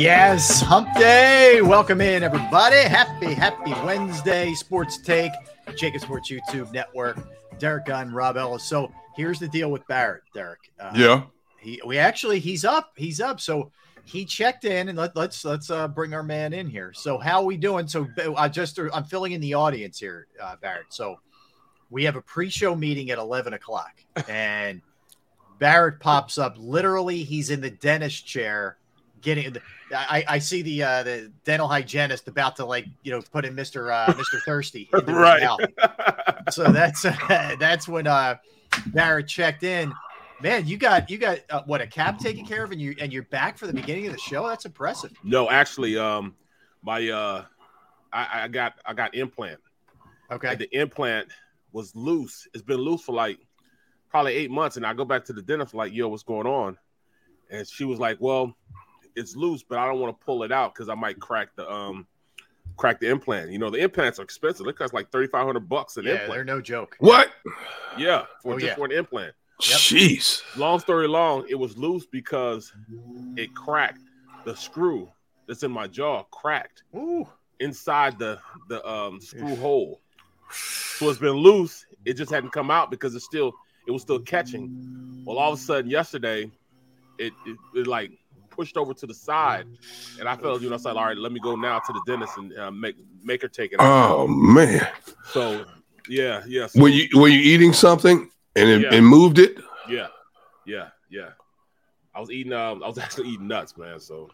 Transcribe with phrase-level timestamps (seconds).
[0.00, 1.60] Yes, hump day.
[1.60, 2.78] Welcome in, everybody.
[2.78, 4.54] Happy, happy Wednesday.
[4.54, 5.30] Sports Take,
[5.66, 7.18] JAKIB Sports YouTube Network,
[7.58, 8.64] Derrick Gunn, Rob Ellis.
[8.64, 10.72] So here's the deal with Barrett, Derrick.
[10.80, 11.24] Uh, Yeah.
[11.58, 12.92] He, we actually, he's up.
[12.96, 13.42] He's up.
[13.42, 13.72] So
[14.06, 16.94] he checked in and let, let's, let's uh, bring our man in here.
[16.94, 17.86] So how are we doing?
[17.86, 20.86] So I just, I'm filling in the audience here, uh, Barrett.
[20.94, 21.20] So
[21.90, 24.80] we have a pre-show meeting at 11 o'clock and
[25.58, 26.54] Barrett pops up.
[26.56, 28.78] Literally, he's in the dentist chair
[29.20, 29.54] getting
[29.94, 33.54] I, I see the uh the dental hygienist about to like you know put in
[33.54, 33.92] Mr.
[33.92, 34.40] uh Mr.
[34.42, 35.42] Thirsty Right.
[35.42, 35.60] mouth.
[36.50, 38.36] So that's that's when uh
[38.86, 39.92] Barrett checked in.
[40.42, 43.12] Man, you got you got uh, what a cap taken care of and you and
[43.12, 44.48] you're back for the beginning of the show.
[44.48, 45.12] That's impressive.
[45.22, 46.34] No, actually, um,
[46.82, 47.44] my uh,
[48.12, 49.60] I, I got I got implant.
[50.30, 50.48] Okay.
[50.48, 51.28] And the implant
[51.72, 52.48] was loose.
[52.54, 53.38] It's been loose for like
[54.08, 56.78] probably eight months, and I go back to the dentist like, "Yo, what's going on?"
[57.50, 58.56] And she was like, "Well,
[59.16, 61.70] it's loose, but I don't want to pull it out because I might crack the
[61.70, 62.06] um
[62.76, 63.50] crack the implant.
[63.50, 64.66] You know, the implants are expensive.
[64.66, 66.32] They cost like thirty five hundred bucks an Yeah, implant.
[66.32, 66.96] they're no joke.
[67.00, 67.30] What?
[67.98, 68.74] Yeah, for Oh, just yeah.
[68.76, 69.34] for an implant.
[69.60, 70.42] Jeez.
[70.56, 72.72] Long story long, it was loose because
[73.36, 74.00] it cracked.
[74.46, 75.10] The screw
[75.46, 77.28] that's in my jaw cracked Ooh.
[77.58, 78.38] inside the
[78.68, 80.00] the um screw hole.
[80.50, 81.84] So it's been loose.
[82.06, 83.52] It just hadn't come out because it's still
[83.86, 85.22] it was still catching.
[85.26, 86.50] Well, all of a sudden yesterday,
[87.18, 88.12] it it, it like
[88.60, 89.66] pushed over to the side,
[90.18, 92.02] and I felt you know I said, all right, let me go now to the
[92.06, 92.94] dentist and uh, make
[93.24, 94.10] make her take it out.
[94.10, 94.86] Oh man.
[95.32, 95.64] So
[96.10, 98.94] yeah, yeah, so, Were you were you eating something and it, Yeah.
[98.94, 99.56] and moved it?
[99.88, 100.08] yeah,
[100.66, 101.30] yeah, yeah.
[102.14, 103.98] I was eating um I was actually eating nuts, man.
[103.98, 104.28] So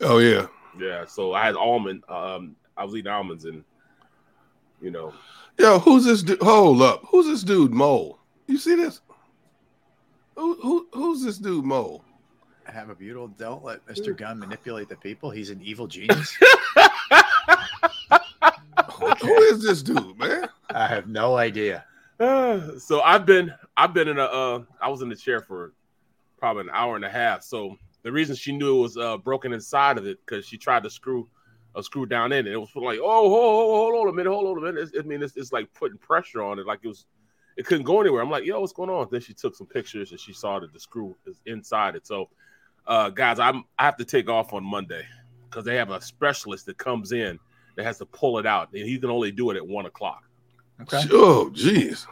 [0.00, 0.46] Oh yeah.
[0.80, 2.02] yeah, so I had almond.
[2.08, 3.62] Um, I was eating almonds, and
[4.80, 5.12] you know,
[5.58, 6.40] Yo, who's this dude?
[6.40, 7.02] Hold up.
[7.10, 8.18] Who's this dude, Mole?
[8.46, 9.00] You see this?
[10.36, 12.04] Who, who who's this dude, Mole?
[12.72, 14.16] Have a beautiful don't let Mr.
[14.16, 15.30] Gunn manipulate the people.
[15.30, 16.36] He's an evil genius.
[19.20, 20.48] Who is this dude, man?
[20.70, 21.84] I have no idea.
[22.18, 25.72] Uh, so I've been I've been in a uh I was in the chair for
[26.38, 27.42] probably an hour and a half.
[27.42, 30.82] So the reason she knew it was uh broken inside of it because she tried
[30.82, 31.28] to screw
[31.74, 32.52] a screw down in it.
[32.52, 34.88] It was like, oh, hold, hold, hold on a minute, hold on a minute.
[34.94, 37.06] It's, I mean, it's, it's like putting pressure on it, like it was.
[37.58, 38.20] It couldn't go anywhere.
[38.20, 39.08] I'm like, yo, what's going on?
[39.10, 42.06] Then she took some pictures and she saw that the screw is inside it.
[42.06, 42.28] So,
[42.86, 45.04] uh, guys, I'm I have to take off on Monday
[45.48, 47.38] because they have a specialist that comes in
[47.76, 50.22] that has to pull it out, and he can only do it at one o'clock.
[50.82, 51.02] Okay.
[51.10, 52.06] Oh, jeez.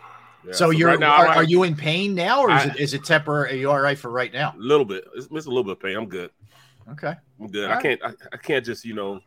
[0.47, 2.77] Yeah, So, you're right now, are, are you in pain now, or is I- it
[2.79, 3.53] is it temporary?
[3.53, 4.55] Are you all right for right now?
[4.57, 5.05] A little bit.
[5.15, 5.97] It's, it's a little bit of pain.
[5.97, 6.31] I'm good.
[6.93, 7.15] Okay.
[7.41, 7.71] I'm good.
[7.71, 8.01] All I can't.
[8.05, 9.21] I, I can't just you know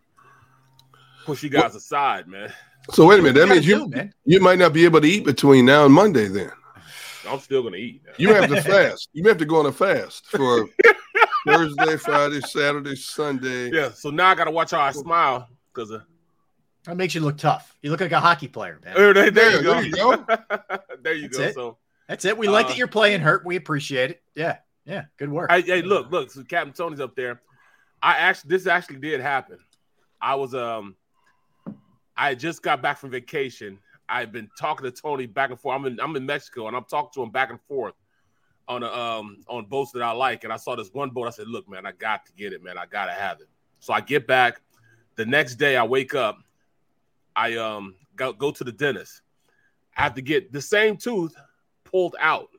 [1.26, 2.52] push you guys aside, man.
[2.92, 3.40] So wait a minute.
[3.40, 4.14] That means you you do, man.
[4.26, 6.28] you might not be able to eat between now and Monday.
[6.28, 6.52] Then
[7.28, 8.04] I'm still gonna eat.
[8.06, 8.14] Man.
[8.18, 9.10] you have to fast.
[9.14, 10.70] You have to go on a fast for
[11.46, 13.72] Thursday, Friday, Saturday, Sunday.
[13.72, 13.92] Yeah.
[13.92, 16.02] So now I gotta watch how I smile because uh,
[16.86, 17.76] That makes you look tough.
[17.82, 18.96] You look like a hockey player, man.
[18.96, 19.80] there, there, there you There go.
[19.82, 20.26] you go.
[21.04, 21.44] there you That's go.
[21.44, 21.54] it.
[21.56, 21.78] So
[22.08, 22.38] That's it.
[22.38, 23.46] We like Uh, that you're playing hurt.
[23.46, 24.22] We appreciate it.
[24.36, 24.58] Yeah.
[24.86, 25.06] Yeah.
[25.18, 25.52] Good work.
[25.52, 26.32] Hey, hey, look, look.
[26.32, 27.42] So Captain Tony's up there.
[28.02, 29.58] I actually, this actually did happen.
[30.22, 30.96] I was, um,
[32.16, 33.80] I just got back from vacation.
[34.10, 35.76] I've been talking to Tony back and forth.
[35.80, 37.94] I'm in, I'm in Mexico, and I'm talking to him back and forth
[38.68, 40.44] on a, um, on boats that I like.
[40.44, 41.28] And I saw this one boat.
[41.28, 42.78] I said, "Look, man, I got to get it, man.
[42.78, 43.48] I gotta have it."
[43.80, 44.62] So I get back.
[45.16, 46.38] The next day, I wake up.
[47.36, 49.22] I um go go to the dentist.
[49.96, 51.36] I have to get the same tooth
[51.84, 52.50] pulled out.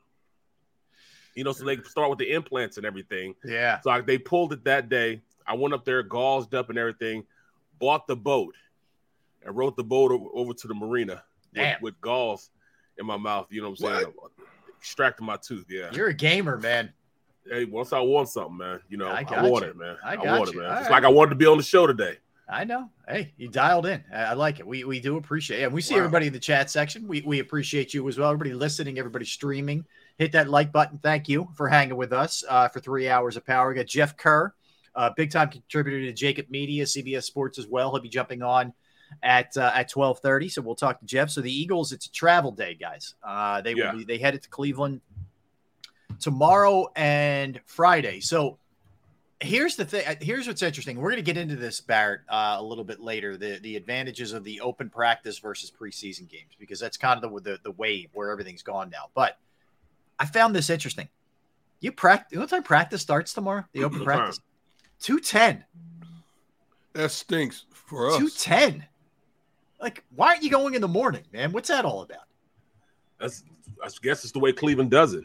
[1.35, 3.33] You know, so they start with the implants and everything.
[3.45, 3.79] yeah.
[3.79, 5.21] So I, they pulled it that day.
[5.47, 7.23] I went up there, gauzed up and everything,
[7.79, 8.55] bought the boat,
[9.45, 11.23] and rode the boat over to the marina
[11.75, 12.49] with, with gauze
[12.97, 13.47] in my mouth.
[13.51, 14.13] You know what I'm saying?
[14.79, 15.65] Extracting my tooth.
[15.69, 15.89] Yeah.
[15.91, 16.91] You're a gamer, man.
[17.45, 19.71] Hey, once I want something, man, you know, I I, want you.
[19.71, 19.97] it, man.
[20.03, 20.59] I I, got want you.
[20.59, 20.71] it, man.
[20.71, 20.91] All It's right.
[20.91, 22.17] like I wanted to be on the show today.
[22.47, 22.89] I know.
[23.07, 24.03] Hey, you dialed in.
[24.13, 24.65] I I like it.
[24.67, 25.63] We we do appreciate it.
[25.65, 25.99] And we see Wow.
[26.01, 27.07] everybody in the chat section.
[27.07, 28.29] We we appreciate you as well.
[28.29, 29.85] Everybody listening, everybody streaming.
[30.17, 30.99] Hit that like button.
[30.99, 33.69] Thank you for hanging with us uh, for three hours of power.
[33.69, 34.53] We got Jeff Kerr,
[34.95, 37.91] uh, big time contributor to JAKIB Media, CBS Sports as well.
[37.91, 38.73] He'll be jumping on
[39.23, 40.49] at uh, at twelve thirty.
[40.49, 41.29] So we'll talk to Jeff.
[41.29, 43.15] So the Eagles, it's a travel day, guys.
[43.23, 43.91] Uh, they Yeah.
[43.91, 45.01] will be they headed to Cleveland
[46.19, 48.19] tomorrow and Friday.
[48.19, 48.57] So
[49.41, 50.03] here's the thing.
[50.21, 50.97] Here's what's interesting.
[50.97, 53.37] We're going to get into this, Barrett, uh, a little bit later.
[53.37, 57.51] The the advantages of the open practice versus preseason games because that's kind of the
[57.51, 59.09] the, the wave where everything's gone now.
[59.13, 59.37] But
[60.19, 61.07] I found this interesting.
[61.81, 62.37] You practice.
[62.37, 63.63] What time practice starts tomorrow?
[63.71, 64.39] The open What practice.
[64.99, 65.63] Two ten.
[66.93, 68.17] That stinks for us.
[68.17, 68.83] Two ten.
[69.81, 71.51] Like, why aren't you going in the morning, man?
[71.51, 72.23] What's that all about?
[73.19, 73.43] That's
[73.83, 75.23] I guess it's the way Cleveland does it.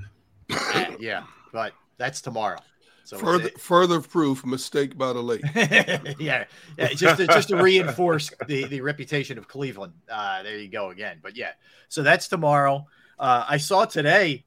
[1.00, 2.58] yeah, but that's tomorrow.
[3.04, 5.42] So Further further proof mistake by the lake.
[5.54, 6.44] yeah,
[6.78, 9.92] yeah, just to, just to reinforce the the reputation of Cleveland.
[10.08, 11.18] Uh, there you go again.
[11.22, 11.50] But yeah,
[11.88, 12.86] so that's tomorrow.
[13.18, 14.44] Uh, I saw today.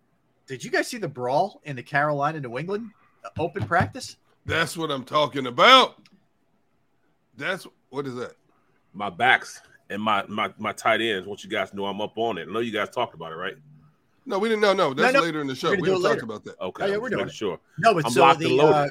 [0.47, 2.89] Did you guys see the brawl in the Carolina New England
[3.23, 4.17] uh, open practice?
[4.45, 6.01] That's what I'm talking about.
[7.35, 8.33] That's what is that?
[8.93, 11.27] My backs and my my my tight ends.
[11.27, 12.47] Want you guys know I'm up on it.
[12.49, 13.55] I know you guys talked about it, right?
[14.25, 14.61] No, we didn't.
[14.61, 15.21] No, no, that's no.
[15.21, 15.69] later in the show.
[15.69, 16.59] We're We gonna haven't talk about that.
[16.59, 17.33] Okay, Oh, yeah, we're just doing making it.
[17.35, 17.59] sure.
[17.79, 18.87] No, but I'm so the uh,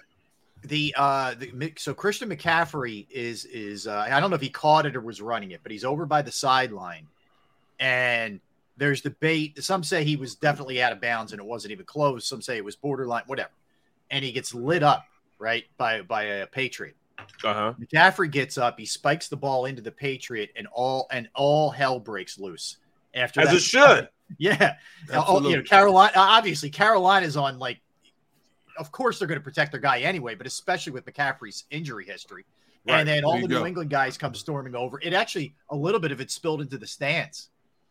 [0.62, 4.86] the uh the so Christian McCaffrey is is uh, I don't know if he caught
[4.86, 7.06] it or was running it, but he's over by the sideline,
[7.78, 8.40] and
[8.78, 9.62] there's debate.
[9.62, 12.26] Some say he was definitely out of bounds and it wasn't even close.
[12.26, 13.50] Some say it was borderline, whatever.
[14.10, 15.04] And he gets lit up
[15.38, 16.96] right by by a Patriot.
[17.44, 17.74] Uh huh.
[17.80, 21.98] McCaffrey gets up, he spikes the ball into the Patriot, and all and all hell
[22.00, 22.76] breaks loose
[23.14, 23.56] after As that.
[23.56, 24.08] it should.
[24.38, 24.74] Yeah.
[25.12, 25.56] Oh, you Absolutely.
[25.58, 26.12] know, Carolina.
[26.16, 27.80] Obviously, Carolina's on like.
[28.78, 32.44] Of course, they're going to protect their guy anyway, but especially with McCaffrey's injury history,
[32.86, 32.98] Right.
[33.00, 33.64] and then all the you New.
[33.64, 34.98] England guys come storming over.
[35.00, 37.50] It actually a little bit of it spilled into the stands,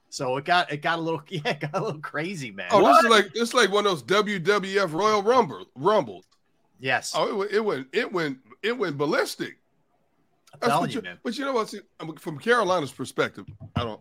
[0.10, 2.68] so it got it got a little yeah, it got a little crazy, man.
[2.72, 6.26] Oh, this is like it's like one of those WWF Royal Rumble rumbles.
[6.80, 9.58] Yes, Oh, it went it went it went it went ballistic.
[10.54, 11.70] I'm telling what you, but you know what?
[11.70, 11.82] See,
[12.20, 13.46] from Carolina's perspective,
[13.76, 14.00] I don't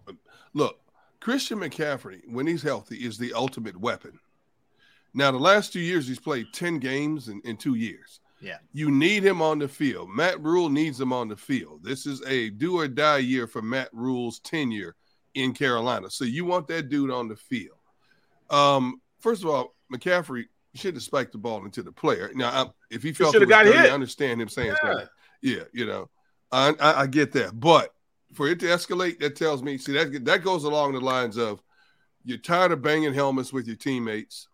[0.53, 0.79] look.
[1.21, 4.19] Christian McCaffrey, when he's healthy, is the ultimate weapon.
[5.15, 8.21] Now, the last two years, he's played 10 games in, in two years.
[8.41, 8.59] Yeah.
[8.73, 10.11] You need him on the field.
[10.11, 11.83] Matt Rhule needs him on the field.
[11.83, 14.97] This is a do or die year for Matt Rhule's tenure
[15.35, 16.11] in Carolina.
[16.11, 17.79] So you want that dude on the field.
[18.51, 22.31] Um, first of all, McCaffrey should have spiked the ball into the player.
[22.35, 23.91] Now, I, if he felt it shoulda got dirty, hit.
[23.91, 24.91] I understand him saying Yeah.
[24.91, 25.09] something.
[25.43, 26.09] Yeah, you know,
[26.51, 27.95] I, I, I get that, but
[28.33, 31.63] for it to escalate, that tells me, see, that that goes along the lines of
[32.25, 34.49] you're tired of banging helmets with your teammates,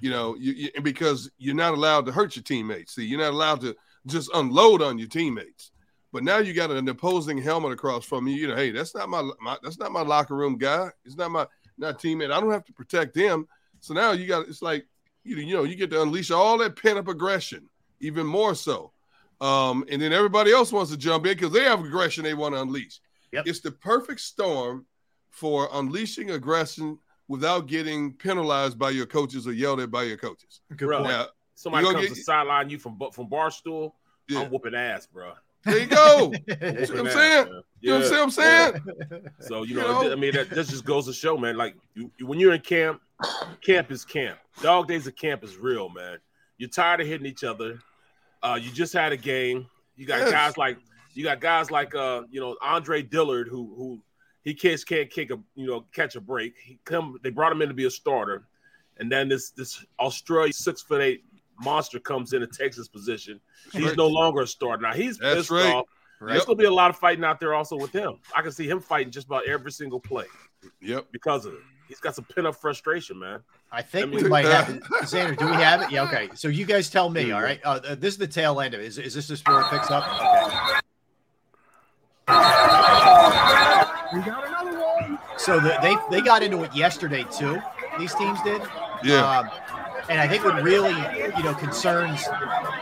[0.00, 2.94] you know, you, you, because you're not allowed to hurt your teammates.
[2.94, 3.76] See, you're not allowed to
[4.06, 5.72] just unload on your teammates.
[6.12, 8.34] But now you got an opposing helmet across from you.
[8.36, 10.88] You know, hey, that's not my, my that's not my locker room guy.
[11.04, 12.30] It's not my not teammate.
[12.30, 13.48] I don't have to protect them.
[13.80, 14.86] So now you got it's like
[15.26, 17.68] you you know you get to unleash all that pent up aggression
[18.00, 18.92] even more so.
[19.40, 22.54] Um, and then everybody else wants to jump in because they have aggression they want
[22.54, 23.00] to unleash.
[23.32, 23.46] Yep.
[23.46, 24.86] It's the perfect storm
[25.30, 30.60] for unleashing aggression without getting penalized by your coaches or yelled at by your coaches.
[30.74, 31.02] Good Bro.
[31.04, 33.92] Now, Somebody comes get- to sideline you from from Barstool.
[34.28, 35.32] yeah, I'm whooping ass, bro.
[35.64, 36.28] there you go.
[36.46, 37.44] Whooping what I'm saying?
[37.50, 37.62] man.
[37.80, 38.72] You know what I'm saying?
[39.40, 40.12] So you You know, know?
[40.12, 41.56] I mean, that, that just goes to show, man.
[41.56, 43.00] Like you, you- when you're in camp,
[43.62, 44.38] camp is camp.
[44.62, 46.18] Dog days of camp is real, man.
[46.58, 47.78] You're tired of hitting each other.
[48.42, 49.66] Uh, you just had a game.
[49.96, 50.30] You got Yes.
[50.30, 50.78] guys like
[51.14, 54.00] you got guys like uh, you know, Andre Dillard who who
[54.42, 56.54] he kids can't kick a you know catch a break.
[56.62, 58.46] He come they brought him in to be a starter,
[58.98, 61.24] and then this this Australia six foot eight
[61.60, 63.40] monster comes in and takes his position.
[63.72, 63.96] He's right.
[63.96, 64.92] no longer a starter now.
[64.92, 65.74] He's That's pissed right.
[65.74, 65.86] off.
[66.20, 66.32] Right.
[66.32, 68.14] There's gonna be a lot of fighting out there also with him.
[68.34, 70.26] I can see him fighting just about every single play
[70.80, 71.08] Yep.
[71.12, 71.60] because of it.
[71.88, 73.40] He's got some pent up frustration, man.
[73.70, 74.82] I think I we might have it.
[75.02, 75.90] Xander, do we have it?
[75.90, 76.28] Yeah, okay.
[76.34, 77.60] So you guys tell me, all right?
[77.64, 78.86] Uh, this is the tail end of it.
[78.86, 80.04] Is, is this just where it picks up?
[80.04, 80.80] Okay.
[84.12, 85.18] We got another one.
[85.36, 87.60] So the, they they got into it yesterday too.
[87.98, 88.62] These teams did.
[89.02, 89.38] Yeah.
[89.38, 89.50] Um,
[90.08, 90.94] and I think what really
[91.36, 92.24] you know concerns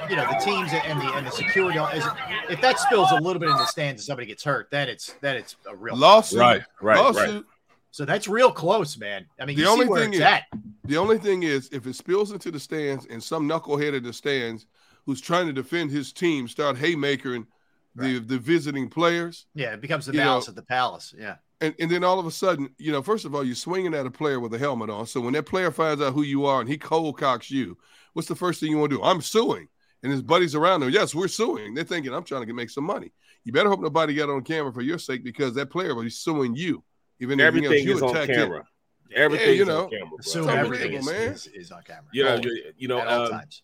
[0.08, 2.04] you know the teams and the and the security is
[2.50, 5.14] if that spills a little bit in the stands and somebody gets hurt, then it's
[5.20, 6.40] then it's a real Lawsuit.
[6.40, 7.46] Right, right, lawsuit.
[7.94, 9.24] So that's real close, man.
[9.38, 10.42] I mean, The you only see where thing it's is- at.
[10.82, 14.12] The only thing is, if it spills into the stands and some knucklehead in the
[14.12, 14.66] stands
[15.06, 17.46] who's trying to defend his team start haymakering
[17.94, 21.14] the, the visiting players, Yeah, it becomes the You know- malice at the palace.
[21.16, 21.36] Yeah.
[21.60, 24.06] and, and then all of a sudden, you know, first of all, you're swinging at
[24.06, 25.06] a player with a helmet on.
[25.06, 27.78] So when that player finds out who you are and he cold cocks you,
[28.14, 29.04] what's the first thing you want to do?
[29.04, 29.68] I'm suing.
[30.02, 31.74] And his buddies around him, yes, we're suing.
[31.74, 33.12] They're thinking, I'm trying to make some money.
[33.44, 36.10] You better hope nobody got on camera for your sake because that player will be
[36.10, 36.82] suing you.
[37.20, 38.36] Even if Everything is on attacked him.
[38.36, 38.66] camera.
[39.14, 40.08] Everything you know, on camera.
[40.32, 40.48] Bro.
[40.48, 41.32] Everything is, man.
[41.32, 42.04] is, is on camera.
[42.12, 43.62] You know, you, you know, at all um, times.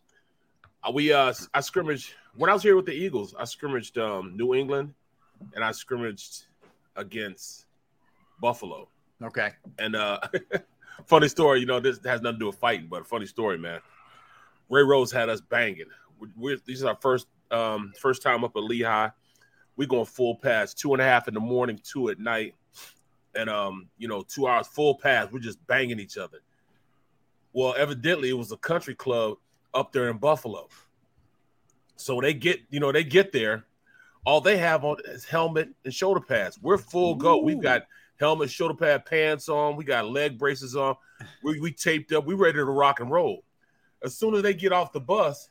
[0.83, 3.35] Uh, we uh I scrimmaged when I was here with the Eagles.
[3.39, 4.95] I scrimmaged um New England,
[5.55, 6.47] and I scrimmaged
[6.97, 7.67] against
[8.41, 8.89] Buffalo.
[9.23, 9.51] Okay.
[9.79, 10.21] And uh
[11.07, 13.59] funny story, you know, this has nothing to do with fighting, but a funny story,
[13.59, 13.81] man.
[14.69, 15.87] Ray Rhodes had us banging.
[16.19, 19.11] We're, we're, this is our first um first time up at Lehigh.
[19.77, 22.55] We going full pass, two and a half in the morning, two at night,
[23.35, 25.31] and um, you know, two hours full pass.
[25.31, 26.39] We're just banging each other.
[27.53, 29.37] Well, evidently it was a country club
[29.75, 30.69] up there in Buffalo.
[31.97, 33.67] So they get, you know, they get there.
[34.25, 36.59] All they have on is helmet and shoulder pads.
[36.61, 37.39] We're full go.
[37.39, 37.87] We've got
[38.19, 39.77] helmet, shoulder pad, pants on.
[39.77, 40.95] We got leg braces on.
[41.43, 42.27] We, we taped up.
[42.27, 43.45] We ready to rock and roll.
[44.03, 45.51] As soon as they get off the bus,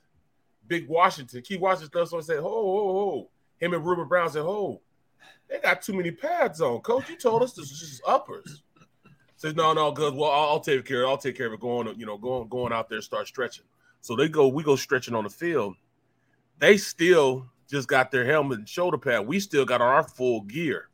[0.67, 4.81] Big Washington, Key Washington, so said, "Ho, ho, ho!" Him and Ruben Brown said, "Ho,
[5.49, 7.09] they got too many pads on, Coach.
[7.09, 8.63] You told us this is just uppers."
[9.35, 10.13] Says, "No, no, good.
[10.13, 11.07] Well, I'll, I'll take care.
[11.07, 11.59] I'll take care of it.
[11.59, 13.65] Going, you know, going, going out there, start stretching."
[14.01, 14.47] So they go.
[14.47, 15.75] We go stretching on the field.
[16.59, 19.27] They still just got their helmet and shoulder pad.
[19.27, 20.89] We still got our full gear.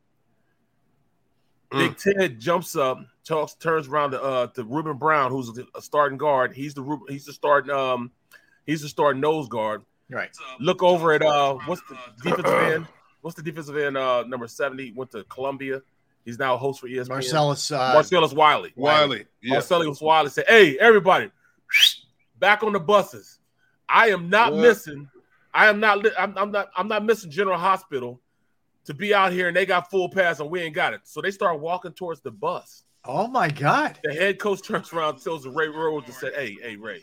[1.71, 6.17] Big Ted jumps up, talks, turns around to uh to Ruben Brown, who's a starting
[6.17, 6.53] guard.
[6.53, 8.11] He's the Ruben- he's the starting um
[8.65, 9.81] he's the starting nose guard.
[10.09, 10.29] Right.
[10.59, 12.87] Look over at uh what's the defensive end?
[13.25, 14.93] What's the defensive end uh number 70?
[14.95, 15.81] Went to Columbia.
[16.25, 17.09] He's now a host for ESPN.
[17.09, 17.71] Marcellus.
[17.71, 18.71] Uh, Marcellus Wiley.
[18.75, 19.25] Wiley.
[19.41, 19.53] Yeah.
[19.53, 21.31] Marcellus Wiley said, Hey, everybody,
[22.39, 23.39] back on the buses.
[23.89, 24.61] I am not What?
[24.61, 25.09] missing.
[25.55, 28.21] I am not I'm, I'm not I'm not missing General Hospital
[28.83, 31.01] to be out here and they got full pass and we ain't got it.
[31.05, 32.83] So they start walking towards the bus.
[33.05, 33.97] oh my God.
[34.03, 37.01] The head coach turns around, tells Ray Rhodes and said, "Hey, hey, Ray,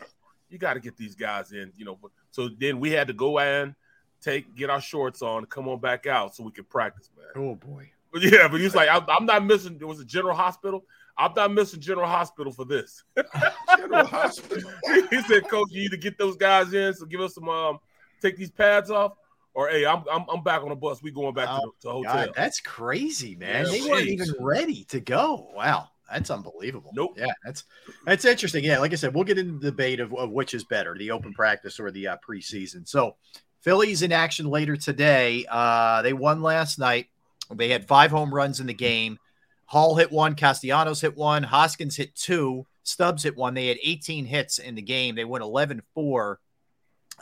[0.49, 1.99] you got to get these guys in." You know,
[2.31, 3.75] so then we had to go in,
[4.23, 7.27] take, get our shorts on, come on back out so we can practice, man.
[7.35, 7.89] Oh boy.
[8.13, 10.85] But yeah, but he's like, I'm, "I'm not missing." It was a General Hospital.
[11.17, 13.03] I'm not missing General Hospital for this.
[13.77, 14.71] General Hospital.
[15.09, 17.79] he said, "Coach, you need to get those guys in, so give us some, um,
[18.21, 19.13] take these pads off,
[19.55, 21.01] or hey, I'm I'm, I'm back on the bus.
[21.01, 23.65] We going back to, the, to hotel." God, that's crazy, man.
[23.65, 25.49] Yeah, they weren't even ready to go.
[25.55, 25.89] Wow.
[26.11, 26.91] That's unbelievable.
[26.93, 27.13] Nope.
[27.17, 27.63] Yeah, that's
[28.05, 28.63] that's interesting.
[28.63, 31.09] Yeah, like I said, we'll get into the debate of, of which is better, the
[31.09, 32.87] open practice or the uh, preseason.
[32.87, 33.15] So,
[33.63, 35.45] Phillies in action later today.
[35.49, 37.07] Uh, they won last night.
[37.53, 39.17] They had five home runs in the game.
[39.65, 43.53] Hall hit one, Castellanos hit one, Hoskins hit two, Stubbs hit one.
[43.53, 45.15] They had 18 hits in the game.
[45.15, 46.39] They went 11 4.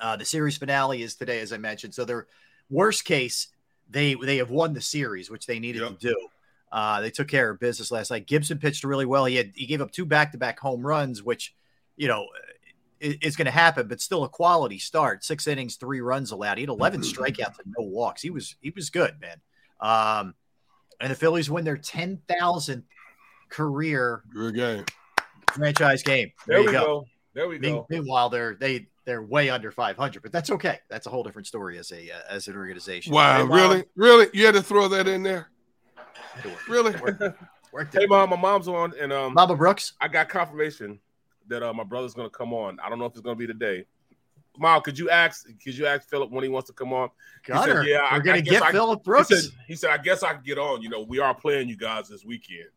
[0.01, 1.93] Uh, the series finale is today, as I mentioned.
[1.93, 2.25] So, their
[2.69, 3.47] worst case,
[3.89, 5.99] they they have won the series, which they needed Yep.
[5.99, 6.27] to do.
[6.71, 8.25] Uh, they took care of business last night.
[8.25, 9.25] Gibson pitched really well.
[9.25, 11.53] He had he gave up two back to back home runs, which
[11.97, 12.27] you know
[13.01, 15.23] is going to happen, but still a quality start.
[15.23, 16.57] Six innings, three runs allowed.
[16.57, 18.21] He had 11 strikeouts and no walks.
[18.21, 19.37] He was he was good, man.
[19.79, 20.35] Um,
[20.99, 22.83] and the Phillies win their 10,000th
[23.49, 24.85] career Good game.
[25.51, 26.31] franchise game.
[26.47, 27.05] there you we go.
[27.33, 27.87] There we Mean- go.
[27.89, 30.77] Meanwhile, they're they they're way under 500, but that's okay.
[30.89, 33.13] That's a whole different story as a uh, as an organization.
[33.13, 33.83] Wow, Hey, really?
[33.95, 34.27] Really?
[34.33, 35.49] You had to throw that in there?
[36.33, 36.67] Had to work.
[36.67, 36.95] Really?
[37.73, 39.93] Worked Hey, mom, my mom's on, and um, Mama Brooks.
[40.01, 40.99] I got confirmation
[41.47, 42.79] that uh, my brother's gonna come on.
[42.83, 43.85] I don't know if it's gonna be today.
[44.57, 45.45] Mom, could you ask?
[45.63, 47.09] Could you ask Philip when he wants to come on?
[47.45, 49.29] He said, "Yeah, I- we're gonna I get I- Philip Brooks.
[49.29, 50.81] He said, he said, I guess I can get on.
[50.81, 52.69] You know, we are playing you guys this weekend.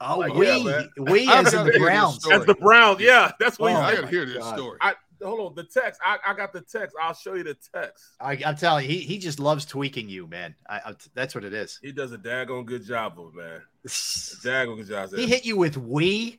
[0.00, 2.16] oh, like, we yeah, we as the hear Browns.
[2.16, 2.34] story.
[2.36, 3.00] That's the Browns.
[3.00, 4.00] Yeah, that's what Oh, he I said.
[4.00, 4.56] got to hear this God.
[4.56, 4.78] story.
[4.80, 5.54] I- hold on.
[5.54, 6.00] The text.
[6.04, 6.96] I, I got the text.
[7.00, 8.04] I'll show you the text.
[8.20, 10.54] I, I'm telling you, he, he just loves tweaking you, man.
[10.68, 11.78] I, I, that's what it is.
[11.82, 13.60] He does a daggone good job of it, man.
[13.84, 15.14] A daggone good job.
[15.14, 16.38] he hit you with we.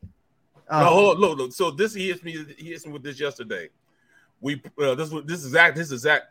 [0.71, 1.51] No, hold on, look, look.
[1.51, 2.45] So this he hits me.
[2.57, 3.69] He hits me with this yesterday.
[4.39, 5.75] We uh, this was this is exact.
[5.75, 6.27] This is exact.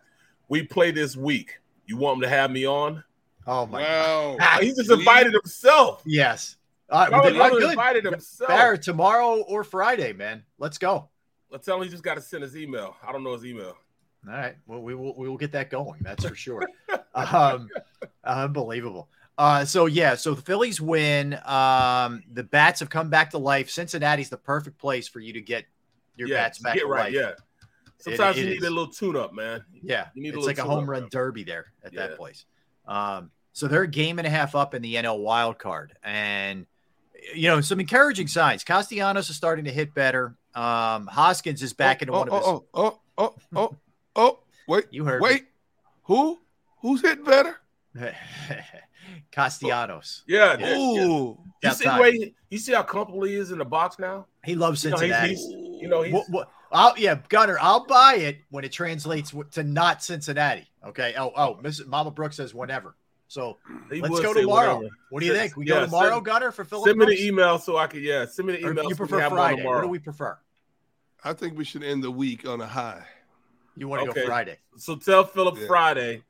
[0.48, 1.60] We play this week.
[1.86, 3.04] You want him to have me on?
[3.46, 3.82] Oh my!
[3.82, 4.36] Wow.
[4.38, 4.62] God.
[4.62, 6.02] He just invited himself.
[6.06, 6.56] Yes.
[6.90, 7.70] All right, Robert well, Miller good.
[7.70, 8.48] invited himself.
[8.48, 10.42] Barrett, tomorrow or Friday, man.
[10.58, 11.08] Let's go.
[11.50, 12.96] Let's tell him he just got to send his email.
[13.06, 13.76] I don't know his email.
[14.26, 14.56] All right.
[14.66, 16.00] Well, we will we will get that going.
[16.02, 16.66] That's for sure.
[17.14, 17.68] um,
[18.24, 19.08] unbelievable.
[19.40, 21.32] Uh, so yeah, so the Phillies win.
[21.46, 23.70] Um, the bats have come back to life.
[23.70, 25.64] Cincinnati's the perfect place for you to get
[26.14, 27.04] your yeah, bats back get to right.
[27.04, 27.14] life.
[27.14, 27.32] Yeah.
[27.96, 28.64] Sometimes it you need is.
[28.64, 29.64] a little tune up, man.
[29.82, 31.08] Yeah, You need a it's like a home tune-up, run man.
[31.10, 32.08] derby there at Yeah.
[32.08, 32.44] that place.
[32.86, 36.66] Um, so they're a game and a half up in the NL wild card, and
[37.34, 38.62] you know some encouraging signs.
[38.62, 40.36] Castellanos is starting to hit better.
[40.54, 42.42] Um, Hoskins is back into oh, one of his.
[42.46, 43.76] oh, oh, oh, oh, oh,
[44.16, 44.84] oh, wait.
[44.90, 45.46] You heard Wait.
[46.02, 46.40] Who?
[46.82, 47.56] Who's hitting better?
[49.32, 50.22] Castellanos.
[50.26, 50.56] Yeah.
[50.58, 50.68] Yeah.
[50.68, 51.06] yeah, yeah.
[51.06, 51.38] Ooh.
[51.62, 52.00] You see, Outside.
[52.00, 54.26] wait, you see how comfortable he is in the box now?
[54.44, 55.34] He loves You know, he's- Cincinnati.
[55.34, 59.34] he's- you know, he's, What, what, I'll, yeah, Gunner, I'll buy it when it translates
[59.52, 60.68] to not Cincinnati.
[60.86, 61.14] Okay.
[61.18, 61.86] Oh, oh, Mrs.
[61.86, 62.94] Mama Brooks says whenever.
[63.28, 63.58] So
[63.90, 64.76] he let's go tomorrow.
[64.76, 64.94] whatever.
[65.10, 65.56] What do you think?
[65.56, 68.02] We yeah, go tomorrow, send- Gunner, for Philip Send me the email so I can.
[68.02, 68.84] yeah, send me the Or email.
[68.84, 69.64] you so prefer have one Friday?
[69.64, 70.36] What do we prefer?
[71.22, 73.04] I think we should end the week on a high.
[73.76, 74.20] You want to Okay.
[74.22, 74.58] go Friday?
[74.76, 75.66] So tell Philip Yeah.
[75.66, 76.22] Friday.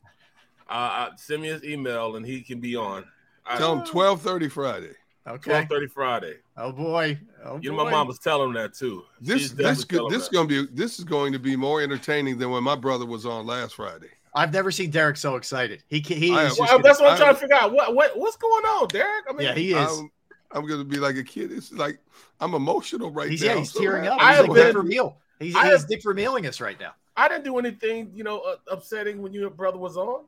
[0.71, 3.05] Uh, uh, send me his email and he can be on.
[3.47, 4.93] I- Tell him 1230 Friday.
[5.27, 5.50] Okay.
[5.50, 6.37] twelve thirty Friday.
[6.57, 7.19] Oh boy.
[7.45, 7.85] Oh You know, boy.
[7.85, 9.05] my mom was telling him that too.
[9.21, 11.57] This She's this definitely could, telling this is gonna be this is going to be
[11.57, 14.09] more entertaining than when my brother was on last Friday.
[14.35, 15.85] I've never seen Derrick so excited.
[15.89, 17.73] He ca- he I is Well, gonna- that's what I'm I- trying to figure out.
[17.73, 19.25] What what what's going on, Derrick?
[19.29, 19.99] I mean, yeah, he is.
[19.99, 20.11] I'm,
[20.53, 21.53] I'm gonna be like a kid.
[21.53, 21.99] It's like
[22.41, 23.53] I'm emotional right he's now.
[23.53, 24.19] yeah, he's So tearing up.
[24.23, 25.17] I He's have like Dick been- Vermeil.
[25.39, 26.93] He's, he's Dick Vermeiling us right now.
[27.17, 30.25] I didn't do anything, you know, uh, upsetting when your brother was on.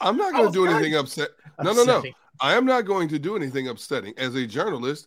[0.00, 0.74] I'm not gonna do nice.
[0.74, 1.28] anything upset.
[1.62, 2.02] No, no, no.
[2.40, 4.12] I am not going to do anything upsetting.
[4.18, 5.06] As a journalist,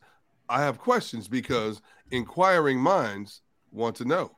[0.49, 3.41] I have questions because inquiring minds
[3.71, 4.31] want to know.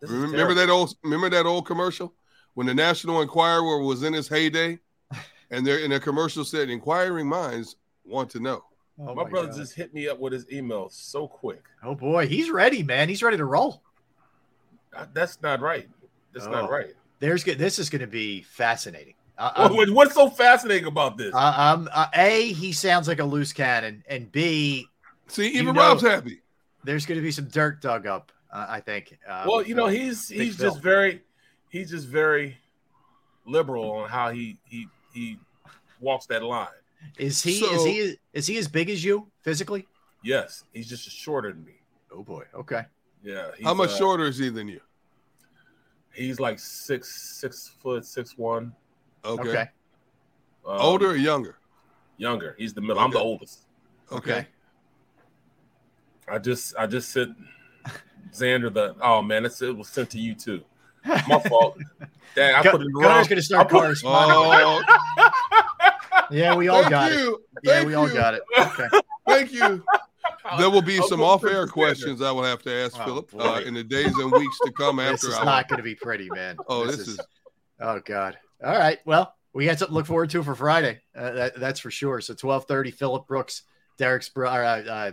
[0.00, 2.14] This Remember that old remember that old commercial
[2.54, 4.78] when the National Enquirer was in its heyday,
[5.50, 8.62] and there in a commercial said, "Inquiring minds want to know."
[8.98, 9.56] Oh my, my brother God.
[9.56, 11.62] just hit me up with his email so quick.
[11.82, 13.08] Oh boy, he's ready, man.
[13.08, 13.82] He's ready to roll.
[14.94, 15.88] Uh, That's not right.
[16.32, 16.50] That's Oh.
[16.50, 16.94] not right.
[17.18, 17.58] There's good.
[17.58, 19.14] This is going to be fascinating.
[19.38, 21.34] Uh, What- um, what's so fascinating about this?
[21.34, 24.88] uh, um, uh, a, he sounds like a loose cannon, and B,
[25.28, 26.40] See, You even know- Rob's happy.
[26.84, 28.32] there's going to be some dirt dug up.
[28.50, 29.18] Uh, I think.
[29.28, 29.96] Uh, well, you know, Phil.
[30.00, 30.70] he's he's Phil.
[30.70, 31.22] just very
[31.68, 32.56] he's just very
[33.44, 35.36] liberal on how he he he
[36.00, 36.68] walks that line.
[37.18, 39.86] is he is he is he as big as you physically?
[40.22, 41.74] Yes, he's just shorter than me.
[42.12, 42.44] Oh boy.
[42.54, 42.84] Okay.
[43.22, 43.50] Yeah.
[43.64, 44.80] How much uh, shorter is he than you?
[46.14, 48.72] He's like six six foot six one.
[49.26, 49.48] Okay.
[49.48, 49.60] Okay.
[50.66, 51.56] Um, Older or younger?
[52.18, 52.54] younger.
[52.58, 52.98] He's the middle.
[52.98, 53.66] I'm the oldest.
[54.10, 54.46] Okay.
[56.28, 57.36] I just I just sent
[58.32, 60.62] Xander the oh man, it's, it was sent to you too.
[61.04, 61.78] My fault.
[62.34, 63.24] Dang, I Gun- put it in the Gunner's wrong.
[63.28, 64.36] going to start put- corresponding.
[64.36, 64.82] Oh,
[66.30, 67.18] yeah, we all thank got it.
[67.20, 67.42] you.
[67.62, 68.42] Yeah, Thank we all got it.
[68.58, 68.88] Okay.
[69.26, 69.84] Thank you.
[70.58, 73.60] There will be I'll some off-air questions I will have to ask Oh, Philip uh,
[73.66, 75.44] in the days and weeks to come After this after is our.
[75.44, 76.56] not going to be pretty, man.
[76.68, 77.18] oh, this, is,
[77.80, 78.38] Oh God.
[78.66, 78.98] All right.
[79.04, 81.00] Well, we got something to look forward to for Friday.
[81.16, 82.20] Uh, that, that's for sure.
[82.20, 83.62] So twelve thirty, Philip Brooks,
[83.96, 85.10] Derrick's brother, uh, uh,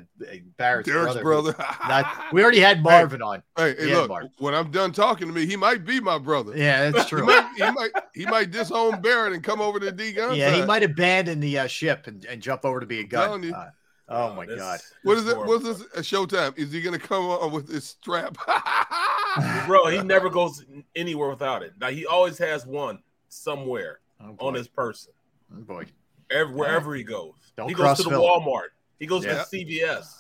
[0.58, 1.54] Barrett's Derrick's brother.
[1.54, 1.56] brother.
[1.88, 3.44] Not- we already had Marvin on.
[3.56, 4.10] hey, hey, look.
[4.10, 4.26] Mark.
[4.40, 6.58] When I'm done talking to me, he might be my brother.
[6.58, 7.26] Yeah, that's He true.
[7.26, 10.36] might, he might, he might disown Barrett and come over to D gun.
[10.36, 13.44] yeah, he might abandon the uh, ship and, and jump over to be a gun.
[13.44, 13.54] you.
[13.54, 13.70] Uh,
[14.10, 14.80] oh my This- God.
[15.04, 15.36] What is it?
[15.36, 15.54] horrible.
[15.64, 15.88] What's this?
[15.96, 16.58] A showtime?
[16.58, 18.36] Is he gonna come on with this strap?
[19.68, 21.74] Bro, he never goes anywhere without it.
[21.80, 23.00] Now he always has one
[23.34, 25.12] somewhere Oh, on his person.
[25.54, 25.86] Oh, boy.
[26.32, 27.34] Every, wherever he goes.
[27.58, 28.44] Don't he goes to the Phillip.
[28.44, 28.68] Walmart.
[29.00, 29.44] He goes Yeah.
[29.44, 30.20] to CVS.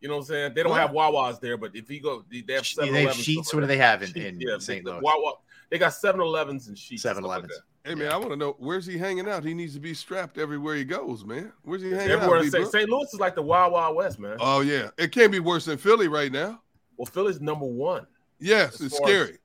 [0.00, 0.52] You know what I'm saying?
[0.54, 0.80] They don't What?
[0.80, 3.52] have Wawas there, but if he go, they have They 7 have Sheetz.
[3.52, 4.84] What do they have in, in yeah, St.
[4.84, 5.00] the Louis?
[5.02, 5.32] Wawa,
[5.70, 6.90] they got 7 Elevens and Sheetz.
[6.92, 7.52] and stuff like 7-Elevens.
[7.84, 7.88] that.
[7.90, 9.42] hey man, I want to know where's he hanging out?
[9.44, 11.52] He needs to be strapped everywhere he goes, man.
[11.62, 12.44] Where's he hanging Everywhere out?
[12.44, 12.70] in St.
[12.70, 12.88] St.
[12.90, 14.36] Louis is like the Wild Wild West, man.
[14.40, 16.60] Oh yeah, it can't be worse than Philly right now.
[16.98, 18.06] well, Philly's number one.
[18.38, 19.38] Yes, it's far as- scary.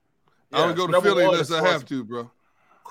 [0.54, 2.30] I don't go to Philly unless I have as to, bro.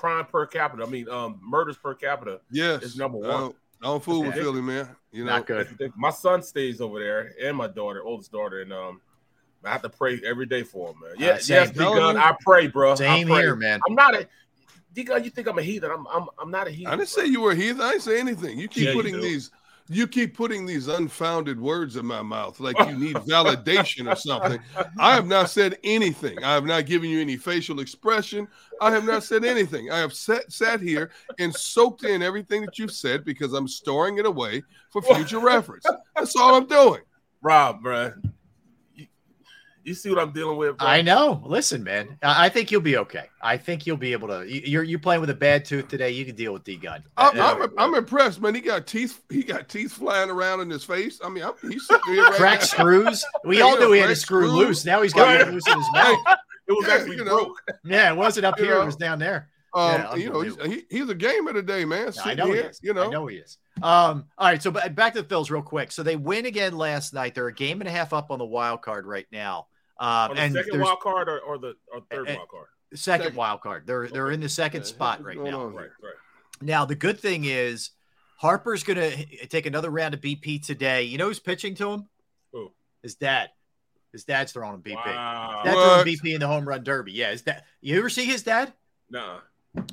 [0.01, 0.81] Crime per capita.
[0.83, 2.41] I mean, um, murders per capita.
[2.49, 3.29] Yes, It's number one.
[3.29, 4.89] don't, I don't fool with Philly, man.
[5.11, 5.77] You know, Not good.
[5.95, 8.99] My son stays over there, and my daughter, oldest daughter, and um,
[9.63, 11.11] I have to pray every day for him, man.
[11.19, 11.55] Yeah, Uh, same.
[11.57, 12.17] yes, D Gun.
[12.17, 12.95] I pray, bro.
[12.95, 13.41] Same I pray.
[13.43, 13.79] here, man.
[13.87, 14.27] I'm not a
[14.95, 15.23] D Gun.
[15.23, 15.91] You think I'm a heathen?
[15.91, 16.87] I'm I'm I'm not a heathen.
[16.91, 17.23] I didn't bro.
[17.23, 17.81] say you were a heathen.
[17.81, 18.57] I didn't say anything.
[18.57, 19.21] You keep Yeah, putting do.
[19.21, 19.51] these
[19.93, 24.59] You keep putting these unfounded words in my mouth like you need validation or something.
[24.97, 26.43] I have not said anything.
[26.43, 28.47] I have not given you any facial expression.
[28.79, 29.91] I have not said anything.
[29.91, 34.17] I have sat, sat here and soaked in everything that you've said because I'm storing
[34.17, 35.85] it away for future reference.
[36.15, 37.01] That's all I'm doing.
[37.41, 38.13] Rob, bro.
[39.83, 40.77] You, you see what I'm dealing with?
[40.77, 40.87] Bro?
[40.87, 41.41] I know.
[41.45, 43.25] Listen, man, I I think you'll be okay.
[43.41, 44.47] I think you'll be able to.
[44.47, 46.11] you- You're you're playing with a bad tooth today.
[46.11, 47.03] You can deal with D gun.
[47.17, 48.55] I'm, I'm, I'm impressed, man.
[48.55, 49.21] He got teeth.
[49.29, 51.19] He got teeth flying around in his face.
[51.23, 52.65] I mean, I'm, he's sitting here right crack now.
[52.65, 53.25] screws.
[53.45, 54.53] We Yeah, all knew he had a crack screw screws.
[54.53, 54.85] loose.
[54.85, 55.45] Now he's got Right.
[55.45, 56.17] one loose in his mouth.
[56.67, 57.45] it was Yeah, actually you know.
[57.45, 57.61] broke.
[57.83, 58.75] Yeah, it wasn't up You here.
[58.75, 58.81] know.
[58.81, 59.49] It was down there.
[59.73, 60.85] Um, Yeah, you know, he's, unbelievable.
[60.89, 62.07] he, he's a gamer today, man.
[62.09, 62.79] I Sitting know he here, is.
[62.83, 63.05] you know.
[63.05, 63.57] I know he is.
[63.81, 65.93] Um, all right, so back to the Phils real quick.
[65.93, 67.35] So they win again last night.
[67.35, 69.67] They're a game and a half up on the wild card right now.
[70.01, 72.67] Um, On the and second there's wild card or, or the or third wild card.
[72.95, 73.35] second second.
[73.37, 73.85] wild card.
[73.85, 75.65] They're they're in the second Yeah, spot right now.
[75.67, 76.13] Right, right.
[76.61, 77.91] Now the good thing is
[78.37, 79.11] Harper's gonna
[79.49, 81.03] take another round of BP today.
[81.03, 82.09] You know who's pitching to him?
[82.51, 82.71] Who?
[83.03, 83.49] His dad.
[84.11, 84.95] His dad's throwing him BP.
[84.95, 85.61] Wow.
[85.63, 86.03] Dad What?
[86.03, 87.11] throwing BP in the home run derby.
[87.11, 88.73] Yeah, is that you ever see his dad?
[89.09, 89.37] No.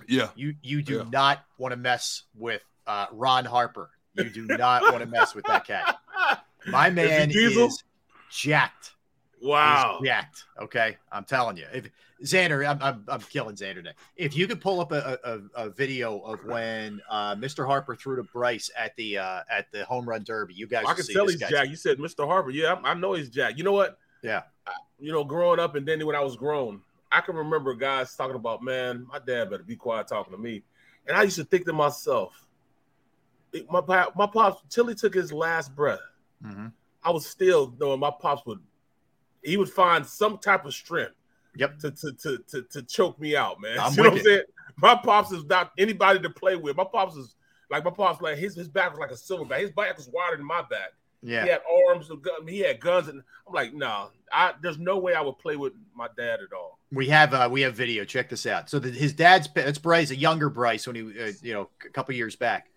[0.08, 0.30] Yeah.
[0.34, 1.04] You you do Yeah.
[1.12, 3.90] not want to mess with uh, Ron Harper.
[4.14, 5.98] You do not want to mess with that cat.
[6.66, 7.66] My man Diesel?
[7.66, 7.84] is
[8.30, 8.94] jacked.
[9.42, 10.00] Wow.
[10.04, 10.44] Jacked.
[10.60, 11.66] Okay, I'm telling you.
[11.72, 11.90] If
[12.24, 13.92] Xander, I'm, I'm, I'm killing Xander today.
[14.16, 17.64] If you could pull up a, a, a video of when uh, Mr.
[17.66, 20.94] Harper threw to Bryce at the uh, at the home run derby, you guys I
[20.94, 21.68] can tell he's Jack.
[21.68, 22.26] You said Mr.
[22.26, 22.50] Harper.
[22.50, 23.56] Yeah, I, I know he's Jack.
[23.56, 23.98] You know what?
[24.22, 24.42] Yeah.
[24.98, 26.80] You know, growing up and then when I was grown,
[27.12, 30.62] I can remember guys talking about, man, my dad better be quiet talking to me.
[31.06, 32.44] And I used to think to myself,
[33.70, 33.80] my
[34.16, 36.00] my pops till he took his last breath,
[36.44, 36.72] Mhm.
[37.02, 38.58] I was still knowing my pops would
[39.42, 41.14] he would find some type of strength
[41.56, 41.78] Yep.
[41.80, 43.78] to to to to, to choke me out, man.
[43.80, 44.42] I'm you know what I'm saying?
[44.76, 46.76] My pops is not anybody to play with.
[46.76, 47.34] My pops is
[47.70, 49.60] like my pops like his his back was like a silverback.
[49.60, 50.92] His back was wider than my back.
[51.20, 51.42] Yeah.
[51.42, 54.98] He had arms, and gun- he had guns, and I'm like, no, I there's no
[54.98, 56.78] way I would play with my dad at all.
[56.92, 58.04] We have uh, we have video.
[58.04, 58.70] Check this out.
[58.70, 61.88] So the, his dad's it's Bryce, a younger Bryce, when he uh, you know a
[61.90, 62.68] couple years back.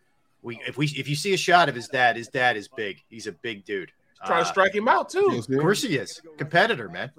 [0.41, 3.03] We if we if you see a shot of his dad, his dad is big.
[3.09, 3.91] He's a big dude.
[4.25, 5.43] Trying Uh, to strike him out too.
[5.49, 6.21] Of course he is.
[6.37, 7.11] Competitor, man.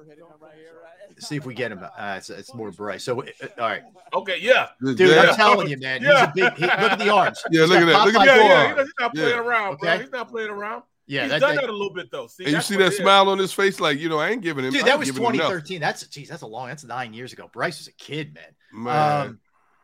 [1.18, 1.80] See if we get him.
[1.84, 3.04] Uh, it's, it's more Bryce.
[3.04, 3.26] So, uh,
[3.58, 3.82] all right.
[4.14, 5.20] Okay, yeah, Dude, Yeah.
[5.28, 6.00] I'm telling you, man.
[6.00, 6.52] He's a big.
[6.54, 7.42] He, look at the arms.
[7.50, 8.04] Yeah, He's look at that.
[8.06, 8.82] Look at Popeye that yeah, yeah.
[8.82, 9.22] He's not Yeah.
[9.22, 9.98] playing around, bro.
[9.98, 10.82] He's not playing around.
[11.06, 12.26] Yeah, he's that, done that- that a little bit though.
[12.26, 12.96] See, And you see that it is.
[12.98, 14.72] smile on his face, like you know, I ain't giving him.
[14.72, 15.46] dude, that was giving him enough.
[15.48, 15.80] 2013.
[15.80, 16.68] That's geez, that's a long.
[16.68, 17.48] That's nine years ago.
[17.52, 18.44] Bryce was a kid, man.
[18.84, 19.40] Man, Um,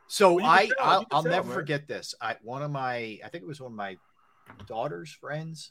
[0.08, 1.54] so Well, I, tell, I'll, I'll tell, never man.
[1.54, 2.14] forget this.
[2.20, 3.96] I one of my, I think it was one of my
[4.66, 5.70] daughter's friends.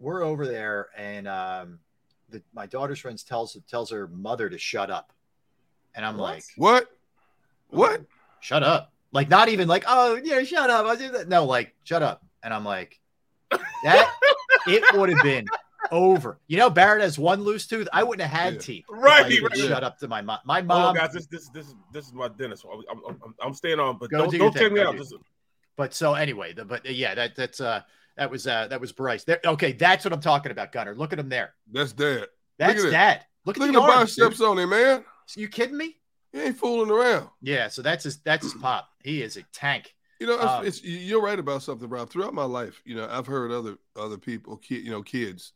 [0.00, 1.78] We're over there, and um,
[2.30, 5.12] the, my daughter's friends tells tells her mother to shut up,
[5.94, 6.22] and I'm What?
[6.22, 6.88] like, what?
[7.68, 8.02] What?
[8.40, 8.92] shut up.
[9.12, 10.86] Like not even like, oh yeah, shut up.
[10.86, 11.28] I do that.
[11.28, 12.24] No, like shut up.
[12.42, 12.98] And I'm like,
[13.82, 14.08] that
[14.66, 15.50] it would have been
[15.90, 16.38] over.
[16.46, 17.88] You know, Barrett has one loose tooth.
[17.92, 18.60] I wouldn't have had Yeah.
[18.60, 18.84] teeth.
[18.88, 19.56] if Right, I right.
[19.56, 20.38] Shut up to my mom.
[20.46, 20.94] My Oh, mom.
[20.96, 22.64] guys, this this this is this is my dentist.
[22.72, 24.96] I'm, I'm, I'm, I'm staying on, but Go don't do your don't take me out.
[25.76, 27.82] But so anyway, the, but yeah, that that's uh
[28.20, 29.24] that was uh that was Bryce.
[29.24, 30.94] There, okay, that's what I'm talking about, Gunner.
[30.94, 31.54] Look at him there.
[31.72, 32.26] That's dead.
[32.58, 33.24] That's at dad.
[33.46, 34.40] Look at Look at the, the arms, dude.
[34.42, 35.04] on him, man.
[35.34, 35.96] You kidding me?
[36.30, 37.30] He ain't fooling around.
[37.40, 37.68] Yeah.
[37.68, 38.90] So that's his that's his pop.
[39.02, 39.94] He is a tank.
[40.20, 42.10] You know, it's, Um, it's you're right about something, Rob.
[42.10, 45.54] Throughout my life, you know, I've heard other other people, kid, you know, kids,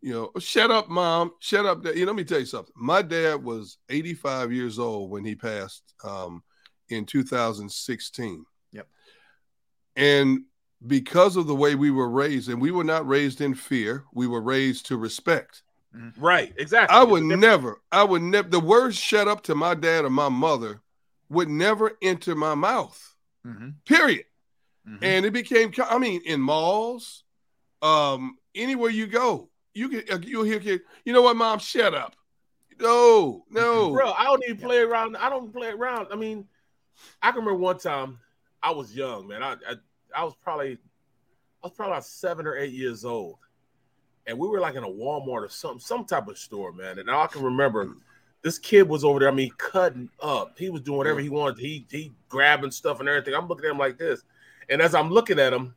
[0.00, 1.84] you know, shut up, mom, shut up.
[1.84, 1.94] Dad.
[1.94, 2.74] You know, let me tell you something.
[2.76, 6.42] My dad was 85 years old when he passed um,
[6.88, 8.44] in 2016.
[8.72, 8.88] Yep.
[9.94, 10.40] And
[10.86, 14.26] because of the way we were raised, and we were not raised in fear, we
[14.26, 15.62] were raised to respect.
[16.16, 16.96] right, exactly.
[16.96, 20.28] I would never, I would never, the words shut up to my dad or my
[20.28, 20.80] mother
[21.28, 23.14] would never enter my mouth,
[23.46, 24.26] Mhm, period.
[24.86, 24.98] mhm.
[25.02, 27.24] And it became, I mean, in malls,
[27.82, 31.94] um, anywhere you go, you can, uh, you'll hear kid, you know what, mom, shut
[31.94, 32.16] up.
[32.78, 33.90] No, no.
[33.92, 34.12] bro.
[34.12, 35.16] I don't even play around.
[35.16, 36.08] I don't play around.
[36.10, 36.46] I mean,
[37.22, 38.18] I can remember one time
[38.62, 39.42] I was young, man.
[39.42, 39.74] I I,
[40.16, 40.78] I was probably
[41.62, 43.36] I was probably about seven or eight years old,
[44.26, 46.98] and we were like in a Walmart or some some type of store, man.
[46.98, 47.88] And all I can remember,
[48.42, 49.28] this kid was over there.
[49.28, 50.58] I mean, cutting up.
[50.58, 51.58] He was doing whatever he wanted.
[51.58, 53.34] He he grabbing stuff and everything.
[53.34, 54.22] I'm looking at him like this,
[54.68, 55.74] and as I'm looking at him,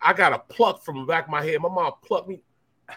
[0.00, 1.60] I got a pluck from the back of my head.
[1.60, 2.40] My mom plucked me.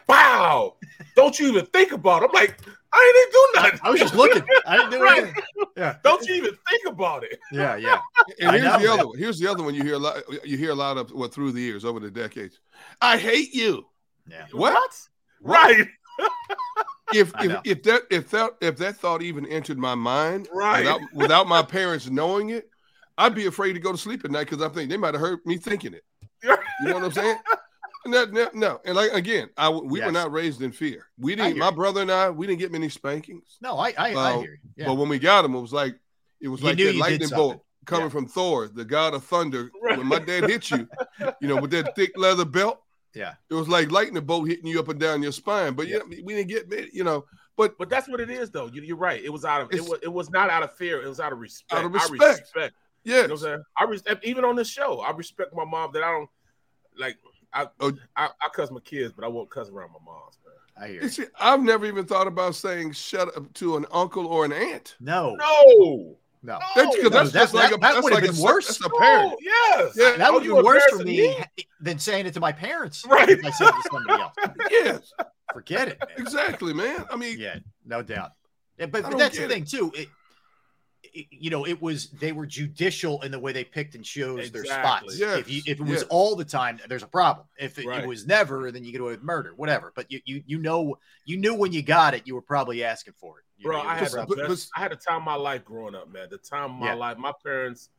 [0.10, 0.75] Wow!
[1.15, 2.25] Don't you even think about it.
[2.25, 2.60] I'm like,
[2.93, 3.80] I ain't even do nothing.
[3.84, 4.43] I was just looking.
[4.65, 5.23] I didn't do Right.
[5.23, 5.43] anything.
[5.76, 5.97] Yeah.
[6.04, 7.39] Don't you even think about it.
[7.52, 7.76] Yeah.
[7.76, 8.00] Yeah.
[8.41, 9.17] And here's the other one.
[9.17, 10.17] Here's the other one you hear a lot.
[10.45, 12.60] You hear a lot of well through the years, over the decades.
[13.02, 13.86] I hate you.
[14.30, 14.45] Yeah.
[14.52, 14.91] What?
[15.41, 15.88] Right.
[17.13, 20.80] If if, if that if that if that thought even entered my mind, Right.
[20.80, 22.69] without, without my parents knowing it,
[23.17, 25.21] I'd be afraid to go to sleep at night because I'm thinking they might have
[25.21, 26.04] heard me thinking it.
[26.43, 26.50] You
[26.82, 27.38] know what I'm saying?
[28.08, 28.82] No, no, no.
[28.86, 30.06] And like again, I we Yes.
[30.08, 31.08] were not raised in fear.
[31.20, 31.58] We didn't.
[31.58, 31.76] My you.
[31.76, 33.58] brother and I, we didn't get many spankings.
[33.62, 34.70] No, I I, I uh, hear you.
[34.78, 34.86] Yeah.
[34.88, 35.96] But when we got them, it was like
[36.41, 38.10] it was You like that lightning bolt coming Yeah.
[38.10, 39.72] from Thor, the god of thunder.
[39.82, 40.88] When my dad hit you,
[41.41, 42.82] you know, with that thick leather belt,
[43.15, 43.34] yeah.
[43.50, 45.74] it was like lightning bolt hitting you up and down your spine.
[45.74, 48.67] But yeah, we didn't get, you know, but But that's what it is, though.
[48.67, 49.24] You, you're right.
[49.24, 51.02] It was out of it was, it was not out of fear.
[51.02, 51.74] It was out of respect.
[51.74, 52.39] Out of I respect.
[52.41, 52.76] respect.
[53.04, 53.63] yeah, You know what I'm saying?
[53.78, 55.00] I respect even on this show.
[55.00, 56.30] I respect my mom that I don't
[57.00, 57.17] like.
[57.53, 57.93] I Oh.
[58.15, 60.38] I, I cuss my kids, but I won't cuss around my mom's.
[60.45, 60.53] Man.
[60.79, 61.10] I hear You you.
[61.10, 64.95] see, I've never even thought about saying shut up to an uncle or an aunt.
[64.99, 66.60] No, No, no.
[66.75, 68.41] That's because No, that's that- just like that- a that that's would've like a been
[68.43, 68.67] worse.
[68.67, 68.77] worse.
[68.77, 69.29] That's a parent.
[69.31, 69.93] No, yes.
[69.95, 70.17] Yeah.
[70.17, 71.43] That Oh, would be worse for embarrassing me
[71.81, 73.05] than saying it to my parents.
[73.10, 73.29] Right.
[73.29, 74.33] If I said it to somebody else.
[74.69, 75.13] Yes,
[75.53, 75.99] Forget it.
[75.99, 76.10] man.
[76.19, 77.05] exactly, man.
[77.12, 78.31] I mean, Yeah, no doubt.
[78.77, 79.53] Yeah, but, but that's the get it.
[79.53, 79.91] thing too.
[79.95, 80.10] It, it-
[81.32, 84.65] you know, it was they were judicial in the way they picked and chose their
[84.65, 85.17] spots.
[85.17, 86.03] Yes, If you, if it was yes.
[86.10, 87.47] all the time, there's a problem.
[87.58, 89.91] If it, it was never, then you get away with murder, whatever.
[89.95, 93.13] But you you you know you knew when you got it, you were probably asking
[93.17, 93.45] for it.
[93.58, 95.65] You Bro, know, I had the but- best, I had a time of my life
[95.65, 96.27] growing up, man.
[96.30, 96.93] The time of my Yeah.
[96.95, 97.17] life.
[97.17, 97.89] My parents,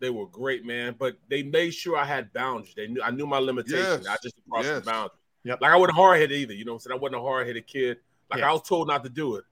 [0.00, 0.96] they were great, man.
[0.98, 2.74] But they made sure I had boundaries.
[2.74, 4.04] They knew I knew my limitations.
[4.04, 4.06] Yes.
[4.08, 4.84] I just crossed Yes.
[4.84, 5.16] the boundary.
[5.44, 5.60] Yep.
[5.60, 6.54] Like I wasn't hard headed either.
[6.54, 6.98] You know what I'm saying?
[6.98, 7.98] I wasn't a hard headed kid.
[8.30, 8.48] Like Yeah.
[8.50, 9.44] I was told not to do it.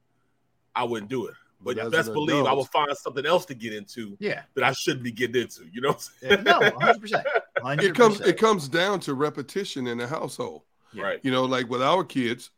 [0.75, 1.35] I wouldn't do it.
[1.65, 4.43] But But as best an believe I will find something else to get into yeah,
[4.55, 5.67] that I shouldn't be getting into.
[5.73, 6.35] You know what I'm yeah.
[6.37, 6.45] saying?
[6.45, 7.27] no, 100 percent.
[7.81, 10.63] it comes it comes down to repetition in the household.
[10.95, 11.21] Right.
[11.23, 12.51] You know, like with our kids,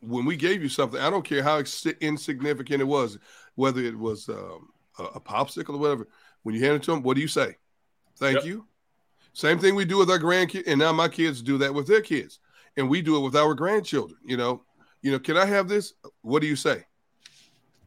[0.00, 3.18] when we gave you something, I don't care how ex- insignificant it was,
[3.54, 6.08] whether it was um, a, a popsicle or whatever.
[6.42, 7.56] When you hand it to them, what do you say?
[8.18, 8.44] Thank Yep.
[8.44, 8.66] you.
[9.32, 12.00] Same thing we do with our grandkids, and now my kids do that with their
[12.00, 12.38] kids,
[12.76, 14.18] and we do it with our grandchildren.
[14.24, 14.62] You know,
[15.02, 15.92] you know, can I have this?
[16.22, 16.86] What do you say?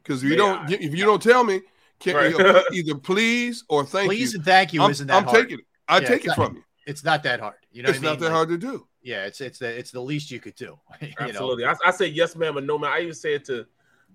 [0.04, 0.74] Because if you May don't, I?
[0.74, 1.62] if you don't tell me,
[2.00, 2.32] can Right.
[2.32, 4.10] you know, either please or thank you?
[4.18, 5.36] Please and thank you I'm, isn't that I'm hard.
[5.44, 5.66] taking it.
[5.88, 6.64] I Yeah, take it not- from you.
[6.88, 7.56] It's not that hard.
[7.72, 8.20] You know it's what not mean?
[8.22, 8.88] that Like, hard to do.
[9.04, 10.80] Yeah, it's it's the it's the least you could do.
[11.02, 11.14] you know?
[11.28, 11.66] Absolutely.
[11.66, 12.92] I, I say yes, ma'am, and no, ma'am.
[12.94, 13.66] I even say it to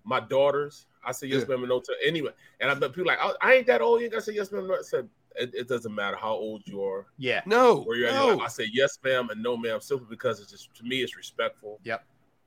[0.02, 0.86] my daughters.
[1.04, 1.48] I say yes, Yeah.
[1.50, 2.32] ma'am, and no to anyone.
[2.60, 4.00] And I bet people like, oh, I ain't that old.
[4.00, 4.66] You gotta say yes, ma'am.
[4.66, 4.74] No.
[4.74, 8.40] I said it, it doesn't matter how old you are, Yeah, No, where you're at.
[8.40, 11.80] I say yes, ma'am, and no, ma'am, simply because it's just to me, it's respectful.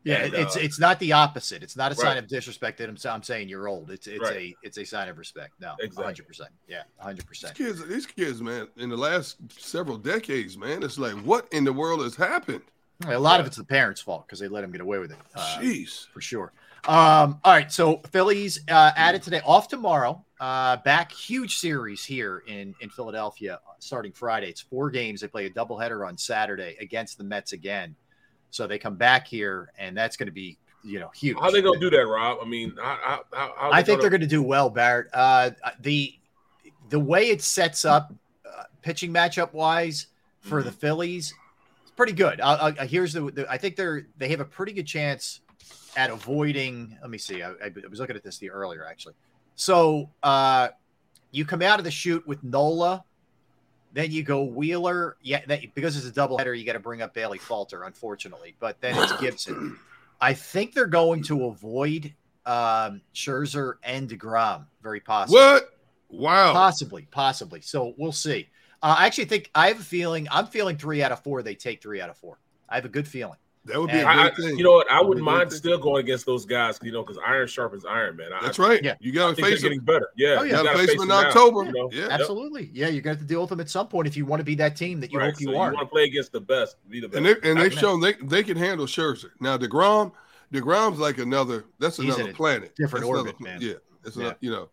[0.03, 0.23] Yeah.
[0.25, 1.63] And, it's uh, it's not the opposite.
[1.63, 3.91] It's not a sign of disrespect that I'm, I'm saying you're old.
[3.91, 4.37] It's it's Right.
[4.37, 5.53] a it's a sign of respect.
[5.59, 6.03] No, Exactly.
[6.03, 6.27] 100.
[6.27, 7.55] percent Yeah, hundred percent.
[7.55, 11.73] kids, these kids, man, in the last several decades, man, it's like, what in the
[11.73, 12.61] world has happened?
[13.07, 15.17] A lot of it's the parents' fault because they let them get away with it.
[15.35, 16.07] Uh, Jeez.
[16.13, 16.51] for sure.
[16.87, 20.23] Um, all right, so Phillies uh, added today, off tomorrow.
[20.39, 24.49] Uh, back huge series here in in Philadelphia, uh, starting Friday.
[24.49, 25.21] It's four games.
[25.21, 27.95] They play a doubleheader on Saturday against the Mets again.
[28.57, 31.37] So they come back here, and that's going to be you know huge.
[31.39, 32.39] How they gonna do that, Rob?
[32.41, 35.07] I mean, how, how, how, I think gonna- they're going to do well, Barrett.
[35.13, 36.15] Uh, the
[36.89, 38.11] the way it sets up
[38.45, 40.07] uh, pitching matchup wise
[40.41, 40.65] for Mm-hmm.
[40.69, 41.33] the Phillies,
[41.83, 42.41] it's pretty good.
[42.41, 45.41] Uh, uh, here's the, the I think they're they have a pretty good chance
[45.95, 46.97] at avoiding.
[47.01, 47.43] Let me see.
[47.43, 49.13] I, I was looking at this the earlier actually.
[49.55, 50.69] So uh,
[51.31, 53.03] you come out of the shoot with Nola.
[53.97, 55.41] Then you go Wheeler, yeah.
[55.47, 58.55] That, because it's a doubleheader, you got to bring up Bailey Falter, unfortunately.
[58.59, 59.75] But then it's Gibson.
[60.21, 62.13] I think they're going to avoid
[62.45, 65.39] um, Scherzer and Degrom, very possibly.
[65.39, 65.69] What?
[66.09, 66.53] Wow.
[66.53, 67.61] Possibly, possibly.
[67.61, 68.47] So we'll see.
[68.83, 70.27] Uh, I actually think I have a feeling.
[70.29, 71.41] I'm feeling three out of four.
[71.41, 72.37] They take three out of four.
[72.69, 73.39] I have a good feeling.
[73.67, 74.57] That would be a And- great I, I- thing.
[74.57, 74.89] you know what?
[74.89, 75.57] I would wouldn't be a great mind thing.
[75.59, 78.31] still going against those guys, you know, because iron sharpens iron, man.
[78.33, 78.81] I, That's right.
[78.83, 78.95] Yeah.
[78.99, 80.09] You got to think they're face getting better.
[80.15, 80.55] Yeah, Oh, You yeah.
[80.57, 81.63] got to gotta face them in now, October.
[81.65, 81.89] you know?
[81.91, 82.07] Yeah.
[82.09, 82.69] Absolutely.
[82.73, 84.39] Yeah, you're going to have to deal with them at some point if you want
[84.39, 85.69] to be that team that you Right, hope you so are.
[85.71, 87.17] You want to play against the best, be the best.
[87.17, 87.77] And they and they've Amen.
[87.77, 89.31] shown they they can handle Scherzer.
[89.39, 90.11] Now Degrom,
[90.53, 91.65] Degrom's like another.
[91.79, 92.75] That's He's another in a planet.
[92.75, 93.61] different That's orbit, another- man.
[93.61, 93.73] Yeah,
[94.05, 94.23] it's Yeah.
[94.23, 94.37] not.
[94.39, 94.69] You know,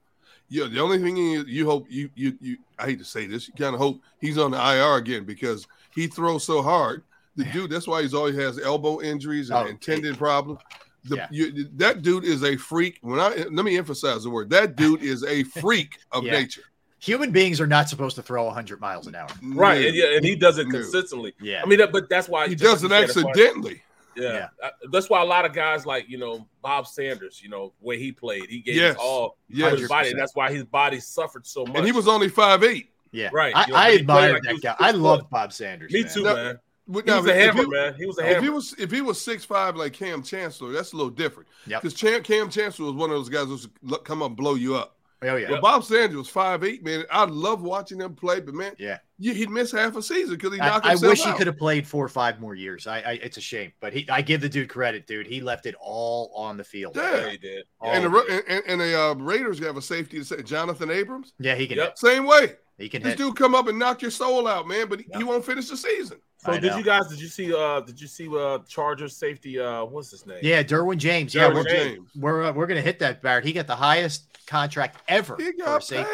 [0.49, 0.67] yeah.
[0.69, 2.57] The only thing you, you hope you you you.
[2.79, 3.49] I hate to say this.
[3.49, 7.03] You kind of hope he's on the IR again because he throws so hard.
[7.37, 7.71] The dude.
[7.71, 10.61] That's why he's always has elbow injuries and, Oh, and tendon problems.
[11.05, 11.29] The, Yeah.
[11.31, 12.99] you, that dude is a freak.
[13.03, 16.33] When I let me emphasize the word, that dude is a freak of Yeah.
[16.33, 16.63] nature.
[17.01, 19.29] Human beings are not supposed to throw 100 miles an hour.
[19.43, 19.87] right, No.
[19.89, 20.79] and, yeah, and he does it No.
[20.81, 21.35] consistently.
[21.41, 21.61] Yeah.
[21.63, 23.83] I mean, that, but that's why He does it you said, that's why- accidentally.
[24.17, 27.73] Yeah, Uh, that's why a lot of guys like you know Bob Sanders, you know,
[27.81, 28.95] the way he played, he gave Yes.
[28.95, 29.73] his all Yes.
[29.73, 31.77] to his body, that's why his body suffered so much.
[31.77, 32.91] And he was only five eight.
[33.11, 33.29] yeah.
[33.33, 33.53] Right.
[33.57, 34.77] I, You know, I but admired like that guy.
[34.79, 35.01] I foot.
[35.01, 35.93] love Bob Sanders.
[35.93, 36.15] Me man.
[36.15, 36.59] too, No, man.
[36.87, 37.95] But He now, was a if hammer, you- man.
[37.95, 40.93] He was a If he was if he was six five like Kam Chancellor, that's
[40.93, 41.49] a little different.
[41.67, 41.81] Yeah.
[41.81, 44.55] Because Kam, Kam Chancellor was one of those guys who would come up and blow
[44.55, 44.91] you up.
[45.23, 45.49] Oh, yeah.
[45.49, 47.05] But Bob Sanders was five eight, man.
[47.11, 48.99] I love watching him play, but man, Yeah.
[49.19, 51.57] he'd miss half a season because he knocked I himself I wish he could have
[51.57, 52.87] played four or five more years.
[52.87, 55.27] I, I it's a shame, but he I give the dude credit, dude.
[55.27, 56.97] He left it all on the field.
[56.97, 57.17] Yeah.
[57.25, 57.65] Yeah, he did.
[57.81, 61.33] And the, of and, and the uh, Raiders have a safety to say Jonathan Abrams.
[61.39, 61.89] yeah, he can Yep.
[61.89, 61.99] hit.
[61.99, 62.57] Same way.
[62.77, 63.19] He can This hit.
[63.19, 65.19] dude come up and knock your soul out, man, but he, Yeah.
[65.19, 66.19] he won't finish the season.
[66.45, 66.79] So I did know.
[66.79, 67.09] you guys?
[67.09, 67.55] Did you see?
[67.55, 68.29] Uh, did you see?
[68.29, 69.59] Uh, Chargers safety.
[69.59, 70.39] Uh, what's his name?
[70.43, 71.35] Yeah, Derwin James.
[71.35, 72.11] Yeah, we're, James.
[72.17, 73.45] we're uh, we're gonna hit that Barrett.
[73.45, 76.05] He got the highest contract ever He got paid.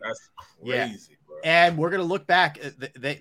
[0.00, 0.30] That's
[0.62, 0.86] Yeah.
[0.88, 1.36] crazy, bro.
[1.42, 2.58] And we're going to look back.
[2.62, 3.14] uh, The, the,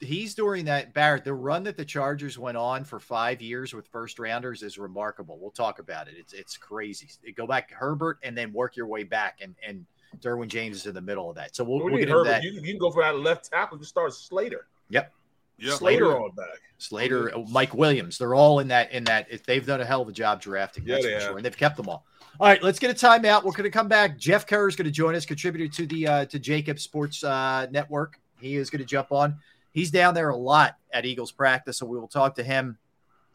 [0.00, 1.24] the, he's during that Barrett.
[1.24, 5.38] The run that the Chargers went on for five years with first rounders is remarkable.
[5.38, 6.14] We'll talk about it.
[6.16, 7.08] It's it's crazy.
[7.36, 9.40] Go back to Herbert and then work your way back.
[9.42, 9.84] And and
[10.20, 11.54] Derwin James is in the middle of that.
[11.54, 12.28] So we'll, we we'll get into Herbert.
[12.30, 12.42] that.
[12.44, 13.76] You, you can go for that left tackle.
[13.76, 14.68] You start Slater.
[14.88, 15.12] Yep.
[15.58, 15.74] Yeah.
[15.74, 16.46] Slater Oh, on back.
[16.78, 18.18] Slater, Mike Williams.
[18.18, 18.92] They're all in that.
[18.92, 20.84] In that, if they've done a hell of a job drafting.
[20.86, 22.04] Yeah, That's for sure, and they've kept them all.
[22.40, 23.42] All right, let's get a timeout.
[23.42, 24.16] We're going to come back.
[24.16, 27.66] Jeff Kerr is going to join us, contributor to the uh, to JAKIB Sports uh,
[27.72, 28.20] Network.
[28.40, 29.36] He is going to jump on.
[29.72, 32.78] He's down there a lot at Eagles practice, so we will talk to him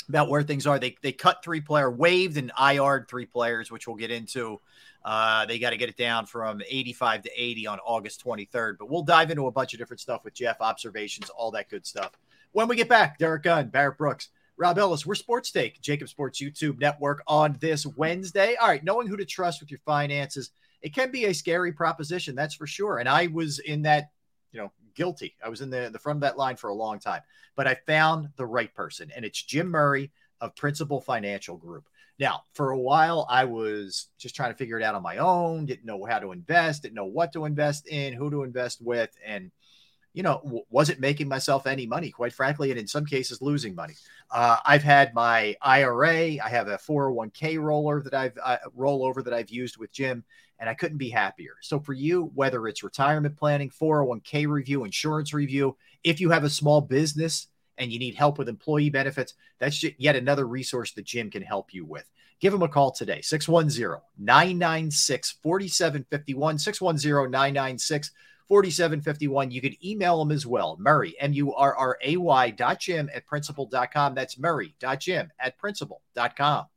[0.09, 0.79] about where things are.
[0.79, 4.59] They they cut three player, waived and IR'd three players, which we'll get into.
[5.03, 8.77] Uh, they got to get it down from 85 to 80 on August 23rd.
[8.79, 11.85] But we'll dive into a bunch of different stuff with Jeff, observations, all that good
[11.85, 12.11] stuff.
[12.53, 16.41] When we get back, Derrick Gunn, Barrett Brooks, Rob Ellis, we're Sports Take, JAKIB Sports
[16.41, 18.55] YouTube Network on this Wednesday.
[18.55, 22.35] All right, knowing who to trust with your finances, it can be a scary proposition,
[22.35, 22.99] that's for sure.
[22.99, 24.11] And I was in that,
[24.95, 25.35] guilty.
[25.43, 27.21] I was in the, the front of that line for a long time,
[27.55, 31.87] but I found the right person, and it's Jim Murray of Principal Financial Group.
[32.19, 35.65] Now, for a while, I was just trying to figure it out on my own,
[35.65, 39.09] didn't know how to invest, didn't know what to invest in, who to invest with,
[39.25, 39.51] and
[40.13, 43.95] you know, wasn't making myself any money, quite frankly, and in some cases losing money.
[44.29, 49.33] Uh, I've had my IRA, I have a 401k roller that I've uh, rollover that
[49.33, 50.23] I've used with Jim,
[50.63, 51.55] and I couldn't be happier.
[51.61, 56.49] So for you, whether it's retirement planning, 401k review, insurance review, if you have a
[56.49, 57.47] small business
[57.77, 61.73] and you need help with employee benefits, that's yet another resource that Jim can help
[61.73, 62.09] you with.
[62.39, 68.11] Give him a call today, 610 996 4751, 610 996
[68.47, 69.51] 4751.
[69.51, 73.09] You can email him as well, Murray, M U R R A Y dot Jim
[73.13, 74.15] at principal.com.
[74.15, 76.67] That's Murray dot Jim at principal.com.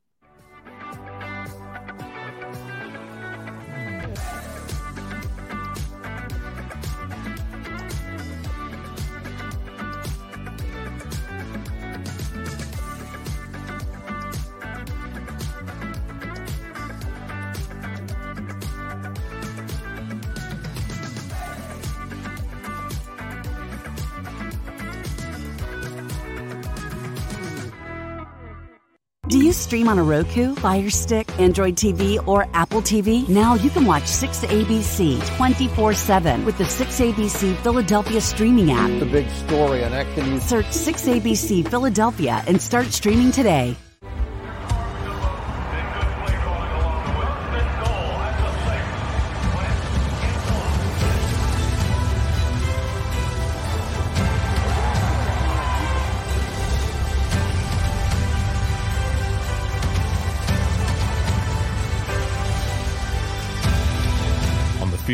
[29.66, 33.28] stream on a Roku, Fire Stick, Android TV, or Apple TV?
[33.28, 38.88] Now you can watch 6ABC 24 7 with the 6ABC Philadelphia streaming app.
[39.00, 40.42] the big story on Action News.
[40.44, 43.76] Search 6ABC Philadelphia and start streaming today.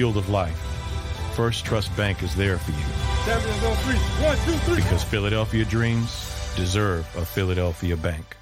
[0.03, 0.59] Field of life,
[1.37, 4.75] First Trust Bank is there for you.
[4.75, 8.37] Because Philadelphia dreams deserve a Philadelphia bank.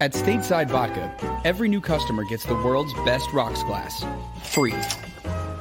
[0.00, 4.04] At Stateside Vodka, every new customer gets the world's best rocks glass.
[4.42, 4.72] Free.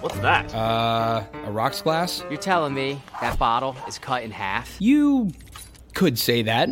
[0.01, 0.51] What's that?
[0.55, 2.23] Uh, a rocks glass?
[2.31, 4.75] You're telling me that bottle is cut in half?
[4.79, 5.29] You
[5.93, 6.69] could say that.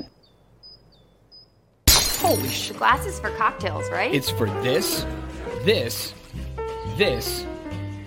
[1.91, 2.78] Holy shit.
[2.78, 4.12] Glasses for cocktails, right?
[4.12, 5.06] It's for this,
[5.65, 6.15] this,
[6.97, 7.45] this,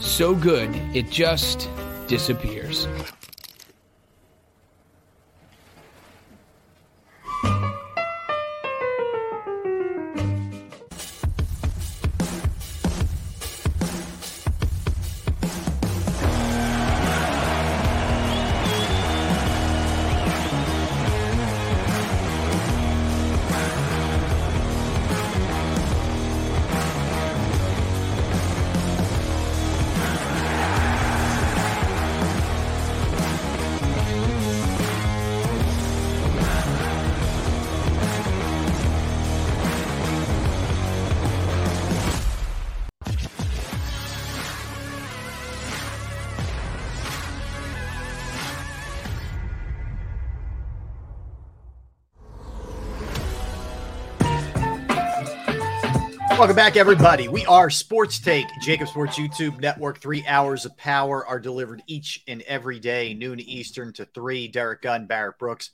[0.00, 1.68] So good, it just
[2.06, 2.86] disappears.
[56.38, 57.28] Welcome back, everybody.
[57.28, 60.02] We are Sports Take, JAKIB Sports YouTube Network.
[60.02, 64.46] Three hours of power are delivered each and every day, noon Eastern to three.
[64.46, 65.70] Derrick Gunn, Barrett Brooks,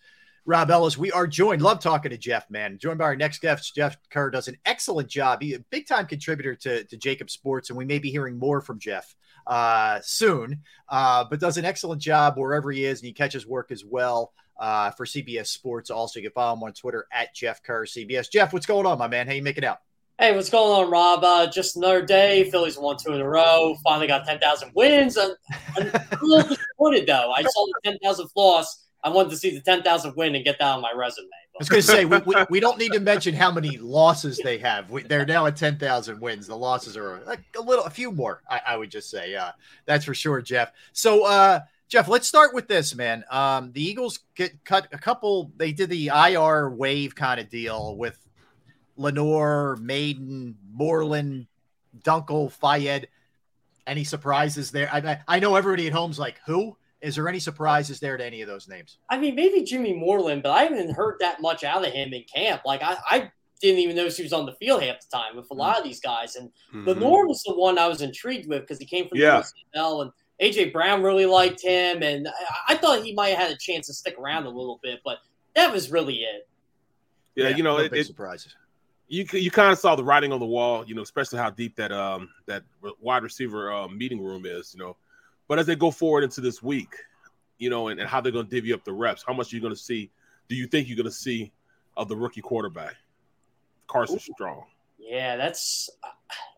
[0.46, 0.96] Rob Ellis.
[0.96, 1.62] We are joined.
[1.62, 2.78] Love talking to Jeff, man.
[2.78, 5.42] Joined by our next guest, Jeff Kerr does an excellent job.
[5.42, 8.60] He's a big time contributor to, to JAKIB Sports, and we may be hearing more
[8.60, 9.16] from Jeff
[9.48, 13.72] uh, soon, uh, but does an excellent job wherever he is, and he catches work
[13.72, 15.90] as well uh, for CBS Sports.
[15.90, 18.30] Also, you can follow him on Twitter at Jeff Kerr CBS.
[18.30, 19.26] Jeff, what's going on, my man?
[19.26, 19.80] How you making out?
[20.22, 21.24] Hey, what's going on, Rob?
[21.24, 22.48] Uh, just another day.
[22.48, 23.74] Phillies won two in a row.
[23.82, 25.18] Finally got 10,000 wins.
[25.18, 25.32] I'm,
[25.76, 27.32] I'm a little disappointed, though.
[27.32, 28.86] I saw the 10,000 loss.
[29.02, 31.26] I wanted to see the 10,000 win and get that on my resume.
[31.26, 34.38] I was going to say, we, we, we, don't need to mention how many losses
[34.38, 34.92] they have.
[34.92, 36.46] We, they're now at 10,000 wins.
[36.46, 39.34] The losses are a little, a few more, I, I would just say.
[39.34, 39.50] Uh,
[39.86, 40.70] that's for sure, Jeff.
[40.92, 43.24] So, uh, Jeff, let's start with this, man.
[43.28, 47.96] Um, the Eagles get cut a couple, they did the IR wave kind of deal
[47.96, 48.16] with
[49.02, 51.46] Lenoir, Maiden, Moreland,
[52.02, 53.08] Dunkel, Fayed.
[53.86, 54.88] Any surprises there?
[54.92, 56.76] I, I know everybody at home's like, who?
[57.00, 58.98] Is there any surprises there to any of those names?
[59.10, 62.22] I mean, maybe Jimmy Moreland, but I haven't heard that much out of him in
[62.32, 62.62] camp.
[62.64, 65.48] Like, I, I didn't even notice he was on the field half the time with
[65.50, 66.36] a lot of these guys.
[66.36, 66.88] And mm-hmm.
[66.88, 69.42] Lenoir was the one I was intrigued with because he came from yeah.
[69.74, 72.04] the UCL and AJ Brown really liked him.
[72.04, 74.78] And I, I thought he might have had a chance to stick around a little
[74.80, 75.18] bit, but
[75.56, 76.48] that was really it.
[77.34, 78.54] Yeah, yeah you know, it, it, surprises
[79.12, 81.76] you you kind of saw the writing on the wall, you know, especially how deep
[81.76, 82.64] that um that
[82.98, 84.96] wide receiver um, meeting room is, you know.
[85.48, 86.94] But as they go forward into this week,
[87.58, 89.56] you know, and, and how they're going to divvy up the reps, how much are
[89.56, 90.10] you going to see?
[90.48, 91.52] Do you think you're going to see
[91.94, 92.94] of the rookie quarterback,
[93.86, 94.32] Carson Ooh.
[94.34, 94.64] Strong?
[94.98, 95.90] Yeah, that's.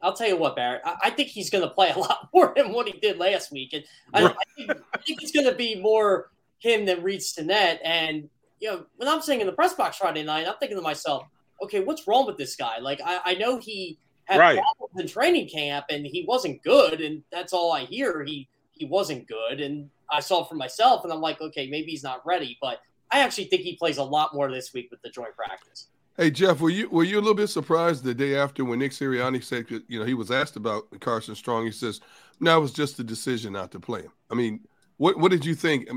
[0.00, 0.82] I'll tell you what, Barrett.
[0.84, 3.50] I, I think he's going to play a lot more than what he did last
[3.50, 4.26] week, and I.
[4.26, 6.30] I, think, I think it's going to be more
[6.60, 7.80] him than Reid Sinnett.
[7.82, 8.28] And
[8.60, 11.24] you know, when I'm sitting in the press box Friday night, I'm thinking to myself,
[11.64, 12.78] okay, what's wrong with this guy?
[12.78, 14.58] Like, I, I know he had right.
[14.58, 18.24] problems in training camp and he wasn't good, and that's all I hear.
[18.24, 21.92] He he wasn't good, and I saw it for myself, and I'm like, okay, maybe
[21.92, 25.00] he's not ready, but I actually think he plays a lot more this week with
[25.02, 25.88] the joint practice.
[26.16, 28.92] Hey Jeff, were you were you a little bit surprised the day after when Nick
[28.92, 31.66] Sirianni said you know he was asked about Carson Strong?
[31.66, 32.00] He says,
[32.40, 34.60] "No, it was just a decision not to play him." I mean,
[34.96, 35.88] what what did you think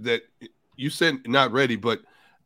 [0.00, 0.22] that
[0.76, 2.00] you said not ready, but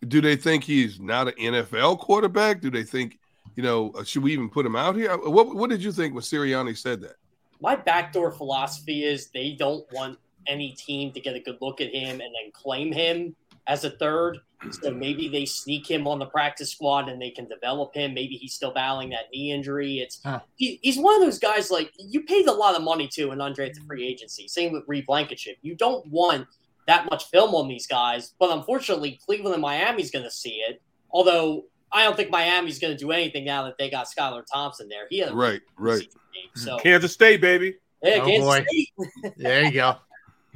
[0.09, 2.61] do they think he's not an NFL quarterback?
[2.61, 3.18] Do they think,
[3.57, 5.16] you know, uh, should we even put him out here?
[5.16, 7.16] What What did you think when Sirianni said that?
[7.61, 11.94] My backdoor philosophy is they don't want any team to get a good look at
[11.94, 13.36] him and then claim him
[13.66, 14.38] as a third.
[14.80, 18.14] So maybe they sneak him on the practice squad and they can develop him.
[18.14, 19.98] Maybe he's still battling that knee injury.
[19.98, 20.40] It's huh.
[20.57, 23.38] he, he's one of those guys like you paid a lot of money to in
[23.38, 24.46] undrafted free agency.
[24.46, 25.57] Same with Reed Blankenship.
[25.62, 26.46] You don't want
[26.87, 28.35] that much film on these guys.
[28.39, 30.80] But unfortunately, Cleveland and Miami's going to see it.
[31.11, 34.89] Although I don't think Miami's going to do anything now that they got Skylar Thompson
[34.89, 35.07] there.
[35.11, 36.01] He had right, right.
[36.01, 37.76] Game, so Kansas State, baby.
[38.03, 38.64] Yeah, oh, Kansas boy.
[38.68, 39.35] State.
[39.37, 39.97] there you go.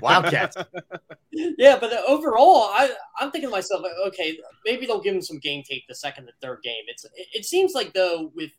[0.00, 0.56] Wildcats.
[1.30, 5.62] yeah, but overall, I, I'm thinking to myself, okay, maybe they'll give him some game
[5.62, 6.84] tape the second and third game.
[6.88, 8.50] It's it, it seems like though with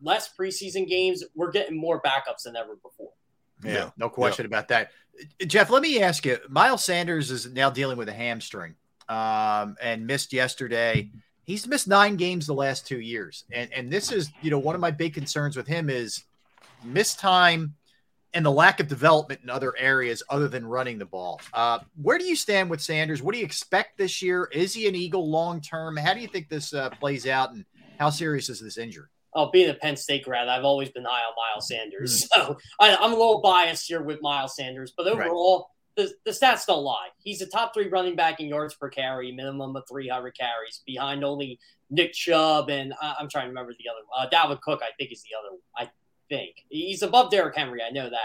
[0.00, 3.12] less preseason games, we're getting more backups than ever before.
[3.64, 3.90] Yeah, yeah.
[3.96, 4.48] no question yeah.
[4.48, 4.90] about that.
[5.46, 6.38] Jeff, let me ask you.
[6.48, 8.74] Miles Sanders is now dealing with a hamstring
[9.08, 11.10] um, and missed yesterday.
[11.44, 14.74] He's missed nine games the last two years, and and this is you know one
[14.74, 16.24] of my big concerns with him is
[16.82, 17.74] missed time
[18.34, 21.40] and the lack of development in other areas other than running the ball.
[21.52, 23.22] Uh, where do you stand with Sanders?
[23.22, 24.48] What do you expect this year?
[24.52, 25.96] Is he an Eagle long term?
[25.96, 27.64] How do you think this uh, plays out, and
[27.98, 29.06] how serious is this injury?
[29.34, 32.24] Oh, being a Penn State grad, I've always been high on Miles Sanders.
[32.24, 32.28] Mm.
[32.34, 36.06] So I, am a little biased here with Miles Sanders, but overall, right.
[36.06, 37.08] the, the stats don't lie.
[37.18, 41.24] He's a top three running back in yards per carry, minimum of 300 carries, behind
[41.24, 41.58] only
[41.90, 44.04] Nick Chubb and uh, I'm trying to remember the other.
[44.16, 45.56] Uh, Dalvin Cook, I think, is the other.
[45.76, 45.90] I
[46.28, 47.80] think he's above Derrick Henry.
[47.82, 48.16] I know that,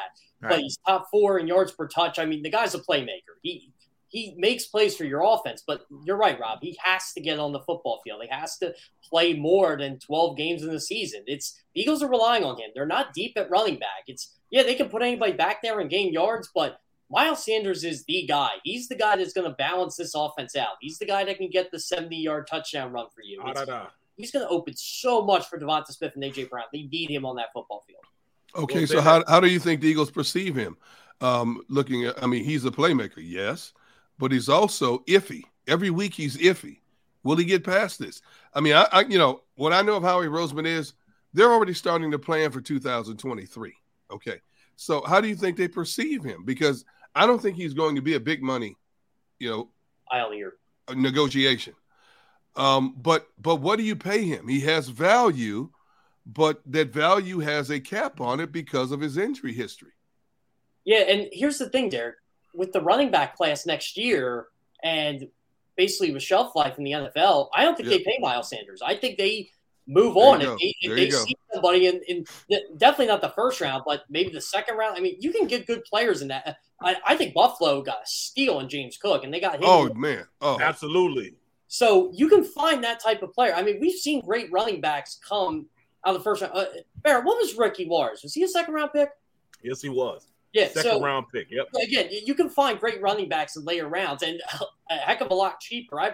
[0.42, 0.50] right.
[0.50, 2.20] but he's top four in yards per touch.
[2.20, 3.38] I mean, the guy's a playmaker.
[3.42, 3.72] He
[4.10, 6.60] he makes plays for your offense, but you're right, Rob.
[6.62, 8.22] He has to get on the football field.
[8.24, 8.74] He has to
[9.08, 11.24] play more than 12 games in the season.
[11.28, 12.72] It's the Eagles are relying on him.
[12.74, 14.06] They're not deep at running back.
[14.08, 16.80] It's yeah, they can put anybody back there and gain yards, but
[17.12, 18.50] Miles Sanders is the guy.
[18.64, 20.74] He's the guy that's going to balance this offense out.
[20.82, 23.42] He's the guy that can get the 70 yard touchdown run for you.
[24.18, 26.66] He's going to open so much for Devonta Smith and AJ Brown.
[26.74, 28.02] They need him on that football field.
[28.56, 30.76] Okay, so how, how do you think the Eagles perceive him?
[31.22, 33.74] Um, looking at, I mean, he's a playmaker, yes
[34.20, 35.44] but he's also iffy.
[35.68, 36.82] Every week he's iffy.
[37.24, 38.22] Will he get past this?
[38.54, 40.94] I mean, I, I, you know what I know of Howie Roseman is
[41.34, 43.74] they're already starting to plan for 2023.
[44.12, 44.40] Okay,
[44.76, 46.46] so how do you think they perceive him?
[46.46, 48.76] Because I don't think he's going to be a big money,
[49.40, 49.70] you know,
[50.12, 50.54] I only hear
[50.96, 51.76] negotiation.
[52.56, 54.48] Um, but but what do you pay him?
[54.48, 55.70] He has value,
[56.26, 59.92] but that value has a cap on it because of his injury history.
[60.84, 62.16] Yeah, and here's the thing, Derrick.
[62.54, 64.48] With the running back class next year,
[64.84, 65.28] and
[65.76, 67.98] basically with shelf life in the NFL, I don't think Yeah.
[67.98, 68.82] they pay Miles Sanders.
[68.82, 69.50] I think they
[69.88, 71.24] move There on if they, if they you go.
[71.26, 72.26] see somebody in, in
[72.78, 74.98] definitely not the first round, but maybe the second round.
[74.98, 76.58] I mean, you can get good players in that.
[76.82, 79.62] I, I think Buffalo got a steal in James Cook, and they got him.
[79.64, 81.36] Oh man, oh Absolutely.
[81.68, 83.54] So you can find that type of player.
[83.54, 85.68] I mean, we've seen great running backs come
[86.06, 86.54] out of the first round.
[86.56, 86.66] Uh,
[87.04, 88.22] Barrett, what was Ricky Lars?
[88.24, 89.10] Was he a second round pick?
[89.62, 90.28] Yes, he was.
[90.54, 91.48] Yeah, Second so round pick.
[91.52, 91.68] Yep.
[91.84, 94.42] again, you- you can find great running backs in later rounds and
[94.90, 96.00] a heck of a lot cheaper.
[96.00, 96.14] I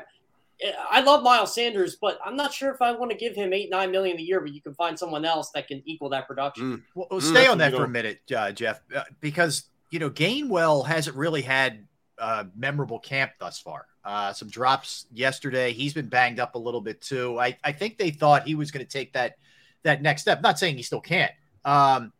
[0.89, 3.69] I love Miles Sanders, but I'm not sure if I want to give him eight
[3.69, 4.39] nine million a year.
[4.39, 6.83] But you can find someone else that can equal that production.
[6.95, 10.09] Well, well, Mm, stay on that for a minute, uh, Jeff, uh, because you know
[10.09, 11.85] Gainwell hasn't really had
[12.17, 13.85] a memorable camp thus far.
[14.05, 15.73] Uh, some drops yesterday.
[15.73, 17.37] He's been banged up a little bit too.
[17.37, 19.35] I, I think they thought he was going to take that
[19.83, 20.41] that next step.
[20.41, 21.31] Not saying he still can't.
[21.65, 22.13] Um,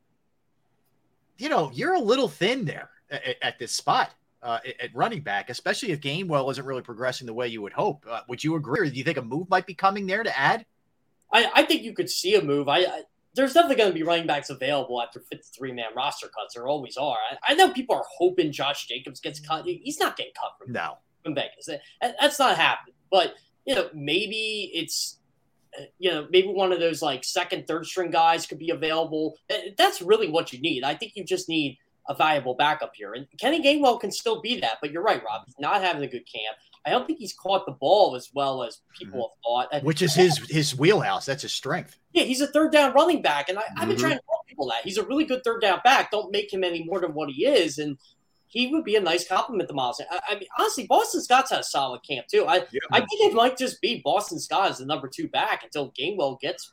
[1.38, 4.12] you know, you're a little thin there at, at this spot
[4.44, 8.06] uh, at- running back, especially if Gainwell isn't really progressing the way you would hope.
[8.10, 10.38] Uh, would you agree, or do you think a move might be coming there to
[10.38, 10.66] add?
[11.32, 12.70] I, I think you could see a move.
[12.70, 13.02] I, I
[13.34, 16.54] there's definitely going to be running backs available after 53 man roster cuts.
[16.56, 17.18] There always are.
[17.32, 19.66] I, I know people are hoping Josh Jacobs gets cut.
[19.66, 21.00] He's not getting cut from No.
[21.24, 21.66] from Vegas.
[21.66, 22.96] That- That's not happening.
[23.12, 23.34] But
[23.66, 25.18] you know, maybe it's
[26.00, 29.36] you know maybe one of those like second, third string guys could be available.
[29.52, 30.84] Uh, That's really what you need.
[30.84, 34.60] I think you just need a valuable backup here, and Kenny Gainwell can still be
[34.60, 34.78] that.
[34.82, 35.42] But you're right, Rob.
[35.46, 36.58] He's not having a good camp.
[36.86, 39.84] I don't think he's caught the ball as well as people have thought.
[39.84, 41.26] Which is his his wheelhouse.
[41.26, 41.98] That's his strength.
[42.14, 44.02] yeah, he's a third down running back, and I, I've been Mhm.
[44.02, 46.12] trying to tell people that he's a really good third down back.
[46.12, 47.98] Don't make him any more than what he is, and
[48.48, 50.02] he would be a nice compliment to Miles.
[50.10, 52.46] I, I mean, honestly, Boston Scott's had a solid camp too.
[52.48, 55.92] I I think it might just be Boston Scott as the number two back until
[55.92, 56.72] Gainwell gets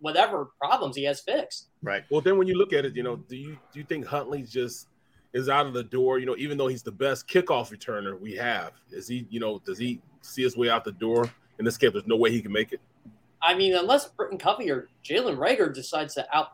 [0.00, 1.68] whatever problems he has fixed.
[1.82, 2.04] Right.
[2.10, 4.42] Well, then when you look at it, you know, do you do you think Huntley
[4.42, 4.88] just
[5.32, 6.18] is out of the door?
[6.18, 9.26] You know, even though he's the best kickoff returner we have, is he?
[9.30, 11.94] You know, does he see his way out the door in this camp?
[11.94, 12.80] There's no way he can make it.
[13.40, 16.52] I mean, unless Britton Covey or Jalen Reagor decides to out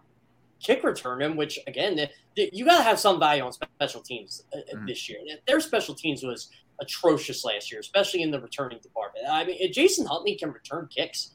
[0.65, 4.59] kick return him, which again, you got to have some value on special teams uh,
[4.59, 5.19] uh, this year.
[5.47, 6.49] Their special teams was
[6.81, 9.27] atrocious last year, especially in the returning department.
[9.29, 11.31] I mean, if Jason Huntley can return kicks.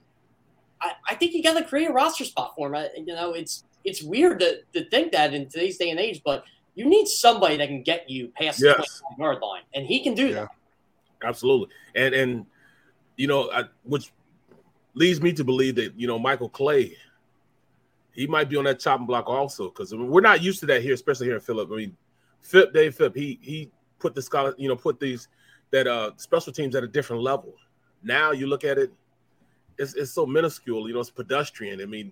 [0.81, 2.75] I, I think you got to create a roster spot for him.
[2.75, 6.21] I, you know, it's it's weird to, to think that in today's day and age,
[6.23, 6.43] but
[6.75, 8.77] you need somebody that can get you past Yes.
[8.77, 10.49] the 25 yard line, and he can do that.
[11.21, 12.45] Absolutely, and and
[13.17, 14.13] you know, I, which
[14.93, 16.95] leads me to believe that you know Michael Clay,
[18.19, 20.93] he might be on that chopping block also because we're not used to that here,
[20.93, 21.69] especially here in Philip.
[21.71, 21.97] I mean,
[22.41, 25.29] Fipp Dave Fipp, he he put the scholar, you know, put these
[25.71, 27.53] that uh special teams at a different level.
[28.03, 28.91] Now you look at it,
[29.77, 31.79] it's it's so minuscule, you know, it's pedestrian.
[31.79, 32.11] I mean,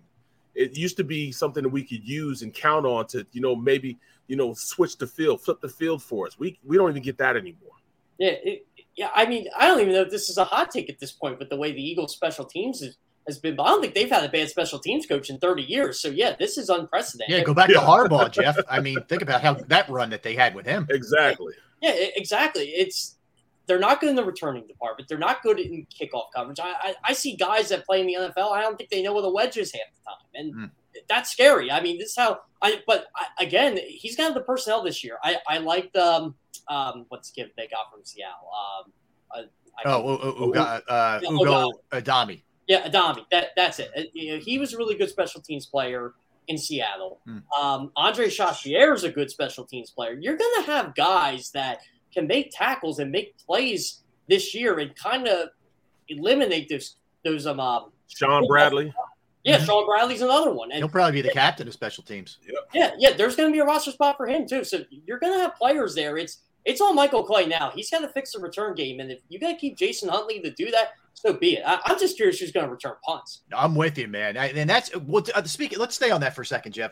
[0.56, 3.54] it used to be something that we could use and count on to, you know,
[3.54, 3.98] maybe
[4.28, 6.40] you know switch the field, flip the field for us.
[6.40, 7.74] We we don't even get that anymore.
[8.18, 9.10] Yeah, it, yeah.
[9.14, 11.38] I mean, I don't even know if this is a hot take at this point
[11.38, 12.98] but the way the Eagles' special teams is,
[13.28, 13.56] has been.
[13.56, 16.00] But I don't think they've had a bad special teams coach in 30 years.
[16.00, 17.36] So yeah, this is unprecedented.
[17.38, 18.58] Yeah, go back to Harbaugh, Jeff.
[18.70, 20.88] I mean, think about how that run that they had with him.
[20.90, 21.54] Exactly.
[21.82, 22.66] Yeah, e- exactly.
[22.70, 23.16] It's
[23.68, 25.10] they're not good in the returning department.
[25.10, 26.60] They're not good in kickoff coverage.
[26.60, 28.52] I, I, I see guys that play in the NFL.
[28.54, 31.02] I don't think they know what a wedge is half the time, and Hmm.
[31.10, 31.70] that's scary.
[31.70, 32.82] I mean, this is how I.
[32.88, 35.18] But I, again, he's got the personnel this year.
[35.24, 36.34] I I like the
[36.70, 38.50] um what's the kid they got from Seattle.
[38.86, 38.92] Um,
[39.32, 42.42] I, I Oh, U- U- uh, Ugo Amadi.
[42.68, 43.26] Yeah, Amadi.
[43.32, 43.92] That that's it.
[43.96, 46.14] Uh, you know, he was a really good special teams player
[46.48, 47.20] in Seattle.
[47.26, 47.38] Hmm.
[47.60, 50.14] Um, Andre Chachere is a good special teams player.
[50.20, 51.80] You're going to have guys that
[52.14, 55.50] can make tackles and make plays this year and kind of
[56.10, 57.60] eliminate those those um.
[57.60, 58.94] um Shaun Bradley.
[59.44, 60.72] yeah, Shaun Bradley's another one.
[60.72, 62.38] And He'll probably be the captain of special teams.
[62.74, 64.64] yeah, yeah, there's going to be a roster spot for him too.
[64.64, 66.18] So you're going to have players there.
[66.18, 67.72] It's it's on Michael Clay now.
[67.74, 70.42] He's got to fix the return game, and if you got to keep Jason Huntley
[70.42, 71.64] to do that, so be it.
[71.66, 73.42] I, I'm just curious who's going to return punts.
[73.52, 74.38] I'm with you, man.
[74.38, 75.24] I, and that's well.
[75.34, 76.92] Uh, speaking, let's stay on that for a second, Jeff.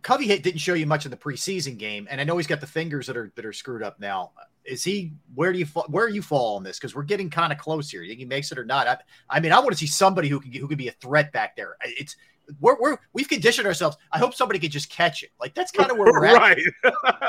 [0.00, 2.60] Covey hit didn't show you much in the preseason game, and I know he's got
[2.62, 4.32] the fingers that are that are screwed up now.
[4.64, 5.12] Is he?
[5.34, 6.78] Where do you fall, where you fall on this?
[6.78, 8.00] Because we're getting kind of close here.
[8.00, 8.88] You think he makes it or not?
[8.88, 8.96] I,
[9.28, 11.56] I mean, I want to see somebody who can who can be a threat back
[11.56, 11.76] there.
[11.84, 12.16] It's
[12.60, 13.96] we're, we're we've conditioned ourselves.
[14.12, 15.30] I hope somebody could just catch it.
[15.40, 16.34] Like that's kind of where we're at.
[16.40, 16.58] right.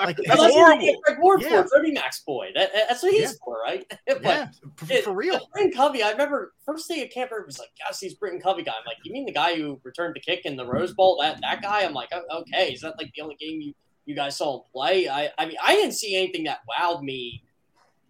[0.04, 1.02] Like That's what horrible.
[1.06, 1.64] Greg Ward Yeah.
[1.64, 2.50] for, Dirty Max boy.
[2.56, 3.38] That, that's what he's Yeah.
[3.44, 3.86] for, right?
[4.08, 5.48] But Yeah, for, it- for real.
[5.54, 8.64] Britton Covey, I remember first day at camp, everybody was like, "Gosh, he's Britton Covey
[8.64, 11.20] guy." I'm like, "You mean the guy who returned the kick in the Rose Bowl?
[11.22, 13.74] That that guy?" I'm like, "Oh, "Okay, is that like the only game you
[14.06, 17.44] you guys saw him play?" I I mean, I didn't see anything that wowed me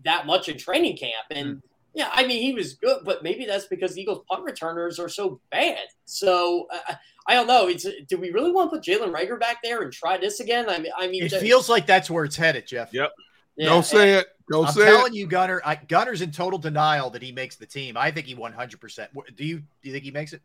[0.04, 1.58] that much in training camp, and hmm.
[1.94, 5.10] Yeah, I mean he was good, but maybe that's because the Eagles punt returners are
[5.10, 5.80] so bad.
[6.06, 6.94] So uh,
[7.28, 7.68] I don't know.
[7.68, 10.70] It's do we really want to put Jalen Reagor back there and try this again?
[10.70, 12.94] I mean, I mean, It feels like that's where it's headed, Jeff.
[12.94, 13.12] Yep.
[13.58, 14.28] yeah, Don't say it.
[14.50, 15.18] Don't I'm say telling it.
[15.18, 15.62] you, Gunner.
[15.66, 17.96] I, Gunner's in total denial that he makes the team.
[17.98, 18.80] I think he 100.
[18.80, 19.60] percent Do you?
[19.60, 20.42] Do you think he makes it?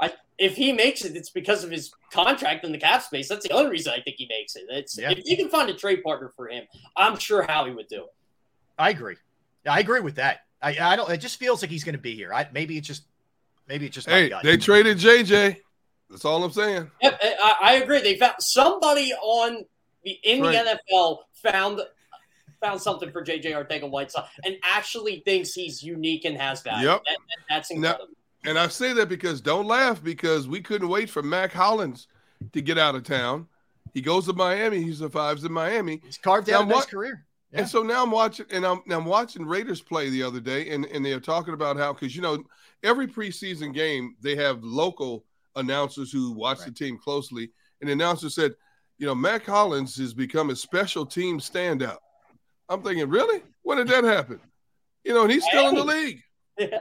[0.00, 3.28] I, if he makes it, it's because of his contract and the cap space.
[3.28, 4.64] That's the only reason I think he makes it.
[4.70, 5.10] It's Yeah.
[5.10, 6.64] if you can find a trade partner for him,
[6.96, 8.14] I'm sure Howie would do it.
[8.78, 9.16] I agree.
[9.68, 10.40] I agree with that.
[10.62, 11.10] I, I don't.
[11.10, 12.32] It just feels like he's going to be here.
[12.34, 13.04] I maybe it's just
[13.68, 14.42] maybe it's just Hey, gut.
[14.44, 15.56] they traded JJ.
[16.10, 16.90] That's all I'm saying.
[17.02, 18.00] Yep, I, I agree.
[18.00, 19.64] They found somebody on
[20.04, 20.64] the in Right.
[20.64, 21.80] the NFL found
[22.60, 26.88] found something for JJ Arcega-Whiteside and actually thinks he's unique and has value.
[26.88, 27.02] Yep.
[27.06, 27.98] That- that- that's Now-
[28.44, 32.06] And I say that because don't laugh because we couldn't wait for Mack Hollins
[32.52, 33.46] to get out of town.
[33.94, 34.82] He goes to Miami.
[34.82, 36.00] He survives in Miami.
[36.04, 37.24] He's carved Now out a nice what- career.
[37.52, 40.86] And so now I'm watching, and I'm, I'm watching Raiders play the other day, and,
[40.86, 42.42] and they're talking about how because you know
[42.82, 45.24] every preseason game they have local
[45.56, 48.52] announcers who watch the team closely, and the announcer said,
[48.98, 51.96] you know, Mack Hollins has become a special team standout.
[52.68, 53.42] I'm thinking, really?
[53.62, 54.38] When did that happen?
[55.04, 56.22] You know, and he's still in the league.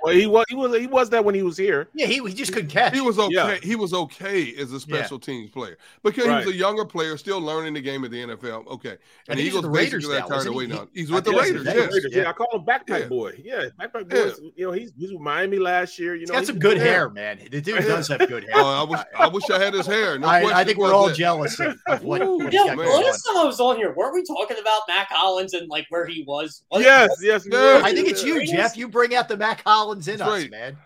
[0.04, 1.88] Well, he was he was he was that when he was here.
[1.94, 2.94] Yeah, he, he just couldn't catch.
[2.94, 3.34] He was okay.
[3.34, 3.56] Yeah.
[3.62, 6.42] He was okay as a special teams player because Right.
[6.42, 8.68] he was a younger player, still learning the game of the NFL.
[8.68, 10.58] Okay, I and think the Eagles the Raiders now, tired wasn't of he?
[10.58, 10.88] waiting He- on.
[10.94, 11.54] He's with the Raiders.
[11.54, 11.94] with the Yes.
[11.94, 13.08] Raiders, Yeah, I call him backpack Yeah.
[13.08, 13.34] boy.
[13.44, 14.16] Yeah, backpack boy.
[14.16, 14.24] Yeah.
[14.24, 16.14] is- You know, he's he was with Miami last year.
[16.16, 16.86] You He's know, got he some was good there.
[16.86, 17.40] hair, man.
[17.50, 18.52] The dude does have good hair.
[18.56, 20.18] Oh, I wish I wish I had his hair.
[20.20, 21.16] No I, I think we're all that.
[21.16, 22.86] jealous of, of what, what Yeah, he's got man.
[22.88, 25.86] going last time I was on here, weren't we talking about Mack Hollins and like
[25.90, 26.64] where he was?
[26.72, 28.76] Was- Yes, yes, we I think it's you, Jeff.
[28.78, 30.52] You bring out the Mack Hollins in That's us, right.
[30.52, 30.78] man.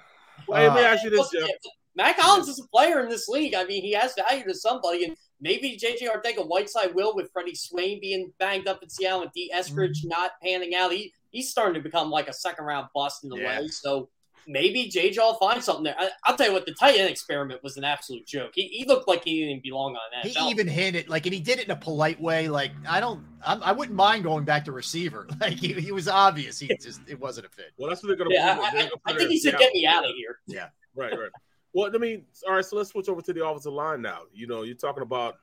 [0.47, 1.49] Well, let me Uh, ask you this, Jeff.
[1.95, 3.53] Mack Hollins is a player in this league.
[3.53, 7.99] I mean, he has value to somebody, and maybe JJ Arcega-Whiteside will with Freddie Swain
[8.01, 9.51] being banged up in Seattle and D.
[9.55, 10.07] Eskridge Mm-hmm.
[10.09, 10.91] not panning out.
[10.91, 13.61] He he's starting to become like a second round bust in the Yeah.
[13.61, 13.67] way.
[13.69, 14.09] So
[14.47, 15.95] maybe JJ will find something there.
[15.97, 18.51] I, I'll tell you what, the tight end experiment was an absolute joke.
[18.53, 20.29] He, he looked like he didn't even belong on that.
[20.29, 22.47] He even hinted, like, and he did it in a polite way.
[22.47, 25.27] Like, I don't, I'm, I wouldn't mind going back to receiver.
[25.41, 26.59] Like, he, he was obvious.
[26.59, 27.71] He just, it wasn't a fit.
[27.77, 28.29] Well, that's what they're gonna.
[28.33, 28.61] Yeah, do.
[28.61, 30.67] I, I, I think he in said, "Get me out of here." Yeah.
[30.95, 31.31] Right, right.
[31.73, 32.63] Well, I mean, all right.
[32.63, 34.19] So let's switch over to the offensive line now.
[34.31, 35.39] You know, you're talking about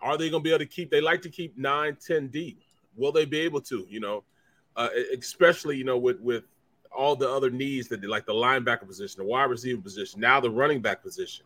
[0.00, 0.90] are they going to be able to keep?
[0.90, 2.62] They like to keep nine, ten deep.
[2.96, 3.86] Will they be able to?
[3.88, 4.24] You know,
[4.76, 6.44] uh, especially you know with with
[6.96, 10.40] all the other needs that they like the linebacker position, the wide receiver position, now
[10.40, 11.44] the running back position.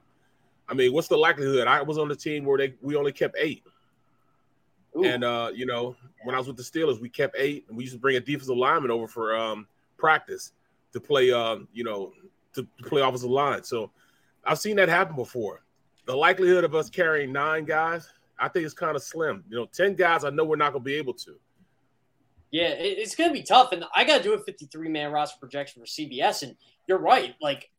[0.69, 1.67] I mean, what's the likelihood?
[1.67, 3.63] I was on the team where they we only kept eight.
[4.97, 5.05] Ooh.
[5.05, 7.85] And uh, you know, when I was with the Steelers, we kept eight, and we
[7.85, 9.67] used to bring a defensive lineman over for um,
[9.97, 10.53] practice
[10.93, 12.13] to play, um, you know,
[12.55, 13.65] to, to play offensive line.
[13.65, 13.91] So
[14.45, 15.63] I've seen that happen before.
[16.07, 19.45] The likelihood of us carrying nine guys, I think it's kind of slim.
[19.49, 21.37] You know, ten guys, I know we're not going to be able to.
[22.53, 23.73] Yeah, it's going to be tough.
[23.73, 26.43] And I got to do a 53 man roster projection for CBS.
[26.43, 26.55] And
[26.87, 27.35] you're right.
[27.41, 27.71] Like,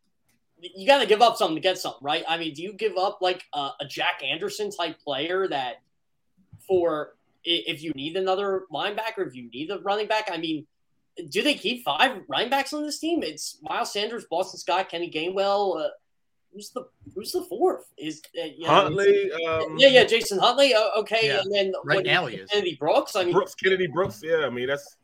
[0.59, 2.23] you got to give up something to get something, right?
[2.27, 5.75] I mean, do you give up like a, a Jack Anderson type player that
[6.67, 7.13] for
[7.43, 10.29] if you need another linebacker, if you need a running back?
[10.31, 10.65] I mean,
[11.29, 13.21] do they keep five running backs on this team?
[13.21, 15.85] It's Miles Sanders, Boston Scott, Kenny Gainwell.
[15.85, 15.89] Uh,
[16.53, 17.85] who's the who's the fourth?
[17.97, 20.73] Is uh, you know, Huntley, um, yeah, yeah, Jason Huntley.
[20.73, 21.41] Uh, okay, Yeah.
[21.41, 22.49] and then Right what- now he is.
[22.49, 23.15] Kennedy Brooks.
[23.15, 24.21] I mean, Brooks, Kennedy Brooks.
[24.23, 24.97] Yeah, I mean that's.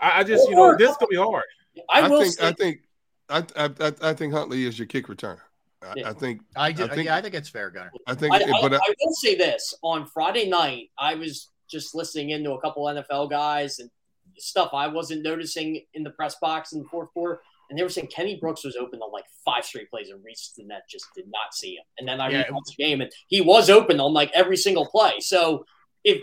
[0.00, 1.44] I, I just you know this is gonna be hard.
[1.90, 2.80] I, I will think say, I think
[3.28, 5.40] I, I I I think Huntley is your kick returner.
[5.82, 6.10] I, Yeah.
[6.10, 7.92] I think I, did, I think- yeah, I think it's fair, Gunner.
[8.06, 11.50] I think, I, I, but I, I will say this: on Friday night, I was
[11.68, 13.90] just listening into a couple NFL guys and
[14.38, 17.88] stuff I wasn't noticing in the press box in the fourth quarter, and they were
[17.88, 21.26] saying Kenny Brooks was open on like five straight plays and Reid Sinnett, just did
[21.26, 21.84] not see him.
[21.98, 22.44] And then I Yeah.
[22.44, 25.14] rewatched the game, and he was open on like every single play.
[25.20, 25.64] So
[26.04, 26.20] if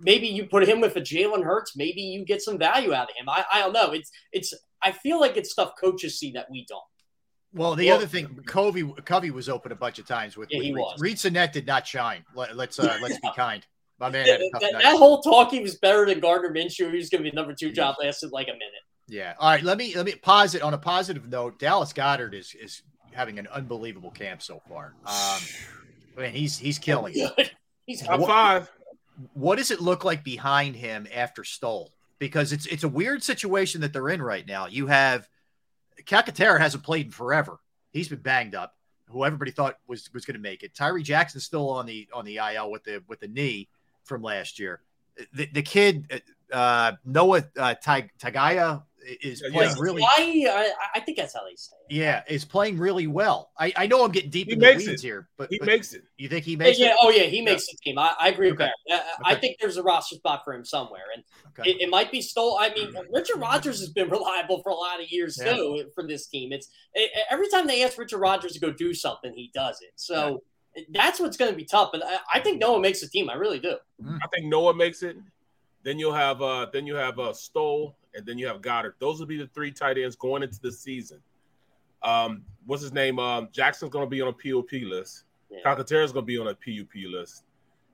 [0.00, 3.16] maybe you put him with a Jalen Hurts, maybe you get some value out of
[3.16, 3.28] him.
[3.28, 3.92] I, I don't know.
[3.92, 6.82] It's it's I feel like it's stuff coaches see that we don't.
[7.54, 10.48] Well, the Well- other thing, Covey, Covey was open a bunch of times with.
[10.50, 10.80] Yeah, with he Reed.
[10.82, 11.00] was.
[11.00, 12.24] Reid Sinnett did not shine.
[12.34, 13.64] Let, let's uh, let's be kind.
[14.00, 16.90] My man had a That, that- that whole talk he was better than Gardner Minshew.
[16.90, 18.82] He was going to be number two job lasted like a minute.
[19.12, 19.34] Yeah.
[19.38, 19.62] All right.
[19.62, 21.58] Let me let me pause it on a positive note.
[21.58, 22.82] Dallas Goedert is is
[23.12, 24.94] having an unbelievable camp so far.
[25.04, 25.40] Um,
[26.16, 27.50] I mean, he's he's killing it.
[27.86, 28.70] He's Top What- five.
[29.34, 31.92] What does it look like behind him after Stoll?
[32.18, 34.66] Because it's it's a weird situation that they're in right now.
[34.66, 35.28] You have
[36.04, 37.58] Calcaterra hasn't played in forever.
[37.90, 38.74] He's been banged up.
[39.10, 40.74] Who everybody thought was was going to make it.
[40.74, 43.68] Tyree Jackson's still on the on the IL with the with the knee
[44.04, 44.80] from last year.
[45.34, 48.84] The, the kid uh, Noah uh, Tig- Tagaya
[49.22, 49.76] is Yeah, playing yeah.
[49.78, 50.02] really.
[50.02, 51.74] I, I I think that's how they say.
[51.88, 51.96] It.
[51.96, 53.50] Yeah, is playing really well.
[53.58, 55.06] I, I know I'm getting deep He in the makes weeds it.
[55.06, 56.04] here, but He but makes it.
[56.16, 56.96] You think he Yeah, makes yeah, it?
[57.02, 57.98] oh yeah, he makes the team.
[57.98, 58.74] I, I agree with that.
[58.90, 59.40] Uh, I Okay.
[59.40, 61.24] think there's a roster spot for him somewhere, and
[61.58, 61.70] Okay.
[61.70, 62.56] it, it might be Stoll.
[62.60, 65.52] I mean, Richard Rodgers has been reliable for a lot of years Yeah.
[65.54, 66.52] too for this team.
[66.52, 69.92] It's it, every time they ask Richard Rodgers to go do something, he does it.
[69.96, 70.42] So
[70.94, 71.90] that's what's going to be tough.
[71.92, 73.28] But I, I think Noah makes the team.
[73.28, 73.76] I really do.
[74.06, 75.16] I think Noah makes it.
[75.84, 78.94] Then you'll have uh then you have uh Stoll and then you have Goedert.
[78.98, 81.20] Those will be the three tight ends going into the season.
[82.02, 83.18] Um, what's his name?
[83.18, 85.24] Um, Jackson's gonna be on a PUP list.
[85.50, 85.58] Yeah.
[85.64, 87.44] Calcaterra's gonna be on a PUP list.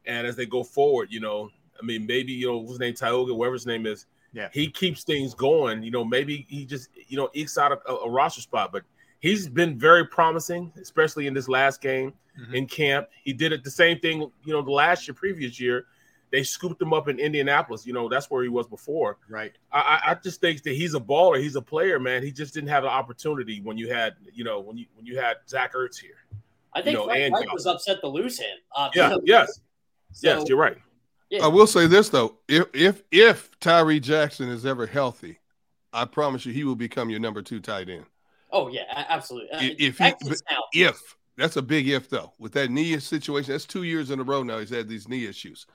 [0.06, 2.94] And as they go forward, you know, I mean, maybe you know what's his name,
[2.94, 4.06] Tioga, whatever his name is.
[4.32, 4.48] Yeah.
[4.52, 5.82] He keeps things going.
[5.82, 8.82] You know, maybe he just you know ekes out a, a roster spot, but
[9.20, 12.54] he's been very promising, especially in this last game Mhm.
[12.54, 13.08] in camp.
[13.24, 15.86] He did it the same thing, you know, the last year, previous year.
[16.30, 17.86] They scooped him up in Indianapolis.
[17.86, 19.16] You know, that's where he was before.
[19.28, 19.52] Right.
[19.72, 21.40] I, I I just think that he's a baller.
[21.40, 22.22] He's a player, man.
[22.22, 25.18] He just didn't have an opportunity when you had, you know, when you when you
[25.18, 26.16] had Zach Ertz here.
[26.74, 28.56] I think You know, Frank and Reich was upset to lose him.
[28.76, 29.16] Uh, Yeah.
[29.24, 29.60] Yes.
[30.22, 30.44] Yes.
[30.48, 30.76] You're right.
[31.30, 31.44] Yeah.
[31.44, 35.38] I will say this though: if if if Tyree Jackson is ever healthy,
[35.92, 38.04] I promise you he will become your number two tight end.
[38.50, 39.50] Oh yeah, absolutely.
[39.50, 40.62] Uh, If he, Texas but now.
[40.72, 44.22] if that's a big if though, with that knee situation, that's two years in a
[44.22, 45.66] row now he's had these knee issues.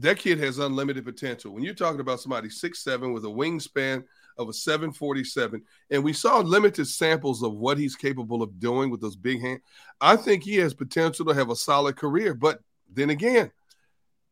[0.00, 1.52] That kid has unlimited potential.
[1.52, 4.04] When you're talking about somebody six seven with a wingspan
[4.36, 8.60] of a seven forty seven, and we saw limited samples of what he's capable of
[8.60, 9.60] doing with those big hands,
[10.00, 12.34] I think he has potential to have a solid career.
[12.34, 12.60] But
[12.92, 13.50] then again,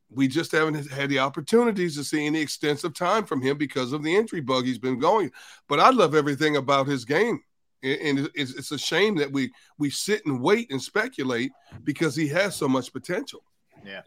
[0.08, 4.04] we just haven't had the opportunities to see any extensive time from him because of
[4.04, 5.32] the injury bug he's been going.
[5.68, 7.40] But I love everything about his game,
[7.82, 11.50] and it's a shame that we we sit and wait and speculate
[11.82, 13.42] because he has so much potential.
[13.86, 14.02] Yeah.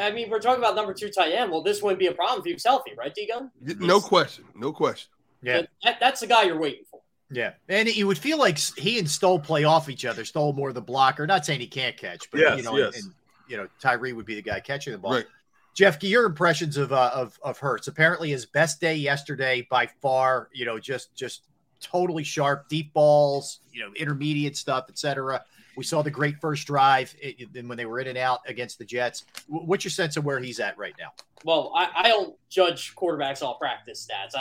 [0.00, 1.50] I mean, we're talking about number two tight end.
[1.50, 3.50] Well, this wouldn't be a problem if he was healthy, right, D-Gunn?
[3.60, 5.10] No question, no question.
[5.42, 5.62] Yeah.
[5.82, 7.00] That, that's the guy you're waiting for.
[7.30, 10.24] Yeah, and you would feel like he and Stoll play off each other.
[10.24, 11.26] Stoll more the blocker.
[11.26, 13.02] Not saying he can't catch, but Yes, you know, yes.
[13.02, 13.12] and,
[13.48, 15.14] you know, Tyree would be the guy catching the ball.
[15.14, 15.26] Right.
[15.74, 17.88] Jeff, your impressions of uh, of of Hurts.
[17.88, 20.48] Apparently, his best day yesterday by far.
[20.52, 21.42] You know, just just
[21.80, 23.60] totally sharp, deep balls.
[23.72, 25.44] You know, intermediate stuff, etc.
[25.76, 28.18] We saw the great first drive eh, eh, it, it- when they were in and
[28.18, 29.24] out against the Jets.
[29.48, 31.12] What's your sense of where he's at right now?
[31.44, 34.34] Well, I, I don't judge quarterbacks off practice stats.
[34.38, 34.40] I,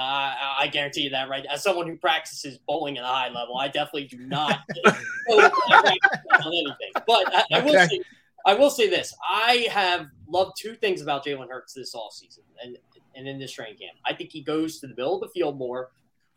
[0.60, 1.46] I, I guarantee you that, right?
[1.52, 4.60] As someone who practices bowling at a high level, I definitely do not
[5.28, 5.52] on
[6.48, 6.94] anything.
[7.06, 7.88] But I, I will Okay.
[7.88, 8.00] say,
[8.46, 12.78] I will say this: I have loved two things about Jalen Hurts this offseason and
[13.16, 13.98] and in this training camp.
[14.06, 15.90] I think he goes to the middle of the field more.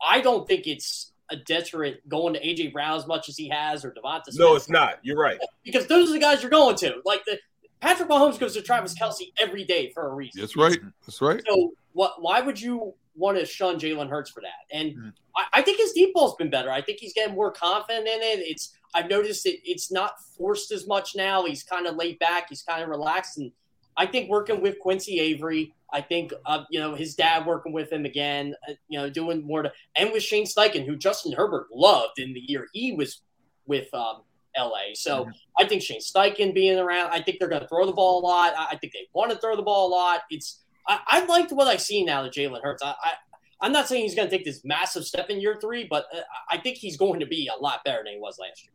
[0.05, 3.83] I don't think it's a deterrent going to AJ Brown as much as he has
[3.83, 4.99] or Devonta Smith No, it's not.
[5.03, 5.37] You're right.
[5.63, 7.01] because those are the guys you're going to.
[7.05, 7.37] Like the
[7.81, 10.41] Patrick Mahomes goes to Travis Kelce every day for a reason.
[10.41, 10.79] That's right.
[11.05, 11.41] That's right.
[11.47, 12.21] So what?
[12.21, 14.75] Why would you want to shun Jalen Hurts for that?
[14.75, 15.13] And Mhm.
[15.35, 16.71] I, I think his deep ball's been better.
[16.71, 18.39] I think he's getting more confident in it.
[18.39, 19.59] It's I've noticed it.
[19.63, 21.45] It's not forced as much now.
[21.45, 22.49] He's kind of laid back.
[22.49, 23.51] He's kind of relaxed, and
[23.97, 25.73] I think working with Quincy Avery.
[25.93, 28.55] I think uh, you know his dad working with him again.
[28.67, 32.33] Uh, you know, doing more to and with Shane Steichen, who Justin Herbert loved in
[32.33, 33.21] the year he was
[33.65, 34.21] with um,
[34.57, 34.93] LA.
[34.95, 38.19] So I think Shane Steichen being around, I think they're going to throw the ball
[38.19, 38.53] a lot.
[38.57, 40.21] I, I think they want to throw the ball a lot.
[40.29, 42.83] It's I, I liked what I see now that Jalen Hurts.
[42.83, 43.13] I, I
[43.59, 46.19] I'm not saying he's going to take this massive step in year three, but uh,
[46.51, 48.71] I think he's going to be a lot better than he was last year.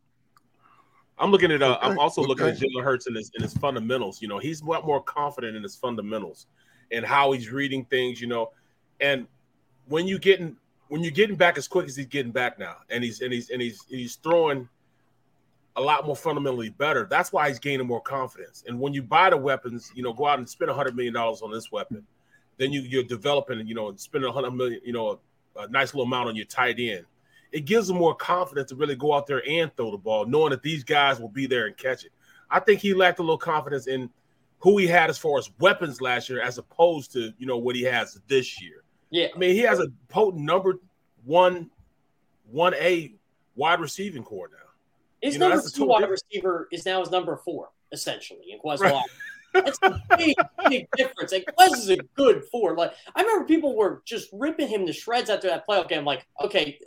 [1.19, 1.61] I'm looking at.
[1.61, 2.57] Uh, I'm also looking at.
[2.57, 4.21] Jalen Hurts in his in his fundamentals.
[4.21, 6.47] You know, he's a lot more confident in his fundamentals
[6.93, 8.21] and how he's reading things.
[8.21, 8.51] You know,
[9.01, 9.27] and
[9.87, 10.55] when you getting
[10.87, 13.49] when you're getting back as quick as he's getting back now, and he's and he's
[13.49, 14.69] and he's he's throwing
[15.75, 17.07] a lot more fundamentally better.
[17.09, 18.63] That's why he's gaining more confidence.
[18.67, 21.13] And when you buy the weapons, you know, go out and spend a hundred million
[21.13, 22.05] dollars on this weapon,
[22.57, 25.19] then you you're developing, you know, and spending a hundred million, you know,
[25.55, 27.05] a, a nice little amount on your tight end.
[27.51, 30.51] It gives them more confidence to really go out there and throw the ball, knowing
[30.51, 32.11] that these guys will be there and catch it.
[32.49, 34.09] I think he lacked a little confidence in
[34.63, 37.75] who he had as far as weapons last year, as opposed to you know what
[37.75, 38.83] he has this year.
[39.11, 40.79] Yeah, I mean, he has a potent number
[41.25, 41.69] one,
[42.49, 43.13] one A
[43.55, 44.57] wide receiving core now.
[45.21, 46.23] His You number the two wide difference.
[46.31, 49.03] receiver is now his number four, essentially, in Quez Right.
[49.53, 50.35] That's a big,
[50.67, 51.31] big difference.
[51.31, 52.75] Like Quez is a good four.
[52.75, 56.05] Like I remember people were just ripping him to shreds after that playoff game.
[56.05, 56.79] Like, okay,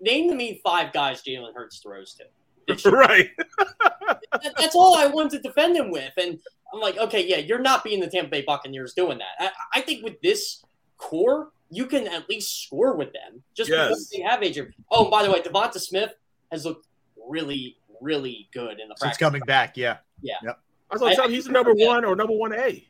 [0.00, 2.24] name to me five guys Jalen Hurts throws to.
[2.90, 3.30] Right.
[3.58, 6.12] That- that's all I wanted to defend him with.
[6.18, 6.38] And
[6.72, 9.52] I'm like, okay, yeah, you're not being the Tampa Bay Buccaneers doing that.
[9.74, 10.64] I, I think with this
[10.98, 14.72] core, you can at least score with them just because they have Adrian.
[14.90, 16.12] Oh, and by the way, Devonta Smith
[16.52, 16.86] has looked
[17.28, 19.18] really, really good in the Since practice.
[19.18, 19.98] coming back, yeah.
[20.22, 20.34] Yeah.
[20.42, 20.58] Yep.
[20.90, 21.88] I was gonna tell you, he's the number Yeah.
[21.88, 22.86] one or number one A.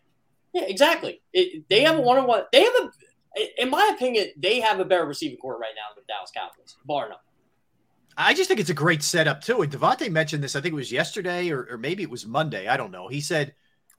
[0.52, 1.20] Yeah, exactly.
[1.32, 2.42] It, they have a one on one.
[2.52, 6.04] They have a, in my opinion, they have a better receiving core right now than
[6.06, 7.18] the Dallas Cowboys, bar none.
[8.16, 9.60] I just think it's a great setup too.
[9.62, 12.66] And Devontae mentioned this, I think it was yesterday or, or maybe it was Monday.
[12.68, 13.08] I don't know.
[13.08, 13.54] He said,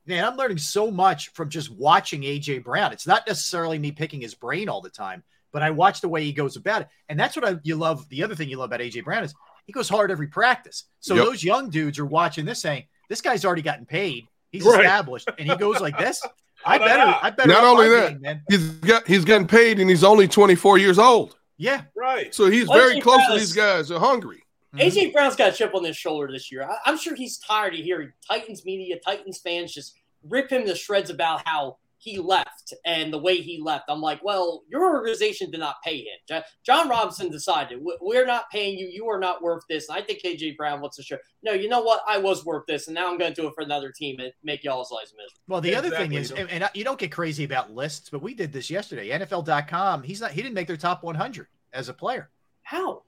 [0.07, 2.93] Man, I'm learning so much from just watching AJ Brown.
[2.93, 6.23] It's not necessarily me picking his brain all the time, but I watch the way
[6.23, 6.87] he goes about it.
[7.09, 8.07] And that's what I, you love.
[8.09, 9.33] The other thing you love about AJ Brown is
[9.65, 10.85] he goes hard every practice.
[11.01, 11.25] So Yep.
[11.25, 14.27] those young dudes are watching this saying, This guy's already gotten paid.
[14.51, 14.79] He's Right.
[14.85, 16.25] established and he goes like this.
[16.65, 17.49] I better, I better.
[17.49, 18.41] Not only that, game, man.
[18.49, 21.35] he's got he's getting paid and he's only 24 years old.
[21.57, 21.81] Yeah.
[21.95, 22.33] Right.
[22.33, 23.89] So he's Let's very be close to these guys.
[23.89, 24.43] They're hungry.
[24.75, 24.79] Mm-hmm.
[24.87, 26.63] AJ Brown's got a chip on his shoulder this year.
[26.63, 30.75] I- I'm sure he's tired of hearing Titans media, Titans fans just rip him to
[30.75, 33.85] shreds about how he left and the way he left.
[33.89, 36.43] I'm like, well, your organization did not pay him.
[36.63, 38.85] Jon Robinson decided "We- we're not paying you.
[38.87, 39.89] You are not worth this.
[39.89, 41.17] And I think AJ Brown wants to show.
[41.41, 42.01] No, you know what?
[42.07, 44.31] I was worth this, and now I'm going to do it for another team and
[44.43, 45.41] make y'all's lives miserable.
[45.47, 48.35] Well, the other thing is, and, and you don't get crazy about lists, but we
[48.35, 49.09] did this yesterday.
[49.09, 50.03] NFL.com.
[50.03, 50.31] He's not.
[50.31, 52.29] He didn't make their top 100 as a player.
[52.61, 53.03] How?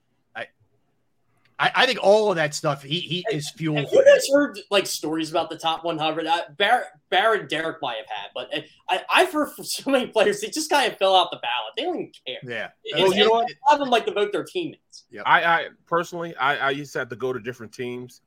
[1.61, 2.81] I, I think all of that stuff.
[2.83, 3.75] He he is fuel.
[3.75, 6.25] Have you guys heard like stories about the top 100?
[6.25, 10.07] Uh, Barrett, Barrett, Derrick might have had, but uh, I, I've heard from so many
[10.07, 11.73] players they just kind of fill out the ballot.
[11.75, 12.37] They don't even care.
[12.43, 12.69] Yeah.
[12.85, 13.49] It's- Well, you know what?
[13.49, 15.03] A lot of them like to vote their teammates.
[15.11, 15.23] Yeah.
[15.25, 18.21] I, I personally, I, I used to have to go to different teams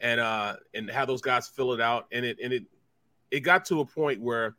[0.00, 2.64] and uh and have those guys fill it out, and it and it
[3.30, 4.56] it got to a point where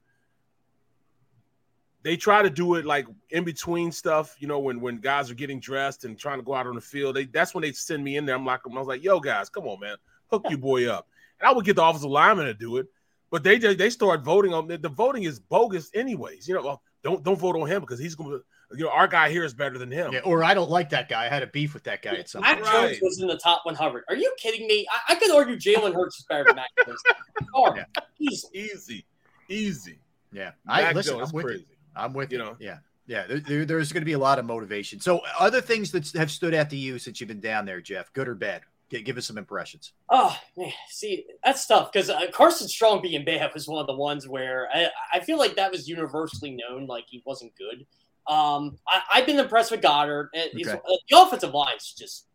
[2.04, 5.36] they try to do it like in between stuff, you know, when when guys are
[5.36, 7.16] getting dressed and trying to go out on the field.
[7.16, 8.36] They that's when they send me in there.
[8.36, 9.98] I'm like, I was like, yo, guys, come on, man,
[10.32, 11.08] hook your boy up.
[11.40, 12.88] And I would get the offensive lineman to do it,
[13.30, 16.48] but they they start voting on the voting is bogus anyways.
[16.48, 18.40] You know, well, don't don't vote on him because he's gonna
[18.74, 20.14] you know our guy here is better than him.
[20.14, 21.26] Yeah, or I don't like that guy.
[21.26, 22.72] I had a beef with that guy at some Mac point.
[22.72, 24.04] Jones was in the top 100.
[24.10, 24.88] Are you kidding me?
[24.92, 27.02] I, I could argue Jalen Hurts is better than Mac Jones.
[27.56, 27.76] Oh,
[28.20, 28.48] easy.
[28.54, 29.06] easy,
[29.50, 30.00] easy.
[30.32, 31.18] Yeah, I Mac listen.
[31.18, 31.66] Jones I'm with crazy.
[31.70, 31.76] you.
[31.96, 32.44] I'm with You you.
[32.44, 32.58] know.
[32.60, 32.78] yeah,
[33.08, 33.26] yeah.
[33.28, 35.00] There, there- there's going to be a lot of motivation.
[35.00, 38.12] So, other things that have stood out to you since you've been down there, Jeff,
[38.14, 38.62] good or bad?
[38.90, 39.94] Give us some impressions.
[40.10, 43.96] Oh man, see that's tough because uh, Carson Strong being bad was one of the
[43.96, 47.86] ones where I, I feel like that was universally known, like he wasn't good.
[48.28, 50.28] Um, I, I've been impressed with Goedert.
[50.34, 50.72] and Okay.
[50.74, 50.78] uh,
[51.10, 52.26] the offensive line's just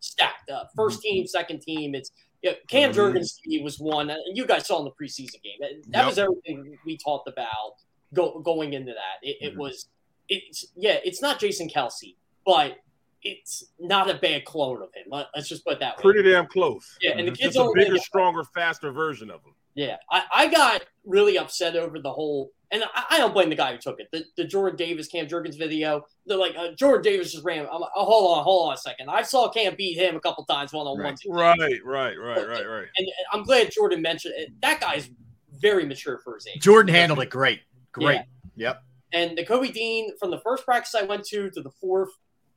[0.00, 0.70] stacked up.
[0.74, 1.94] First team, second team.
[1.94, 2.10] It's
[2.42, 3.14] yeah, Cam Mhm.
[3.14, 4.10] Jurgens was one.
[4.10, 5.58] uh, You guys saw in the preseason game.
[5.60, 6.06] That, that Yep.
[6.06, 7.76] was everything we talked about
[8.14, 9.18] go, going into that.
[9.22, 9.58] It, it Mhm.
[9.58, 9.88] was
[10.28, 12.78] it's yeah, it's not Jason Kelce, but
[13.22, 15.04] it's not a bad clone of him.
[15.10, 16.02] Let- Let's just put it that way.
[16.02, 16.96] Pretty damn close.
[17.00, 19.54] Yeah, and the Just kids a don't really bigger, stronger, faster version of him.
[19.74, 23.56] Yeah, I, I got really upset over the whole, and I, I don't blame the
[23.56, 24.08] guy who took it.
[24.12, 27.66] The, the Jordan Davis Cam Jurgens video, They're like uh, Jordan Davis just ran.
[27.72, 29.08] I'm like, oh, hold on, hold on a second.
[29.10, 32.66] I saw Cam beat him a couple times one on one, Right, right, right, right,
[32.68, 32.86] right.
[32.96, 34.50] and I'm glad Jordan mentioned it.
[34.62, 35.10] That guy's
[35.58, 36.62] very mature for his age.
[36.62, 37.60] Jordan handled it great.
[37.94, 38.16] Great.
[38.16, 38.22] Yeah.
[38.56, 38.82] Yep.
[39.12, 42.10] And Nakobe Dean from the first practice I went to to the fourth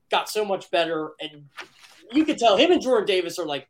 [0.10, 1.46] got so much better, and
[2.12, 3.68] you could tell him and Jordan Davis are like,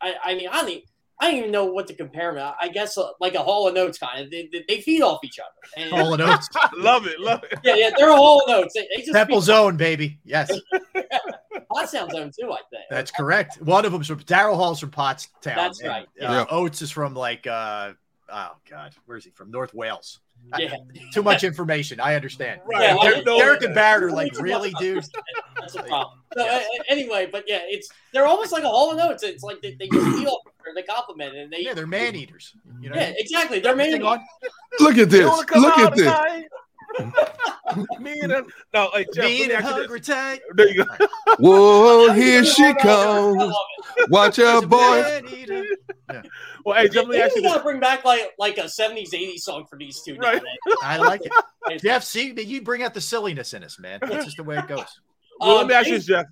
[0.00, 0.82] I, I mean, I don't,
[1.20, 2.52] I don't even know what to compare them.
[2.60, 4.30] I guess uh, like a Hall and Oates kind of.
[4.30, 5.84] They, they, they feed off each other.
[5.84, 6.48] And, Hall and Oates.
[6.76, 7.58] love it, love it.
[7.62, 8.74] yeah, yeah, they're a Hall and Oates.
[8.74, 10.18] They, they just Temple feed- Zone, baby.
[10.24, 10.50] Yes,
[11.70, 12.50] Hot Sound Zone too.
[12.50, 13.60] I think that's correct.
[13.60, 15.28] One of them's from Daryl Hall's from Pottstown.
[15.54, 16.44] That's and, right, Uh, yeah.
[16.50, 17.92] Oates is from like, uh,
[18.28, 19.50] oh God, where's he from?
[19.50, 20.20] North Wales.
[20.52, 20.76] I- Yeah.
[21.12, 22.00] too much information.
[22.00, 22.60] I understand.
[22.66, 24.80] Right, Yeah, Derrick, I Derrick and Barrett are like, really, much.
[24.82, 25.04] dude?
[25.60, 26.18] That's a problem.
[26.36, 29.22] So, uh, anyway, but yeah, it's they're almost like a Hall and Oates.
[29.22, 30.40] It's like they, they just feed or
[30.74, 32.54] they compliment and they Yeah, they're man eaters.
[32.80, 33.60] You know, yeah, exactly.
[33.60, 34.18] They're man eaters.
[34.80, 35.26] Look at this.
[35.26, 36.44] Look at this.
[36.96, 37.98] Tonight?
[38.00, 38.46] Me and him.
[38.74, 40.40] No, like Jeff, Me let me and ask you hungry tight.
[40.54, 41.06] There you go.
[41.38, 43.54] Whoa, here she comes.
[44.08, 44.78] Watch out, a boy.
[46.08, 46.22] man.
[46.64, 47.52] Well, hey, Jeff, let me ask we you this.
[47.52, 50.14] gotta bring back like like a '70s, '80s song for these two.
[50.14, 50.40] Right.
[50.82, 51.82] I like it.
[51.82, 53.98] Jeff, see, you bring out the silliness in us, man.
[54.00, 54.84] That's just the way it goes.
[55.40, 56.26] Well, let Um, me ask you Jeff.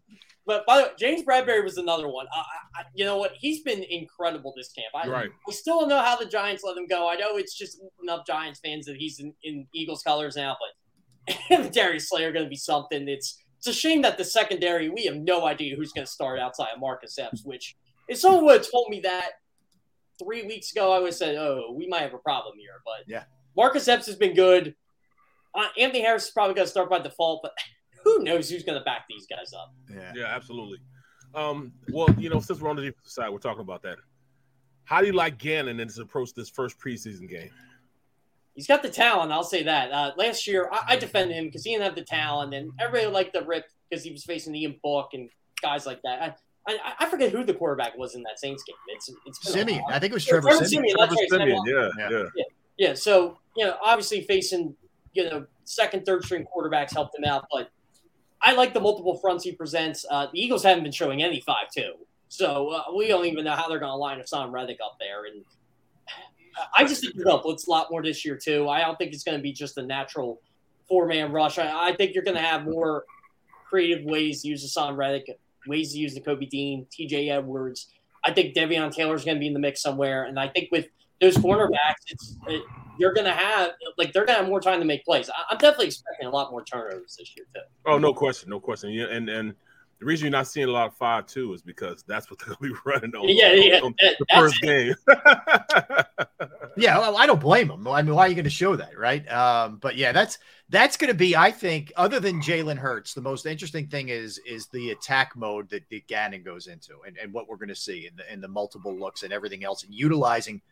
[0.51, 2.27] But by the way, James Bradberry was another one.
[2.35, 2.41] I,
[2.81, 3.35] I, you know what?
[3.39, 4.93] He's been incredible this camp.
[4.93, 5.31] I, Right.
[5.49, 7.09] I still don't know how the Giants let him go.
[7.09, 11.35] I know it's just enough Giants fans that he's in, in Eagles colors now, but
[11.37, 13.09] him and Darius Slayer going to be something.
[13.09, 16.41] It's it's a shame that the secondary we have no idea who's going to start
[16.41, 17.45] outside of Marcus Epps.
[17.45, 17.77] Which
[18.09, 19.35] if someone would have told me that
[20.21, 23.05] three weeks ago, I would have said, "Oh, we might have a problem here." But
[23.07, 23.23] Yeah.
[23.57, 24.75] Marcus Epps has been good.
[25.55, 27.53] Uh, Anthony Harris is probably going to start by default, but
[28.05, 29.73] who knows who's going to back these guys up?
[29.93, 30.13] Yeah.
[30.15, 30.79] Yeah, absolutely.
[31.35, 33.99] Um, well, you know, since we're on the defensive side, we're talking about that.
[34.85, 37.51] How do you like Gannon and his approach this first preseason game?
[38.55, 39.31] He's got the talent.
[39.31, 39.93] I'll say that.
[39.93, 43.11] Uh, last year, I, I defended him because he didn't have the talent, and everybody
[43.11, 45.31] liked the rip because he was facing Ian Book and
[45.63, 46.37] guys like that.
[46.67, 48.75] I, I, I forget who the quarterback was in that Saints game.
[48.89, 49.85] It's it's been a Siemian.
[49.89, 50.97] I think it was Yeah, Trevor Siemian.
[50.99, 51.91] That's right, Siemian, Siemian.
[51.99, 52.23] yeah, Yeah.
[52.35, 52.45] yeah.
[52.77, 52.95] Yeah.
[52.95, 54.75] So you know, obviously facing
[55.13, 57.71] you know second, third string quarterbacks helped him out, but
[58.43, 60.05] I like the multiple fronts he presents.
[60.11, 61.93] Uh, the Eagles haven't been showing any five two,
[62.29, 65.25] so uh, we don't even know how they're going to line Haason Reddick up there.
[65.27, 65.45] And
[66.77, 68.69] I just think blitz a lot more this year too.
[68.69, 70.41] I don't think it's going to be just a natural
[70.89, 71.59] four man rush.
[71.59, 73.05] I, I think you're going to have more
[73.69, 77.31] creative ways to use Haason Reddick, ways to use Nakobe Dean, T.J.
[77.31, 77.89] Edwards.
[78.25, 80.89] I think Davion Taylor's going to be in the mix somewhere, and I think with
[81.21, 82.63] those cornerbacks, it's it,
[83.01, 85.31] you're going to have like they're going to have more time to make plays.
[85.31, 87.61] I, am definitely expecting a lot more turnovers this year too.
[87.87, 88.91] Oh, no question, no question.
[88.91, 89.55] Yeah, and and
[90.01, 92.57] the reason you're not seeing a lot of five two is because that's what they'll
[92.61, 93.29] be running on.
[93.29, 93.81] Yeah, yeah.
[93.81, 94.95] on that, the first game.
[96.77, 97.87] yeah, well, I don't blame them.
[97.87, 99.27] I mean, why are you going to show that, right?
[99.31, 100.39] Um, but yeah, that's
[100.71, 104.39] that's going to be, I think, other than Jalen Hurts, the most interesting thing is
[104.47, 107.75] is the attack mode that, that Gannon goes into, and, and what we're going to
[107.75, 110.63] see in the in the multiple looks and everything else, and utilizing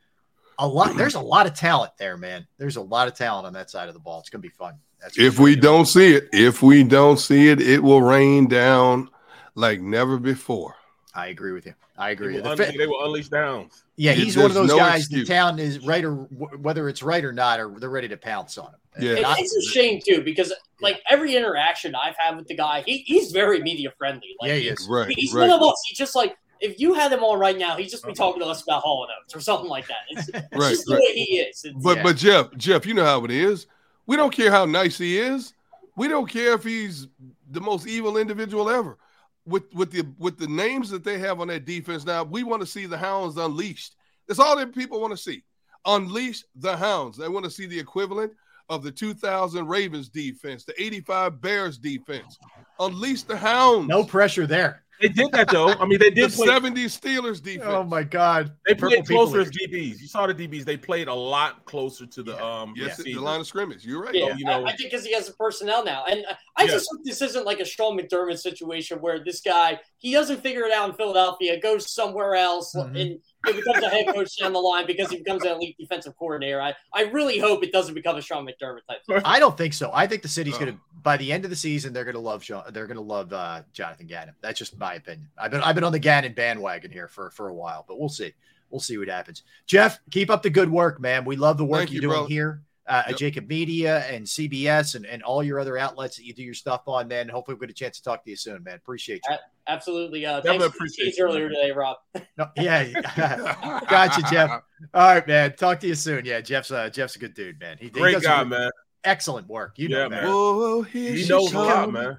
[0.58, 0.96] a lot.
[0.96, 2.46] There's a lot of talent there, man.
[2.58, 4.20] There's a lot of talent on that side of the ball.
[4.20, 4.74] It's going to be fun.
[5.00, 9.10] That's if we don't see it, if we don't see it, it will rain down
[9.54, 10.74] like never before.
[11.14, 11.74] I agree with you.
[11.96, 12.36] I agree.
[12.36, 13.84] They will, the, they will unleash downs.
[13.96, 15.02] Yeah, he's one of those no guys.
[15.02, 15.26] Excuse.
[15.26, 18.56] The town is right or whether it's right or not, or they're ready to pounce
[18.56, 18.80] on him.
[19.00, 22.82] Yeah, it, it's a shame too because like every interaction I've had with the guy,
[22.82, 24.36] he, he's very media friendly.
[24.40, 24.86] Like, yeah, he is.
[24.88, 25.48] Right, he's right.
[25.48, 25.80] one of us.
[25.88, 28.24] He's just like if you had him on right now, he'd just be uh-huh.
[28.24, 29.96] talking to us about Hall and Oates or something like that.
[30.10, 31.00] It's, it's right, just the right.
[31.00, 31.64] way he is.
[31.64, 32.02] It's, But yeah.
[32.02, 33.66] but Jeff, Jeff, you know how it is.
[34.06, 35.54] We don't care how nice he is.
[35.96, 37.08] We don't care if he's
[37.50, 38.98] the most evil individual ever.
[39.46, 42.60] With with the with the names that they have on that defense now, we want
[42.60, 43.96] to see the hounds unleashed.
[44.26, 45.42] That's all that people want to see.
[45.86, 47.16] Unleash the hounds.
[47.16, 48.32] They want to see the equivalent
[48.68, 52.38] of the 2000 Ravens defense, the 85 Bears defense.
[52.78, 53.88] Unleash the hounds.
[53.88, 54.82] no pressure there.
[55.00, 55.68] They did that though.
[55.68, 56.48] I mean, they The did play.
[56.48, 57.64] 70s Steelers defense.
[57.66, 58.52] Oh my God!
[58.66, 59.96] They Purple played people closer as leaders.
[59.96, 60.00] DBs.
[60.00, 60.64] You saw the DBs.
[60.64, 62.74] They played a lot closer to the um.
[62.76, 63.84] yes, the line of scrimmage.
[63.84, 64.14] You're right.
[64.14, 66.24] Yeah, you know- I, I think because he has the personnel now, and
[66.56, 66.70] I Yeah.
[66.72, 70.62] just hope this isn't like a Sean McDermott situation where this guy he doesn't figure
[70.62, 73.00] it out in Philadelphia, goes somewhere else, Mhm.
[73.00, 76.16] and he becomes a head coach down the line because he becomes an elite defensive
[76.18, 76.60] coordinator.
[76.60, 79.04] I, I really hope it doesn't become a Sean McDermott type.
[79.06, 79.20] Thing.
[79.24, 79.90] I don't think so.
[79.94, 80.58] I think the city's Oh.
[80.60, 82.64] going to by the end of the season they're going to love Sean.
[82.72, 84.34] They're going to love uh, Jonathan Gannon.
[84.42, 85.28] That's just my opinion.
[85.38, 88.08] I've been I've been on the Gannon bandwagon here for for a while, but we'll
[88.08, 88.32] see.
[88.70, 89.44] We'll see what happens.
[89.66, 91.24] Jeff, keep up the good work, man.
[91.24, 92.28] We love the work Thank you're you, doing brother.
[92.28, 93.16] here uh, Yep.
[93.18, 96.82] JAKIB Media and CBS and, and all your other outlets that you do your stuff
[96.86, 97.28] on, man.
[97.28, 98.76] Hopefully, we'll get a chance to talk to you soon, man.
[98.76, 99.36] Appreciate you.
[99.68, 100.24] Absolutely.
[100.24, 101.54] Uh, Definitely thanks for the appreciate tease you, earlier man.
[101.56, 101.96] today, Rob.
[102.38, 104.50] No, yeah, gotcha, Jeff.
[104.94, 105.54] All right, man.
[105.56, 106.24] Talk to you soon.
[106.24, 107.76] Yeah, Jeff's uh, Jeff's a good dude, man.
[107.78, 108.70] He, he Great does guy, re- man.
[109.04, 109.74] Excellent work.
[109.78, 110.22] You know Yeah, that.
[110.24, 110.32] man.
[110.32, 112.18] Whoa, here He she knows a lot, man.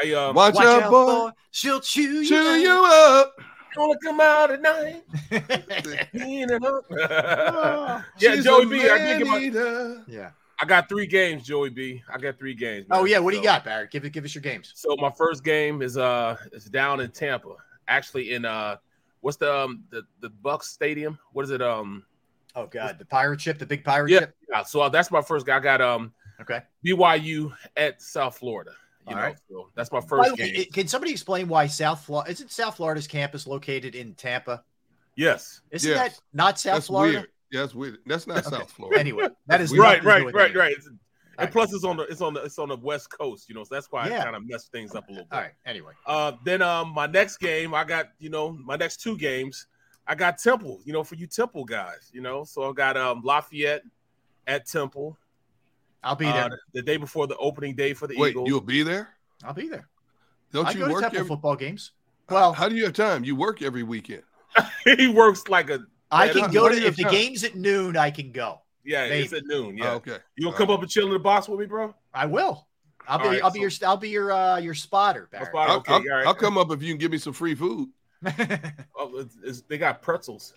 [0.00, 1.06] Hey, um, Watch, Watch out, out, boy.
[1.06, 1.30] boy.
[1.50, 2.62] She'll chew, Chew you.
[2.62, 3.34] you up.
[3.74, 5.02] Gonna come out at night.
[6.10, 6.84] Clean it up.
[8.18, 8.80] yeah, She's Joey B.
[8.88, 9.96] I did get my.
[10.06, 10.30] yeah.
[10.62, 12.02] I got three games, Joey B.
[12.12, 12.86] I got three games.
[12.90, 13.18] Oh yeah.
[13.18, 13.90] What do you got, Barrett?
[13.90, 14.10] Give it.
[14.12, 14.72] Give us your games.
[14.74, 17.54] So my first game is uh is down in Tampa.
[17.88, 18.76] Actually in uh
[19.20, 21.18] what's the um the the Bucks Stadium?
[21.32, 21.62] What is it?
[21.62, 22.04] Um
[22.56, 24.34] Oh God, the pirate ship, the big pirate yeah, ship.
[24.50, 24.62] yeah.
[24.64, 25.54] So uh, that's my first game.
[25.56, 26.12] I got um
[26.42, 26.60] Okay.
[26.84, 28.72] BYU at South Florida.
[29.10, 29.36] You All know, right.
[29.50, 30.60] so that's my first the way, game.
[30.62, 34.62] it- can somebody explain why South Florida isn't South Florida's campus located in Tampa?
[35.16, 35.60] yes.
[35.70, 35.98] Isn't Yes.
[36.14, 37.18] that not South That's Florida?
[37.18, 37.30] weird.
[37.50, 37.98] Yeah, that's weird.
[38.06, 38.50] That's not Okay.
[38.56, 39.00] South Florida.
[39.00, 40.76] Anyway, that is Right, nothing to do right, right, right.
[40.86, 41.50] And right.
[41.52, 43.74] plus it's on the it's on the it's on the west coast, you know, so
[43.74, 44.20] that's why Yeah.
[44.20, 45.34] I kind of messed things up a little bit.
[45.34, 45.52] All right.
[45.66, 49.66] Anyway, Uh, then um, my next game, I got you know my next two games,
[50.06, 50.80] I got Temple.
[50.84, 53.82] You know, for you Temple guys, you know, so I got um Lafayette
[54.46, 55.18] at Temple.
[56.02, 56.60] I'll be uh, there.
[56.72, 58.48] the day before the opening day for the Wait, Eagles.
[58.48, 59.10] you'll be there?
[59.44, 59.88] I'll be there.
[60.52, 61.92] Don't I you go to work Temple every, football games.
[62.28, 63.24] Well, How do you have time?
[63.24, 64.22] You work every weekend.
[64.84, 65.80] he works like a
[66.10, 67.12] I Yeah, can go plenty to of if the time.
[67.12, 67.96] game's at noon.
[67.96, 68.60] I can go.
[68.84, 69.76] yeah, it's at noon.
[69.76, 70.18] Yeah, Oh, okay.
[70.36, 70.74] you gonna All come right.
[70.74, 71.94] up and chill in the box with me, bro?
[72.14, 72.66] I will.
[73.06, 73.24] I'll be.
[73.24, 73.70] All right, I'll be your.
[73.86, 74.32] I'll be your.
[74.32, 75.28] Uh, your spotter.
[75.30, 75.48] Barrett.
[75.48, 75.70] spotter.
[75.70, 76.26] I'll, Okay, I'll- all right.
[76.26, 77.88] I'll come up if you can give me some free food.
[78.96, 80.52] Oh, it's, it's, they got pretzels,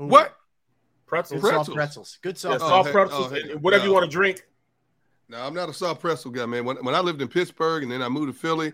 [0.00, 0.36] Ooh, What?
[1.06, 1.66] pretzels, Good Pretzels.
[1.66, 2.18] soft pretzels.
[2.22, 2.62] Good yeah, soft.
[2.64, 4.42] Oh, soft hey- pretzels, oh, hey, and- and whatever you want to drink.
[5.28, 6.64] No, I'm not a soft pretzel guy, man.
[6.64, 8.72] When, when I lived in Pittsburgh and then I moved to Philly,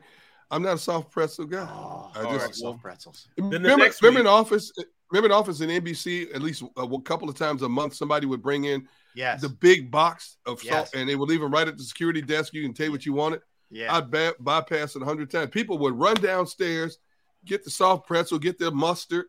[0.51, 1.67] I'm not a soft pretzel guy.
[1.69, 3.29] Oh, I I just- just soft pretzels.
[3.37, 4.73] the remember, next remember week- in office,
[5.11, 8.27] remember in office in NBC, at least a, a couple of times a month, somebody
[8.27, 8.87] would bring in
[9.17, 9.41] Yes.
[9.41, 10.95] the big box of salt, Yes.
[10.95, 12.53] and they would leave them right at the security desk.
[12.53, 13.41] You can take what you wanted.
[13.71, 13.95] yeah.
[13.97, 15.51] I'd ba- bypass it a hundred times.
[15.51, 16.99] People would run downstairs,
[17.45, 19.27] get the soft pretzel, get their mustard.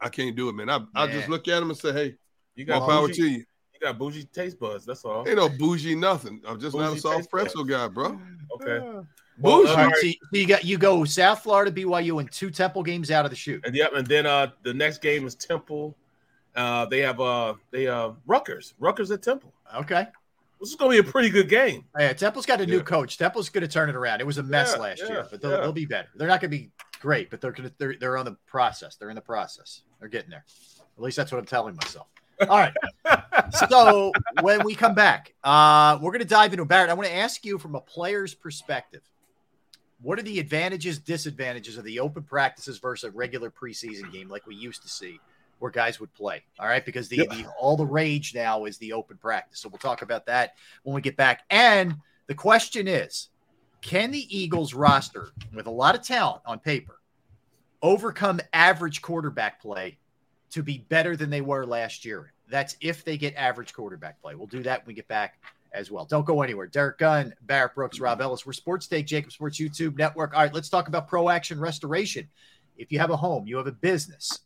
[0.00, 0.70] I can't do it, man.
[0.70, 2.16] I I just look at them and say, "Hey,
[2.54, 3.44] You more got power to you."
[3.82, 4.84] You got bougie taste buds.
[4.84, 5.26] That's all.
[5.26, 6.40] Ain't no bougie nothing.
[6.46, 8.18] I'm just not a Bougie soft taste pretzel guy, bro.
[8.54, 8.78] Okay.
[8.78, 9.06] Bougie.
[9.38, 9.94] Well, All all right, right.
[9.96, 13.36] so you, got you go South Florida, BYU, and two Temple games out of the
[13.36, 13.64] shoot.
[13.66, 15.96] And yep, and then uh the next game is Temple.
[16.54, 18.74] Uh they have uh they uh Rutgers.
[18.78, 19.52] Rutgers at Temple.
[19.74, 20.06] Okay.
[20.60, 21.86] This is going to be a pretty good game.
[21.98, 22.82] Yeah, Temple's got a new Yeah.
[22.84, 23.18] coach.
[23.18, 24.20] Temple's going to turn it around.
[24.20, 25.56] It was a mess Yeah, last yeah, year, but they'll, yeah.
[25.60, 26.06] they'll be better.
[26.14, 26.70] They're not going to be
[27.00, 28.94] great, but they're going to they're, they're on the process.
[28.94, 29.80] They're in the process.
[29.98, 30.44] They're getting there.
[30.96, 32.06] At least that's what I'm telling myself.
[32.48, 32.74] All right.
[33.68, 36.90] so when we come back, uh, we're going to dive into Barrett.
[36.90, 39.02] I want to ask you from a player's perspective.
[40.00, 44.46] What are the advantages, disadvantages of the open practices versus a regular preseason game like
[44.46, 45.20] we used to see,
[45.60, 46.42] where guys would play?
[46.58, 49.60] All right, because the, the all the rage now is the open practice.
[49.60, 51.42] So we'll talk about that when we get back.
[51.50, 53.28] And the question is,
[53.80, 56.98] can the Eagles roster with a lot of talent on paper
[57.82, 59.98] overcome average quarterback play
[60.50, 62.31] to be better than they were last year?
[62.48, 64.34] That's if they get average quarterback play.
[64.34, 65.40] We'll do that when we get back
[65.72, 66.04] as well.
[66.04, 66.66] Don't go anywhere.
[66.66, 68.44] Derrick Gunn, Barrett Brooks, Rob Ellis.
[68.44, 70.34] We're Sports Take, JAKIB Sports YouTube Network.
[70.34, 72.28] All right, let's talk about Pro Action Restoration.
[72.76, 74.40] If you have a home, you have a business,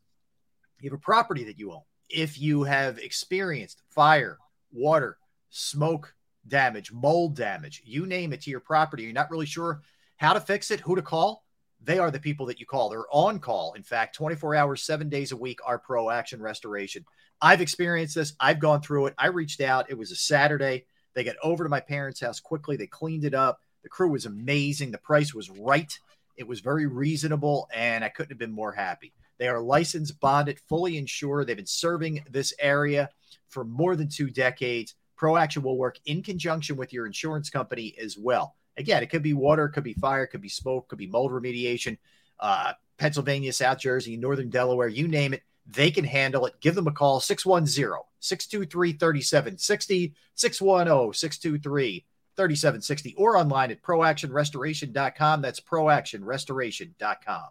[0.81, 1.83] you have a property that you own.
[2.09, 4.39] If you have experienced fire,
[4.73, 5.19] water,
[5.51, 6.15] smoke
[6.47, 9.83] damage, mold damage, you name it to your property, you're not really sure
[10.17, 11.45] how to fix it, who to call,
[11.83, 12.89] they are the people that you call.
[12.89, 13.75] They're on call.
[13.75, 17.05] In fact, 24 hours, seven days a week, are Pro Action Restoration.
[17.41, 18.35] I've experienced this.
[18.41, 19.15] I've gone through it.
[19.19, 19.91] I reached out.
[19.91, 20.87] It was a Saturday.
[21.15, 22.77] They got over to my parents' house quickly.
[22.77, 23.61] They cleaned it up.
[23.83, 24.91] The crew was amazing.
[24.91, 25.97] The price was right.
[26.37, 29.13] It was very reasonable, and I couldn't have been more happy.
[29.39, 31.47] They are licensed, bonded, fully insured.
[31.47, 33.11] They've been serving this area
[33.49, 34.95] for more than two decades.
[35.19, 38.55] ProAction will work in conjunction with your insurance company as well.
[38.77, 41.07] Again, it could be water, it could be fire, it could be smoke, could be
[41.07, 41.97] mold remediation.
[42.39, 46.61] Uh, Pennsylvania, South Jersey, Northern Delaware, you name it, they can handle it.
[46.61, 52.05] Give them a call 610 623 3760, 610 623
[52.37, 55.43] 3760, or online at proactionrestoration.com.
[55.43, 57.45] That's proactionrestoration.com.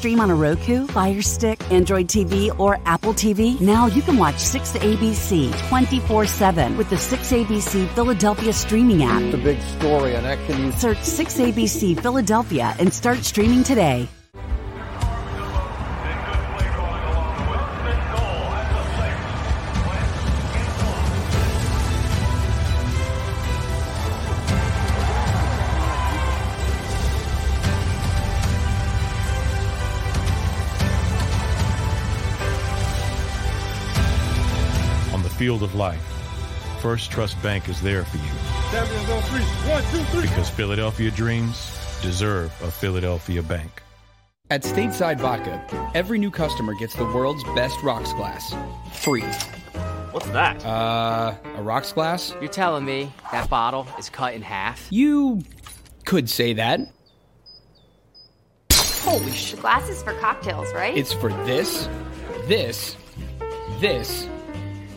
[0.00, 3.60] stream on a Roku, Fire Stick, Android TV, or Apple TV?
[3.60, 9.20] Now you can watch 6ABC 24 7 with the 6ABC Philadelphia streaming app.
[9.30, 10.72] The big story on Action.
[10.72, 14.08] Search 6ABC Philadelphia and start streaming today.
[35.50, 36.00] Field of life,
[36.80, 38.22] First Trust Bank is there for you
[38.70, 39.42] Champions on three.
[39.68, 40.22] One, two, three.
[40.22, 43.82] because Philadelphia dreams deserve a Philadelphia bank.
[44.50, 45.60] At Stateside Vodka,
[45.92, 48.54] every new customer gets the world's best rocks glass.
[48.92, 49.24] Free.
[50.12, 50.64] What's that?
[50.64, 52.32] Uh, a rocks glass?
[52.40, 54.86] You're telling me that bottle is cut in half?
[54.88, 55.42] You
[56.04, 56.78] could say that.
[58.72, 59.54] Holy sh!
[59.54, 60.96] Glasses for cocktails, right?
[60.96, 61.88] It's for this,
[62.46, 62.96] this,
[63.80, 64.28] this,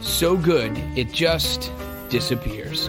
[0.00, 1.72] So good, it just
[2.08, 2.88] disappears.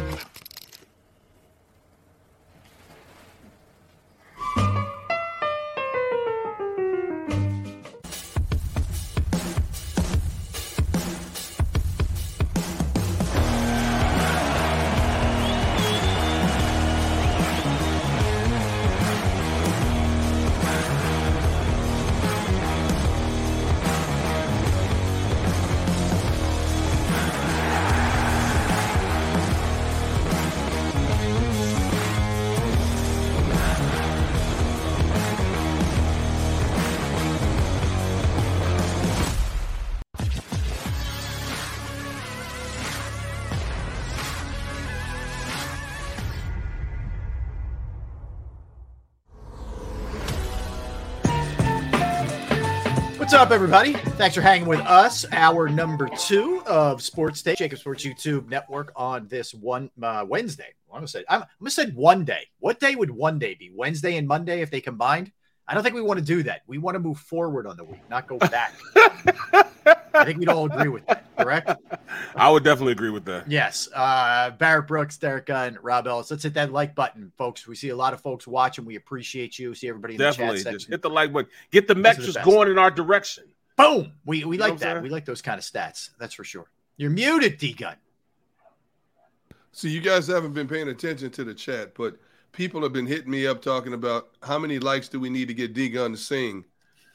[53.52, 53.91] Up, everybody?
[53.91, 55.26] Thanks for hanging with us.
[55.34, 60.73] Our number two of Sports Day, JAKIB Sports YouTube Network on this one uh, Wednesday.
[60.90, 62.48] I'm gonna say I'm, I'm gonna say one day.
[62.60, 63.69] What day would one day be?
[63.76, 65.34] Wednesday and Monday if they combined?
[65.68, 66.61] I don't think we want to do that.
[66.65, 68.73] We want to move forward on the week, not go back.
[70.14, 71.72] I think we'd all agree with that, correct?
[72.36, 73.50] I would definitely agree with that.
[73.50, 73.90] Yes.
[73.94, 76.30] Uh, Barrett Brooks, Derrick Gunn, Rob Ellis.
[76.32, 77.68] Let's hit that like button, folks.
[77.68, 78.86] We see a lot of folks watching.
[78.86, 79.74] We appreciate you.
[79.74, 80.60] See everybody in Definitely.
[80.60, 80.92] the chat Just section.
[80.94, 81.50] hit the like button.
[81.72, 83.46] Get the Those are the metrics going in our direction.
[83.78, 84.14] Boom.
[84.26, 85.02] We we know like that.
[85.02, 86.10] We like those kind of stats.
[86.20, 86.70] That's for sure.
[86.98, 87.96] You're muted, D Gunn.
[89.72, 92.18] So you guys haven't been paying attention to the chat, but
[92.52, 95.54] people have been hitting me up talking about how many likes do we need to
[95.54, 96.66] get D Gunn to sing.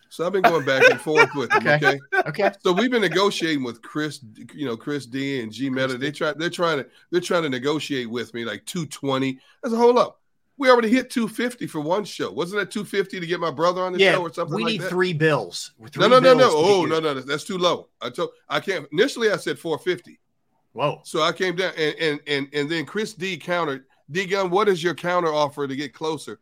[0.09, 1.67] So I've been going back and forth with them.
[1.67, 1.99] Okay.
[2.15, 2.29] Okay.
[2.29, 2.51] Okay.
[2.63, 4.21] So we've been negotiating with Chris,
[4.55, 5.99] you know, Chris D and G Meta.
[5.99, 9.39] They try they're trying to they're trying to negotiate with me like 220.
[9.65, 10.21] I a hold up.
[10.59, 12.33] We already hit 250 for one show.
[12.33, 14.73] Wasn't that 250 to get my brother on the Yeah, show or something we like
[14.73, 14.89] need that?
[14.91, 15.73] three bills.
[15.79, 16.49] no, Three no, no, no.
[16.49, 17.89] get Oh, you- no, no, that's too low.
[18.01, 18.87] I told I can't.
[18.93, 20.19] Initially, I said 450.
[20.73, 21.01] Whoa.
[21.05, 23.85] So I came down, and and and, and then Chris D countered.
[24.11, 26.39] D Gunn, what is your counter offer to get closer?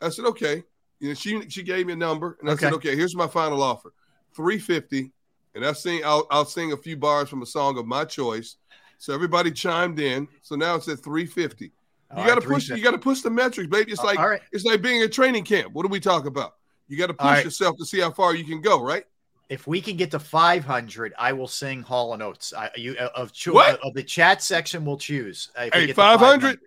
[0.00, 0.64] I said, okay.
[1.00, 2.88] You know, she she gave me a number, and I said, Okay.
[2.90, 3.92] okay, here's my final offer,
[4.34, 5.12] 350.
[5.54, 8.56] And I sing, I'll I'll sing a few bars from a song of my choice.
[8.98, 10.28] So everybody chimed in.
[10.42, 11.64] So now it's at 350.
[11.66, 11.70] You
[12.10, 12.68] All got to right, push.
[12.70, 13.92] You got to push the metrics, baby.
[13.92, 14.40] It's like right.
[14.52, 15.72] it's like being a training camp.
[15.72, 16.54] What do we talk about?
[16.88, 17.44] You got to push right.
[17.44, 19.04] yourself to see how far you can go, right?
[19.48, 22.54] If we can get to 500, I will sing Hall and Oates.
[22.54, 23.78] I, you uh, of, cho- What?
[23.82, 25.50] of the chat section, we'll choose.
[25.56, 26.60] Uh, Hey, get to 500?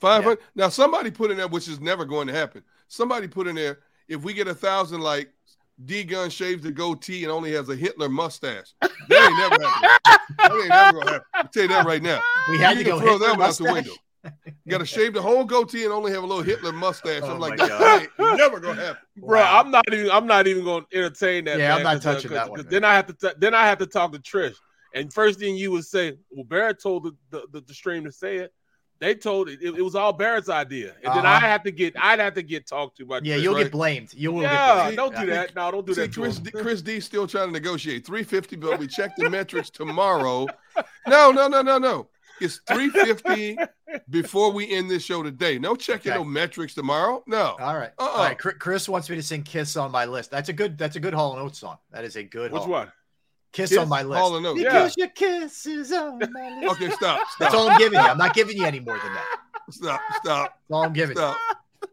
[0.00, 0.38] 500.
[0.54, 2.62] Now, somebody put in there, which is never going to happen.
[2.94, 5.30] Somebody put in there, if we get a thousand, like
[5.84, 8.72] D Gunn shaves the goatee and only has a Hitler mustache.
[8.80, 10.28] That ain't never happening.
[10.38, 11.26] That ain't never gonna happen.
[11.34, 12.20] I'll tell you that right now.
[12.48, 13.92] We had You to go throw Hitler that one out the window.
[14.64, 17.20] You got to shave the whole goatee and only have a little Hitler mustache.
[17.24, 19.02] Oh I'm like, my that ain't never gonna happen.
[19.18, 20.10] Bro, I'm not even.
[20.10, 21.58] I'm not even going to entertain that.
[21.58, 22.66] Yeah, I'm not touching uh, touching 'cause- that one.
[22.70, 23.12] Then I have to.
[23.12, 24.54] T- then I have to talk to Trish.
[24.94, 28.12] And first thing you would say, well, Barrett told the, the, the, the stream to
[28.12, 28.54] say it.
[29.00, 29.76] They told it, it.
[29.76, 31.46] It was all Barrett's idea, and then I Uh-huh.
[31.46, 31.94] have to get.
[31.98, 33.20] I'd have to get talked to by.
[33.22, 33.62] Yeah, Trish, you'll right?
[33.64, 34.14] get blamed.
[34.14, 34.96] You will Yeah, get blamed.
[34.96, 35.54] don't do that.
[35.54, 36.12] No, don't do See, that.
[36.12, 36.44] to Chris, him.
[36.44, 40.46] D, Chris D still trying to negotiate 350, but we check the metrics tomorrow.
[41.06, 42.08] No, no, no, no, no.
[42.40, 43.56] It's 350
[44.10, 45.58] before we end this show today.
[45.58, 46.18] No checking Okay.
[46.18, 47.22] no metrics tomorrow.
[47.26, 47.56] No.
[47.60, 47.92] All right.
[47.98, 48.08] Uh-uh.
[48.08, 48.38] All right.
[48.38, 50.30] Chris- Chris wants me to sing "Kiss" on my list.
[50.30, 50.76] That's a good.
[50.78, 51.78] That's a good Hall and Oates song.
[51.92, 52.52] That is a good.
[52.52, 52.70] Which Hall.
[52.70, 52.92] one?
[53.54, 53.78] Kiss, Kiss?
[53.78, 54.20] on my list.
[54.20, 54.58] Oates.
[54.62, 56.72] Because your kiss is on my list.
[56.74, 57.20] Okay, stop.
[57.28, 57.38] Stop.
[57.38, 58.04] That's all I'm giving you.
[58.04, 59.38] I'm not giving you any more than that.
[59.70, 60.00] Stop.
[60.16, 60.50] Stop.
[60.50, 61.16] That's all I'm giving.
[61.16, 61.22] you.
[61.22, 61.36] Stop.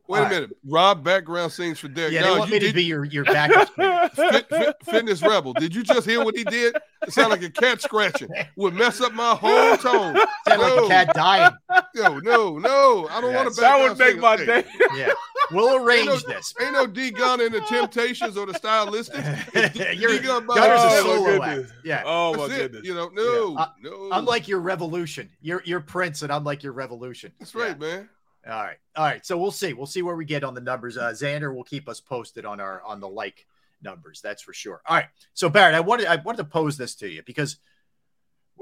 [0.07, 0.31] Wait All a right.
[0.31, 0.57] minute.
[0.65, 2.13] Rob background sings for Derrick.
[2.13, 3.69] Yeah, No, they want you me to be your your backup.
[4.15, 5.53] Fit, fit, fitness rebel.
[5.53, 6.75] Did you just hear what he did?
[7.07, 8.29] It sounded like a cat scratching.
[8.57, 10.15] Would mess up my whole tone.
[10.47, 11.51] Sound like a cat dying.
[11.95, 13.07] No, no, no.
[13.09, 13.55] I don't want Yes.
[13.55, 13.61] to.
[13.61, 14.63] That would make my day.
[14.95, 15.09] Yeah,
[15.51, 16.53] we'll arrange Ain't no, this.
[16.61, 19.95] Ain't no D Gunn in the Temptations or the Stylistics.
[19.99, 21.73] You're D-Gunn by Gunner's a oh, my solo act.
[21.83, 22.03] Yeah.
[22.05, 22.71] Oh my That's it.
[22.71, 22.85] goodness.
[22.85, 23.65] You know, no, Yeah.
[23.81, 24.09] no.
[24.11, 25.29] Uh, I'm like your revolution.
[25.41, 27.31] You're you're Prince, and I'm like your revolution.
[27.39, 28.09] That's right, man.
[28.47, 29.25] All right, all right.
[29.25, 29.73] So we'll see.
[29.73, 30.97] We'll see where we get on the numbers.
[30.97, 33.45] Uh, Xander will keep us posted on our on the like
[33.83, 34.21] numbers.
[34.21, 34.81] That's for sure.
[34.87, 35.05] All right.
[35.33, 37.57] So Barrett, I wanted I wanted to pose this to you because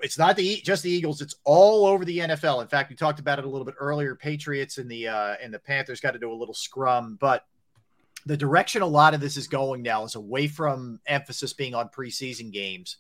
[0.01, 1.22] it's not the just the Eagles.
[1.22, 2.61] It's all over the NFL.
[2.61, 4.15] In fact, we talked about it a little bit earlier.
[4.15, 7.45] Patriots and the uh, and the Panthers got to do a little scrum, but
[8.26, 11.88] the direction a lot of this is going now is away from emphasis being on
[11.89, 12.97] preseason games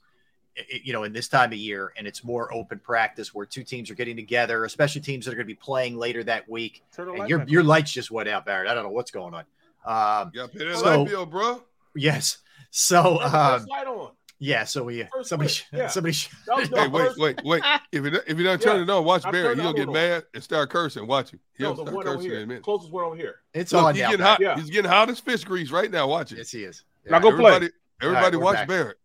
[0.83, 3.89] you know, in this time of year, and it's more open practice where two teams
[3.89, 6.83] are getting together, especially teams that are going to be playing later that week.
[6.97, 8.69] And your your lights just went out, Barrett.
[8.69, 9.43] I don't know what's going on.
[9.85, 11.63] Um, You got pay that So- light bill, bro.
[11.95, 12.37] yes.
[12.71, 14.11] So um, light on.
[14.37, 14.63] yeah.
[14.63, 15.87] So we First somebody switch, yeah.
[15.87, 16.15] somebody
[16.45, 17.63] That was Hey, wait, wait, wait.
[17.91, 19.55] If it if you don't turn Yeah, it on, watch I Barry.
[19.55, 21.07] He'll get other one mad and start cursing.
[21.07, 21.39] Watch him.
[21.57, 22.63] He'll No, start one over cursing in a minute.
[22.63, 23.37] Closest one over here.
[23.53, 24.09] it's Look, on he's now.
[24.11, 24.43] getting Barrett.
[24.43, 24.57] hot.
[24.57, 24.61] Yeah.
[24.61, 26.07] He's getting hot as fish grease right now.
[26.07, 26.37] Watch it.
[26.37, 26.83] Yes, he is.
[27.09, 27.53] Now go play.
[27.55, 27.69] everybody,
[28.03, 28.67] everybody, we're watch back.
[28.67, 28.97] Barrett.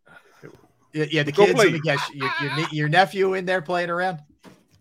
[0.94, 1.54] Yeah, yeah, the Go kids.
[1.56, 1.64] play.
[1.64, 2.00] Let me guess.
[2.14, 4.20] Your, your, your nephew in there playing around.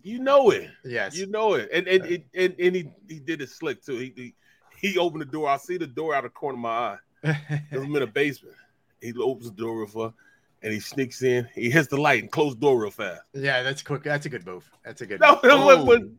[0.02, 0.70] You know it.
[0.84, 1.16] Yes.
[1.16, 1.68] You know it.
[1.72, 3.96] And and uh, and, and, and he, he did it slick too.
[3.98, 4.34] He, he
[4.92, 5.48] he opened the door.
[5.48, 6.98] I see the door out of the corner of my eye.
[7.72, 8.54] I'm in a basement.
[9.00, 10.14] He opens the door real fast
[10.62, 11.48] and he sneaks in.
[11.54, 13.22] He hits the light and closes the door real fast.
[13.32, 14.02] yeah, that's quick.
[14.02, 14.70] That's a good move.
[14.84, 15.20] That's a good.
[15.20, 15.44] No, move.
[15.44, 16.18] no, when- when-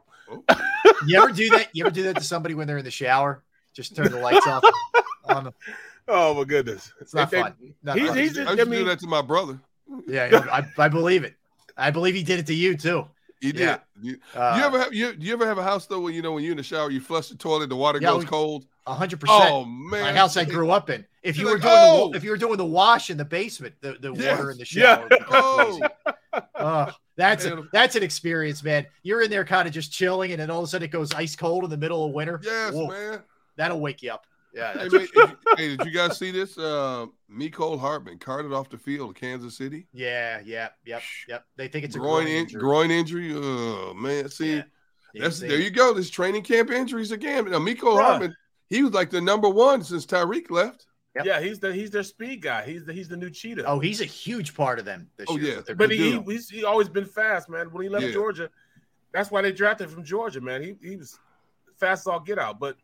[1.07, 1.69] You ever do that?
[1.73, 3.43] You ever do that to somebody when they're in the shower?
[3.73, 4.63] Just turn the lights off.
[5.25, 5.47] on them.
[5.47, 5.75] Um,
[6.07, 6.91] oh my goodness.
[6.99, 7.55] It's not They- they- fun.
[7.83, 8.17] Not he's- fun.
[8.17, 9.59] I he's- used, to- I I used to mean- do that to my brother.
[10.07, 11.35] Yeah, I, I believe it.
[11.77, 13.05] I believe he did it to you too.
[13.41, 13.61] He did.
[13.61, 13.77] Yeah.
[14.01, 16.21] You, Uh, you ever have you, do you ever have a house though where you
[16.21, 18.27] know when you're in the shower you flush the toilet the water Yeah, goes we-
[18.27, 18.65] cold?
[18.87, 19.49] Hundred percent.
[19.51, 21.03] Oh man, My house I grew up in.
[21.23, 23.17] If you You're were like, doing "Oh!" the if you were doing the wash in
[23.17, 24.37] the basement, the, the Yes.
[24.37, 24.99] water in the shower.
[25.01, 26.41] would become Oh.
[26.53, 28.85] Oh, that's a, that's an experience, man.
[29.01, 31.13] You're in there kind of just chilling, and then all of a sudden it goes
[31.13, 32.39] ice cold in the middle of winter.
[32.43, 33.21] yes, Whoa, man.
[33.55, 34.27] That'll wake you up.
[34.55, 34.73] Yeah.
[34.73, 36.57] Hey, that's- you- hey, did you guys see this?
[36.57, 39.87] Uh, Mecole Hardman carted off the field of Kansas City.
[39.93, 40.39] yeah.
[40.45, 40.69] Yeah.
[40.85, 41.01] Yep.
[41.27, 41.45] Yep.
[41.57, 42.59] They think it's a groin groin in, injury.
[42.59, 43.33] groin injury.
[43.35, 44.63] Oh man, see, Yeah.
[45.13, 45.93] That's there you go.
[45.93, 47.45] This training camp injuries again.
[47.49, 48.01] Now, Mecole Bruh.
[48.03, 48.35] Hardman,
[48.69, 50.87] he was like the number one since Tyreek left.
[51.15, 51.25] Yep.
[51.25, 52.65] Yeah, he's the he's their speed guy.
[52.65, 53.63] He's the he's the new cheetah.
[53.65, 55.55] Oh, he's a huge part of them this Oh, year.
[55.55, 55.61] yeah.
[55.75, 57.71] but good he, he's he always been fast, man.
[57.71, 58.11] When he left Yeah.
[58.11, 58.49] Georgia,
[59.13, 60.61] that's why they drafted him from Georgia, man.
[60.61, 61.17] He he was
[61.79, 62.59] fast as all get out.
[62.59, 62.75] But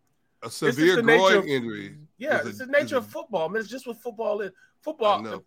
[0.44, 1.98] A It's severe the nature groin of- injury.
[2.18, 3.48] yeah, is a- it's the nature is of football.
[3.48, 4.52] I mean, it's just what football is.
[4.82, 5.44] Football, I know.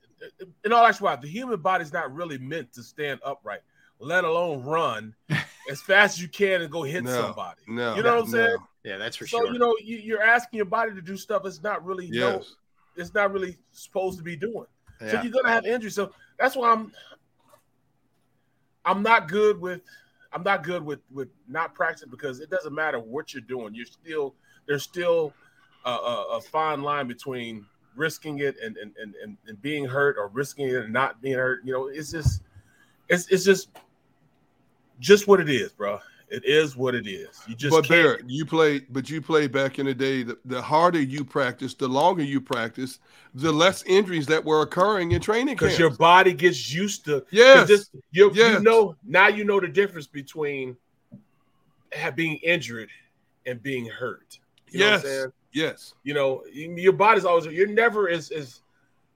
[0.65, 3.61] in all actuality, the human body's not really meant to stand upright,
[3.99, 5.13] let alone run
[5.69, 7.61] as fast as you can and go hit No, somebody.
[7.67, 8.57] no, you know what I'm saying?
[8.85, 9.53] yeah, that's for so sure.
[9.53, 12.55] you know, you, you're asking your body to do stuff it's not really no, Yes.
[12.95, 14.67] it's not really supposed to be doing.
[15.01, 15.11] Yeah.
[15.11, 15.97] So you're gonna have injuries.
[15.97, 16.93] So that's why I'm
[18.85, 19.81] I'm not good with
[20.33, 23.75] I'm not good with with not practicing because it doesn't matter what you're doing.
[23.75, 25.33] You're still there's still
[25.85, 27.67] a, a, a fine line between
[27.97, 31.61] risking it and and, and and being hurt or risking it and not being hurt.
[31.65, 32.43] You know, it's just
[33.09, 33.69] it's it's just
[35.01, 36.01] just what it is, bro.
[36.31, 37.43] It is what it is.
[37.47, 37.89] You just but.
[37.89, 40.23] Barrett, you play, but you play back in the day.
[40.23, 42.99] The, the harder you practice, the longer you practice,
[43.35, 47.25] the less injuries that were occurring in training because your body gets used to.
[47.31, 47.69] Yes.
[47.69, 50.77] this- you, you know now you know the difference between
[52.17, 52.89] being injured
[53.47, 54.39] and being hurt
[54.75, 55.33] you know what I'm yes, saying?
[55.53, 58.61] yes, you know your body's always you're never as as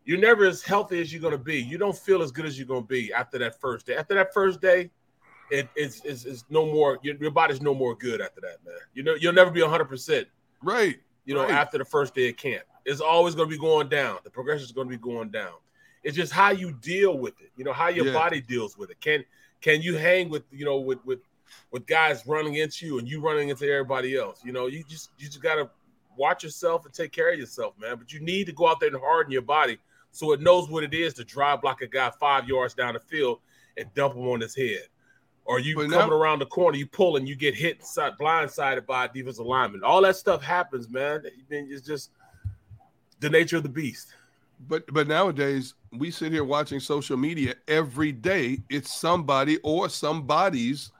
[0.05, 2.59] you're never as healthy as you're going to be you don't feel as good as
[2.59, 4.91] you're going to be after that first day after that first day
[5.51, 8.75] it, it's, it's, it's no more your, your body's no more good after that man
[8.95, 10.27] you know you'll never be 100%
[10.63, 10.97] right.
[11.25, 11.51] you know, Right.
[11.51, 12.65] after the first day of camp.
[12.85, 14.19] It's always going to be going down.
[14.25, 15.53] The progression is going to be going down.
[16.03, 17.51] It's just how you deal with it.
[17.57, 18.13] You know, how your Yeah.
[18.15, 18.99] body deals with it.
[19.01, 19.25] Can
[19.61, 21.19] can you hang with you know with with
[21.71, 24.41] with guys running into you and you running into everybody else?
[24.45, 25.69] You know, you just you just got to
[26.17, 27.97] watch yourself and take care of yourself, man.
[27.97, 29.79] But you need to go out there and harden your body
[30.11, 33.01] so it knows what it is to drive block a guy five yards down the
[33.01, 33.41] field
[33.77, 34.87] and dump him on his head.
[35.45, 38.19] Or you But coming now- around the corner, you pull and you get hit side,
[38.21, 39.83] blindsided by a defensive lineman.
[39.83, 41.23] All that stuff happens, man.
[41.49, 42.11] It's just
[43.21, 44.15] the nature of the beast.
[44.69, 48.59] But but nowadays we sit here watching social media every day.
[48.69, 50.91] It's somebody or somebody's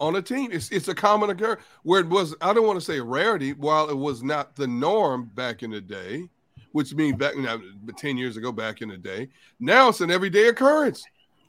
[0.00, 0.50] on a team.
[0.52, 2.34] It's it's a common occurrence where it was.
[2.40, 5.70] I don't want to say a rarity, while it was not the norm back in
[5.70, 6.28] the day,
[6.72, 7.60] which means back now
[7.96, 9.28] ten years ago, back in the day.
[9.60, 11.04] Now it's an everyday occurrence,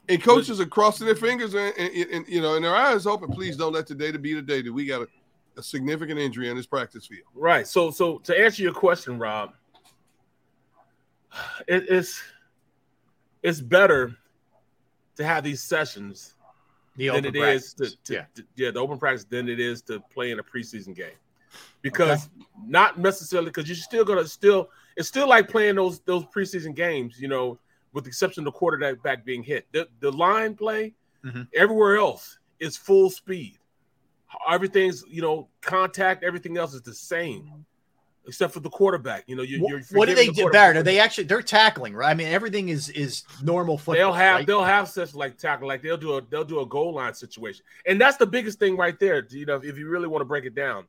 [0.08, 3.30] and coaches are crossing their fingers and, and, and, you know, and their eyes open.
[3.30, 5.08] Please don't let today to be the day that we got a,
[5.56, 7.26] a significant injury on this practice field.
[7.34, 7.66] Right.
[7.66, 9.54] So so to answer your question, Rob,
[11.66, 12.22] it, it's
[13.42, 14.16] it's better
[15.16, 16.34] to have these sessions
[16.96, 18.24] The than it is to, to- Yeah.
[18.34, 21.16] to- yeah the open practice than it is to play in a preseason game.
[21.82, 22.28] Because
[22.66, 27.20] not necessarily because you're still gonna still it's still like playing those those preseason games
[27.20, 27.58] you know
[27.92, 29.66] with the exception of the quarterback being hit.
[29.72, 30.94] The, the line play
[31.24, 31.48] Mhm.
[31.54, 33.58] everywhere else is full speed.
[34.48, 37.64] Everything's you know contact everything else is the same
[38.26, 40.42] except for the quarterback you know you, What, you're what do they forgiving the do,
[40.42, 40.52] quarterback.
[40.52, 40.76] Barrett?
[40.78, 42.10] Are they actually they're tackling, right?
[42.10, 43.94] I mean, everything is is normal football.
[43.94, 44.46] They'll have right?
[44.46, 47.64] they'll have such like tackle like they'll do a they'll do a goal line situation,
[47.86, 49.26] and that's the biggest thing right there.
[49.30, 50.84] You know, if you really want to break it down,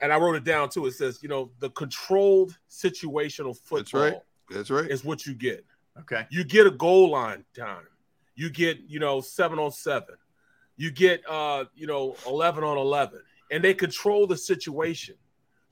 [0.00, 0.86] and I wrote it down too.
[0.86, 4.22] It says you know the controlled situational football That's right.
[4.50, 4.90] That's right.
[4.90, 5.64] is what you get.
[6.00, 6.26] okay.
[6.30, 7.86] You get a goal line time.
[8.34, 10.16] You get you know seven on seven.
[10.76, 13.20] You get uh you know eleven on eleven,
[13.50, 15.16] and they control the situation.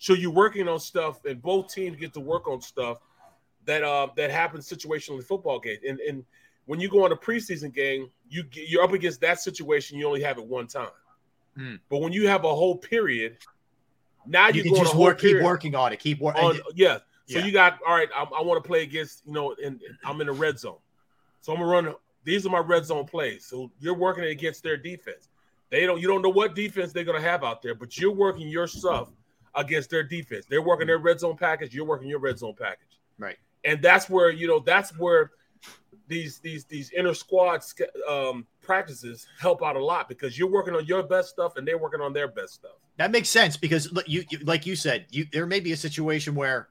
[0.05, 2.99] So you're working on stuff, and both teams get to work on stuff
[3.65, 5.79] that uh that happens situationally in football games.
[5.89, 6.25] And and
[6.67, 9.99] when you go on a preseason game, you get, you're up against that situation.
[9.99, 10.91] You only have it one time.
[11.57, 11.77] Hmm.
[11.89, 13.39] But when you have a whole period,
[14.27, 16.45] now You you can go on a just work, keep working on it, keep working.
[16.45, 16.63] on it.
[16.75, 16.99] yeah.
[17.27, 17.47] So Yeah.
[17.47, 18.11] you got all right.
[18.15, 20.77] I, I want to play against you know, and I'm in the red zone,
[21.41, 21.95] so I'm gonna run.
[22.25, 23.47] These are my red zone plays.
[23.47, 25.31] So you're working against their defense.
[25.71, 25.99] They don't.
[25.99, 29.09] You don't know what defense they're gonna have out there, but you're working your stuff
[29.55, 30.47] against their defense.
[30.49, 31.75] They're working their red zone package.
[31.75, 33.37] You're working your red zone package, Right.
[33.65, 35.31] and that's where you know that's where
[36.07, 37.63] these these these inner squad
[38.09, 41.79] um, practices help out a lot because you're working on your best stuff and they're
[41.79, 42.73] working on their best stuff.
[42.97, 45.77] That makes sense because look, you, you like you said, you there may be a
[45.77, 46.69] situation where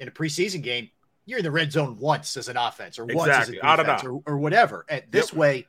[0.00, 0.90] in a preseason game
[1.26, 3.78] you're in the red zone once as an offense or once as a Exactly, out
[3.78, 4.84] of defense or, or whatever.
[4.88, 5.38] And this Yep.
[5.38, 5.66] way,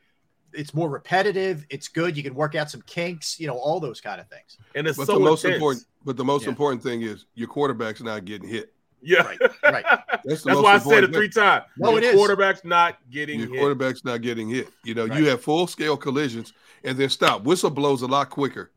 [0.51, 1.65] it's more repetitive.
[1.69, 2.17] It's good.
[2.17, 3.39] You can work out some kinks.
[3.39, 4.57] You know all those kind of things.
[4.73, 5.57] And it's But so the most intense.
[5.57, 6.49] important, but the most Yeah.
[6.49, 8.73] important thing is your quarterback's not getting hit.
[9.05, 9.83] Yeah, Right, right.
[10.23, 11.65] That's That's most why I said it important three times.
[11.77, 12.15] No, Your it is.
[12.15, 13.59] Quarterback's not getting Your hit.
[13.59, 14.69] quarterback's not getting hit.
[14.85, 15.19] You know, Right.
[15.19, 16.53] you have full scale collisions
[16.85, 17.43] and then stop.
[17.43, 18.71] Whistle blows a lot quicker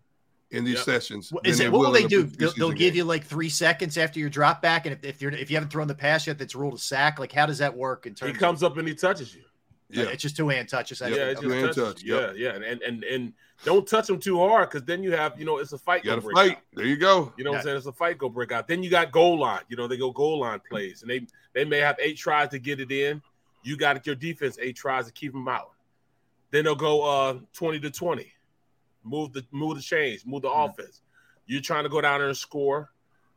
[0.51, 0.85] in these Yep.
[0.85, 1.31] sessions.
[1.32, 2.24] What- Is it what will they do?
[2.24, 5.31] They'll, they'll give you like three seconds after your drop back, and if, if you're
[5.32, 7.20] if you haven't thrown the pass yet, that's ruled a sack.
[7.20, 8.40] Like how does that work in terms, He terms?
[8.40, 9.43] comes up and he touches you.
[9.89, 10.05] Yeah.
[10.05, 11.01] It's just two hand touches.
[11.01, 11.95] Yeah, it's two hand touches.
[11.95, 12.35] touch, Yeah, yep.
[12.37, 13.33] yeah, and, and and and
[13.65, 16.05] don't touch them too hard because then you have you know it's a fight.
[16.05, 16.51] You got to fight.
[16.53, 16.63] out.
[16.75, 17.33] There you go.
[17.37, 17.77] You know what I'm saying?
[17.77, 18.67] It's a fight go break out.
[18.67, 19.63] Then you got goal line.
[19.69, 22.59] You know they go goal line plays, and they they may have eight tries to
[22.59, 23.23] get it in.
[23.63, 25.71] You got your defense eight tries to keep them out.
[26.51, 28.33] Then they'll go uh 20 to 20.
[29.05, 30.71] Move the move the change, move the Mhm.
[30.71, 31.03] offense.
[31.47, 32.91] You're trying to go down there and score.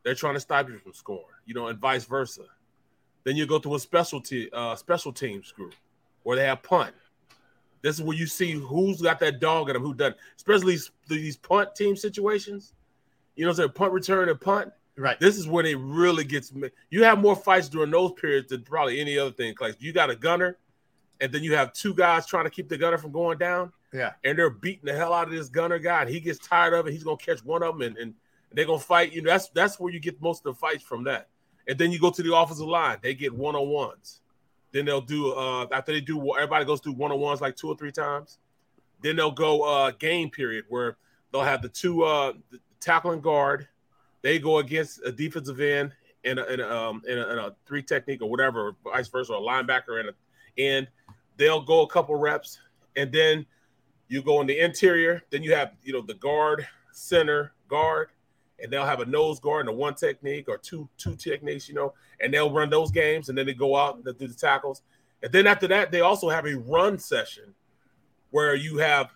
[0.03, 1.25] They're trying to stop you from scoring.
[1.45, 2.43] You know, and vice versa.
[3.23, 5.73] Then you go to a specialty uh special teams group
[6.29, 6.93] where they have punt.
[7.81, 10.15] This is where you see who's got that dog in them, who doesn't.
[10.37, 12.73] Especially these, these punt team situations.
[13.35, 14.71] You know, what I'm saying punt return and punt.
[14.95, 15.19] Right.
[15.19, 16.53] This is where they really gets.
[16.91, 19.55] You have more fights during those periods than probably any other thing.
[19.59, 20.59] Like you got a gunner,
[21.19, 24.11] and then you have two guys trying to keep the gunner from going down, Yeah.
[24.23, 26.85] and they're beating the hell out of this gunner guy, and he gets tired of
[26.85, 26.91] it.
[26.91, 28.13] He's gonna catch one of them, and, and
[28.53, 29.13] they're gonna fight.
[29.13, 31.29] You know, that's that's where you get most of the fights from that.
[31.67, 34.21] And then you go to the offensive line; they get one on ones.
[34.71, 37.67] Then they'll do uh after they do everybody goes through one on ones like two
[37.67, 38.37] or three times.
[39.01, 40.97] Then they'll go uh game period where
[41.31, 43.67] they'll have the two uh the tackle and guard.
[44.21, 45.93] They go against a defensive end
[46.23, 49.99] in a, in a, um a, a three technique or whatever, vice versa, a linebacker
[49.99, 50.13] and a
[50.57, 50.87] and
[51.37, 52.59] they'll go a couple reps,
[52.95, 53.45] and then
[54.09, 55.23] you go in the interior.
[55.31, 58.09] Then you have you know the guard, center, guard,
[58.61, 61.75] and they'll have a nose guard and a one technique or two two techniques, you
[61.75, 64.81] know, and they'll run those games, and then they go out and do the tackles,
[65.23, 67.53] and then after that they also have a run session
[68.31, 69.09] where you have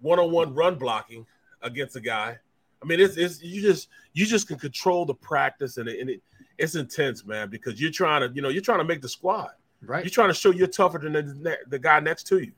[0.00, 1.26] one-on-one run blocking
[1.62, 2.38] against a guy.
[2.82, 6.10] I mean, it's, it's you just you just can control the practice, and it, and
[6.10, 6.22] it
[6.58, 9.50] it's intense, man, because you're trying to you know you're trying to make the squad.
[9.84, 10.04] Right.
[10.04, 12.52] You're trying to show you're tougher than the, the guy next to you.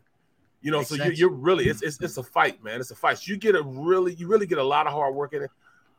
[0.61, 2.81] You know, Makes so you're, you're really it's, it's it's a fight, man.
[2.81, 3.19] It's a fight.
[3.19, 5.51] So you get a really you really get a lot of hard work in it,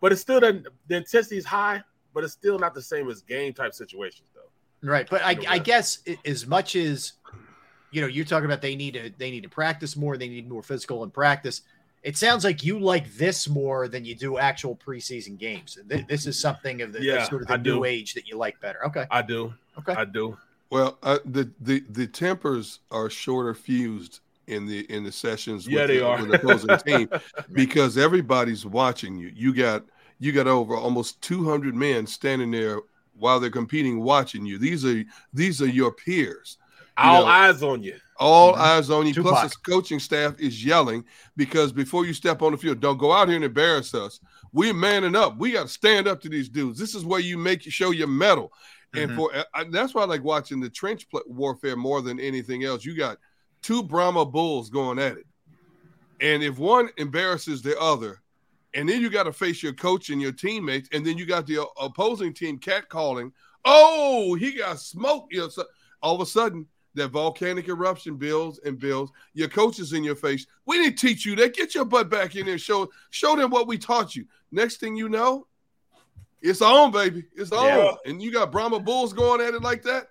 [0.01, 3.21] but it's still the, the intensity is high, but it's still not the same as
[3.21, 4.41] game type situations, though.
[4.87, 7.13] Right, but I, You know, I guess as much as
[7.91, 10.49] you know, you're talking about they need to they need to practice more, they need
[10.49, 11.61] more physical in practice.
[12.03, 15.79] It sounds like you like this more than you do actual preseason games.
[15.87, 17.85] This is something of the Yeah, sort of the I new do.
[17.85, 18.85] age that you like better.
[18.85, 19.53] Okay, I do.
[19.79, 19.93] Okay.
[19.93, 20.37] I do.
[20.69, 25.67] Well, uh, the the the tempers are shorter fused in the in the sessions.
[25.67, 26.21] Yeah, with they the, are.
[26.21, 27.09] with the opposing team
[27.53, 29.31] because everybody's watching you.
[29.35, 29.83] You got
[30.19, 32.79] you got over almost two hundred men standing there
[33.17, 34.57] while they're competing, watching you.
[34.57, 35.03] These are
[35.33, 36.57] these are your peers.
[36.97, 37.95] You All know, eyes on you.
[38.17, 38.57] all Mhm.
[38.57, 39.13] eyes on you.
[39.13, 39.31] Tupac.
[39.33, 41.03] Plus, the coaching staff is yelling
[41.35, 44.21] because before you step on the field, don't go out here and embarrass us.
[44.53, 45.37] We're manning up.
[45.37, 46.79] We got to stand up to these dudes.
[46.79, 48.53] This is where you make you show your mettle.
[48.93, 49.15] And Mhm.
[49.17, 52.85] for I, that's why I like watching the trench warfare more than anything else.
[52.85, 53.17] You got
[53.65, 55.25] two Brahma bulls going at it,
[56.21, 58.21] and if one embarrasses the other,
[58.75, 61.47] and then you got to face your coach and your teammates, and then you got
[61.47, 63.31] the opposing team catcalling.
[63.63, 65.33] Oh, he got smoked.
[65.33, 65.63] You know, so
[66.03, 69.11] all of a sudden that volcanic eruption builds and builds.
[69.33, 70.45] Your coach is in your face.
[70.67, 71.55] We didn't teach you that.
[71.55, 72.59] Get your butt back in there.
[72.59, 74.25] Show show them what we taught you.
[74.51, 75.47] Next thing you know,
[76.39, 77.25] it's on, baby.
[77.35, 77.65] It's on.
[77.65, 77.91] Yeah.
[78.05, 80.09] And you got Brahma Bulls going at it like that.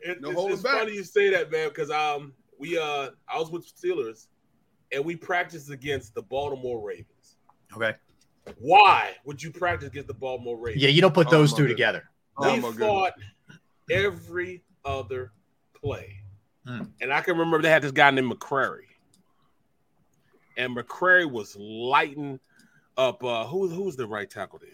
[0.00, 3.50] It, No it's it's funny you say that, man, because um we uh I was
[3.50, 4.26] with Steelers
[4.92, 7.36] and we practiced against the Baltimore Ravens.
[7.74, 7.94] okay,
[8.58, 10.82] Why would you practice against the Baltimore Ravens?
[10.82, 11.74] yeah, you don't put Oh, those my two goodness.
[11.76, 12.10] together.
[12.38, 12.86] Oh, we my goodness.
[12.88, 13.12] fought
[13.90, 15.32] every other
[15.82, 16.16] play.
[16.66, 16.82] Hmm.
[17.00, 18.82] And I can remember they had this guy named McCrary.
[20.56, 22.40] And McCrary was lighting
[22.96, 24.70] up uh who, who was the right tackle there?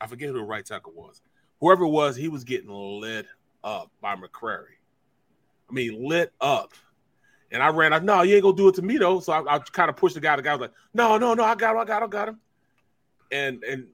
[0.00, 1.22] I forget who the right tackle was.
[1.60, 3.26] Whoever it was, he was getting lit
[3.64, 4.76] up by McCrary.
[5.68, 6.72] I mean, lit up.
[7.50, 9.20] And I ran out, no, you ain't gonna do it to me though.
[9.20, 10.36] So I, I kind of pushed the guy.
[10.36, 12.28] The guy was like, no, no, no, I got him, I got him, I got
[12.28, 12.40] him.
[13.32, 13.86] And and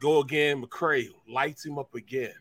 [0.00, 0.62] go again.
[0.62, 2.34] McCrary lights him up again.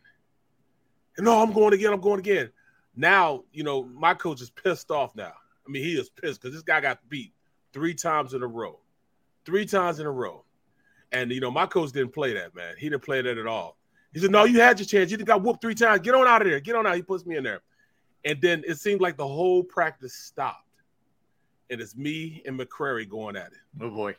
[1.18, 1.94] And no, I'm going again.
[1.94, 2.50] I'm going again.
[2.96, 5.34] Now, you know, my coach is pissed off now.
[5.68, 7.34] I mean, he is pissed because this guy got beat
[7.74, 8.80] three times in a row.
[9.46, 10.44] Three times in a row.
[11.12, 12.76] And, you know, my coach didn't play that, man.
[12.78, 13.78] He didn't play that at all.
[14.14, 15.12] He said, No, you had your chance.
[15.12, 16.02] You got whooped three times.
[16.02, 16.60] Get on out of there.
[16.60, 16.96] Get on out.
[16.96, 17.62] He puts me in there.
[18.26, 20.66] And then it seemed like the whole practice stopped.
[21.70, 24.16] And it's me and McCrary going at it Oh boy,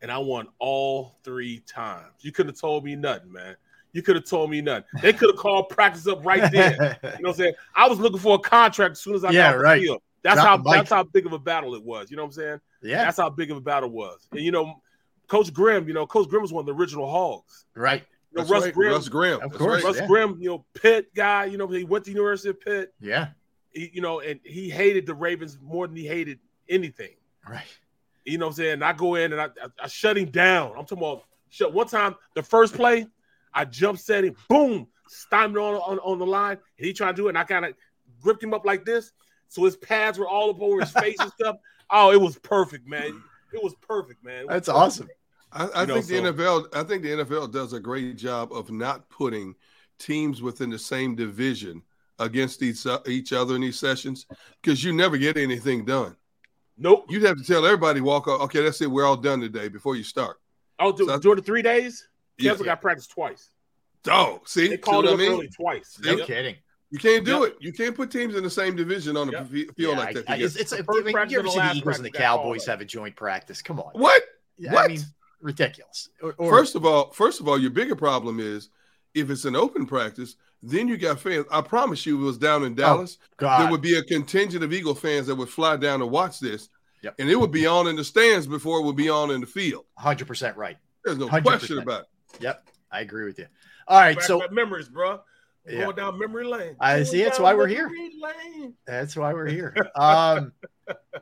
[0.00, 2.06] and I won all three times.
[2.20, 3.56] You could have told me nothing, man.
[3.92, 4.84] You could have told me nothing.
[5.02, 6.72] They could have called practice up right there.
[6.72, 7.54] You know what I'm saying?
[7.74, 9.76] I was looking for a contract as soon as I Yeah, got right.
[9.80, 10.02] the field.
[10.22, 12.10] That's Drop how that's how big of a battle it was.
[12.10, 12.60] You know what I'm saying?
[12.82, 14.26] yeah, That's how big of a battle it was.
[14.32, 14.82] And you know,
[15.26, 17.66] Coach Grimm, you know, Coach Grimm was one of the original hogs.
[17.74, 18.74] right, know, Russ right.
[18.74, 19.34] Grimm, Russ Grimm.
[19.42, 19.74] Of That's course.
[19.76, 19.84] right.
[19.84, 20.06] Russ yeah.
[20.06, 21.46] Grimm, you know, Pitt guy.
[21.46, 22.92] You know, he went to University of Pitt.
[23.00, 23.28] yeah,
[23.72, 26.38] He, you know, and he hated the Ravens more than he hated
[26.68, 27.14] anything.
[27.48, 27.62] right,
[28.24, 28.72] You know what I'm saying?
[28.74, 30.70] And I go in and I, I, I shut him down.
[30.76, 31.72] I'm talking about shut.
[31.72, 33.06] One time, the first play,
[33.54, 37.22] I jump set him, boom, stymied on, on on the line, and he tried to
[37.22, 37.74] do it, and I kind of
[38.20, 39.12] gripped him up like this,
[39.48, 41.56] so his pads were all up over his face and stuff.
[41.90, 43.22] Oh, it was perfect, man.
[43.54, 44.44] It was perfect, man.
[44.46, 44.78] Was That's perfect.
[44.84, 45.08] awesome.
[45.52, 46.66] I, I You know, think so- the NFL.
[46.74, 49.54] I think the NFL does a great job of not putting
[49.98, 51.82] teams within the same division
[52.18, 54.26] against each each other in these sessions
[54.62, 56.16] because you never get anything done.
[56.76, 57.06] Nope.
[57.08, 58.40] You'd have to tell everybody walk off.
[58.42, 58.90] Okay, that's it.
[58.90, 60.36] We're all done today before you start.
[60.78, 62.06] Oh, dude, So- during the three days,
[62.38, 62.52] Yeah.
[62.52, 63.50] Kessler got practice twice.
[64.08, 65.32] Oh, see, They called See him what up I mean?
[65.32, 65.98] early twice.
[66.04, 66.26] No Yep.
[66.26, 66.56] kidding.
[66.90, 67.42] You can't do Yep.
[67.48, 67.56] it.
[67.60, 69.48] You can't put teams in the same division on a Yep.
[69.50, 70.30] field Yeah, like that.
[70.30, 72.12] I- I- it's, it's, The mean, you ever see the Eagles and the practice got
[72.36, 73.60] called Cowboys have a joint practice?
[73.60, 73.90] Come on.
[73.92, 74.22] what?
[74.56, 74.84] Yeah, What?
[74.84, 75.00] I mean,
[75.40, 76.08] ridiculous.
[76.22, 78.70] Or, or- First of all, first of all, your bigger problem is
[79.14, 81.46] if it's an open practice, then you got fans.
[81.50, 83.62] I promise you, it was down in Dallas, Oh, God.
[83.62, 86.68] there would be a contingent of Eagle fans that would fly down to watch this,
[87.02, 87.14] Yep.
[87.20, 89.46] and it would be on in the stands before it would be on in the
[89.46, 89.84] field.
[90.00, 90.76] 100% right.
[91.04, 91.42] There's no 100%.
[91.42, 92.40] question about it.
[92.42, 92.68] Yep.
[92.90, 93.46] I agree with you.
[93.86, 94.16] All right.
[94.16, 95.20] Back So with memories, bro.
[95.64, 95.84] We're Yeah.
[95.84, 96.76] Going down memory lane.
[96.80, 97.90] I Going see, that's down why we're here.
[98.20, 98.74] lane.
[98.86, 99.76] That's why we're here.
[99.96, 100.52] Um,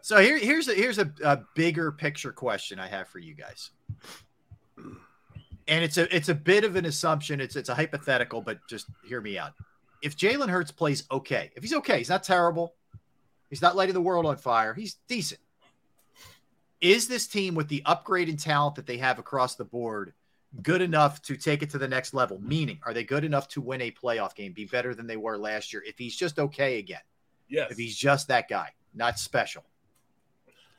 [0.01, 3.70] so here, here's a here's a, a bigger picture question I have for you guys,
[5.68, 7.40] and it's a it's a bit of an assumption.
[7.40, 9.52] It's it's a hypothetical, but just hear me out.
[10.02, 12.74] If Jalen Hurts plays okay, if he's okay, he's not terrible,
[13.51, 15.40] he's not lighting the world on fire, he's decent.
[16.80, 20.12] Is this team with the upgrade in talent that they have across the board
[20.62, 22.38] good enough to take it to the next level?
[22.40, 25.38] Meaning, are they good enough to win a playoff game, be better than they were
[25.38, 25.82] last year?
[25.86, 27.01] If he's just okay again
[27.48, 27.70] Yes.
[27.70, 29.64] if he's just that guy, not special.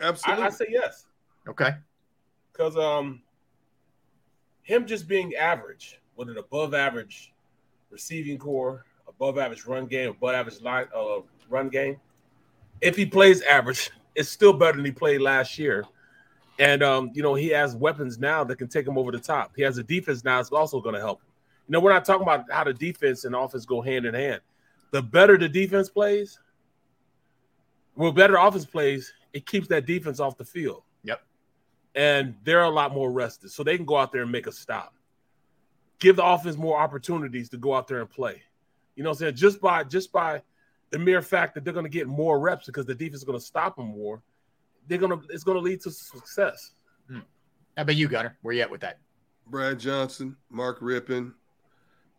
[0.01, 0.43] Absolutely.
[0.43, 1.05] I, I say yes.
[1.47, 1.71] Okay.
[2.51, 3.21] Because um
[4.67, 7.33] him just being average with an above average
[7.89, 11.19] receiving corps, above average run game, above average line uh
[11.49, 11.95] run game.
[12.81, 15.85] If he plays average, it's still better than he played last year.
[16.59, 19.53] And um, you know, he has weapons now that can take him over the top.
[19.55, 21.27] He has a defense now that's also going to help him.
[21.69, 24.41] You know, we're not talking about how the defense and offense go hand in hand.
[24.91, 26.39] The better the defense plays,
[27.95, 30.83] well, better offense plays, it keeps that defense off the field.
[31.97, 34.51] And they're a lot more rested, so they can go out there and make a
[34.51, 34.93] stop.
[35.99, 38.43] Give the offense more opportunities to go out there and play.
[38.95, 39.35] You know what I'm saying?
[39.35, 40.43] Just by just by
[40.91, 43.39] the mere fact that they're going to get more reps because the defense is going
[43.39, 44.21] to stop them more,
[44.87, 46.73] they're gonna it's going to lead to success.
[47.09, 47.19] Hmm.
[47.75, 48.37] How about you, Gunner?
[48.43, 48.99] Where you at with that?
[49.47, 51.33] Brad Johnson, Mark Rypien,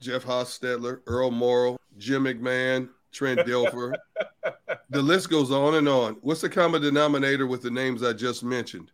[0.00, 3.94] Jeff Hostetler, Earl Morrall, Jim McMahon, Trent Dilfer.
[4.90, 6.16] the list goes on and on.
[6.22, 8.90] What's the common denominator with the names I just mentioned?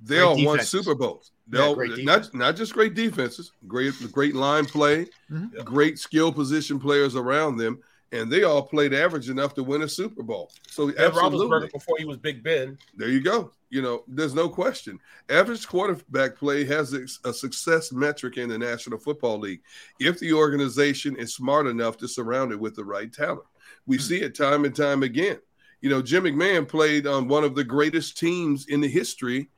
[0.00, 0.60] They Great all won.
[0.60, 1.32] Super Bowls.
[1.48, 5.64] They Yeah, all, not not just great defenses, great great line play, Mhm.
[5.64, 7.78] great skill position players around them,
[8.12, 10.50] and they all played average enough to win a Super Bowl.
[10.68, 12.78] So Ben absolutely, Roethlisberger before he was Big Ben.
[12.96, 13.50] there you go.
[13.70, 14.98] You know, there's no question.
[15.28, 19.60] Average quarterback play has a, a success metric in the National Football League
[20.00, 23.42] if the organization is smart enough to surround it with the right talent.
[23.86, 25.38] We see it time and time again.
[25.82, 29.48] You know, Jim McMahon played on one of the greatest teams in the history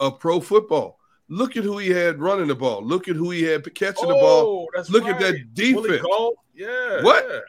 [0.00, 0.98] of pro football.
[1.28, 2.84] Look at who he had running the ball.
[2.84, 4.46] Look at who he had catching the ball.
[4.46, 6.06] Oh, that's Look at that Willie defense.
[6.54, 7.02] Yeah.
[7.02, 7.26] What?
[7.30, 7.40] Yeah.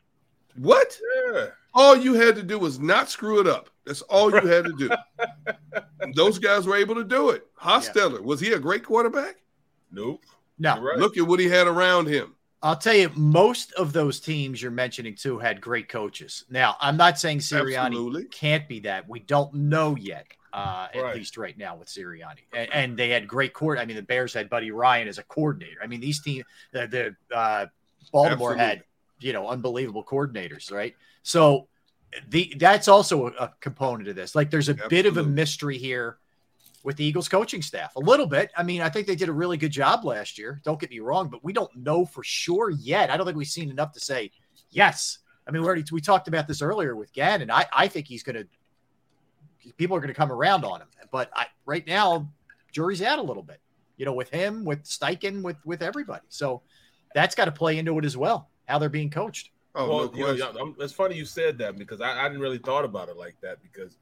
[0.58, 1.00] What?
[1.34, 1.48] yeah.
[1.74, 3.70] All you had to do was not screw it up.
[3.86, 4.90] That's all you had to do.
[6.16, 7.46] Those guys were able to do it.
[7.60, 9.36] Hostetler, was he a great quarterback?
[9.92, 10.24] Nope.
[10.58, 10.82] No.
[10.82, 10.98] Right.
[10.98, 12.36] Look at what he had around him.
[12.64, 16.46] I'll tell you, most of those teams you're mentioning too had great coaches.
[16.50, 18.26] Now, I'm not saying Sirianni Absolutely.
[18.26, 19.08] can't be that.
[19.08, 20.26] We don't know yet,
[20.56, 21.16] uh, at Right.
[21.16, 22.44] least right now with Sirianni.
[22.54, 23.78] And, and they had great court.
[23.78, 25.80] I mean, the Bears had Buddy Ryan as a coordinator.
[25.84, 27.66] I mean, these teams, the, the uh,
[28.12, 28.66] Baltimore Absolutely.
[28.66, 28.84] had
[29.20, 30.96] you know unbelievable coordinators, right?
[31.24, 31.68] So
[32.30, 34.34] the that's also a, a component of this.
[34.36, 36.18] Like, there's a bit of a mystery here
[36.84, 37.96] with the Eagles coaching staff.
[37.96, 38.52] A little bit.
[38.56, 40.62] I mean, I think they did a really good job last year.
[40.64, 43.10] Don't get me wrong, but we don't know for sure yet.
[43.10, 44.32] I don't think we've seen enough to say
[44.70, 45.18] yes.
[45.48, 47.52] I mean, we already we talked about this earlier with Gannon.
[47.52, 48.48] I I think he's going to
[49.78, 52.30] people are going to come around on him, but I right now
[52.72, 53.60] jury's out a little bit.
[53.98, 56.26] You know, with him, with Steichen, with with everybody.
[56.30, 56.62] So
[57.14, 58.50] that's got to play into it as well.
[58.68, 59.52] How they're being coached.
[59.74, 62.42] Oh, well, no you know, I'm- it's funny you said that because I, I didn't
[62.42, 63.98] really thought about it like that because,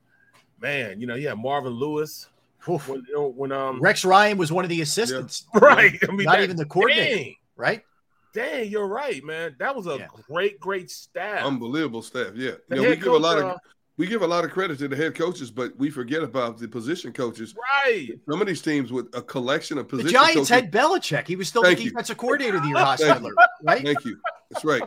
[0.62, 2.28] man, you know, yeah, Marvin Lewis.
[2.70, 2.88] Oof.
[2.88, 5.98] When, you know, when um, Rex Ryan was one of the assistants, right?
[6.08, 7.82] I mean, Not that- even the coordinator, Dang, right?
[8.34, 9.56] dang, you're right, man.
[9.60, 10.08] That was a Yeah.
[10.28, 11.44] great, great staff.
[11.46, 12.32] Unbelievable staff.
[12.36, 12.52] Yeah.
[12.70, 13.58] You know, we head give a lot of uh,
[13.98, 16.68] we give a lot of credit to the head coaches, but we forget about the
[16.68, 17.54] position coaches.
[17.86, 18.10] right.
[18.30, 20.08] Some of these teams with a collection of position.
[20.08, 20.50] The Giants coaches.
[20.50, 21.28] had Belichick.
[21.28, 22.16] He was still Thank the you.
[22.16, 23.32] coordinator of the year, Thank Hostetler,
[23.64, 23.84] right?
[23.84, 24.18] Thank you.
[24.50, 24.82] That's right.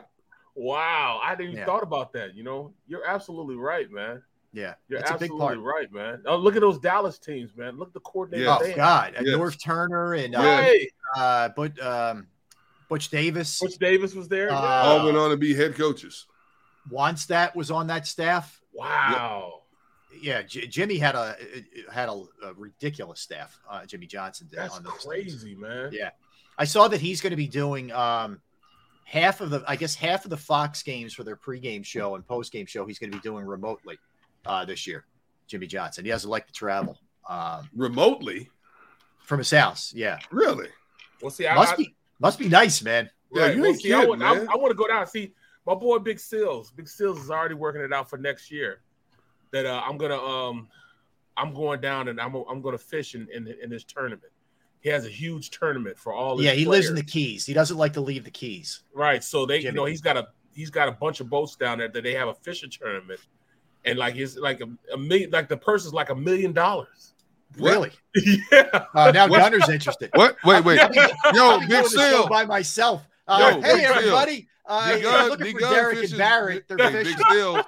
[0.55, 1.67] Wow, I didn't even Yeah.
[1.67, 2.35] thought about that.
[2.35, 4.23] You know, you're absolutely right, man.
[4.53, 5.59] Yeah, You're that's a big absolutely part.
[5.61, 6.23] right, man.
[6.25, 7.77] Oh, look at those Dallas teams, man.
[7.77, 8.45] Look at the coordinator.
[8.45, 8.59] Yes.
[8.63, 8.73] Oh they.
[8.75, 9.37] God, uh, Yes.
[9.37, 10.89] Norv Turner and uh, Right.
[11.15, 12.27] uh, but um,
[12.89, 14.51] Butch Davis, Butch Davis was there.
[14.51, 14.81] Uh, yeah.
[14.83, 16.27] All went on to be head coaches.
[16.91, 18.59] Wannstedt was on that staff.
[18.77, 19.63] Wow.
[20.21, 21.37] Yeah, J- Jimmy had a
[21.93, 22.13] had a,
[22.45, 23.59] a ridiculous staff.
[23.69, 25.91] Uh, Jimmy Johnson did That's on those crazy, man.
[25.93, 26.11] Yeah,
[26.57, 28.41] I saw that he's going to be doing um,
[29.05, 32.27] half of the, I guess, half of the Fox games for their pregame show and
[32.27, 32.87] postgame show.
[32.87, 33.99] He's going to be doing remotely
[34.47, 35.05] uh, this year.
[35.49, 36.05] Jimmy Johnson.
[36.05, 36.99] He doesn't like to travel
[37.29, 38.49] um, remotely
[39.25, 39.93] from his house.
[39.95, 40.69] Yeah, really.
[41.21, 43.11] Well, see, I must I- be must be nice, man.
[43.33, 44.49] Yeah, you well, ain't see, I, kidding, want, I, man.
[44.49, 45.03] I want to go down.
[45.03, 45.35] And see,
[45.67, 46.71] my boy Big Seals.
[46.71, 48.81] Big Seals is already working it out for next year.
[49.53, 50.69] That uh, I'm gonna um,
[51.37, 54.33] I'm going down and I'm I'm gonna fish in in, in this tournament.
[54.81, 56.37] He has a huge tournament for all.
[56.37, 57.03] His Yeah, he lives in the.
[57.03, 57.45] Keys.
[57.45, 58.83] He doesn't like to leave the Keys.
[58.95, 59.23] right.
[59.23, 61.89] So they, you know, he's got a he's got a bunch of boats down there
[61.89, 63.21] that they have a fishing tournament,
[63.85, 67.15] and like it's like a, a million, like the purse is like a million dollars.
[67.59, 67.91] Really?
[68.53, 68.85] yeah.
[68.95, 69.39] Uh, now What?
[69.39, 70.11] Gunner's interested.
[70.15, 70.37] What?
[70.45, 70.79] Wait, wait.
[70.79, 70.99] I'll be-
[71.35, 72.29] Yo, Big doing the show Seal.
[72.29, 73.07] by myself.
[73.27, 74.37] Uh, Yo, hey, everybody.
[74.37, 74.47] Seal.
[74.69, 74.95] Everybody.
[74.95, 76.13] Uh, D Gun, looking D for Gun Derrick fishes.
[76.13, 76.69] and Barrett.
[76.69, 77.17] They're Hey, fishing.
[77.19, 77.65] Big Seals.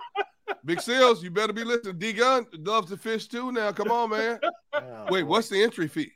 [0.64, 1.98] Big Seals, you better be listening.
[1.98, 3.52] D Gun loves to fish too.
[3.52, 4.38] Now, come on, man.
[4.74, 5.28] Oh, Wait, boy.
[5.28, 6.12] what's the entry fee?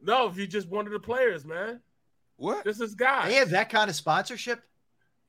[0.00, 1.80] No, if you just one of the players, man.
[2.36, 2.62] What?
[2.64, 3.28] This is guy.
[3.28, 4.60] They have that kind of sponsorship?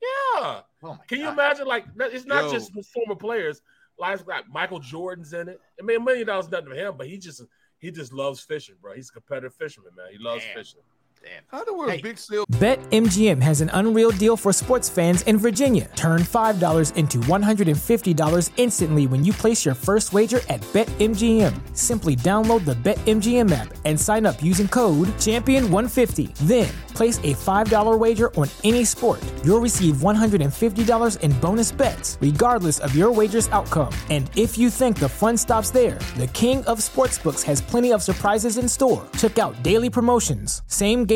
[0.02, 0.08] Yeah.
[0.40, 1.66] Oh my Can you imagine?
[1.66, 2.52] Like, it's not Yo.
[2.52, 3.62] just former players.
[3.98, 5.60] Like, like Michael Jordan's in it.
[5.80, 7.42] I mean, a million dollars nothing to him, but he just
[7.78, 8.92] he just loves fishing, bro.
[8.94, 10.06] He's a competitive fisherman, man.
[10.12, 10.54] He loves Damn.
[10.56, 10.80] fishing.
[11.26, 11.42] Damn.
[11.50, 12.00] How the world Hey.
[12.00, 12.46] Big Seal?
[12.52, 15.90] BetMGM has an unreal deal for sports fans in Virginia.
[15.96, 21.52] Turn $5 into $150 instantly when you place your first wager at BetMGM.
[21.76, 26.32] Simply download the BetMGM app and sign up using code Champion150.
[26.46, 29.20] Then, place a $5 wager on any sport.
[29.44, 33.92] You'll receive $150 in bonus bets, regardless of your wager's outcome.
[34.10, 38.00] And if you think the fun stops there, the King of Sportsbooks has plenty of
[38.00, 39.04] surprises in store.
[39.18, 41.15] Check out daily promotions, same game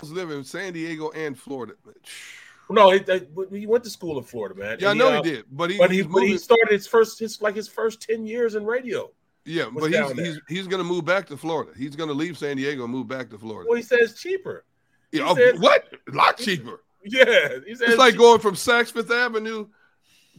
[0.00, 1.74] Was living in San Diego and Florida.
[2.70, 3.02] No, he,
[3.50, 4.76] he went to school in Florida, man.
[4.78, 7.18] Yeah, I know uh, he did, but he, but he, but he started his first
[7.18, 9.10] his like his first ten years in radio.
[9.46, 10.14] yeah, but he's, there.
[10.14, 11.72] he's he's gonna move back to Florida.
[11.78, 13.70] He's gonna leave San Diego and move back to Florida.
[13.70, 14.66] Well, he says cheaper.
[15.12, 15.94] Yeah, he oh, said- what?
[16.12, 16.82] A lot cheaper.
[17.04, 18.22] Yeah, he says It's like cheaper.
[18.22, 19.68] going from Saks Fifth Avenue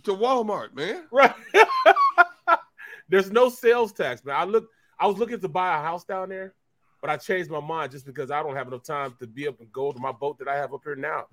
[0.03, 1.05] to Walmart, man.
[1.11, 1.33] right.
[3.09, 4.35] There's no sales tax, man.
[4.35, 4.69] I look,
[4.99, 6.53] I was looking to buy a house down there,
[7.01, 9.59] but I changed my mind just because I don't have enough time to be up
[9.59, 11.27] and go to my boat that I have up here now.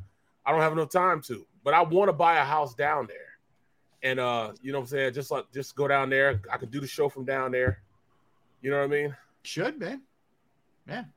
[0.44, 3.38] I don't have enough time to, but I want to buy a house down there,
[4.02, 5.14] and uh, you know what I'm saying?
[5.14, 6.40] Just like just go down there.
[6.52, 7.80] I could do the show from down there.
[8.62, 9.16] You know what I mean?
[9.43, 10.02] Should, man.
[10.86, 11.12] Man.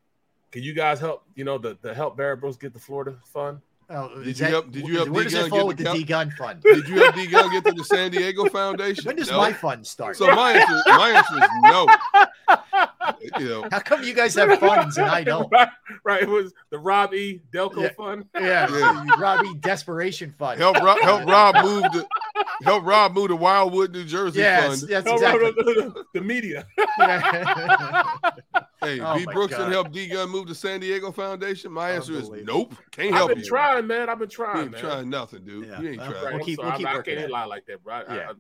[0.52, 1.24] Can you guys help?
[1.36, 3.60] You know the the help Barrett Brooks get the Florida fund?
[3.92, 5.78] Oh, Did you that- help- did you help Where does D-Gun that fall get with
[5.78, 6.62] the the D Gun Fund?
[6.62, 9.04] Did you have D Gun get to the San Diego Foundation?
[9.06, 9.38] When does No.
[9.38, 10.16] my fund start?
[10.16, 11.88] So my answer, my answer is no.
[13.40, 15.52] You know, How come you guys have funds and I don't?
[15.52, 15.70] right,
[16.04, 16.22] right.
[16.22, 17.42] It was the Rob E.
[17.52, 17.90] Delco Yeah.
[17.98, 18.26] fund.
[18.36, 19.06] Yeah, Yeah.
[19.18, 20.60] Robbie Desperation Fund.
[20.60, 22.08] help Rob, help Rob move to
[22.64, 24.90] help Rob move to Wildwood, New Jersey Yes, fund.
[24.92, 25.52] yes, exactly.
[26.14, 26.68] The media.
[27.00, 28.04] Yeah.
[28.82, 29.64] Hey, Oh B Brooks God.
[29.64, 31.72] and help D Gun move to San Diego Foundation.
[31.72, 32.74] My answer is nope.
[32.92, 33.30] Can't help.
[33.30, 33.32] you.
[33.32, 33.50] I've been you.
[33.50, 34.10] trying, man.
[34.10, 34.82] I've been You trying, ain't man.
[34.82, 35.68] trying nothing, dude.
[35.68, 35.82] Yeah.
[35.82, 36.24] You ain't Well, trying.
[36.24, 36.70] Right, We'll I'm keep- sorry.
[36.70, 37.32] we'll keep I'm I can't at it.
[37.32, 37.94] lie like that, bro.
[37.96, 38.06] I, Yeah.
[38.08, 38.38] I, if Um,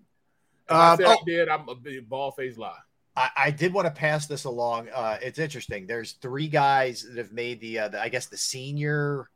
[0.69, 1.11] I said oh.
[1.11, 2.77] I did, I'm a big ball face lie.
[3.17, 4.87] I, I did want to pass this along.
[4.93, 5.87] Uh, it's interesting.
[5.87, 9.29] There's three guys that have made the, uh, the I guess, the senior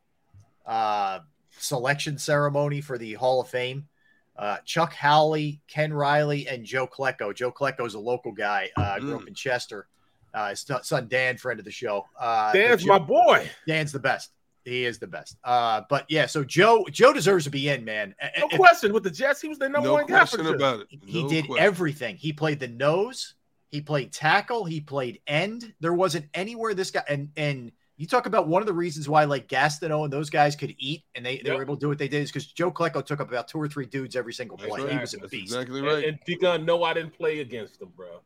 [0.64, 1.18] uh,
[1.58, 3.88] selection ceremony for the Hall of Fame.
[4.36, 7.34] Uh, Chuck Howley, Ken Riley, and Joe Klecko.
[7.34, 8.70] Joe Klecko is a local guy.
[8.76, 9.28] Uh, grew up Mm.
[9.28, 9.86] in Chester.
[10.34, 12.04] Uh, his son Dan, friend of the show.
[12.18, 13.48] Uh, Dan's Joe- my boy.
[13.66, 14.30] Dan's the best.
[14.64, 15.36] He is the best.
[15.44, 18.14] Uh, but yeah, so Joe Joe deserves to be in, man.
[18.38, 18.92] No If- question.
[18.92, 20.18] With the Jets, he was their number No one guy.
[20.18, 20.54] question sure.
[20.56, 20.86] about it.
[21.06, 21.64] he did question.
[21.64, 22.16] everything.
[22.16, 23.34] He played the nose,
[23.70, 25.74] he played tackle, he played end.
[25.80, 29.22] There wasn't anywhere this guy and and You talk about one of the reasons why
[29.24, 31.56] like Gastineau and those guys could eat and they, they Yep.
[31.58, 33.58] were able to do what they did is because Joe Klecko took up about two
[33.60, 34.82] or three dudes every single That's play.
[34.82, 34.92] right.
[34.94, 35.52] He was a That's beast.
[35.52, 36.04] exactly And, right.
[36.06, 38.20] and D-Gun, no, I didn't play against him, bro.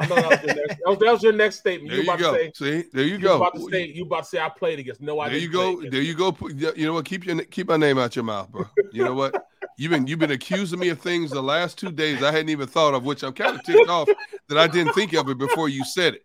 [0.00, 1.90] I know that was, your next, that, was, that was your next statement.
[1.90, 2.32] There you you about go.
[2.32, 2.52] to say,
[2.82, 3.36] See, there you you go.
[3.36, 5.00] about to say, you about to say I played against.
[5.00, 5.52] No, I There didn't.
[5.52, 5.68] you go.
[5.78, 6.36] against There you go.
[6.76, 7.04] You know what?
[7.04, 8.64] Keep your keep my name out your mouth, bro.
[8.92, 9.46] You know what?
[9.76, 12.66] You've been you've been accusing me of things the last two days I hadn't even
[12.68, 14.08] thought of, which I'm kind of ticked off
[14.48, 16.24] that I didn't think of it before you said it.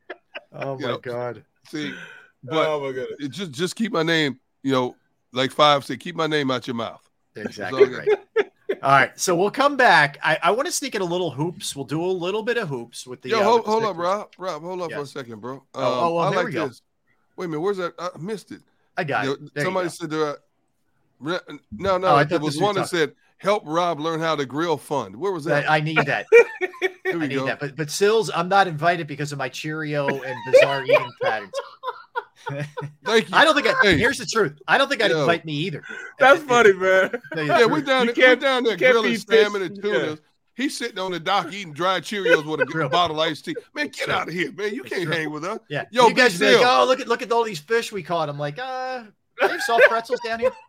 [0.51, 1.43] Oh You my know, god.
[1.69, 1.97] See, oh
[2.43, 3.17] but oh my goodness.
[3.19, 4.39] it just just keep my name.
[4.63, 4.95] You know,
[5.31, 7.01] like five said, keep my name out your mouth.
[7.35, 8.07] Exactly all right.
[8.85, 10.19] All right, so we'll come back.
[10.23, 11.75] I, I want to sneak in a little hoops.
[11.75, 13.29] We'll do a little bit of hoops with the.
[13.29, 14.31] Yo, uh, hold, hold up, Rob.
[14.37, 15.55] Rob, hold up for a second, bro.
[15.55, 16.67] Um, Oh, oh, well, I there like we go.
[16.67, 16.83] this.
[17.35, 17.95] Wait a minute, where's that?
[17.97, 18.61] I missed it.
[18.95, 19.53] I got it.
[19.55, 20.25] There somebody said there.
[20.27, 20.39] are-
[21.19, 25.15] No, no, Oh, there was one that said, "Help Rob learn how to grill fund."
[25.15, 25.67] Where was that?
[25.67, 26.27] I, I need that.
[27.07, 27.45] I need go.
[27.47, 27.59] that.
[27.59, 31.51] But but Sills, I'm not invited because of my Cheerio and bizarre eating patterns.
[32.49, 33.35] Thank you.
[33.35, 33.73] I don't think I.
[33.81, 33.97] Hey.
[33.97, 34.57] Here's the truth.
[34.67, 35.21] I don't think I'd Yo.
[35.21, 35.83] invite me either.
[36.19, 37.09] That's funny, man.
[37.33, 37.85] Tell you the Yeah, we truth.
[37.85, 39.41] down You there, we can't- down there can't grilling feed fish.
[39.43, 40.15] salmon and Yeah.
[40.55, 42.87] He's sitting on the dock eating dried Cheerios with a True.
[42.87, 43.55] bottle of iced tea.
[43.73, 44.73] Man, get out of here, man.
[44.73, 45.11] You can't true.
[45.11, 45.59] hang with us.
[45.69, 45.83] Yeah.
[45.91, 48.01] Yo, you guys Big be like, oh, look at look at all these fish we
[48.01, 48.29] caught.
[48.29, 49.03] I'm like, uh,
[49.41, 50.51] they have soft pretzels down here.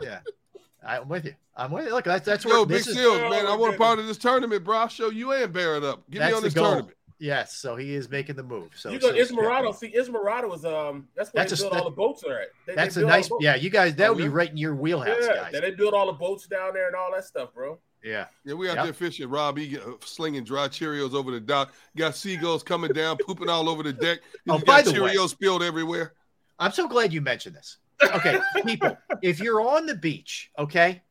[0.00, 0.18] Yeah.
[0.84, 1.34] I'm with you.
[1.56, 1.92] I'm with you.
[1.92, 2.96] Look, that's that's where Yo, Big this is.
[2.96, 3.46] Seals, man.
[3.46, 4.78] I want a part of this tournament, bro.
[4.78, 6.02] I'll show you and Barrett up.
[6.10, 6.88] Get me on this tournament.
[7.22, 8.70] Yes, so he is making the move.
[8.74, 9.72] So you go so- Islamorada.
[9.76, 11.06] See, Islamorada is um.
[11.14, 12.48] That's where That's they a- build all the boats are at.
[12.66, 13.30] They, That's they a nice.
[13.38, 15.60] Yeah, you guys, that Oh, would be right in your wheelhouse, Yeah, guys.
[15.60, 17.78] they build all the boats down there and all that stuff, bro.
[18.02, 18.26] Yeah.
[18.44, 18.84] Yeah, we out Yep.
[18.86, 19.28] there fishing.
[19.30, 21.72] Rob, he uh, slinging dry Cheerios over the dock.
[21.96, 24.18] Got seagulls coming down, pooping all over the deck.
[24.48, 26.14] Oh, by got the way- Cheerios spilled everywhere.
[26.58, 27.76] I'm so glad you mentioned this.
[28.02, 31.02] Okay, people, if you're on the beach, okay,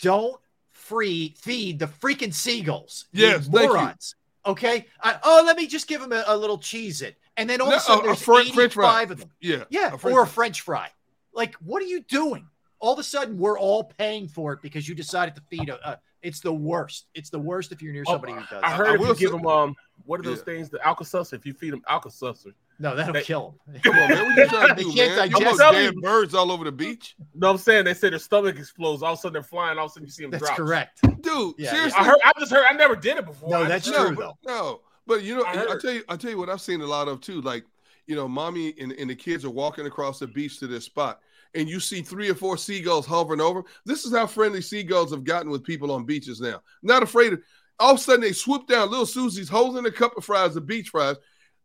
[0.00, 0.40] don't
[0.70, 3.06] free feed the freaking seagulls.
[3.12, 3.68] you Yes, thank you.
[3.74, 4.14] morons.
[4.46, 4.86] Okay.
[5.02, 7.68] I, oh, let me just give them a, a little cheese it, and then all
[7.68, 9.02] No, of a sudden a- a there's French- 85 French fry.
[9.02, 9.30] of them.
[9.40, 10.34] Yeah, Yeah, a French or a fry.
[10.34, 10.88] French fry.
[11.32, 12.46] Like, what are you doing?
[12.78, 15.90] All of a sudden, we're all paying for it because you decided to feed a.
[15.90, 17.06] a it's the worst.
[17.14, 18.62] It's the worst if you're near Oh, somebody who does.
[18.62, 20.44] I heard I if will you give them um, what are those Yeah.
[20.44, 20.68] things?
[20.70, 21.36] The Alka-Seltzer.
[21.36, 22.50] If you feed them Alka-Seltzer,
[22.80, 23.80] no, that'll they- kill them.
[23.84, 24.24] Come on, man.
[24.24, 25.28] What you trying to They do, can't man?
[25.30, 27.14] You digest almost dead birds all over the beach?
[27.34, 29.02] no, I'm saying they say their stomach explodes.
[29.02, 29.78] All of a sudden they're flying.
[29.78, 30.40] All of a sudden you see them drop.
[30.40, 30.66] That's drop.
[30.68, 31.00] correct.
[31.22, 32.00] Dude, Yeah, seriously.
[32.00, 32.18] I heard.
[32.24, 32.64] I just heard.
[32.68, 33.50] I never did it before.
[33.50, 34.52] No, that's just no, true, but, though.
[34.52, 35.80] No, but you know, I I, heard.
[35.80, 37.42] tell you, I tell you what I've seen a lot of too.
[37.42, 37.64] Like,
[38.06, 41.20] you know, mommy and, and the kids are walking across the beach to this spot,
[41.54, 43.62] and you see three or four seagulls hovering over.
[43.84, 46.62] This is how friendly seagulls have gotten with people on beaches now.
[46.82, 47.42] Not afraid of.
[47.78, 48.90] All of a sudden, they swoop down.
[48.90, 51.16] Little Susie's holding a cup of fries, the beach fries.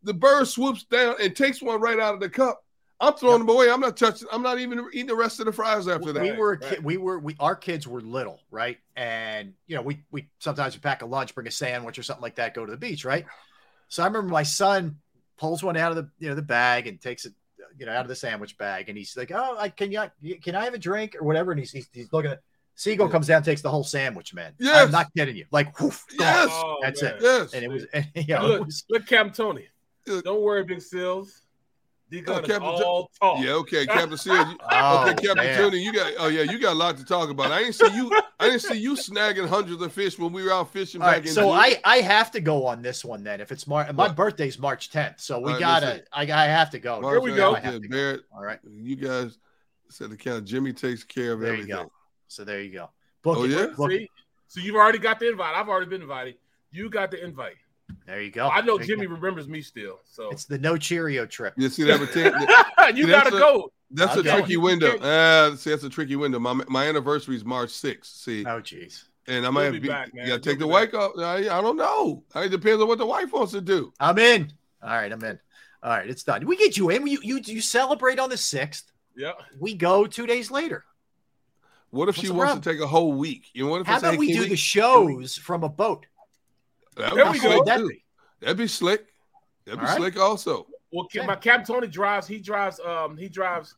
[0.06, 2.62] The bird swoops down and takes one right out of the cup.
[3.00, 3.70] I'm throwing them away.
[3.70, 4.28] I'm not touching.
[4.32, 6.24] I'm not even eating the rest of the fries after that.
[6.24, 6.70] we were a right.
[6.70, 8.78] kid, we were we our kids were little, right?
[8.96, 12.22] And you know, we we sometimes we pack a lunch, bring a sandwich or something
[12.24, 13.26] like that, go to the beach, right?
[13.90, 14.98] So I remember my son
[15.38, 17.34] pulls one out of the you know the bag and takes it
[17.78, 20.56] you know out of the sandwich bag, and he's like, "Oh, I, can you can
[20.56, 22.40] I have a drink or whatever?" And he's he's, he's looking at
[22.76, 23.12] Seagull Yeah.
[23.12, 24.54] comes down, takes the whole sandwich, man.
[24.60, 24.86] Yes.
[24.86, 25.46] I'm not kidding you.
[25.50, 26.28] Like, whoof, gone.
[26.28, 26.50] Yes.
[26.52, 27.16] Oh, that's man.
[27.16, 27.22] it.
[27.22, 27.54] yes.
[27.54, 29.68] And it was, and, you know, it Look, was look, Captain Tony.
[30.08, 30.22] Yeah.
[30.24, 31.42] Don't worry, Big Seals.
[32.12, 33.44] D Oh, gun is Captain Jo- all talk.
[33.44, 34.48] Yeah, okay, Captain Sears.
[34.48, 35.58] you- Oh, okay, Captain man.
[35.58, 37.52] Tony, you got oh yeah, you got a lot to talk about.
[37.52, 38.12] I didn't see you.
[38.40, 41.16] I didn't see you snagging hundreds of fish when we were out fishing All back
[41.18, 41.34] right, in.
[41.34, 41.52] so June.
[41.54, 43.42] I I have to go on this one then.
[43.42, 44.16] If it's Mar, my What?
[44.16, 46.04] birthday's March 10th, so we All right, gotta.
[46.14, 47.02] I, I have to go.
[47.02, 47.58] Mark Here we go.
[47.58, 47.80] Yeah, go.
[47.90, 49.40] Barrett, All right, you guys
[49.90, 50.46] said the count.
[50.46, 51.84] Jimmy takes care of there you everything.
[51.86, 51.92] go.
[52.28, 52.90] So there you go.
[53.24, 53.50] Book Oh, it.
[53.50, 53.66] yeah?
[53.76, 54.10] Book it.
[54.48, 55.56] So you've already got the invite.
[55.56, 56.36] I've already been invited.
[56.72, 57.56] You got the invite.
[58.06, 58.48] There you go.
[58.50, 59.14] I know There Jimmy go.
[59.14, 60.00] remembers me still.
[60.06, 61.54] So It's the no Cheerio trip.
[61.58, 61.98] You see that?
[62.00, 62.36] Pretend,
[62.98, 63.72] you that's gotta a- go.
[63.92, 64.38] that's I'll a go.
[64.38, 64.92] tricky window.
[64.98, 66.40] can't- Ah, see, that's a tricky window.
[66.40, 68.06] My my anniversary is March 6th.
[68.06, 69.04] See, Oh, jeez.
[69.28, 70.26] and I might You'll have be be, back, man.
[70.26, 71.12] You gotta take You'll the be wife off.
[71.20, 72.24] I, I don't know.
[72.36, 73.94] It depends on what the wife wants to do.
[74.00, 74.52] I'm in.
[74.84, 75.40] All right, I'm in.
[75.84, 76.46] All right, it's done.
[76.48, 77.06] We get you in.
[77.08, 78.92] You you you celebrate on the sixth.
[79.16, 79.32] Yeah.
[79.60, 80.84] We go two days later.
[81.92, 82.62] What if What's she wants problem?
[82.64, 83.46] to take a whole week?
[83.54, 86.06] You know what if How it's, about we can do the shows from a boat?
[86.96, 87.52] That There would we be go.
[87.54, 87.90] slick, That'd too.
[87.90, 88.04] be-
[88.42, 89.08] That'd be slick.
[89.66, 89.98] That'd be All right.
[89.98, 90.68] slick also.
[90.92, 91.26] Well, Okay.
[91.26, 92.28] my Cap Tony drives.
[92.28, 92.80] He drives.
[92.80, 93.76] Um, he drives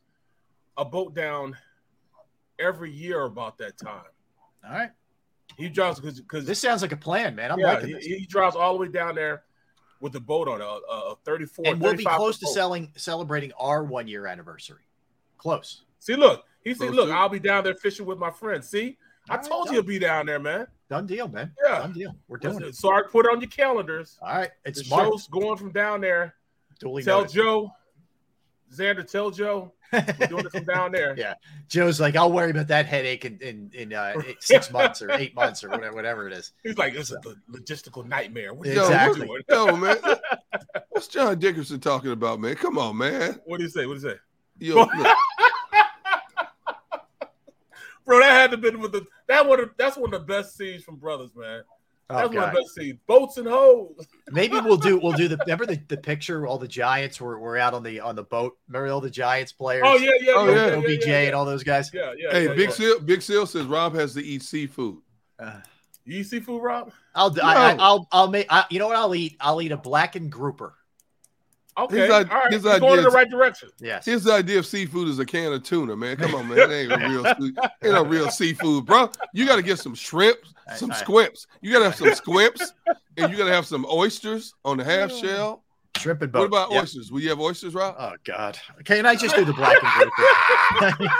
[0.76, 1.56] a boat down
[2.58, 4.04] every year about that time.
[4.64, 4.90] All right.
[5.56, 7.50] He drives because because This sounds like a plan, man.
[7.50, 8.04] I'm yeah, liking he, this.
[8.04, 9.44] he drives all the way down there
[10.00, 11.64] with the boat on a, a, a 34.
[11.66, 12.54] and we'll be close to boat.
[12.54, 14.82] selling celebrating our one year anniversary.
[15.38, 15.82] Close.
[16.00, 18.68] See, look, he said, Close "Look, to- I'll be down there fishing with my friends."
[18.68, 19.74] See, I All right, told done.
[19.74, 20.66] you to be down there, man.
[20.90, 21.52] Done deal, man.
[21.64, 21.80] Yeah.
[21.80, 22.16] Done deal.
[22.28, 22.74] We're doing it.
[22.74, 24.18] So I put it on your calendars.
[24.22, 24.50] All right.
[24.64, 25.04] The It's March.
[25.08, 26.34] show's going from down there.
[26.80, 27.34] Duly tell noted.
[27.34, 27.72] Joe,
[28.74, 31.14] Xander, tell Joe we're doing it from down there.
[31.18, 31.34] Yeah.
[31.68, 35.10] Joe's like, I'll worry about that headache in in, in uh, eight- six months or
[35.12, 36.52] eight months or whatever, whatever it is.
[36.62, 37.16] He's like, "It's a
[37.50, 39.26] logistical nightmare." What are you Exactly.
[39.26, 39.42] doing?
[39.48, 39.96] Yo, man.
[40.90, 42.54] What's John Dickerson talking about, man?
[42.56, 43.40] Come on, man.
[43.44, 43.86] What do you say?
[43.86, 44.18] What do you say?
[44.60, 45.16] Yo, look,
[48.08, 49.70] Bro, that had to been with the that one.
[49.76, 51.60] That's one of the best scenes from Brothers, man.
[52.08, 52.98] Oh, That's one of the best scenes.
[53.06, 54.06] Boats and hoes.
[54.30, 57.58] Maybe we'll do we'll do the remember the, the picture all the Giants were, were
[57.58, 58.56] out on the on the boat.
[58.66, 59.82] Remember all the Giants players?
[59.84, 60.66] Oh yeah, yeah, Oh, yeah, yeah.
[60.68, 61.26] yeah, OBJ yeah, yeah.
[61.26, 61.90] and all those guys.
[61.92, 62.30] Yeah, yeah.
[62.32, 62.74] hey, yeah, Big yeah.
[62.74, 63.00] Seal.
[63.00, 64.96] Big Seal says Rob has to eat seafood.
[65.38, 65.60] Uh,
[66.06, 66.90] you eat seafood, Rob?
[67.14, 69.36] I'll do I, I, I'll I'll make I, you know what I'll eat?
[69.38, 70.77] I'll eat a blackened grouper.
[71.78, 73.68] Okay, His all id- his You're going in the right direction.
[73.78, 74.04] Yes.
[74.04, 76.16] His idea of seafood is a can of tuna, man.
[76.16, 76.58] Come on, man.
[76.58, 77.26] It ain't a real,
[77.84, 79.10] ain't no real seafood, bro.
[79.32, 80.38] You got to get some shrimp,
[80.76, 81.46] some I- I- squimps.
[81.60, 82.72] You got to have some squimps,
[83.16, 85.62] and you got to have some oysters on the half shell.
[85.96, 86.40] Shrimp and boat.
[86.40, 86.82] What about Yep.
[86.82, 87.10] oysters?
[87.10, 87.94] Will you have oysters, Rob?
[87.98, 88.58] Oh God.
[88.84, 91.10] Can I just do the black and grouper?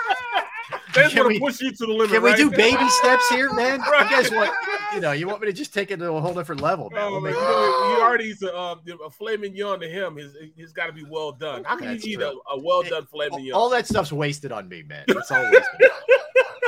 [0.95, 2.11] They just Can want we- to push you to the limit.
[2.11, 2.37] Can we right?
[2.39, 3.81] do baby steps here, man?
[3.81, 4.11] Right.
[4.11, 4.51] You guys want
[4.95, 7.01] you know, you want me to just take it to a whole different level, man.
[7.03, 9.89] Oh, We'll man, make- you know, he already eats a, um, a filet mignon to
[9.89, 10.17] him.
[10.17, 11.65] His, he's got to be well done.
[11.65, 12.41] How can That's you eat true.
[12.51, 13.53] a, a well done filet mignon?
[13.53, 15.05] all that stuff's wasted on me, man.
[15.09, 15.91] It's all wasted.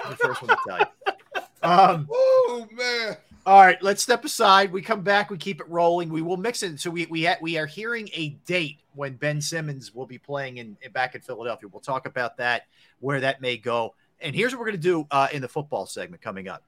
[0.08, 1.42] The first one to tell you.
[1.62, 2.08] Um,
[2.52, 3.16] Oh man.
[3.46, 4.72] all right, let's step aside.
[4.72, 5.30] We come back.
[5.30, 6.08] We keep it rolling.
[6.08, 6.80] We will mix it.
[6.80, 10.56] So we we ha- we are hearing a date when Ben Simmons will be playing
[10.58, 11.68] in, in back in Philadelphia.
[11.72, 12.62] We'll talk about that,
[12.98, 13.94] where that may go.
[14.20, 16.62] And here's what we're going to do uh, in the football segment coming up.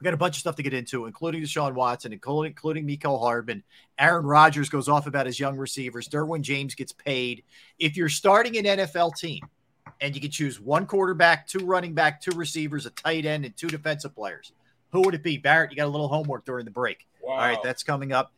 [0.00, 3.18] We got a bunch of stuff to get into, including Deshaun Watson, including including Mecole
[3.18, 3.64] Hardman.
[3.98, 6.08] Aaron Rodgers goes off about his young receivers.
[6.08, 7.42] Derwin James gets paid.
[7.80, 9.42] If you're starting an NFL team
[10.00, 13.56] and you can choose one quarterback, two running back, two receivers, a tight end, and
[13.56, 14.52] two defensive players,
[14.92, 15.36] who would it be?
[15.36, 17.06] Barrett, you got a little homework during the break.
[17.20, 17.32] Wow.
[17.32, 18.32] All right, that's coming up.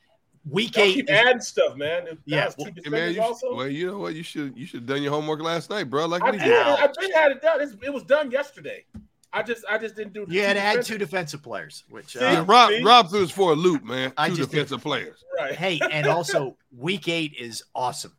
[0.48, 0.94] Week Y'all eight.
[0.94, 2.06] keep adding stuff, man.
[2.08, 3.48] If Yeah, well, Hey, man, you also.
[3.50, 4.14] should, well, you know what?
[4.14, 6.06] You should you should have done your homework last night, bro.
[6.06, 6.44] Like I we did.
[6.44, 6.56] did.
[6.56, 7.60] I did had it done.
[7.60, 8.86] It's, it was done yesterday.
[9.32, 10.26] I just I just didn't do.
[10.26, 10.86] the you had two to add defenders.
[10.88, 12.20] two defensive players, which See?
[12.20, 12.82] Yeah, uh, Rob See?
[12.82, 14.12] Rob threw us for a loop, man.
[14.16, 15.24] I Two just did- defensive players.
[15.38, 15.54] Right.
[15.54, 18.16] hey, and also week eight is awesome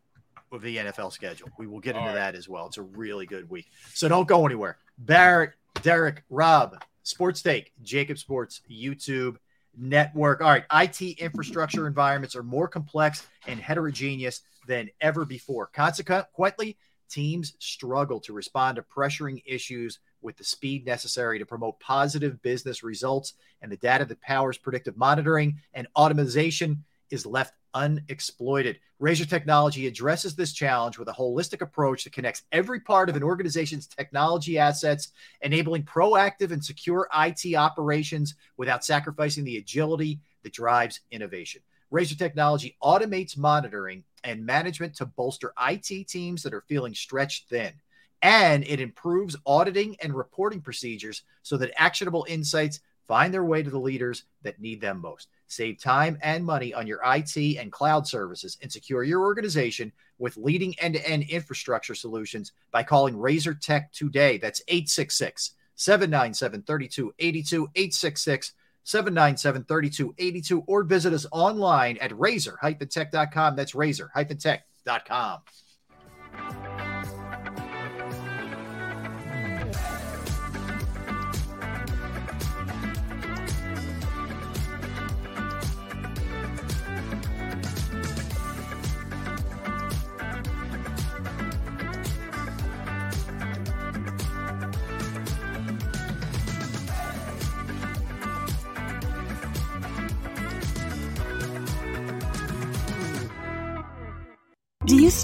[0.52, 1.50] with the NFL schedule.
[1.58, 2.16] We will get into All right.
[2.16, 2.68] that as well.
[2.68, 3.68] It's a really good week.
[3.94, 4.78] So don't go anywhere.
[4.98, 5.52] Barrett,
[5.82, 9.38] Derrick, Rob, Sports Take, JAKIB Sports, YouTube
[9.78, 10.42] network.
[10.42, 15.68] All right, IT infrastructure environments are more complex and heterogeneous than ever before.
[15.68, 16.78] Consequently,
[17.12, 22.84] teams struggle to respond to pressuring issues with the speed necessary to promote positive business
[22.84, 28.80] results, and the data that powers predictive monitoring and automation is left unexploited.
[29.00, 33.24] Razor Technology addresses this challenge with a holistic approach that connects every part of an
[33.24, 35.10] organization's technology assets,
[35.42, 41.62] enabling proactive and secure IT operations without sacrificing the agility that drives innovation.
[41.90, 47.74] Razor Technology automates monitoring and management to bolster IT teams that are feeling stretched thin.
[48.22, 53.70] And it improves auditing and reporting procedures so that actionable insights find their way to
[53.70, 55.28] the leaders that need them most.
[55.48, 60.38] Save time and money on your IT and cloud services and secure your organization with
[60.38, 64.38] leading end to end infrastructure solutions by calling Razor Tech today.
[64.38, 68.54] That's 866 797 3282, 866
[68.84, 73.56] 797 3282, or visit us online at razor tech.com.
[73.56, 74.10] That's razor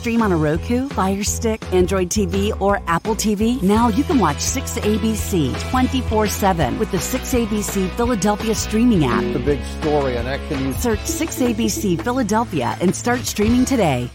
[0.08, 3.62] stream on a Roku, Fire Stick, Android TV, or Apple TV?
[3.62, 9.22] Now you can watch 6ABC 24 7 with the 6ABC Philadelphia streaming app.
[9.34, 10.78] The big story on Action News.
[10.78, 14.10] Search 6ABC Philadelphia and start streaming today.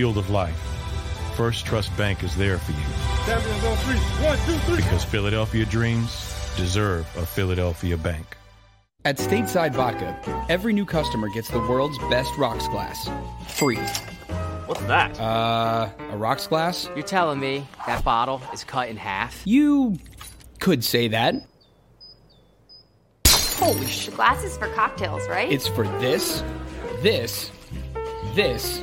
[0.00, 0.56] Field of life,
[1.34, 2.78] First Trust Bank is there for you
[3.34, 3.98] on three.
[4.24, 4.76] One, two, three.
[4.76, 6.10] because Philadelphia dreams
[6.56, 8.38] deserve a Philadelphia bank.
[9.04, 10.18] At Stateside Vodka,
[10.48, 13.10] every new customer gets the world's best rocks glass.
[13.46, 13.76] Free.
[14.64, 15.20] What's that?
[15.20, 16.88] Uh, a rocks glass?
[16.94, 19.42] You're telling me that bottle is cut in half?
[19.44, 19.98] You
[20.60, 21.34] could say that.
[23.28, 24.16] Holy shit.
[24.16, 25.52] Glasses for cocktails, right?
[25.52, 26.42] It's for this,
[27.02, 27.50] this,
[28.34, 28.82] this,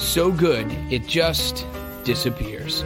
[0.00, 1.66] So good, it just
[2.04, 2.82] disappears.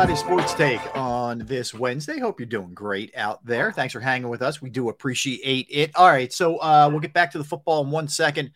[0.00, 0.16] Everybody.
[0.16, 2.20] Sports Take on this Wednesday.
[2.20, 3.72] Hope you're doing great out there.
[3.72, 4.62] Thanks for hanging with us.
[4.62, 5.90] We do appreciate it.
[5.96, 8.52] All right, so uh, we'll get back to the football in one second.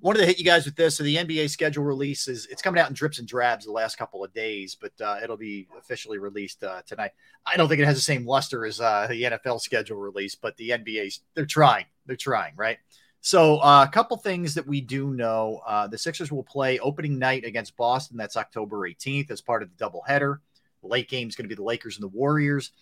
[0.00, 0.96] Wanted to hit you guys with this.
[0.96, 3.98] So the NBA schedule release is it's coming out in drips and drabs the last
[3.98, 7.10] couple of days, but uh, it'll be officially released uh, tonight.
[7.44, 10.56] I don't think it has the same luster as uh, the NFL schedule release, but
[10.56, 11.84] the NBA's they're trying.
[12.06, 12.78] They're trying, right?
[13.20, 17.18] So uh, a couple things that we do know: uh, the Sixers will play opening
[17.18, 18.16] night against Boston.
[18.16, 20.38] That's October 18th as part of the doubleheader.
[20.82, 22.72] Late game is going to be the Lakers and the Warriors.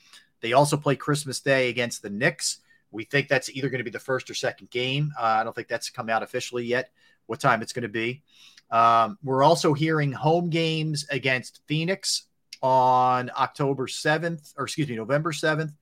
[0.40, 2.58] They also play Christmas Day against the Knicks.
[2.90, 5.12] We think that's either going to be the first or second game.
[5.18, 6.90] Uh, I don't think that's come out officially yet.
[7.26, 8.22] What time it's going to be?
[8.70, 12.24] Um, we're also hearing home games against Phoenix
[12.62, 15.72] on October 7th, or excuse me, November 7th.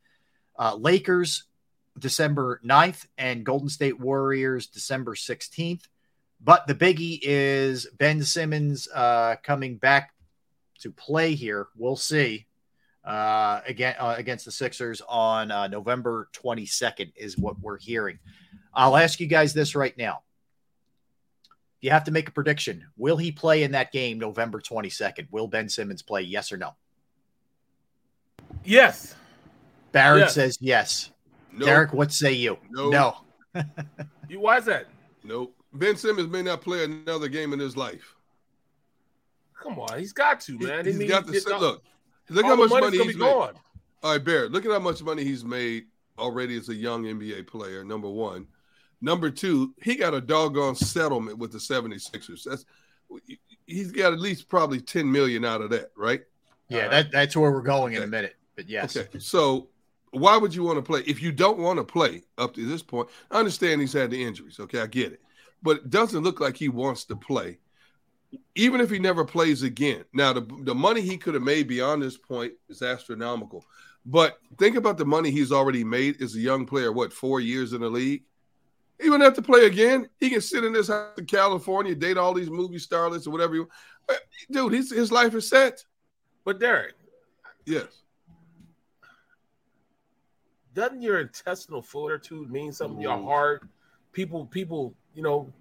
[0.59, 1.45] Uh, Lakers
[1.99, 5.83] December 9th and Golden State Warriors December 16th.
[6.41, 10.13] But the biggie is Ben Simmons uh, coming back
[10.81, 11.69] to play here.
[11.77, 12.47] We'll see.
[13.05, 18.19] Uh, again uh, against the Sixers on uh, November 22nd is what we're hearing.
[18.75, 20.23] I'll ask you guys this right now.
[21.81, 22.85] You have to make a prediction.
[22.97, 25.29] Will he play in that game November 22nd?
[25.31, 26.23] Will Ben Simmons play?
[26.23, 26.75] Yes or no?
[28.65, 29.15] Yes.
[29.93, 30.35] Barrett Yes.
[30.35, 31.11] says yes.
[31.53, 31.65] No.
[31.65, 32.59] Derrick, what say you?
[32.71, 32.91] No.
[32.91, 33.17] no.
[34.29, 34.87] You why is that?
[35.23, 35.55] Nope.
[35.73, 38.16] Ben Simmons may not play another game in his life.
[39.61, 40.85] Come on, he's got to, man.
[40.85, 41.83] He's I mean, got he- to look.
[42.29, 43.33] Look how much money gonna he's be made.
[43.33, 43.55] gone.
[44.03, 44.51] All right, Barrett.
[44.53, 45.87] Look at how much money he's made
[46.19, 47.85] already as a young NBA player.
[47.85, 48.47] Number one.
[49.01, 52.45] Number two, he got a doggone settlement with the 76ers.
[52.45, 52.65] That's
[53.67, 56.23] he's got at least probably 10 million out of that, right?
[56.69, 58.37] Yeah, that, that's where we're going in a minute.
[58.57, 58.97] But yes.
[58.97, 59.19] Okay.
[59.19, 59.69] So
[60.11, 62.83] why would you want to play if you don't want to play up to this
[62.83, 63.09] point?
[63.31, 64.59] I understand he's had the injuries.
[64.59, 65.21] Okay, I get it.
[65.63, 67.59] But it doesn't look like he wants to play.
[68.55, 70.05] Even if he never plays again.
[70.13, 73.65] Now, the, the money he could have made beyond this point is astronomical.
[74.05, 77.73] But think about the money he's already made as a young player, what, four years
[77.73, 78.23] in the league?
[79.01, 80.09] He wouldn't have to play again.
[80.19, 83.55] He can sit in this house in California, date all these movie starlets or whatever.
[83.57, 83.69] You,
[84.09, 84.15] uh,
[84.51, 85.85] dude, his, his life is set.
[86.45, 86.95] But Derrick,
[87.67, 88.03] Yes.
[90.73, 93.01] doesn't your intestinal fortitude mean something?
[93.01, 93.67] Your heart,
[94.13, 95.53] people, people, you know,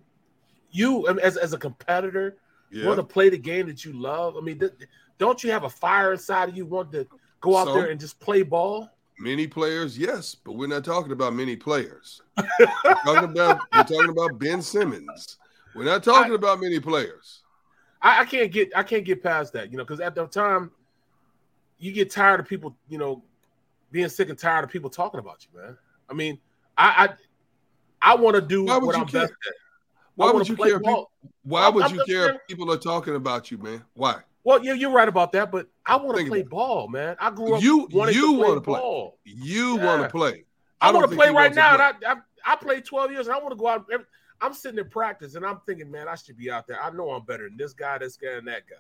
[0.72, 2.38] you as as a competitor
[2.72, 2.86] Yeah.
[2.88, 4.36] want to play the game that you love.
[4.38, 4.74] I mean, th-
[5.18, 6.66] don't you have a fire inside of you?
[6.66, 7.08] Want to
[7.42, 7.74] go out So?
[7.76, 8.90] there and just play ball?
[9.18, 12.22] Many players, yes, but we're not talking about many players.
[12.38, 12.46] we're
[13.06, 15.38] talking about we're talking about Ben Simmons.
[15.74, 17.42] We're not talking about many players.
[18.02, 20.70] I, I can't get I can't get past that, you know, because at the time
[21.80, 23.24] you get tired of people, you know,
[23.92, 25.78] being sick and tired of people talking about you, man.
[26.10, 26.38] I mean,
[26.78, 27.08] I
[28.02, 29.22] I, I want to do Why what I'm care?
[29.22, 29.54] best at.
[30.16, 30.80] Why would you care?
[30.80, 31.12] People,
[31.44, 33.84] why would I'm you care if people are talking about you, man?
[33.94, 34.18] Why?
[34.44, 37.16] Well, you, you're right about that, but I want to play ball, man.
[37.20, 38.80] I grew up You wanting you to play want to play.
[38.80, 39.18] ball.
[39.24, 39.86] You Yeah.
[39.86, 40.46] want to play.
[40.80, 41.86] I, don't want to play right now, play.
[41.88, 43.86] and I, I I played 12 years, and I want to go out.
[43.92, 44.06] Every,
[44.42, 46.82] I'm sitting in practice, and I'm thinking, man, I should be out there.
[46.82, 48.76] I know I'm better than this guy, this guy, and that guy.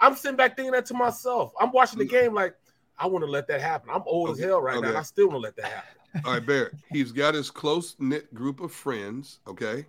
[0.00, 1.52] I'm sitting back thinking that to myself.
[1.60, 2.54] I'm watching the game like
[2.98, 3.90] I want to let that happen.
[3.92, 4.88] I'm old as hell right now, okay.
[4.90, 6.22] and I still want to let that happen.
[6.24, 6.74] All right, Barrett.
[6.90, 9.40] He's got his close knit group of friends.
[9.48, 9.86] Okay.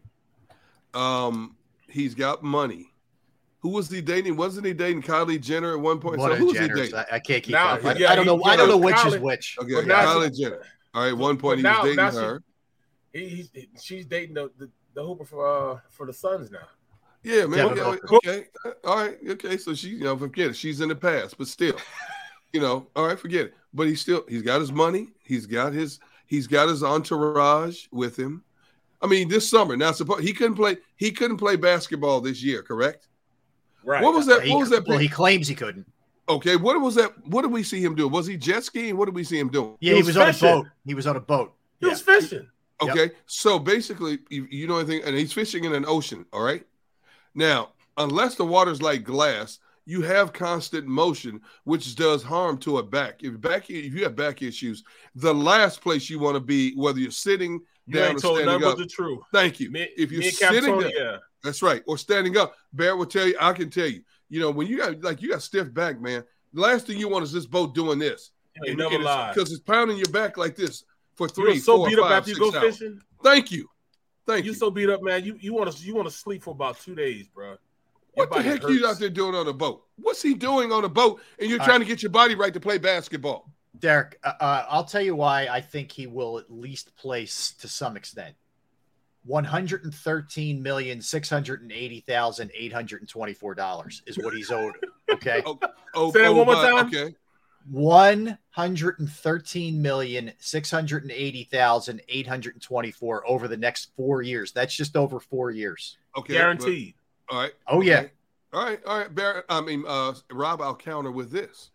[0.96, 1.56] Um,
[1.90, 2.92] he's got money.
[3.60, 4.38] Who was he dating?
[4.38, 6.20] Wasn't he dating Kylie Jenner at one point?
[6.20, 6.96] One so of the who's he dating?
[6.96, 7.86] I, I can't keep Now, up.
[7.86, 8.44] I, yeah, I don't know.
[8.44, 9.58] I don't know yeah, which is which.
[9.60, 10.62] Okay, But now- Kylie Jenner.
[10.94, 12.44] All right, one point he now, was dating now her.
[13.14, 13.50] She, he, he's,
[13.84, 16.60] she's dating the, the, the hooper for uh, for the Suns now.
[17.26, 17.76] Yeah, man.
[17.76, 18.46] Devin Okay, okay,
[18.86, 19.58] all right, okay.
[19.58, 20.56] So she, you know, forget it.
[20.56, 21.76] She's in the past, but still,
[22.54, 23.56] you know, all right, forget it.
[23.74, 25.10] But he's still, he's got his money.
[25.24, 28.44] He's got his, he's got his entourage with him.
[29.06, 29.78] I mean, this summer.
[29.78, 30.78] Now, suppose he couldn't play.
[30.96, 33.08] He couldn't play basketball this year, correct?
[33.84, 34.02] Right.
[34.02, 34.44] What was that?
[34.44, 34.88] He- what was that?
[34.88, 35.86] Well, he claims he couldn't.
[36.28, 37.14] Okay, what was that?
[37.28, 38.08] What did we see him do?
[38.08, 38.98] Was he jet skiing?
[38.98, 39.78] What did we see him doing?
[39.80, 40.66] Yeah, he, was, on a boat.
[40.84, 41.54] He was on a boat.
[41.80, 42.50] He was fishing.
[42.82, 46.26] Okay, so basically, you, you know anything, and he's fishing in an ocean.
[46.34, 46.66] All right.
[47.36, 52.84] Now, unless the water's like glass, you have constant motion, which does harm to a
[52.84, 53.24] back.
[53.24, 54.84] If back, if you have back issues,
[55.14, 58.40] the last place you want to be, whether you're sitting You down ain't or told
[58.40, 58.78] standing up.
[58.78, 59.20] the truth.
[59.32, 59.70] Thank you.
[59.72, 62.56] Me- if you're sitting down, that's right, or standing up.
[62.74, 63.36] Bear will tell you.
[63.40, 64.02] I can tell you.
[64.30, 66.24] You know, when you got like you got stiff back, man.
[66.54, 68.32] The last thing you want is this boat doing this.
[68.64, 69.36] You never lied.
[69.36, 70.86] because it's pounding your back like this
[71.16, 72.78] for three, were so four, beat up five, after you go hours.
[72.78, 73.02] fishing.
[73.24, 73.70] Thank you.
[74.26, 74.52] Thank you.
[74.52, 75.24] You're so beat up, man.
[75.26, 77.58] You you want to you want to sleep for about two days, bro.
[78.16, 79.84] What the heck are you out there doing on a boat?
[79.98, 81.22] What's he doing on a boat?
[81.40, 81.88] And you're All trying right.
[81.88, 83.52] to get your body right to play basketball.
[83.80, 87.68] Derrick, uh, uh, I'll tell you why I think he will at least place to
[87.68, 88.36] some extent.
[89.26, 94.02] One hundred and thirteen million six hundred and eighty thousand eight hundred and twenty-four dollars
[94.06, 94.76] is what he's owed.
[95.12, 95.44] Okay.
[95.98, 96.88] Oh, Say that one more my- time.
[96.88, 97.16] Okay.
[97.72, 103.48] One hundred and thirteen million six hundred and eighty thousand eight hundred and twenty-four over
[103.48, 104.52] the next four years.
[104.52, 105.98] That's just over four years.
[106.18, 106.34] Okay.
[106.34, 106.94] Guaranteed.
[107.30, 107.54] All right.
[107.68, 108.00] Oh yeah.
[108.00, 108.12] okay.
[108.54, 108.80] All right.
[108.86, 109.14] All right.
[109.14, 111.72] Barrett, I mean, uh, Rob, I'll counter with this.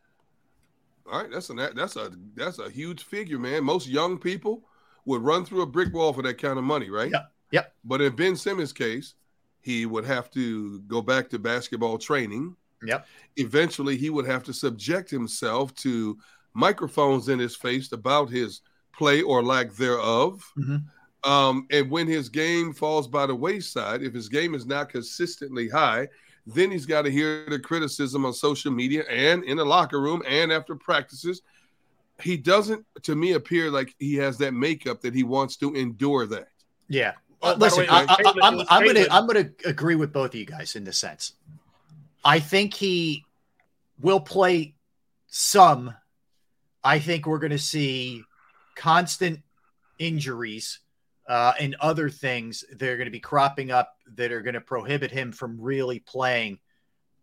[1.11, 1.31] All right.
[1.31, 3.65] That's a that's a that's a huge figure, man.
[3.65, 4.63] Most young people
[5.05, 7.11] would run through a brick wall for that kind of money, right?
[7.11, 7.33] Yep.
[7.53, 7.75] Yep.
[7.85, 9.15] But in Ben Simmons' case,
[9.61, 12.55] he would have to go back to basketball training.
[12.85, 13.07] Yep.
[13.37, 16.17] Eventually, he would have to subject himself to
[16.55, 18.61] microphones in his face about his
[18.93, 20.43] play or lack thereof.
[20.59, 20.85] Mhm.
[21.25, 25.69] Um, and when his game falls by the wayside, if his game is not consistently
[25.69, 26.09] high,
[26.47, 30.23] then he's got to hear the criticism on social media and in the locker room
[30.27, 31.43] and after practices.
[32.21, 36.27] He doesn't, to me, appear like he has that makeup that he wants to endure
[36.27, 36.49] that.
[36.89, 37.13] Yeah.
[37.43, 40.35] Uh, listen, way, I, I, I, I'm, I'm gonna I'm gonna agree with both of
[40.35, 41.33] you guys in this sense.
[42.23, 43.25] I think he
[43.99, 44.75] will play
[45.29, 45.95] some.
[46.85, 48.25] I think we're going to see
[48.75, 49.41] constant
[49.99, 50.81] injuries
[51.31, 54.61] uh, and other things that are going to be cropping up that are going to
[54.61, 56.59] prohibit him from really playing.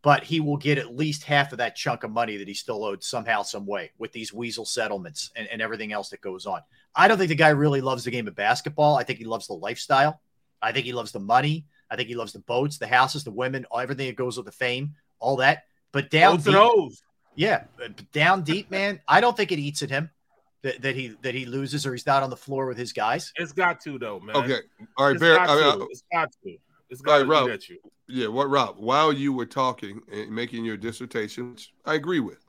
[0.01, 2.85] But he will get at least half of that chunk of money that he still
[2.85, 6.61] owed somehow, some way with these weasel settlements and, and everything else that goes on.
[6.95, 8.95] I don't think the guy really loves the game of basketball.
[8.95, 10.21] I think he loves the lifestyle.
[10.61, 11.65] I think he loves the money.
[11.91, 14.53] I think he loves the boats, the houses, the women, everything that goes with the
[14.53, 15.63] fame, all that.
[15.91, 16.93] But down deep,
[17.35, 19.01] yeah, but down deep, man.
[19.05, 20.11] I don't think it eats at him
[20.63, 23.31] that, that he that he loses or he's not on the floor with his guys.
[23.35, 24.35] It's got to though, man.
[24.35, 24.59] Okay.
[24.97, 25.47] All right, It's Barrett.
[25.47, 25.87] got I mean, to.
[25.91, 26.57] It's got to.
[26.89, 27.49] It's All got right, to Rob.
[27.49, 27.77] eat you.
[28.09, 28.75] Yeah, what Rob?
[28.77, 32.43] While you were talking and making your dissertation, which I agree with,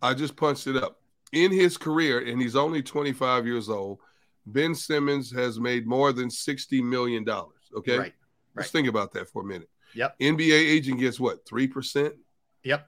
[0.00, 0.98] I just punched it up.
[1.32, 4.00] In his career, and he's only 25 years old,
[4.46, 7.70] Ben Simmons has made more than 60 million dollars.
[7.76, 8.12] Okay, Right.
[8.54, 9.70] Let's think about that for a minute.
[9.94, 10.18] Yep.
[10.20, 12.14] NBA agent gets what three percent.
[12.64, 12.86] Yep.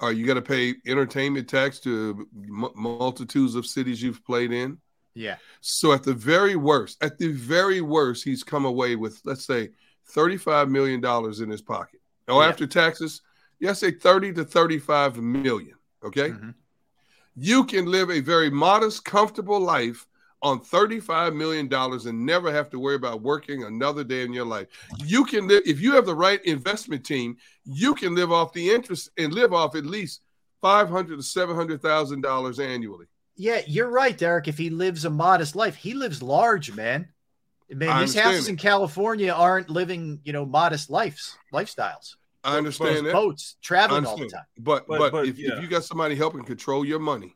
[0.00, 4.78] Are you got to pay entertainment tax to m- multitudes of cities you've played in?
[5.14, 5.36] Yeah.
[5.62, 9.70] So at the very worst, at the very worst, he's come away with let's say
[10.08, 12.00] thirty-five million dollars in his pocket.
[12.28, 12.48] Oh, Yeah.
[12.48, 13.22] after taxes,
[13.58, 15.76] yes, say thirty to thirty-five million.
[16.04, 16.54] Okay, Mhm.
[17.34, 20.06] you can live a very modest, comfortable life
[20.42, 24.44] on thirty-five million dollars and never have to worry about working another day in your
[24.44, 24.68] life.
[24.98, 27.36] You can live if you have the right investment team.
[27.64, 30.22] You can live off the interest and live off at least
[30.60, 33.06] five hundred to seven hundred thousand dollars annually.
[33.36, 34.48] Yeah, you're right, Derrick.
[34.48, 37.08] If he lives a modest life, he lives large, man.
[37.68, 38.52] Man, I these houses it.
[38.52, 42.14] in California aren't living, you know, modest lives, lifestyles.
[42.44, 43.12] I understand that.
[43.12, 44.44] Boats, traveling all the time.
[44.56, 45.56] But But- but, but, if, yeah.
[45.56, 47.34] if you got somebody helping control your money,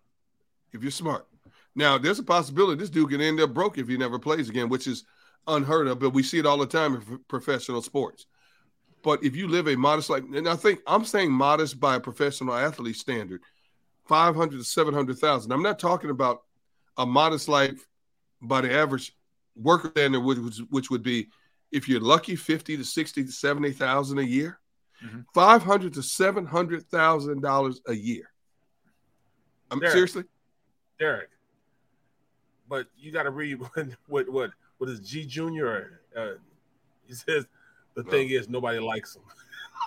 [0.73, 1.27] if you're smart,
[1.75, 4.69] now there's a possibility this dude can end up broke if he never plays again,
[4.69, 5.05] which is
[5.47, 5.99] unheard of.
[5.99, 8.27] But we see it all the time in f- professional sports.
[9.03, 12.01] But if you live a modest life, and I think I'm saying modest by a
[12.01, 13.41] professional athlete standard,
[14.07, 15.53] five hundred to seven hundred thousand.
[15.53, 16.43] I'm not talking about
[16.99, 17.87] a modest life
[18.43, 19.17] by the average
[19.57, 20.39] worker standard, which,
[20.71, 21.29] which, would be
[21.73, 24.59] if you're lucky, fifty to sixty to seventy thousand a year
[25.03, 25.25] Mhm.
[25.35, 28.31] five hundred to seven hundred thousand dollars a year.
[29.71, 29.93] I'm Derrick.
[29.95, 30.25] seriously.
[30.99, 31.31] Derrick.
[32.71, 36.01] But you got to read what what what what is G Junior?
[36.17, 36.35] Uh,
[37.07, 37.47] he says
[37.95, 39.23] the thing is nobody likes him.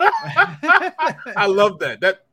[0.00, 2.00] I love that.
[2.00, 2.26] That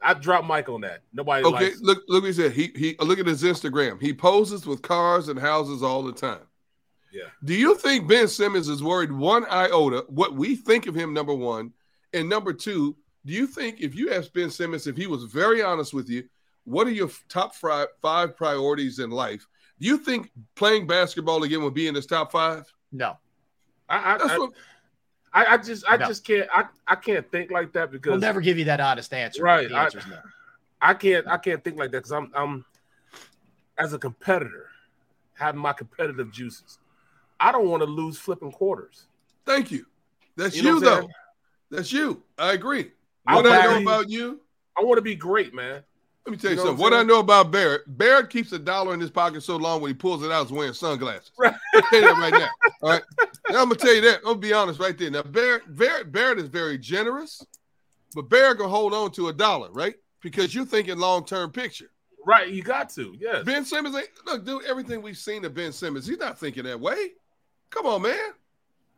[0.00, 1.02] I dropped mic on that.
[1.12, 1.44] Nobody.
[1.44, 2.52] Okay, likes look, look what he said.
[2.52, 4.00] He he look at his Instagram.
[4.00, 6.46] He poses with cars and houses all the time.
[7.12, 7.24] Yeah.
[7.44, 11.12] Do you think Ben Simmons is worried one iota what we think of him?
[11.12, 11.72] Number one,
[12.12, 12.96] and number two,
[13.26, 16.24] do you think if you asked Ben Simmons if he was very honest with you,
[16.64, 19.48] what are your top five, five priorities in life?
[19.80, 22.72] Do you think playing basketball again would be in his top five?
[22.92, 23.16] No.
[23.88, 24.52] I I, That's I, what-
[25.32, 26.06] I, I just I No.
[26.06, 29.12] just can't I, I can't think like that because We'll never give you that honest
[29.12, 29.42] answer.
[29.42, 30.18] Right, The I- no.
[30.80, 32.64] I can't I can't think like that because I'm I'm
[33.76, 34.66] as a competitor
[35.34, 36.78] having my competitive juices.
[37.38, 39.06] I don't want to lose flipping quarters.
[39.46, 39.86] Thank you.
[40.36, 41.08] That's You you, know what though.
[41.70, 42.22] That's you.
[42.38, 42.90] I agree.
[43.24, 44.40] What I, wanna know about you,
[44.76, 45.82] I want to be great, man.
[46.28, 46.82] Let me tell you, You know something.
[46.82, 49.80] what What I'm know about Barrett, Barrett keeps a dollar in his pocket so long
[49.80, 51.32] when he pulls it out, he's wearing sunglasses.
[51.38, 51.54] Right.
[51.74, 52.48] I'll tell you that right now.
[52.82, 53.02] All right.
[53.50, 54.18] Now I'm gonna tell you that.
[54.18, 55.10] I'm gonna be honest right there.
[55.10, 57.44] Now Barrett, Barrett, Barrett is very generous,
[58.14, 59.94] but Barrett can hold on to a dollar, right?
[60.20, 61.90] Because you're thinking long term picture.
[62.26, 63.16] Right, you got to.
[63.18, 63.44] Yes.
[63.44, 64.64] Ben Simmons ain't look, dude.
[64.66, 67.12] Everything we've seen of Ben Simmons, he's not thinking that way.
[67.70, 68.18] Come on, man.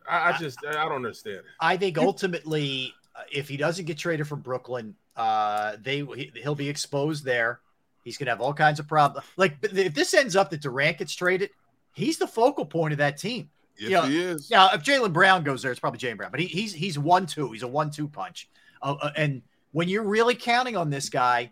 [0.09, 1.43] I, I just I don't understand.
[1.61, 6.55] I think ultimately, uh, if he doesn't get traded from Brooklyn, uh, they he- he'll
[6.55, 7.61] be exposed there.
[8.05, 9.27] He's gonna have all kinds of problems.
[9.37, 11.51] Like if this ends up that Durant gets traded,
[11.95, 13.51] he's the focal point of that team.
[13.78, 14.51] Yes, You know, he is.
[14.51, 17.27] Now, if Jaylen Brown goes there, it's probably Jaylen Brown, but he, he's he's one
[17.27, 17.51] two.
[17.53, 18.49] He's a one two punch.
[18.82, 19.43] Uh, uh, and
[19.73, 21.51] when you're really counting on this guy,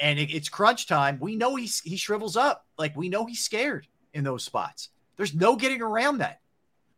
[0.00, 2.66] and it, it's crunch time, we know he's he shrivels up.
[2.78, 4.88] Like we know he's scared in those spots.
[5.16, 6.40] There's no getting around that.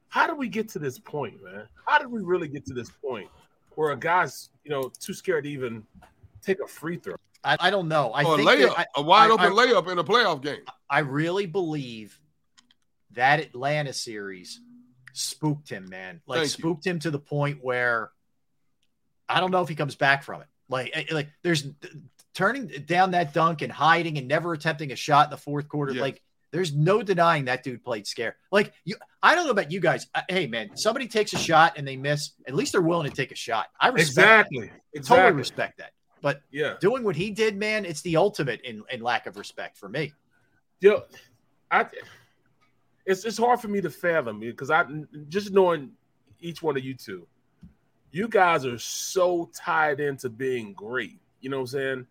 [0.09, 1.67] How did we get to this point, man?
[1.87, 3.29] How did we really get to this point
[3.77, 5.85] where a guy's you know too scared to even
[6.43, 7.15] take a free throw?
[7.43, 8.11] I, I don't know.
[8.13, 10.05] I Or a think that- layup, I- a wide I- open I- layup in a
[10.05, 10.63] playoff game.
[10.89, 12.19] I really believe
[13.13, 14.61] that Atlanta series
[15.13, 16.21] spooked him, man.
[16.27, 16.63] Like Thank you.
[16.63, 18.11] spooked him to the point where
[19.29, 20.49] I don't know if he comes back from it.
[20.69, 21.67] Like, eh, like there's
[22.35, 25.93] turning down that dunk and hiding and never attempting a shot in the fourth quarter.
[25.93, 26.01] Yes.
[26.01, 26.23] Like,
[26.55, 28.37] there's no denying that dude played scare.
[28.53, 30.07] Like you, I don't know about you guys.
[30.15, 32.31] Uh, Hey, man, somebody takes a shot and they miss.
[32.47, 33.67] At least they're willing to take a shot.
[33.81, 34.41] I respect that.
[34.41, 34.73] Exactly.
[35.05, 35.91] Totally respect that.
[36.23, 36.75] But Yeah.
[36.81, 40.13] doing what he did, man, it's the ultimate in, in lack of respect for me.
[40.81, 41.03] Yo,
[41.73, 41.87] I
[43.05, 44.85] it's it's hard for me to fathom because I
[45.29, 45.91] just knowing
[46.39, 47.27] each one of you two,
[48.13, 51.19] you guys are so tied into being great.
[51.41, 52.07] You know what I'm saying?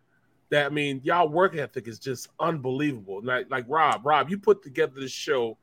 [0.54, 3.22] That I mean, y'all work ethic is just unbelievable.
[3.24, 5.58] Like like Rob, Rob, you put together this show,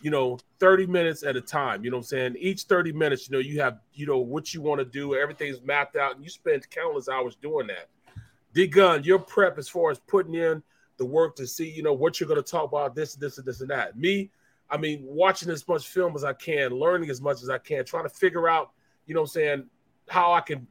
[0.00, 1.84] you know, 30 minutes at a time.
[1.84, 2.36] You know what I'm saying?
[2.38, 5.60] Each 30 minutes, you know, you have, you know, what you want to do, everything's
[5.60, 7.90] mapped out, and you spend countless hours doing that.
[8.54, 10.62] D Gun, your prep as far as putting in
[10.96, 13.46] the work to see, you know, what you're going to talk about, this, this, and
[13.46, 13.98] this, and that.
[13.98, 14.30] Me,
[14.70, 17.84] I mean, watching as much film as I can, learning as much as I can,
[17.84, 18.70] trying to figure out,
[19.04, 19.64] you know what I'm saying,
[20.08, 20.66] how I can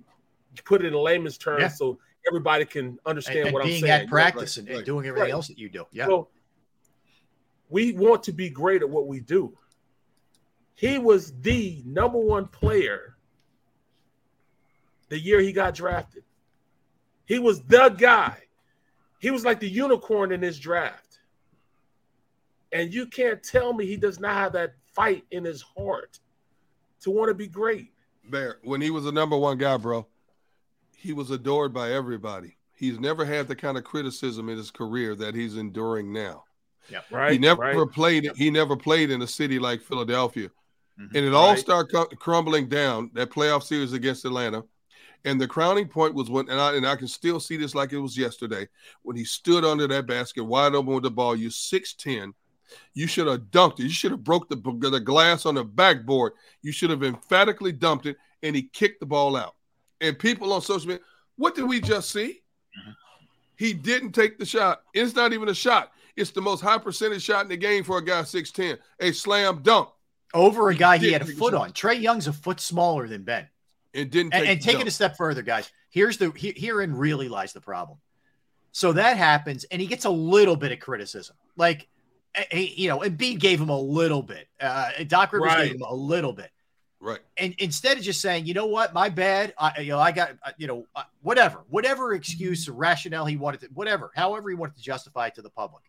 [0.65, 1.67] put it in layman's terms Yeah.
[1.67, 4.03] so everybody can understand And, and what I'm being saying.
[4.03, 5.33] at practice right, and, and right, doing everything right.
[5.33, 5.85] else that you do.
[5.91, 6.05] Yeah.
[6.05, 6.29] So
[7.69, 9.57] we want to be great at what we do.
[10.75, 13.17] He was the number one player
[15.09, 16.23] the year he got drafted.
[17.25, 18.37] He was the guy.
[19.19, 21.19] He was like the unicorn in his draft.
[22.71, 26.19] And you can't tell me he does not have that fight in his heart
[27.01, 27.91] to want to be great.
[28.29, 30.07] Bear, when he was the number one guy, bro,
[31.01, 32.57] he was adored by everybody.
[32.75, 36.45] He's never had the kind of criticism in his career that he's enduring now.
[36.89, 37.01] Yeah.
[37.11, 37.33] Right.
[37.33, 37.91] he never right.
[37.91, 38.29] played.
[38.35, 40.49] He never played in a city like Philadelphia,
[40.99, 41.07] Mhm.
[41.15, 41.59] and it all Right.
[41.59, 44.63] started cu- crumbling down that playoff series against Atlanta.
[45.23, 47.93] And the crowning point was when, and I and I can still see this like
[47.93, 48.67] it was yesterday
[49.03, 51.35] when he stood under that basket wide open with the ball.
[51.35, 52.33] You six ten,
[52.95, 53.83] you should have dunked it.
[53.83, 56.33] You should have broke the the glass on the backboard.
[56.63, 59.55] You should have emphatically dumped it, and he kicked the ball out.
[60.01, 61.03] And people on social media,
[61.37, 62.41] what did we just see?
[63.55, 64.81] He didn't take the shot.
[64.93, 65.91] It's not even a shot.
[66.15, 68.77] It's the most high percentage shot in the game for a guy 6'10.
[68.99, 69.89] A slam dunk.
[70.33, 71.71] Over a guy he didn't had a foot on.
[71.71, 73.47] Trae Young's a foot smaller than Ben.
[73.93, 75.69] And didn't And, take and the take it a step further, guys.
[75.89, 77.99] Here's the he- herein really lies the problem.
[78.71, 81.35] So that happens, and he gets a little bit of criticism.
[81.57, 81.89] Like,
[82.33, 84.47] eh, eh, you know, and Embiid gave him a little bit.
[84.61, 85.65] Uh, Doc Rivers Right.
[85.65, 86.49] gave him a little bit.
[87.03, 87.19] Right.
[87.37, 90.33] And instead of just saying, you know what, my bad, I, you know, I got,
[90.57, 90.85] you know,
[91.23, 95.35] whatever, whatever excuse or rationale he wanted to, whatever, however he wanted to justify it
[95.35, 95.81] to the public,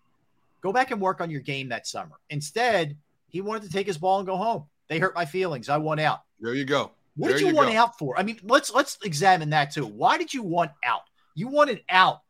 [0.63, 2.17] go back and work on your game that summer.
[2.31, 2.97] Instead,
[3.29, 4.65] he wanted to take his ball and go home.
[4.89, 5.69] They hurt my feelings.
[5.69, 6.21] I want out.
[6.41, 6.93] There you go.
[7.17, 7.77] What There did you, want go.
[7.79, 8.19] out for?
[8.19, 9.85] I mean, let's let's examine that too.
[9.85, 11.03] Why did you want out?
[11.35, 12.23] You wanted out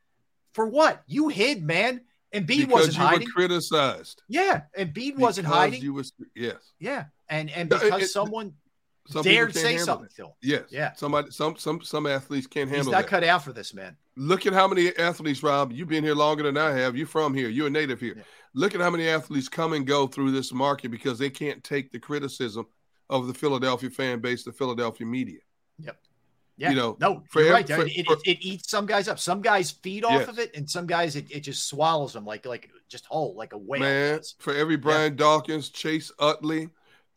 [0.55, 1.03] for what?
[1.07, 2.01] You hid, man.
[2.33, 3.29] And Because wasn't you hiding.
[3.29, 4.23] were criticized.
[4.29, 5.83] Yeah, and Embiid wasn't hiding.
[5.83, 6.57] You was yes.
[6.81, 8.55] yeah, and and No, it- because it- someone
[9.09, 10.29] Some dared say something him.
[10.43, 10.65] Yes.
[10.71, 10.93] Yeah.
[10.95, 13.09] Somebody, some, some, some athletes can't He's handle not that.
[13.09, 13.97] cut out for this, man.
[14.17, 15.73] Look at how many athletes, Rob.
[15.73, 16.97] You've been here longer than I have.
[16.97, 17.49] You're from here.
[17.49, 18.23] You're a native here.
[18.55, 21.91] Look at how many athletes come and go through this market because they can't take
[21.91, 22.67] the criticism
[23.11, 25.41] of the Philadelphia fan base, the Philadelphia media.
[25.79, 25.97] Yep.
[26.59, 26.71] Yeah.
[26.71, 27.67] You know, no, for you're right.
[27.67, 29.19] for- it, for- it, it eats some guys up.
[29.19, 30.29] Some guys feed off Yes.
[30.29, 33.55] of it, and some guys it, it just swallows them like like just whole, like
[33.55, 33.81] a whale.
[33.81, 36.69] Man, for every Brian Dawkins, Chase Utley,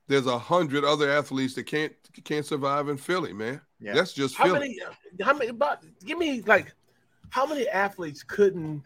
[0.08, 3.62] there's a hundred other athletes that can't can't survive in Philly, man.
[3.80, 3.94] Yeah.
[3.94, 4.60] That's just How Philly.
[4.60, 4.80] many?
[5.24, 5.48] How many?
[5.50, 6.74] About give me like,
[7.30, 8.84] how many athletes couldn't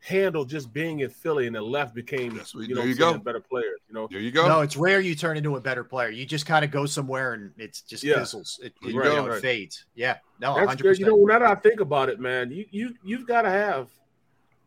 [0.00, 3.18] handle just being in Philly and then left became what- you know you what I'm
[3.18, 3.24] go.
[3.24, 3.80] better players?
[3.88, 4.46] You know, there you go.
[4.46, 6.10] No, it's rare you turn into a better player.
[6.10, 8.16] You just kind of go somewhere and it's just Yeah.
[8.18, 8.60] fizzles.
[8.62, 9.26] It, it, you you go.
[9.26, 9.86] know, it fades.
[9.94, 10.18] Yeah.
[10.40, 10.98] No, That's hundred good.
[10.98, 13.88] You know, now that I think about it, man, you you you've got to have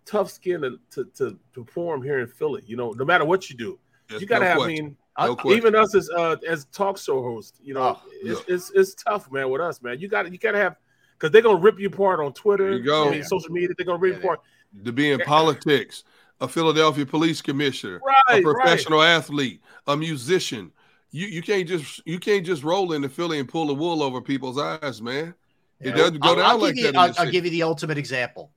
[0.06, 2.64] tough skin to, to to to perform here in Philly.
[2.66, 4.62] You know, no matter what you do, Yes, you got to no have.
[4.62, 5.58] I mean, No question.
[5.58, 9.32] even us as uh, as talk show hosts, you know, Oh, it's, it's it's tough,
[9.32, 9.50] man.
[9.50, 10.76] With us, man, you got you got to have
[11.14, 13.08] because they're gonna rip you apart on Twitter, There you go.
[13.08, 13.70] I mean, social media.
[13.76, 14.42] They're gonna rip Yeah, you apart.
[14.86, 16.04] to be in politics,
[16.40, 20.72] a Philadelphia police commissioner, Right, a professional athlete, a musician.
[21.12, 24.22] You you can't just you can't just roll into Philly and pull the wool over
[24.22, 25.34] people's eyes, man.
[25.80, 26.98] It doesn't go I'll, down I'll like give you, that.
[26.98, 28.52] I'll, I'll give you the ultimate example.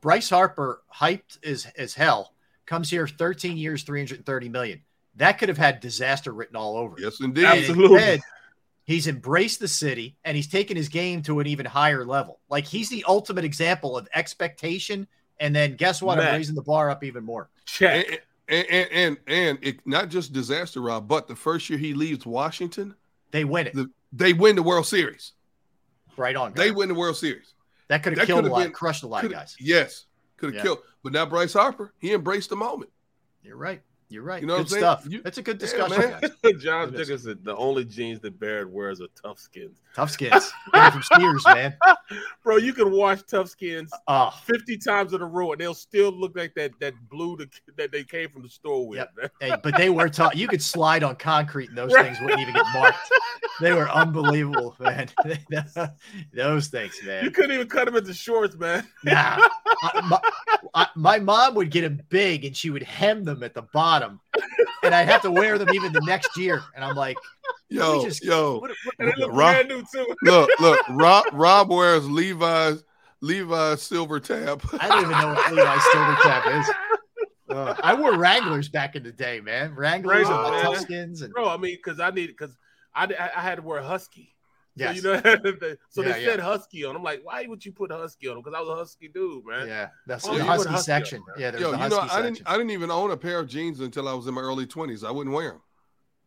[0.00, 2.34] Bryce Harper, hyped as as hell,
[2.66, 4.80] comes here 13 years, 330 million.
[5.16, 6.96] That could have had disaster written all over.
[6.98, 7.02] it.
[7.04, 7.44] Yes, indeed.
[7.44, 7.96] And Absolutely.
[7.96, 8.20] instead,
[8.84, 12.40] he's embraced the city and he's taken his game to an even higher level.
[12.48, 15.06] Like he's the ultimate example of expectation.
[15.40, 16.18] And then guess what?
[16.18, 16.28] Matt.
[16.28, 17.48] I'm raising the bar up even more.
[17.64, 18.22] Check.
[18.48, 22.24] And and and, and it not just disaster, Rob, but the first year he leaves
[22.24, 22.94] Washington,
[23.32, 23.74] They win it.
[23.74, 25.32] the, they win the World Series.
[26.16, 26.52] right on.
[26.54, 27.54] They win the World Series.
[27.88, 29.56] that could have killed a lot, been- crushed a lot of guys.
[29.58, 30.04] Yes,
[30.36, 30.62] could have Yeah.
[30.62, 30.78] killed.
[31.02, 32.90] But now Bryce Harper, he embraced the moment.
[33.42, 33.82] You're right.
[34.08, 34.40] You're right.
[34.40, 35.06] You know good what I'm stuff.
[35.08, 36.20] You- That's a good discussion, man.
[36.20, 36.52] guys.
[36.62, 37.08] John It is.
[37.08, 39.80] Dickinson, the only jeans that Barrett wears are tough skins.
[39.96, 40.52] Tough skins.
[40.72, 41.74] From Sears, man.
[42.44, 46.12] Bro, you can wash tough skins Oh, 50 times in a row and they'll still
[46.12, 48.98] look like that that blue that, that they came from the store with.
[49.18, 49.32] Yep.
[49.40, 50.36] hey, but they were tough.
[50.36, 52.04] You could slide on concrete and those Right.
[52.06, 52.98] things wouldn't even get marked.
[53.60, 55.08] They were unbelievable, man.
[56.32, 57.24] those things, man.
[57.24, 58.86] You couldn't even cut them into shorts, man.
[59.04, 59.38] Nah.
[59.82, 60.20] I- my,
[60.74, 63.95] I- my mom would get them big and she would hem them at the bottom.
[64.00, 64.20] Them
[64.82, 66.62] and I'd have to wear them even the next year.
[66.74, 67.16] And I'm like,
[67.68, 69.36] Yo, just- yo, What, what, look Rob-
[69.66, 70.14] brand new too.
[70.22, 70.80] look, look.
[70.90, 72.84] Rob Rob wears Levi's
[73.20, 74.62] Levi's silver tab.
[74.78, 76.70] I don't even know what Levi's silver cap is.
[77.48, 79.72] Uh, I wore Wranglers back in the day, man.
[79.76, 80.64] Wranglers and Wranglers, my man.
[80.74, 82.56] Toughskins and Bro, I mean, because I need because
[82.92, 84.34] I, I I had to wear husky.
[84.76, 85.00] Yes.
[85.00, 85.22] So, you know,
[85.90, 86.26] so Yeah, they yeah.
[86.28, 86.94] said husky on.
[86.96, 88.42] I'm like, why would you put husky on them?
[88.44, 89.66] Because I was a husky dude, man.
[89.66, 91.22] yeah, that's Oh, the you husky put husky section.
[91.34, 93.16] on, yeah, there's Yo, the you husky know, I didn't I didn't even own a
[93.16, 95.02] pair of jeans until I was in my early twenties.
[95.04, 95.60] I wouldn't wear them.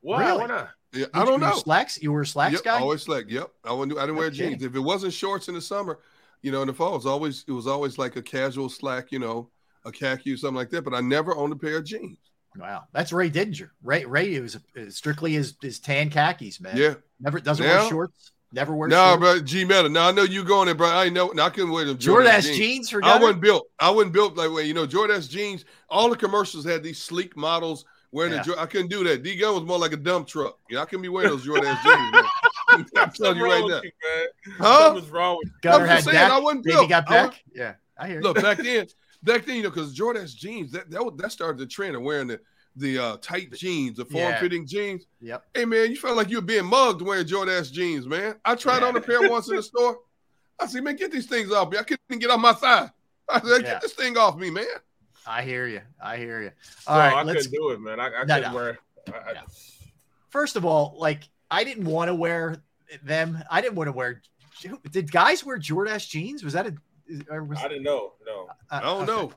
[0.01, 0.25] Why?
[0.25, 0.37] Really?
[0.39, 0.69] Why not?
[0.91, 1.55] Yeah, I don't wear know.
[1.57, 2.01] Slacks?
[2.01, 2.79] You were a slacks Yep, guy?
[2.79, 3.25] always slack.
[3.27, 3.97] Yep, I wouldn't.
[3.97, 4.51] I didn't No wear kidding.
[4.51, 4.63] jeans.
[4.63, 5.99] If it wasn't shorts in the summer,
[6.41, 9.11] you know, in the fall, it was always it was always like a casual slack.
[9.11, 9.49] You know,
[9.85, 10.83] a khaki or something like that.
[10.83, 12.17] But I never owned a pair of jeans.
[12.57, 13.69] Wow, that's Ray Didinger.
[13.83, 16.75] Ray Ray was is strictly his his tan khakis, man.
[16.75, 16.95] Yeah.
[17.19, 18.31] never doesn't Now- wear shorts.
[18.51, 18.87] Never wear.
[18.89, 19.19] No, shorts.
[19.19, 19.89] bro, G Meta.
[19.89, 20.87] No, I know you going there, bro.
[20.87, 21.31] I ain't know.
[21.39, 23.67] I couldn't wear them Jordache Jordache jeans for I wasn't built.
[23.79, 24.63] I wasn't built like way.
[24.65, 25.65] You know, Jordache jeans.
[25.89, 28.39] All the commercials had these sleek models wearing Yeah.
[28.39, 28.43] the.
[28.45, 29.21] Jor- I couldn't do that.
[29.21, 30.57] D Gunn was more like a dump truck.
[30.67, 32.11] You know, I couldn't be wearing those Jordache jeans.
[32.11, 32.23] Man.
[32.71, 33.81] I'm telling Something you wrong right with now.
[33.83, 34.57] you, man.
[34.57, 34.79] Huh?
[34.87, 35.53] Something's wrong with you.
[35.61, 36.31] Gutter I'm had just saying, back.
[36.31, 36.89] I wasn't Baby built.
[36.89, 37.43] got I wa- back.
[37.53, 38.21] Yeah, I hear you.
[38.23, 38.87] Look back then,
[39.23, 42.01] back then, you know, because Jordache jeans that that, was- that started the trend of
[42.01, 42.39] wearing the
[42.79, 44.39] the uh, tight jeans, the form Yeah.
[44.39, 45.05] fitting jeans.
[45.21, 45.45] Yep.
[45.53, 48.35] Hey man, you felt like you were being mugged wearing Jordache jeans, man.
[48.45, 49.99] I tried on a pair once in the store.
[50.59, 51.77] I said, man, get these things off me.
[51.77, 52.89] I couldn't get off my thigh.
[53.29, 53.73] I said, Yeah.
[53.73, 54.65] get this thing off me, man.
[55.27, 55.81] I hear you.
[56.03, 56.51] I hear you.
[56.87, 57.45] No, All right, I let's.
[57.47, 57.99] couldn't do it, man.
[57.99, 58.55] I, I No, couldn't no.
[58.55, 58.79] wear.
[59.07, 59.41] I, I, No.
[60.29, 62.61] First of all, like I didn't want to wear
[63.03, 63.37] them.
[63.49, 64.21] I didn't want to wear.
[64.91, 66.43] Did guys wear Jordache jeans?
[66.43, 66.75] Was that a?
[67.29, 68.13] Or was, I didn't know.
[68.25, 69.05] No, I don't okay.
[69.11, 69.31] know.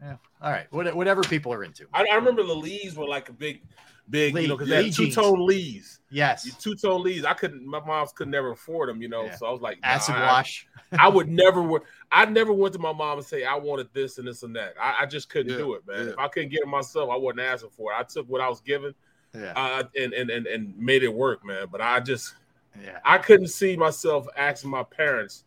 [0.00, 0.16] Yeah.
[0.42, 0.66] All right.
[0.70, 1.86] What- Whatever people are into.
[1.94, 3.62] I, I remember the Lees were like a big,
[4.10, 6.00] big, Lee- you know, because they had two tone Lees.
[6.10, 6.54] Yes.
[6.56, 7.24] Two tone Lees.
[7.24, 7.66] I couldn't.
[7.66, 9.24] My mom's could never afford them, you know.
[9.24, 9.36] Yeah.
[9.36, 10.66] So I was like, nah, Acid I- wash.
[10.98, 11.62] I would never.
[11.62, 11.80] wear-
[12.12, 14.74] I never went to my mom and say I wanted this and this and that.
[14.80, 16.04] I, I just couldn't Yeah, do it, man.
[16.06, 16.12] yeah.
[16.12, 17.96] If I couldn't get it myself, I wasn't asking for it.
[17.98, 18.94] I took what I was given,
[19.34, 19.52] Yeah.
[19.56, 21.66] uh, and, and and and made it work, man.
[21.72, 22.34] But I just
[22.80, 22.98] Yeah.
[23.04, 25.44] I couldn't see myself asking my parents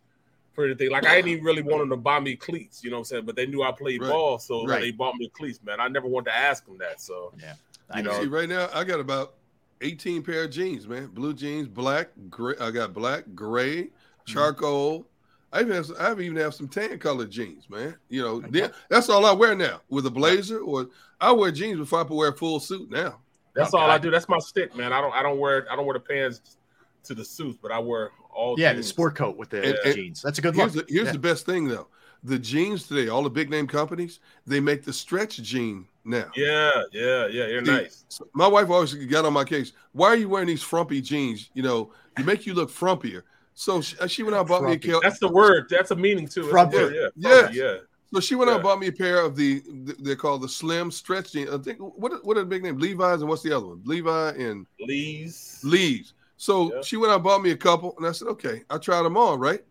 [0.60, 0.90] for anything.
[0.90, 3.04] Like I didn't even really want them to buy me cleats, you know what I'm
[3.06, 3.24] saying?
[3.26, 4.10] But they knew I played Right.
[4.10, 4.80] ball, so Right.
[4.80, 5.80] they bought me cleats, man.
[5.80, 7.00] I never wanted to ask them that.
[7.00, 7.54] So Yeah.
[7.96, 9.34] you know, See, right now, I got about
[9.80, 11.06] 18 pair of jeans, man.
[11.06, 12.54] Blue jeans, black, gray.
[12.60, 14.32] I got black, gray, Mm-hmm.
[14.32, 15.06] charcoal.
[15.52, 17.96] I even have, some, I even have some tan colored jeans, man.
[18.08, 20.88] You know, then- that's all I wear now with a blazer or
[21.20, 23.20] I wear jeans before I can wear a full suit now.
[23.54, 23.82] That's Okay.
[23.82, 24.10] all I do.
[24.12, 24.92] That's my stick, man.
[24.92, 26.56] I don't I don't wear I don't wear the pants
[27.02, 29.94] to the suits, but I wear all Yeah, the sport coat with the And- and
[29.94, 30.22] jeans.
[30.22, 30.72] That's a good look.
[30.72, 31.12] Here's, the, here's Yeah.
[31.12, 31.88] the best thing though.
[32.22, 36.30] The jeans today, all the big name companies, they make the stretch jean now.
[36.36, 37.46] Yeah, yeah, yeah.
[37.46, 38.04] You're See, nice.
[38.08, 39.72] so my wife always got on my case.
[39.92, 41.48] Why are you wearing these frumpy jeans?
[41.54, 43.22] You know, you make you look frumpier.
[43.54, 44.88] So she, uh, she went out and bought me a Frumpy.
[44.90, 45.00] pair.
[45.02, 45.66] That's the word.
[45.70, 46.44] That's a meaning too.
[46.44, 46.76] Frumpy.
[46.76, 47.08] word, Yeah.
[47.16, 47.38] Yeah.
[47.40, 47.76] Frumpy, yeah.
[48.12, 49.62] So she went out and bought me a pair of the
[50.00, 51.50] they're called the slim stretch jeans.
[51.50, 52.76] I think what what are the big name?
[52.78, 53.82] Levi's and what's the other one?
[53.84, 55.60] Levi and Lee's.
[55.62, 56.12] Lee's.
[56.40, 56.80] So Yeah.
[56.80, 59.18] she went out and bought me a couple, and I said, okay, I tried them
[59.18, 59.62] on, right?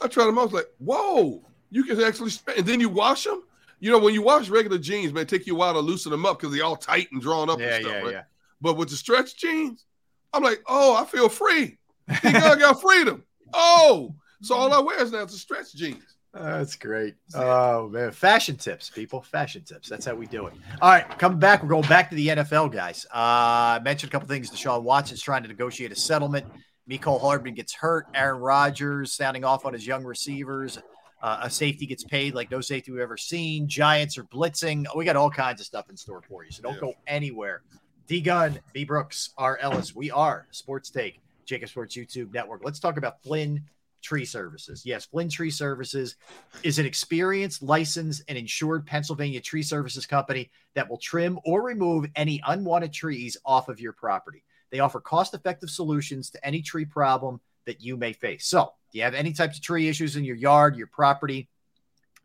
[0.00, 0.42] I tried them on.
[0.42, 3.42] I was like, whoa, you can actually spend, and then you wash them.
[3.80, 6.10] You know, when you wash regular jeans, man, it take you a while to loosen
[6.10, 8.12] them up because they're all tight and drawn up Yeah, and stuff, yeah, right?
[8.12, 8.22] yeah.
[8.62, 9.84] But with the stretch jeans,
[10.32, 11.76] I'm like, oh, I feel free.
[12.08, 13.22] I got freedom.
[13.52, 16.16] Oh, so all I wear is now is the stretch jeans.
[16.32, 17.16] That's great.
[17.34, 19.20] Oh man, fashion tips, people.
[19.20, 19.88] Fashion tips.
[19.88, 20.54] That's how we do it.
[20.80, 21.62] All right, coming back.
[21.62, 23.04] We're going back to the NFL, guys.
[23.06, 23.16] Uh,
[23.78, 24.48] I mentioned a couple things.
[24.50, 26.46] Deshaun Watson's trying to negotiate a settlement.
[26.88, 28.06] Mecole Hardman gets hurt.
[28.14, 30.78] Aaron Rodgers sounding off on his young receivers.
[31.20, 33.66] Uh, a safety gets paid like no safety we've ever seen.
[33.68, 34.86] Giants are blitzing.
[34.96, 36.80] We got all kinds of stuff in store for you, so don't Yeah.
[36.80, 37.62] go anywhere.
[38.06, 39.94] D Gunn, B Brooks, R Ellis.
[39.96, 42.62] We are Sports Take, JAKIB Sports YouTube Network.
[42.64, 43.64] Let's talk about Flynn
[44.00, 44.84] Tree Services.
[44.84, 46.16] Yes, Flynn Tree Services
[46.62, 52.06] is an experienced, licensed, and insured Pennsylvania tree services company that will trim or remove
[52.16, 54.42] any unwanted trees off of your property.
[54.70, 58.46] They offer cost effective solutions to any tree problem that you may face.
[58.46, 61.48] So, do you have any types of tree issues in your yard, your property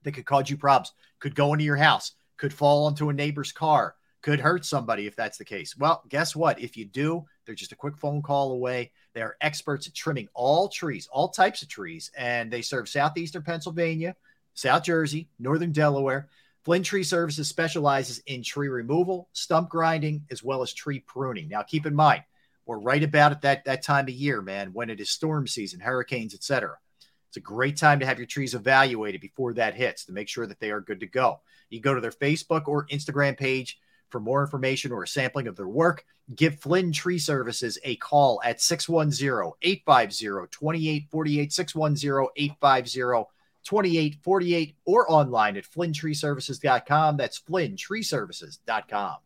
[0.03, 0.93] that could cause you problems?
[1.19, 5.15] Could go into your house, could fall onto a neighbor's car, could hurt somebody if
[5.15, 5.77] that's the case.
[5.77, 6.60] Well, guess what?
[6.60, 8.91] If you do, they're just a quick phone call away.
[9.16, 13.44] They are experts at trimming all trees, all types of trees, and they serve southeastern
[13.44, 14.18] Pennsylvania,
[14.56, 16.28] South Jersey, northern Delaware.
[16.66, 21.48] Flynn Tree Services specializes in tree removal, stump grinding, as well as tree pruning.
[21.48, 22.24] Now, keep in mind,
[22.66, 25.80] we're right about at that, that time of year, man, when it is storm season,
[25.80, 26.76] hurricanes, etc.
[27.30, 30.46] It's a great time to have your trees evaluated before that hits to make sure
[30.46, 31.40] that they are good to go.
[31.70, 33.80] You go to their Facebook or Instagram page
[34.16, 36.06] for more information or a sampling of their work.
[36.34, 43.30] Give Flynn Tree Services a call at 610 850 2848, 610 850
[43.66, 47.18] 2848, or online at flynntreeservices.com.
[47.18, 49.18] That's flynntreeservices.com.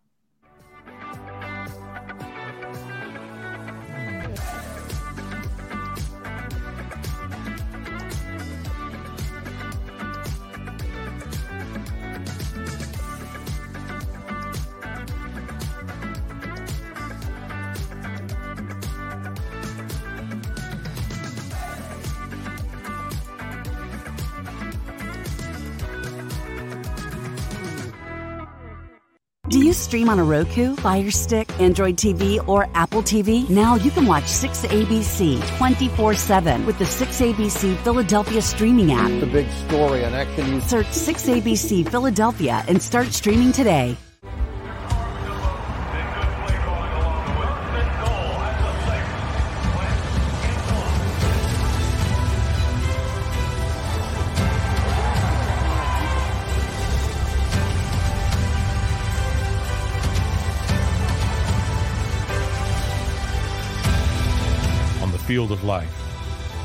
[29.89, 33.49] stream on a Roku, Fire Stick, Android TV, or Apple TV?
[33.49, 39.09] Now you can watch 6ABC 24 7 with the 6ABC Philadelphia streaming app.
[39.19, 40.63] The big story on Action News.
[40.65, 43.97] Search 6ABC Philadelphia and start streaming today.
[65.39, 65.89] Field of life,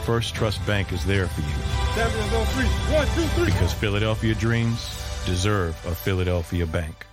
[0.05, 2.67] First Trust Bank is there for you Champions on three.
[2.93, 3.45] One, two, three.
[3.45, 4.81] because Philadelphia dreams
[5.25, 7.07] deserve a Philadelphia bank.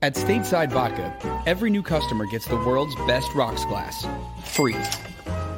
[0.00, 1.12] At Stateside Vodka,
[1.44, 4.06] every new customer gets the world's best rocks glass.
[4.44, 4.76] Free.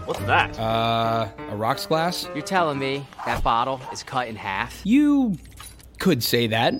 [0.07, 0.59] What's that?
[0.59, 2.27] Uh, a rocks glass?
[2.35, 4.81] You're telling me that bottle is cut in half?
[4.83, 5.37] You
[5.99, 6.73] could say that.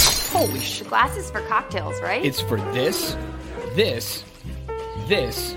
[0.00, 0.82] Holy sh!
[0.82, 2.24] Glasses for cocktails, right?
[2.24, 3.16] It's for this,
[3.74, 4.22] this,
[5.08, 5.56] this,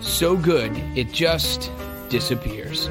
[0.00, 1.70] So good, it just
[2.08, 2.88] disappears.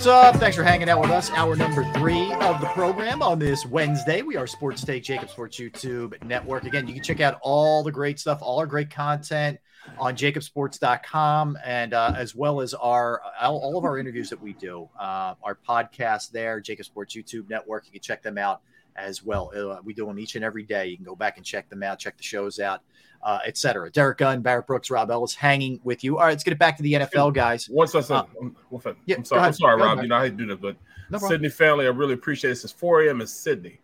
[0.00, 0.36] What's up?
[0.36, 1.30] Thanks for hanging out with us.
[1.32, 4.22] Hour number three of the program on this Wednesday.
[4.22, 6.64] We are Sports Take JAKIB Sports YouTube Network.
[6.64, 9.58] Again, you can check out all the great stuff, all our great content
[9.98, 14.88] on jakibsports.com and uh, as well as our all, of our interviews that we do,
[14.98, 17.84] uh, our podcast there, JAKIB Sports YouTube Network.
[17.84, 18.62] You can check them out
[18.96, 19.52] as well.
[19.54, 20.86] Uh, we do them each and every day.
[20.86, 22.80] You can go back and check them out, check the shows out,
[23.22, 23.90] uh, etc.
[23.90, 26.18] Derrick Gunn, Barrett Brooks, Rob Ellis hanging with you.
[26.18, 27.68] All right, let's get it back to the NFL, guys.
[27.68, 28.16] One second.
[28.16, 29.00] Uh, I'm, one second.
[29.06, 29.42] yeah, I'm sorry.
[29.42, 29.92] I'm sorry, Go Rob.
[29.98, 30.04] ahead.
[30.04, 30.76] You know I hate to do that, but
[31.10, 31.18] No.
[31.18, 32.54] Sydney family, I really appreciate it.
[32.54, 33.20] This is 4 a.m.
[33.20, 33.80] in Sydney.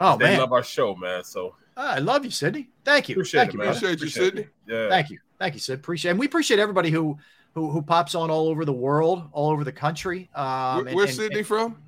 [0.00, 0.38] Oh, they man.
[0.40, 1.22] love our show, man.
[1.24, 2.70] So I love you, Sydney.
[2.84, 3.14] Thank you.
[3.14, 3.66] Appreciate Thank it, you, man.
[3.72, 3.86] brother.
[3.92, 4.46] Appreciate you, Sydney.
[4.66, 4.88] yeah.
[4.88, 5.18] Thank you.
[5.38, 5.78] Thank you, Sid.
[5.78, 7.16] Appreciate and we appreciate everybody who
[7.54, 10.28] who who pops on all over the world, all over the country.
[10.34, 11.82] Um Where, where's and- Sydney and- from?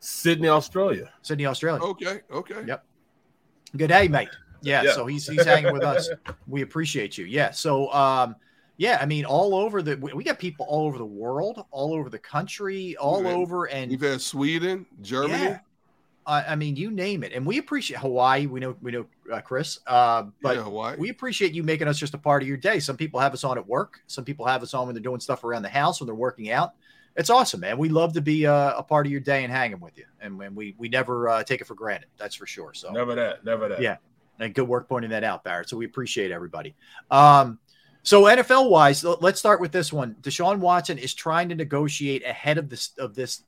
[0.00, 1.10] Sydney, Australia.
[1.22, 1.82] Sydney, Australia.
[1.82, 2.62] Okay, okay.
[2.66, 2.84] Yep.
[3.76, 4.28] Good day, mate.
[4.62, 4.92] Yeah, Yeah.
[4.92, 6.08] so he's he's hanging with us.
[6.46, 7.24] We appreciate you.
[7.24, 7.50] Yeah.
[7.50, 8.36] So um
[8.76, 11.94] yeah, I mean all over the we we got people all over the world, all
[11.94, 15.42] over the country, all over and We've had Sweden, Germany.
[15.44, 15.58] Yeah.
[16.26, 18.44] I, I mean, you name it, and we appreciate Hawaii.
[18.44, 19.80] We know, we know, uh, Chris.
[19.86, 22.80] Uh, but Yeah, we appreciate you making us just a part of your day.
[22.80, 24.02] Some people have us on at work.
[24.08, 26.50] Some people have us on when they're doing stuff around the house when they're working
[26.50, 26.74] out.
[27.16, 27.78] It's awesome, man.
[27.78, 30.38] We love to be uh, a part of your day and hanging with you, and
[30.38, 32.10] when we we never uh, take it for granted.
[32.18, 32.74] That's for sure.
[32.74, 33.42] So Never that.
[33.42, 33.80] Never that.
[33.80, 33.96] yeah,
[34.38, 35.68] and good work pointing that out, Barrett.
[35.68, 36.74] So we appreciate everybody.
[37.10, 37.58] Um,
[38.02, 40.16] so NFL wise, let's start with this one.
[40.22, 43.42] Deshaun Watson is trying to negotiate ahead of this of this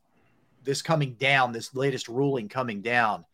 [0.65, 3.25] this coming down, this latest ruling coming down.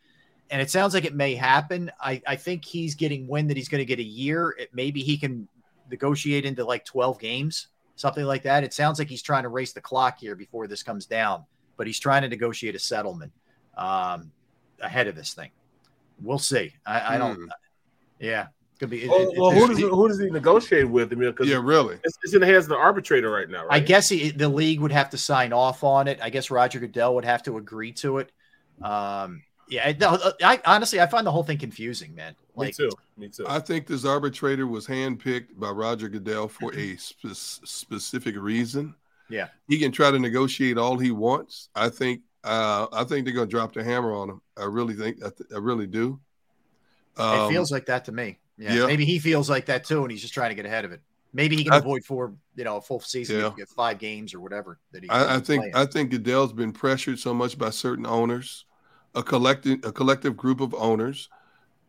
[0.51, 1.91] And it sounds like it may happen.
[2.01, 4.55] I, I think he's getting wind that he's going to get a year.
[4.59, 5.49] It, maybe he can
[5.91, 8.63] negotiate into like 12 games, something like that.
[8.63, 11.45] It sounds like he's trying to race the clock here before this comes down,
[11.77, 13.33] but he's trying to negotiate a settlement
[13.77, 14.31] um,
[14.81, 15.51] ahead of this thing.
[16.23, 16.73] We'll see.
[16.87, 17.37] I, I don't.
[17.37, 17.45] Hmm.
[18.19, 18.47] Yeah,
[18.81, 19.05] could be.
[19.05, 21.13] it- Well, it- well, who does he, who does he negotiate with?
[21.13, 21.99] I mean, because Yeah, really.
[22.05, 23.75] it's, it's in the hands of the arbitrator right now, right?
[23.77, 26.19] I guess he, the league would have to sign off on it.
[26.23, 28.33] I guess Roger Goodell would have to agree to it.
[28.83, 32.35] Um, yeah, I, no, I honestly I find the whole thing confusing, man.
[32.57, 32.91] Me too.
[33.19, 33.45] Me too.
[33.49, 38.95] I think this arbitrator was handpicked by Roger Goodell for a spe- specific reason.
[39.29, 41.69] yeah, He can try to negotiate all he wants.
[41.75, 42.23] I think.
[42.47, 44.41] Uh, I think they're going to drop the hammer on him.
[44.57, 45.17] I really think.
[45.25, 46.21] I, th- I really do.
[47.19, 48.39] it Um, feels like that to me.
[48.59, 48.87] Yeah, yeah.
[48.87, 51.01] maybe he feels like that too, and he's just trying to get ahead of it.
[51.35, 53.53] Maybe he can I- avoid four, you know, a full season, Yeah.
[53.57, 55.11] get five games or whatever that he.
[55.11, 55.75] I, I think playing.
[55.75, 58.65] I think Goodell's been pressured so much by certain owners,
[59.15, 61.29] a collective a collective group of owners,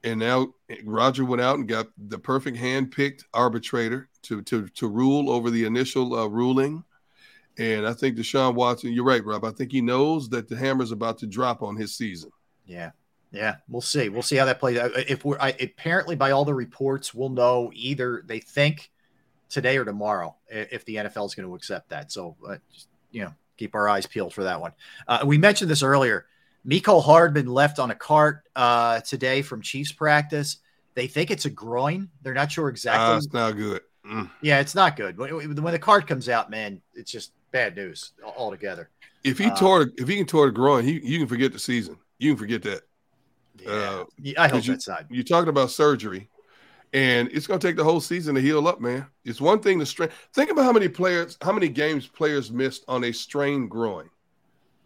[0.04, 0.54] and now
[0.84, 5.64] Roger went out and got the perfect hand-picked arbitrator to to to rule over the
[5.66, 6.84] initial uh, ruling.
[7.58, 9.44] And I think Deshaun Watson, you're right, Rob.
[9.44, 12.32] I think he knows that the hammer's about to drop on his season.
[12.66, 12.92] Yeah.
[13.32, 14.10] Yeah, we'll see.
[14.10, 14.92] We'll see how that plays out.
[14.96, 18.90] If we're I, apparently by all the reports, we'll know either they think
[19.50, 22.12] today or tomorrow if the NFL is going to accept that.
[22.12, 24.72] So, uh, just, you know, keep our eyes peeled for that one.
[25.08, 26.26] Uh, we mentioned this earlier.
[26.66, 30.58] Mecole Hardman left on a cart uh, today from Chiefs practice.
[30.96, 32.10] They think it's a groin.
[32.22, 33.18] They're not sure exactly.
[33.18, 33.82] it's not good.
[34.06, 34.30] Mm.
[34.42, 35.18] yeah, it's not good.
[35.18, 38.90] When, when the card comes out, man, it's just bad news altogether.
[39.24, 41.60] If he Uh, tore, if he can tore the groin, he you can forget the
[41.60, 41.98] season.
[42.20, 42.82] You can forget that.
[43.60, 44.06] Yeah, Uh,
[44.38, 45.06] I hope you- that's not.
[45.10, 46.30] You're talking about surgery,
[46.94, 49.08] and it's going to take the whole season to heal up, man.
[49.26, 50.10] It's one thing to strain.
[50.34, 54.10] Think about how many players, how many games players missed on a strained groin.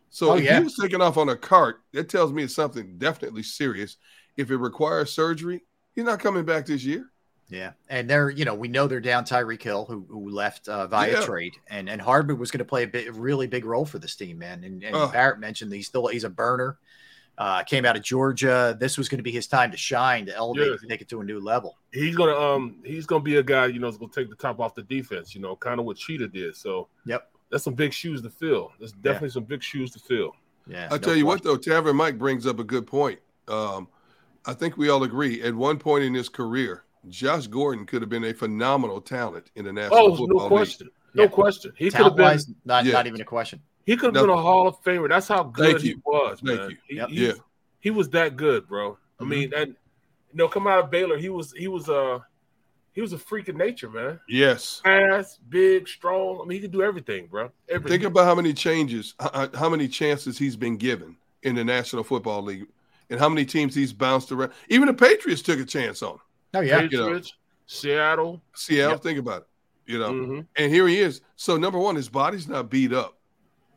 [0.10, 0.58] So Oh, if yeah.
[0.60, 3.98] he was taken off on a cart, that tells me it's something definitely serious.
[4.38, 7.11] If it requires surgery, he's not coming back this year.
[7.52, 10.88] Yeah, and they're you know we know they're down Tyreek Hill who who left uh,
[10.88, 11.22] via Yeah.
[11.26, 14.16] trade, and and Hardman was going to play a bit, really big role for this
[14.16, 14.64] team, man.
[14.64, 15.12] And, and Ugh.
[15.12, 16.78] Barrett mentioned he's still he's a burner.
[17.38, 18.78] Uh, came out of Georgia.
[18.80, 20.78] This was going to be his time to shine, to elevate, Yeah.
[20.78, 21.78] to take it to a new level.
[21.92, 24.60] he's gonna um he's gonna be a guy you know is gonna take the top
[24.60, 25.36] off the defense.
[25.36, 26.56] You know, kind of what Cheetah did.
[26.56, 27.30] So Yep.
[27.50, 28.72] that's some big shoes to fill.
[28.80, 30.34] That's definitely some big shoes to fill.
[30.68, 30.88] Yeah.
[30.92, 33.20] I tell you what, though, Tavern Mike brings up a good point.
[33.50, 33.88] Um,
[34.46, 35.42] I think we all agree.
[35.42, 39.66] At one point in his career, Josh Gordon could have been a phenomenal talent in
[39.66, 40.50] the National Oh, Football no League.
[40.50, 41.30] question, no Yeah.
[41.30, 41.74] question.
[41.78, 42.94] He could have been not Yeah.
[42.94, 43.62] not even a question.
[43.86, 44.22] he could have No.
[44.28, 45.10] been a Hall of Famer.
[45.10, 46.70] That's how good Thank he was, Thank man.
[46.70, 46.78] you.
[46.88, 47.10] He, Yep.
[47.10, 47.34] he, Yeah.
[47.80, 48.98] he was that good, bro.
[49.20, 49.28] I Mhm.
[49.28, 49.70] mean, and
[50.32, 52.20] you know, coming out of Baylor, he was he was uh
[52.94, 54.20] he was a freak of nature, man.
[54.28, 54.82] Yes.
[54.84, 56.42] Fast, big, strong.
[56.42, 57.50] I mean, he could do everything, bro.
[57.70, 58.00] Everything.
[58.02, 62.04] Think about how many changes, how, how many chances he's been given in the National
[62.04, 62.68] Football League,
[63.10, 64.52] and how many teams he's bounced around.
[64.70, 66.20] Even the Patriots took a chance on him.
[66.54, 67.22] Oh yeah, you know.
[67.68, 68.42] Seattle.
[68.54, 69.04] Seattle, Yep.
[69.04, 69.48] think about it.
[69.92, 70.48] You know, Mhm.
[70.58, 71.22] and here he is.
[71.36, 73.18] So number one, his body's not beat up.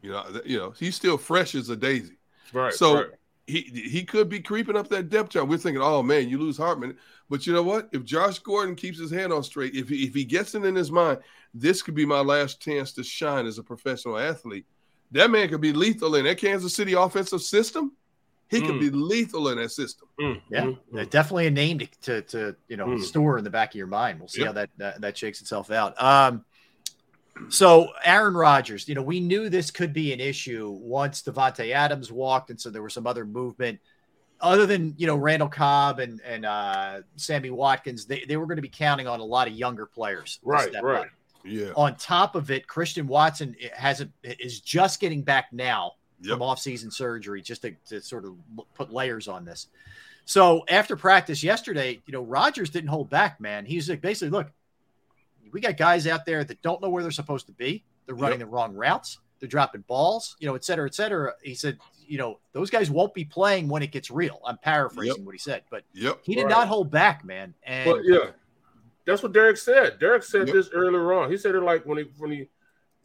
[0.02, 2.18] You know, th- you know, he's still fresh as a daisy.
[2.52, 2.74] Right.
[2.74, 3.06] So right.
[3.46, 5.48] he he could be creeping up that depth chart.
[5.48, 6.96] We're thinking, oh man, you lose Hardman.
[7.30, 7.88] But you know what?
[7.92, 10.74] If Josh Gordon keeps his head on straight, if he, if he gets it in
[10.74, 11.18] his mind,
[11.54, 14.66] this could be my last chance to shine as a professional athlete.
[15.12, 17.92] That man could be lethal in that Kansas City offensive system.
[18.54, 18.80] He could Mm.
[18.80, 20.08] be lethal in that system.
[20.18, 20.98] Yeah, Mm-hmm.
[20.98, 23.02] uh, definitely a name to, to, to you know Mm.
[23.02, 24.18] store in the back of your mind.
[24.18, 24.46] We'll see Yep.
[24.46, 26.00] how that, that that shakes itself out.
[26.02, 26.44] Um,
[27.48, 32.12] so Aaron Rodgers, you know, we knew this could be an issue once Davante Adams
[32.12, 33.80] walked, and so there was some other movement.
[34.40, 38.56] Other than you know Randall Cobb and and uh, Sammy Watkins, they, they were going
[38.56, 40.38] to be counting on a lot of younger players.
[40.42, 41.00] Right, step right.
[41.02, 41.06] up.
[41.44, 41.72] Yeah.
[41.76, 45.92] On top of it, Christian Watson hasn't is just getting back now
[46.24, 46.38] Yep.
[46.38, 48.34] from offseason surgery, just to, to sort of
[48.74, 49.68] put layers on this.
[50.24, 53.66] So after practice yesterday, you know, Rodgers didn't hold back, man.
[53.66, 54.50] He's like basically, look,
[55.52, 57.84] we got guys out there that don't know where they're supposed to be.
[58.06, 59.18] They're running the wrong routes.
[59.40, 61.34] They're dropping balls, you know, et cetera, et cetera.
[61.42, 64.40] He said, you know, those guys won't be playing when it gets real.
[64.46, 65.26] I'm paraphrasing Yep.
[65.26, 66.20] what he said, but Yep.
[66.22, 66.50] he did Right.
[66.50, 67.54] not hold back, man.
[67.62, 68.30] And But yeah,
[69.04, 69.98] that's what Derrick said.
[69.98, 70.54] Derrick said Yep.
[70.54, 71.30] this earlier on.
[71.30, 72.48] He said it like when he when he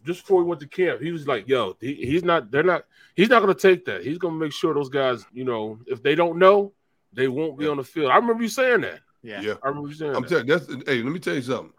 [0.06, 2.52] just before he went to camp, he was like, "Yo, he, he's not.
[2.52, 2.86] They're not.
[3.16, 4.04] He's not going to take that.
[4.04, 6.74] He's going to make sure those guys, you know, if they don't know,
[7.14, 9.00] they won't be on the field." I remember you saying that.
[9.24, 9.54] yeah, Yeah.
[9.64, 10.30] I remember you saying I'm that.
[10.30, 11.74] telling you, that's hey, let me tell you something.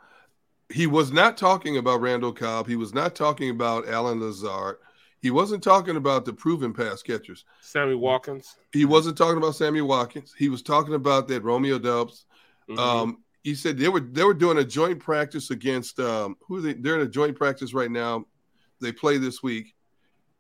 [0.69, 2.69] He was not talking about Randall Cobb.
[2.69, 4.77] He was not talking about Allen Lazard.
[5.21, 7.45] He wasn't talking about the proven pass catchers.
[7.61, 8.57] Sammy Watkins.
[8.73, 10.33] He wasn't talking about Sammy Watkins.
[10.39, 12.25] He was talking about that Romeo Doubs.
[12.69, 12.79] Mhm.
[12.79, 16.75] Um, he said they were they were doing a joint practice against um, who they?
[16.75, 18.27] They're in a joint practice right now.
[18.81, 19.75] They play this week,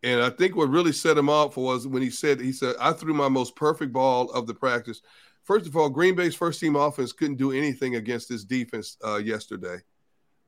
[0.02, 2.92] and I think what really set him off was when he said he said I
[2.92, 5.02] threw my most perfect ball of the practice.
[5.44, 9.16] First of all, Green Bay's first team offense couldn't do anything against this defense uh,
[9.16, 9.78] yesterday.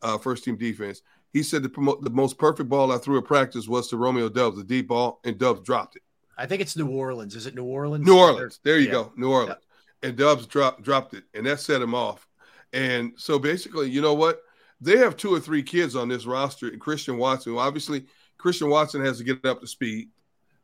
[0.02, 1.02] Uh, first team defense.
[1.32, 4.58] He said the, the most perfect ball I threw at practice was to Romeo Doubs,
[4.58, 6.02] the deep ball, and Doubs dropped it.
[6.36, 7.34] I think it's New Orleans.
[7.34, 8.04] Is it New Orleans?
[8.04, 8.60] New Orleans.
[8.62, 8.92] There you Yeah.
[8.92, 9.12] go.
[9.16, 9.64] New Orleans.
[10.02, 12.28] And Doubs dropped dropped it, and that set him off.
[12.72, 14.40] And so basically, you know what?
[14.80, 17.56] They have two or three kids on this roster, and Christian Watson.
[17.56, 18.06] Obviously,
[18.38, 20.08] Christian Watson has to get up to speed.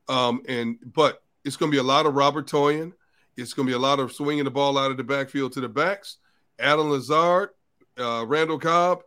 [0.09, 2.93] Um, and but it's going to be a lot of Robert Tonyan.
[3.37, 5.61] It's going to be a lot of swinging the ball out of the backfield to
[5.61, 6.17] the backs.
[6.59, 7.51] Adam Lazard,
[7.97, 9.03] uh, Randall Cobb.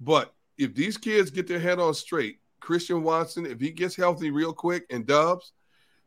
[0.00, 4.30] But if these kids get their head on straight, Christian Watson, if he gets healthy
[4.30, 5.52] real quick, and Doubs,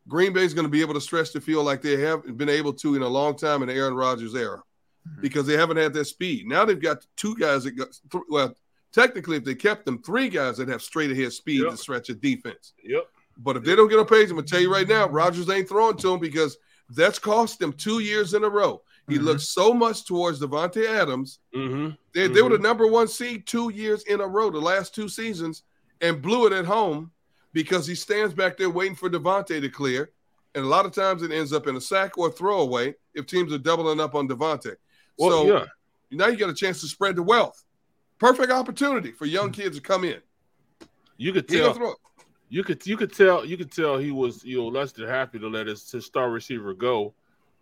[0.08, 2.48] Green Bay is going to be able to stretch the field like they have been
[2.48, 4.62] able to in a long time in the Aaron Rodgers era
[5.08, 5.22] Mm-hmm.
[5.22, 6.48] because they haven't had that speed.
[6.48, 8.56] Now they've got two guys that got, th- well,
[8.92, 11.72] technically, if they kept them, three guys that have straight ahead speed Yep.
[11.72, 12.74] to stretch a defense.
[12.84, 13.08] Yep.
[13.38, 15.50] But if they don't get on page, I'm going to tell you right now, Rodgers
[15.50, 16.58] ain't throwing to him because
[16.90, 18.82] that's cost them two years in a row.
[19.08, 19.26] He mm-hmm.
[19.26, 21.40] looks so much towards Davante Adams.
[21.54, 21.90] Mm-hmm.
[22.14, 22.64] They, they were the mm-hmm.
[22.64, 25.64] number one seed two years in a row, the last two seasons,
[26.02, 27.12] and blew it at home
[27.54, 30.12] because he stands back there waiting for Davante to clear.
[30.56, 33.54] And a lot of times it ends up in a sack or throwaway if teams
[33.54, 34.76] are doubling up on Davante.
[35.18, 35.66] Well, so yeah.
[36.12, 37.64] now you got a chance to spread the wealth.
[38.20, 40.20] Perfect opportunity for young kids to come in.
[41.18, 41.74] You could tell.
[41.74, 41.98] throw it.
[42.50, 45.40] You could you could tell you could tell he was you know less than happy
[45.40, 47.14] to let his, his star receiver go,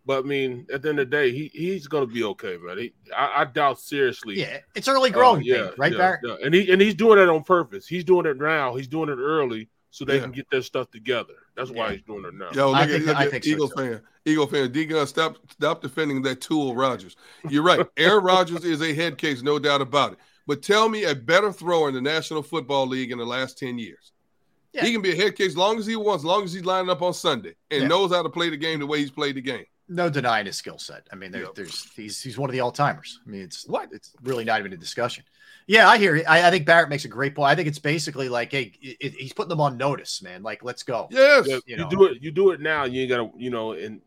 [0.06, 2.78] but I mean at the end of the day he he's gonna be okay, man.
[2.78, 4.40] He, I, I doubt seriously.
[4.40, 6.20] Yeah, it's early Uh, growing yeah, pains, right, yeah, Barrett?
[6.26, 6.36] yeah.
[6.46, 7.88] And he and he's doing it on purpose.
[7.88, 8.76] He's doing it now.
[8.76, 10.24] He's doing it early so they Yeah.
[10.24, 11.36] can get their stuff together.
[11.56, 12.50] That's why he's doing it now.
[12.54, 13.76] Yo, look I at, think- look I at think so, Eagle too.
[13.76, 14.02] fan.
[14.26, 14.72] Eagle fan.
[14.72, 17.16] D Gunn, stop stop defending that tool Rodgers.
[17.50, 17.86] You're right.
[17.98, 20.18] Aaron Rodgers is a head case, no doubt about it.
[20.48, 23.78] But tell me a better thrower in the National Football League in the last 10
[23.80, 24.12] years.
[24.74, 24.84] Yeah.
[24.86, 26.66] He can be a head case as long as he wants, as long as he's
[26.66, 27.88] lining up on Sunday and Yeah.
[27.88, 29.66] knows how to play the game the way he's played the game.
[29.90, 31.08] No denying his skill set.
[31.12, 31.56] I mean, there, Yep.
[31.56, 33.20] there's he's he's one of the all timers.
[33.26, 35.24] I mean, it's what it's really not even a discussion.
[35.68, 36.24] Yeah, I hear.
[36.28, 37.50] I, I think Barrett makes a great point.
[37.50, 40.42] I think it's basically like, hey, it, it- he's putting them on notice, man.
[40.44, 41.08] Like, let's go.
[41.12, 41.48] Yes.
[41.48, 41.90] Yeah, You you, know.
[41.90, 42.18] do it.
[42.22, 42.84] You do it now.
[42.86, 43.30] You ain't gotta.
[43.38, 44.02] You know, and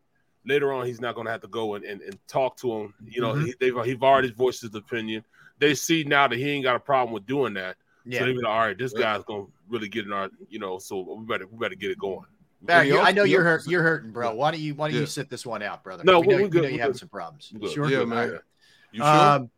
[0.46, 2.94] later on, he's not gonna have to go and, and, and talk to him.
[3.06, 3.46] You know, Mhm.
[3.46, 5.24] he, they've he've already voiced his opinion.
[5.58, 7.76] They see now that he ain't got a problem with doing that.
[8.04, 8.20] Yeah.
[8.20, 10.30] So they be like, all right, this guy's gonna really get in our.
[10.48, 12.26] You know, so we better we better get it going.
[12.62, 13.70] Barrett, he you, I know you're also hurt.
[13.70, 14.34] You're hurting, bro.
[14.34, 15.00] Why don't you Why don't Yeah.
[15.02, 16.04] you sit this one out, brother?
[16.04, 17.52] No, we we- know, we we good, know we you having some problems.
[17.58, 17.68] We.
[17.72, 18.18] Sure, Yeah, man.
[18.18, 18.40] All right.
[18.92, 19.06] You sure?
[19.06, 19.50] Um,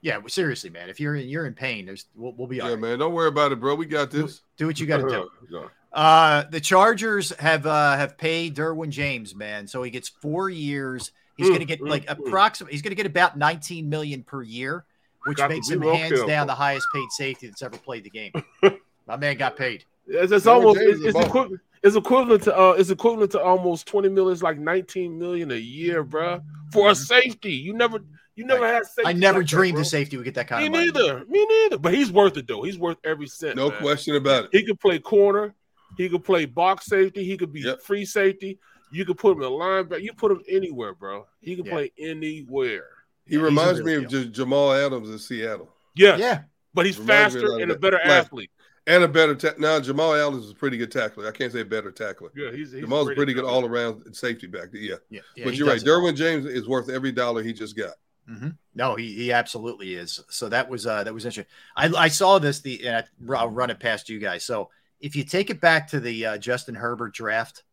[0.00, 0.88] yeah, well, seriously, man.
[0.88, 2.80] If you're in, you're in pain, there's we'll, we'll be all yeah, right.
[2.80, 2.98] man.
[2.98, 3.74] Don't worry about it, bro.
[3.76, 4.42] We got this.
[4.56, 5.30] do what you got to do.
[5.50, 5.68] Yeah.
[5.92, 9.66] Uh, the Chargers have uh, have paid Derwin James, man.
[9.66, 11.12] So he gets four years.
[11.36, 12.18] He's Mm, going to get mm, like mm.
[12.18, 12.72] approximately.
[12.72, 14.84] He's going to get about 19 million per year,
[15.26, 16.26] which Got makes him hands careful.
[16.28, 18.32] down the highest paid safety that's ever played the game.
[19.06, 19.84] My man got paid.
[20.06, 21.60] It's, it's almost it's, it's a equivalent.
[21.82, 24.32] It's equivalent to uh, it's equivalent to almost twenty million.
[24.32, 27.52] It's like nineteen million a year, bruh, for a safety.
[27.54, 27.98] You never,
[28.36, 29.00] you never had safety.
[29.02, 29.08] Mm-hmm.
[29.08, 29.80] I never like dreamed bro.
[29.82, 30.86] the safety would get that kind Me of money.
[30.86, 31.24] Me neither.
[31.26, 31.78] Me neither.
[31.78, 32.62] But he's worth it though.
[32.62, 33.56] He's worth every cent.
[33.56, 33.80] No man.
[33.80, 34.50] question about it.
[34.52, 35.54] He could play corner.
[35.96, 37.24] He could play box safety.
[37.24, 37.82] He could be Yep.
[37.82, 38.58] free safety.
[38.92, 40.02] You could put him in linebacker.
[40.02, 41.26] You put him anywhere, bro.
[41.40, 41.72] He can Yeah.
[41.72, 42.84] play anywhere.
[43.26, 44.22] He He's a reminds real me of deal.
[44.24, 45.68] J- Jamal Adams in Seattle.
[45.94, 46.42] Yeah, Yeah,
[46.74, 48.50] but he's Reminds faster and a better Like- athlete.
[48.86, 51.28] And a better ta- now Jamal Allen is a pretty good tackler.
[51.28, 52.30] I can't say better tackler.
[52.34, 54.68] Yeah, he's, he's Jamal's great pretty good all around safety back.
[54.72, 55.80] Yeah, Yeah, yeah, but you're right.
[55.80, 57.94] Derwin James is worth every dollar he just got.
[58.26, 60.20] hmm No, he, he absolutely is.
[60.30, 61.52] So that was uh that was interesting.
[61.76, 62.96] I, I saw this the and
[63.28, 64.44] I- I'll run it past you guys.
[64.44, 64.70] So
[65.00, 67.64] if you take it back to the uh, Justin Herbert draft,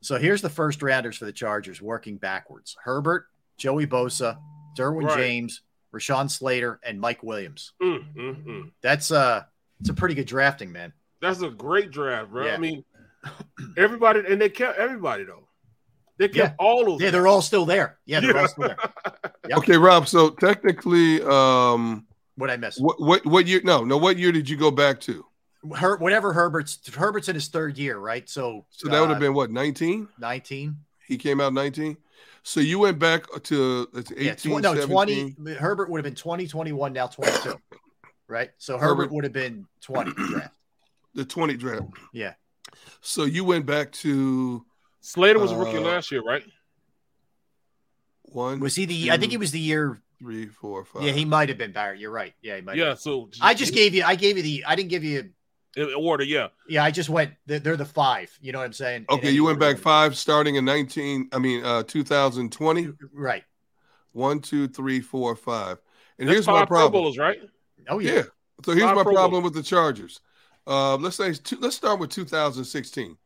[0.00, 3.26] so here's the first rounders for the Chargers working backwards: Herbert,
[3.58, 4.38] Joey Bosa,
[4.76, 5.16] Derwin Right.
[5.18, 5.62] James,
[5.94, 7.72] Rashawn Slater, and Mike Williams.
[7.82, 8.70] Mm, mm, mm.
[8.82, 9.44] That's uh
[9.80, 10.92] it's a pretty good drafting, man.
[11.20, 12.46] That's a great draft, bro.
[12.46, 12.54] Yeah.
[12.54, 12.84] I mean,
[13.76, 15.48] everybody and they kept everybody though.
[16.18, 16.64] They kept Yeah.
[16.64, 17.98] all of Yeah, they're all still there.
[18.06, 18.78] Yeah, they're all still there.
[19.48, 19.58] Yep.
[19.58, 20.08] Okay, Rob.
[20.08, 22.82] So technically, um, What I missed?
[22.82, 23.60] what what what year?
[23.62, 23.96] No, no.
[23.96, 25.24] What year did you go back to?
[25.76, 28.28] Her, whatever Herbert's Herbert's in his third year, right?
[28.28, 30.08] So So that would have uh, been what 19.
[30.18, 30.76] 19.
[31.06, 31.96] He came out 19.
[32.42, 35.34] So you went back to it's 18, Yeah, tw- no, 17.
[35.36, 35.54] 20.
[35.54, 37.54] Herbert would have been 20, 21, now 22.
[38.28, 38.50] Right?
[38.58, 40.54] So Herbert- Herbert would have been 20 draft.
[41.14, 41.84] the 20 draft.
[42.12, 42.34] Yeah.
[43.00, 44.64] So you went back to
[45.00, 46.42] Slater was a rookie Uh, last year, right?
[48.24, 48.60] one.
[48.60, 51.02] Was he the I think he was the year three, four, five.
[51.02, 52.00] Yeah, he might have been Barrett.
[52.00, 52.34] You're right.
[52.42, 52.76] Yeah, he might.
[52.76, 52.88] Yeah.
[52.90, 53.30] have So.
[53.40, 55.30] I just gave you I gave you the I didn't give you
[55.76, 56.24] in order.
[56.24, 56.48] Yeah.
[56.68, 58.36] yeah, I just went they're, they're the five.
[58.40, 59.06] You know what I'm saying?
[59.10, 61.28] Okay, you went back five, starting in 19.
[61.32, 62.88] I mean, uh, 2020.
[63.12, 63.44] Right.
[64.12, 65.78] One, two, three, four, five.
[66.18, 66.92] And That's here's my five Pro problem.
[67.02, 67.38] Bowlers, right?
[67.88, 68.12] Oh yeah.
[68.12, 68.22] Yeah.
[68.64, 70.20] So here's my problem with the Chargers.
[70.66, 73.16] Uh, let's say two, let's start with 2016.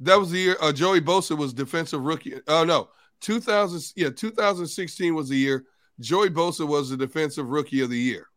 [0.00, 2.34] That was the year uh, Joey Bosa was defensive rookie.
[2.46, 3.92] Oh no, 2000.
[3.96, 5.64] Yeah, 2016 was the year
[6.00, 8.28] Joey Bosa was the defensive rookie of the year.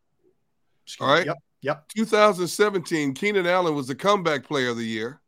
[1.00, 1.26] All right.
[1.26, 1.38] Yep.
[1.62, 1.90] Yep.
[1.96, 5.22] 2017, Keenan Allen was the comeback player of the year.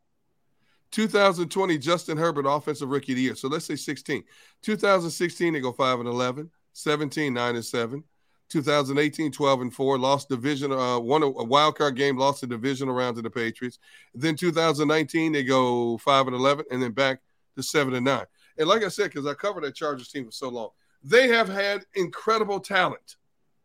[0.90, 3.34] 2020, Justin Herbert, offensive rookie of the year.
[3.34, 4.24] So let's say 16.
[4.62, 6.50] 2016, they go 5 and 11.
[6.72, 8.04] 17, 9 and 7.
[8.48, 9.98] 2018, 12 and 4.
[9.98, 13.30] Lost division, uh, won a, a wild card game, lost the divisional round to the
[13.30, 13.78] Patriots.
[14.14, 17.20] Then 2019, they go 5 and 11, and then back
[17.56, 18.24] to 7 and 9.
[18.58, 20.70] And like I said, because I covered that Chargers team for so long,
[21.02, 23.16] they have had incredible talent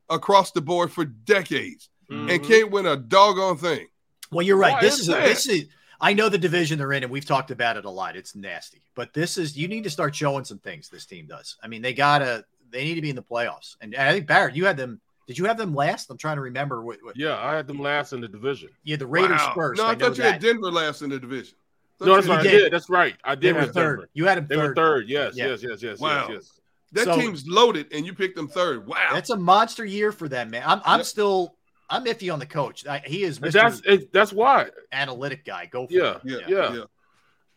[0.10, 2.48] across the board for decades and Mhm.
[2.48, 3.88] can't win a doggone thing.
[4.32, 4.74] Well, you're right.
[4.74, 5.26] Why this is is that?
[5.26, 5.66] this is
[6.02, 8.16] I know the division they're in, and we've talked about it a lot.
[8.16, 10.88] It's nasty, but this is you need to start showing some things.
[10.90, 11.58] This team does.
[11.62, 13.76] I mean, they gotta they need to be in the playoffs.
[13.82, 15.00] And I think Barrett, you had them.
[15.28, 16.10] Did you have them last?
[16.10, 16.82] I'm trying to remember.
[16.82, 18.70] What, what Yeah, I had them last in the division.
[18.84, 19.54] yeah, the Raiders Wow.
[19.56, 19.78] first.
[19.80, 20.42] No, I, I, thought you had.
[20.42, 21.56] Denver last in the division.
[22.02, 22.40] No, that's had- right.
[22.40, 22.60] I did.
[22.60, 22.74] did.
[22.74, 23.16] That's right.
[23.24, 23.96] I They did were have third.
[23.98, 24.10] Denver.
[24.14, 24.70] You had them They third.
[24.70, 25.10] were third.
[25.10, 25.48] Yes, Yeah.
[25.50, 26.28] yes, yes, yes, Wow.
[26.30, 26.52] yes, yes.
[26.94, 28.88] That So- team's loaded, and you picked them third.
[28.88, 29.10] Wow.
[29.14, 30.64] That's a monster year for them, man.
[30.66, 31.06] I'm I'm Yep.
[31.06, 31.56] still
[31.92, 32.86] I'm iffy on the coach.
[32.88, 33.52] I, he is And Mr.
[33.54, 34.68] That's it, that's why.
[34.92, 35.66] analytic guy.
[35.68, 36.22] Go for Yeah, it.
[36.24, 36.74] yeah, yeah.
[36.74, 36.84] yeah.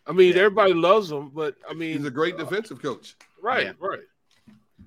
[0.06, 0.40] I mean, Yeah.
[0.42, 3.14] everybody loves him, but I mean, He's a great uh, defensive coach.
[3.40, 3.72] right, Yeah.
[3.78, 4.00] right.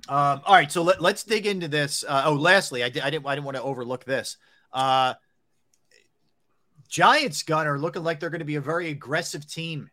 [0.08, 2.04] Um, all right, so let, let's dig into this.
[2.08, 4.38] Uh, oh, lastly, I, di- I didn't I didn't want to overlook this.
[4.72, 5.16] Uh,
[6.90, 9.90] Giants gunner looking like they're going to be a very aggressive team.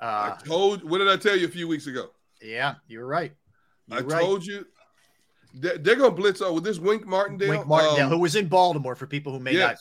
[0.00, 0.88] Uh, I told.
[0.88, 2.10] What did I tell you a few weeks ago?
[2.42, 3.32] yeah, you're right.
[3.90, 4.20] I You're right.
[4.20, 4.66] told you
[5.54, 7.48] they're gonna blitz over with this Wink Martindale.
[7.48, 9.76] Wink Martindale, um, who was in Baltimore for people who may not,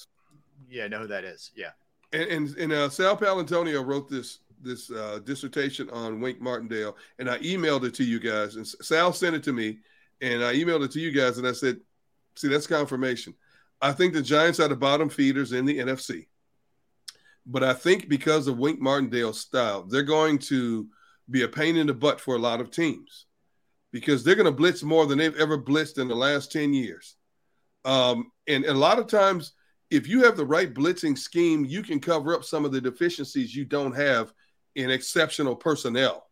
[0.70, 1.52] yeah, know who that is.
[1.56, 1.72] Yeah,
[2.14, 7.30] and and, and uh, Sal Paolantonio wrote this this uh, dissertation on Wink Martindale, and
[7.30, 9.80] I emailed it to you guys, and Sal sent it to me,
[10.22, 11.77] and I emailed it to you guys, and I said,
[12.36, 13.36] "See, that's confirmation.
[13.82, 16.27] I think the Giants are the bottom feeders in the NFC,
[17.45, 20.88] but I think because of Wink Martindale's style, they're going to
[21.30, 23.26] be a pain in the butt for a lot of teams."
[23.94, 27.16] Because they're going to blitz more than they've ever blitzed in the last 10 years.
[27.86, 29.53] Um, and a lot of times,
[29.90, 33.56] if you have the right blitzing scheme, you can cover up some of the deficiencies
[33.56, 34.34] you don't have
[34.78, 36.26] in exceptional personnel.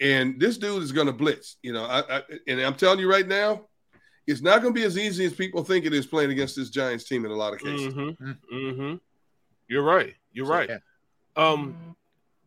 [0.00, 1.84] And this dude is going to blitz, you know.
[1.84, 3.66] I, I, and I'm telling you right now,
[4.26, 6.70] it's not going to be as easy as people think it is playing against this
[6.70, 7.92] Giants team in a lot of cases.
[7.92, 8.30] Mm-hmm.
[8.52, 8.94] Mm-hmm.
[9.68, 10.14] You're right.
[10.32, 10.68] You're So, right.
[10.70, 10.78] yeah.
[11.36, 11.94] Um,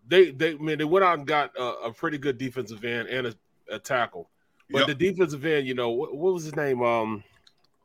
[0.06, 3.08] they they I mean they went out and got a, a pretty good defensive end
[3.08, 3.35] and a,
[3.72, 4.30] a tackle,
[4.69, 4.88] but Yep.
[4.88, 6.82] the defensive end, you know, what, what was his name?
[6.84, 7.24] Um,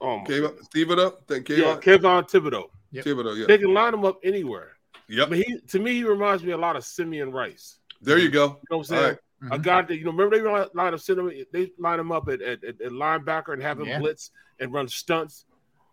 [0.00, 0.66] oh my Kayvon- goodness.
[0.66, 2.70] Steve it yeah, Kayvon Thibodeaux.
[2.90, 3.04] Yep.
[3.04, 3.44] Thibodeaux, yeah.
[3.46, 4.72] They can line him up anywhere.
[5.10, 5.30] I Yep.
[5.30, 7.78] mean, he to me he reminds me a lot of Simeon Rice.
[8.02, 8.44] There you go.
[8.44, 9.02] You know what I'm saying?
[9.02, 9.18] All right.
[9.42, 9.52] Mm-hmm.
[9.52, 12.28] A guy that you know, remember they line line up, send they line him up
[12.28, 13.98] at, at, at, at linebacker and have him Yeah.
[14.00, 15.46] blitz and run stunts.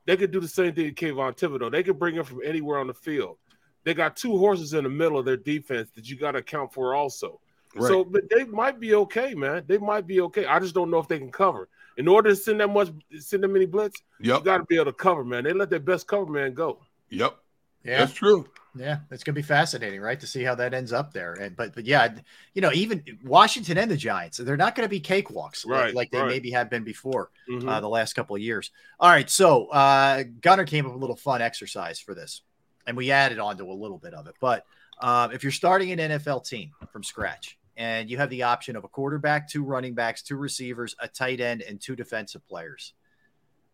[0.05, 1.71] They could do the same thing to Kayvon Thibodeaux.
[1.71, 3.37] They could bring him from anywhere on the field.
[3.83, 6.73] They got two horses in the middle of their defense that you got to account
[6.73, 7.39] for also.
[7.75, 7.87] Right.
[7.87, 9.63] So, but they might be okay, man.
[9.67, 10.45] They might be okay.
[10.45, 11.69] I just don't know if they can cover.
[11.97, 14.85] In order to send that much, send that many blitz, you got to be able
[14.85, 15.43] to cover, man.
[15.43, 16.79] They let their best cover man go.
[17.09, 17.37] Yep.
[17.85, 18.47] Yeah, That's true.
[18.77, 21.31] Yeah, it's gonna be fascinating, right, to see how that ends up there.
[21.35, 22.13] And but but yeah,
[22.53, 25.95] you know, even Washington and the Giants, they're not going to be cakewalks like- Right,
[25.95, 26.27] like, they right.
[26.27, 27.69] maybe have been before Mhm.
[27.69, 28.71] uh, the last couple of years.
[28.99, 32.41] All right, so uh, Gunner came up with a little fun exercise for this,
[32.85, 34.35] and we added on to a little bit of it.
[34.41, 34.65] But
[34.99, 38.83] um, if you're starting an NFL team from scratch and you have the option of
[38.83, 42.93] a quarterback, two running backs, two receivers, a tight end, and two defensive players,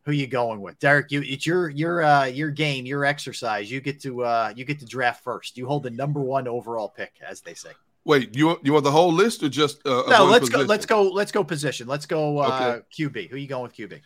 [0.04, 1.12] who you going with, Derrick?
[1.12, 3.72] You it's your your uh, your game, your exercise.
[3.72, 5.58] You get to uh, you get to draft first.
[5.58, 7.72] You hold the number one overall pick, as they say.
[8.04, 10.60] Wait, you want you want the whole list or just uh, No, let's go.
[10.60, 11.04] Let's go.
[11.04, 11.88] Let's go position.
[11.88, 13.10] Let's go uh, Okay.
[13.10, 13.30] QB.
[13.30, 14.02] Who you going with QB?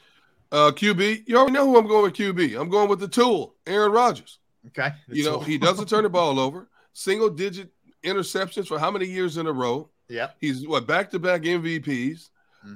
[0.52, 2.14] Uh, QB, you already know who I'm going with.
[2.14, 4.40] QB, I'm going with the tool, Aaron Rodgers.
[4.68, 6.70] Okay, You know he doesn't turn the ball over.
[6.94, 7.72] Single digit
[8.04, 9.90] interceptions for how many years in a row?
[10.08, 10.30] Yeah.
[10.40, 12.30] He's what back to back MVPs.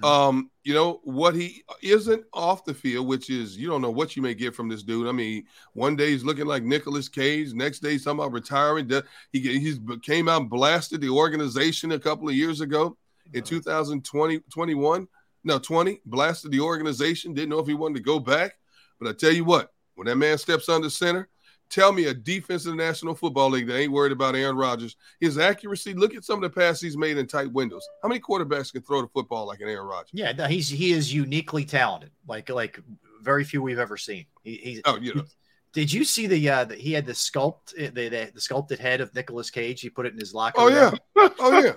[0.04, 4.16] Um, you know what he isn't off the field, which is you don't know what
[4.16, 5.08] you may get from this dude.
[5.08, 8.90] I mean, one day he's looking like Nicolas Cage, next day he's talking about retiring.
[9.32, 12.98] He he's came out and blasted the organization a couple of years ago
[13.34, 15.08] in 2020 21.
[15.44, 17.34] No, 20 blasted the organization.
[17.34, 18.56] Didn't know if he wanted to go back,
[19.00, 21.30] but I tell you what, when that man steps under center,
[21.70, 24.96] tell me a defense in the National Football League that ain't worried about Aaron Rodgers.
[25.20, 27.88] His accuracy, look at some of the passes he's made in tight windows.
[28.02, 30.12] How many quarterbacks can throw the football like an Aaron Rodgers?
[30.14, 32.80] Yeah, no, he's he is uniquely talented, like like
[33.22, 34.26] very few we've ever seen.
[34.44, 35.24] He, he's Oh, you know.
[35.72, 39.02] Did you see the uh the, he had the sculpt the, the the sculpted head
[39.02, 39.82] of Nicolas Cage?
[39.82, 40.60] He put it in his locker.
[40.60, 40.92] Oh yeah,
[41.40, 41.74] oh yeah.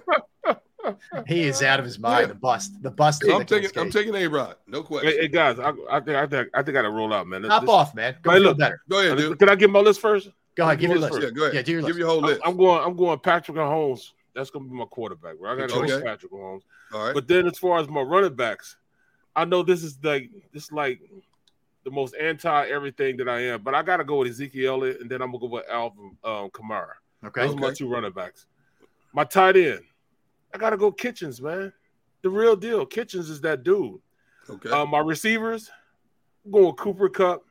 [1.26, 2.30] he is out of his mind.
[2.30, 3.22] The bust, the bust.
[3.24, 5.10] I'm Nicolas taking, I'm taking a rod, no question.
[5.10, 7.44] Hey, hey, guys, I, I think I think I think I gotta roll out, man.
[7.44, 8.16] Hop This- off, man.
[8.22, 8.80] Go Hey, feel look, better.
[8.88, 9.38] Go ahead, dude.
[9.38, 10.30] Can I give my list first?
[10.54, 11.22] Go ahead, give your my list.
[11.22, 11.54] Yeah, go ahead.
[11.54, 11.98] Yeah, do your Give list.
[11.98, 12.40] your whole I'm, list.
[12.44, 12.84] I'm going.
[12.84, 14.12] I'm going Patrick Mahomes.
[14.34, 15.36] That's gonna be my quarterback.
[15.38, 15.52] Right?
[15.52, 16.04] I got to go Okay.
[16.04, 16.62] Patrick Mahomes.
[16.92, 17.14] All right.
[17.14, 18.76] But then, as far as my running backs,
[19.34, 21.00] I know this is like this like
[21.84, 25.00] the most anti everything that I am, but I got to go with Ezekiel Elliott,
[25.00, 26.94] and then I'm gonna go with Alvin um, Kamara.
[27.24, 27.46] Okay.
[27.46, 28.46] Those are my two running backs.
[29.14, 29.80] My tight end,
[30.54, 31.72] I gotta go Kitchens, man.
[32.22, 32.86] The real deal.
[32.86, 34.00] Kitchens is that dude.
[34.48, 34.70] Okay.
[34.70, 35.70] Uh, my receivers,
[36.44, 37.42] I'm going Cooper Kupp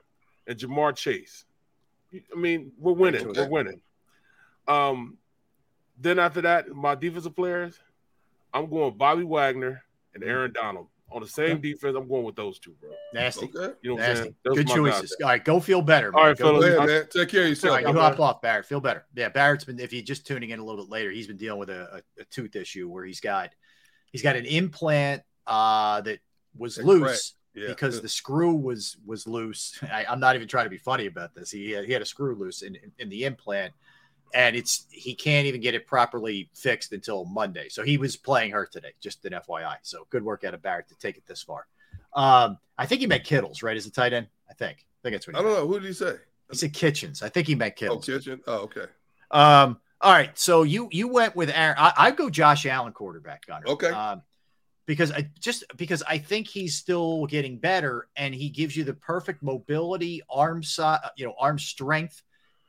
[0.47, 1.45] and Ja'Marr Chase.
[2.13, 3.33] I mean, we're winning.
[3.33, 3.81] We're winning.
[4.67, 5.17] Um,
[5.99, 7.79] then after that, my defensive players,
[8.53, 10.87] I'm going Bobby Wagner and Aaron Donald.
[11.13, 12.89] On the same defense, I'm going with those two, bro.
[13.13, 13.45] Nasty.
[13.53, 13.73] Okay.
[13.81, 14.23] You know what I'm Nasty.
[14.23, 14.35] saying?
[14.45, 15.17] Those Good are my guys choices.
[15.21, 16.11] All right, go feel better.
[16.11, 16.23] Man.
[16.23, 16.75] right, Go- fellas.
[16.75, 17.07] Ahead, man.
[17.11, 17.73] Take care of yourself.
[17.75, 18.23] right, you I'm hop better.
[18.23, 18.65] off, Barrett.
[18.65, 19.05] Feel better.
[19.15, 19.79] Yeah, Barrett's been.
[19.79, 22.21] If you're just tuning in a little bit later, he's been dealing with a, a,
[22.21, 23.49] a tooth issue where he's got
[24.11, 26.19] he's got an implant uh, that
[26.57, 27.33] was That loose cracked.
[27.53, 27.67] Yeah.
[27.67, 29.77] because the screw was was loose.
[29.91, 31.51] I, I'm not even trying to be funny about this.
[31.51, 33.73] He had, he had a screw loose in, in, in the implant,
[34.33, 37.69] and it's he can't even get it properly fixed until Monday.
[37.69, 38.93] So he was playing hurt today.
[38.99, 39.75] Just an FYI.
[39.83, 41.67] So good work out of Barrett to take it this far.
[42.13, 43.77] Um, I think he meant Kittles, right?
[43.77, 44.77] As a tight end, I think.
[44.79, 45.63] I think that's what I don't meant.
[45.63, 45.67] know.
[45.67, 46.15] Who did he say?
[46.49, 47.21] He said Kitchens.
[47.23, 48.05] I think he meant Oh, Kittles.
[48.05, 48.41] kitchen.
[48.47, 48.85] Oh, okay.
[49.31, 50.37] Um, all right.
[50.37, 51.75] So you you went with Aaron.
[51.77, 53.67] I, I'd go Josh Allen quarterback, Gunner.
[53.67, 53.89] Okay.
[53.89, 54.23] Um,
[54.87, 58.95] because I just because I think he's still getting better and he gives you the
[58.95, 62.21] perfect mobility, arm size, you know, arm strength.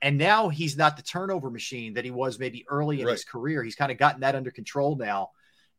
[0.03, 3.63] And now he's not the turnover machine that he was maybe early in his career.
[3.63, 5.31] He's kind of gotten that under control now.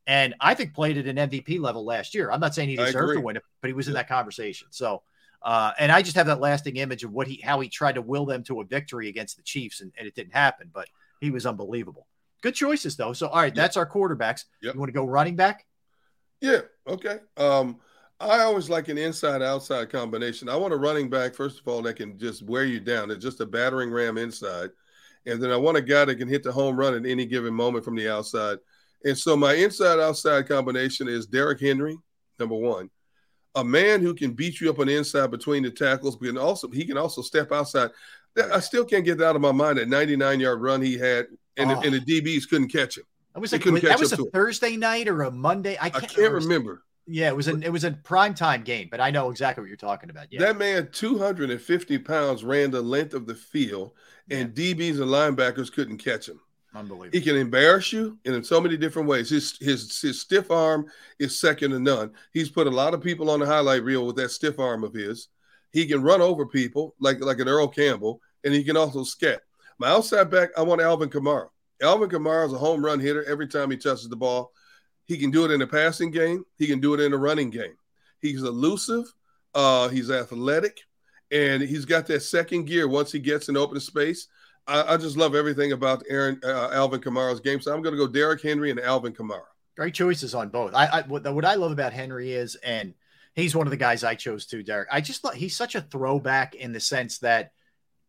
[0.08, 2.32] And I think played at an MVP level last year.
[2.32, 4.68] I'm not saying he deserved to win it, but he was in that conversation.
[4.72, 5.04] So
[5.44, 8.02] uh, and I just have that lasting image of what he how he tried to
[8.02, 10.88] will them to a victory against the Chiefs, and, and it didn't happen, but
[11.20, 12.08] he was unbelievable.
[12.42, 13.14] Good choices though.
[13.14, 13.62] So all right, Yeah.
[13.62, 14.46] that's our quarterbacks.
[14.62, 14.74] Yep.
[14.74, 15.66] You want to go running back?
[16.40, 16.62] Yeah.
[16.88, 17.20] Okay.
[17.38, 17.80] Um,
[18.24, 20.50] I always like an inside-outside combination.
[20.50, 23.12] I want a running back first of all that can just wear you down.
[23.12, 24.70] It's just a battering ram inside,
[25.26, 27.54] and then I want a guy that can hit the home run at any given
[27.54, 28.58] moment from the outside.
[29.06, 31.98] And so my inside-outside combination is Derrick Henry,
[32.40, 32.90] number one,
[33.56, 36.38] a man who can beat you up on the inside between the tackles, but can
[36.38, 37.92] also he can also step outside.
[38.52, 41.28] I still can't get that out of my mind that 99-yard run he had,
[41.58, 41.80] and, Oh.
[41.80, 42.22] the, and the ah.
[42.22, 43.04] DBs couldn't catch him.
[43.36, 44.18] I was like that was a.
[44.18, 45.76] Thursday night or a Monday.
[45.78, 46.84] I I can't, can't remember.
[47.06, 49.68] Yeah, it was an it was a prime time game, but I know exactly what
[49.68, 50.28] you're talking about.
[50.32, 53.92] Yeah, That man, 250 pounds, ran the length of the field,
[54.30, 56.40] and DBs and linebackers couldn't catch him.
[56.74, 57.10] unbelievable.
[57.12, 59.30] He can embarrass you in so many different ways.
[59.30, 60.86] His, his his stiff arm
[61.20, 62.12] is second to none.
[62.32, 64.94] He's put a lot of people on the highlight reel with that stiff arm of
[64.94, 65.28] his.
[65.72, 69.42] He can run over people like like an Earl Campbell, and he can also scat.
[69.80, 71.50] My outside back, I want Alvin Kamara.
[71.82, 74.52] Alvin Kamara is a home run hitter every time he touches the ball.
[75.06, 76.46] He can do it in the passing game.
[76.58, 77.76] He can do it in the running game.
[78.20, 79.06] He's elusive.
[79.54, 80.80] Uh, he's athletic,
[81.32, 84.28] and he's got that second gear once he gets in open space.
[84.68, 87.62] I, I just love everything about Aaron uh, Alvin Kamara's game.
[87.62, 89.44] So I'm going to go Derrick Henry and Alvin Kamara.
[89.76, 90.74] Great choices on both.
[90.74, 92.94] I, I what, what I love about Henry is, and
[93.34, 94.88] he's one of the guys I chose too, Derrick.
[94.92, 97.52] I just thought he's such a throwback in the sense that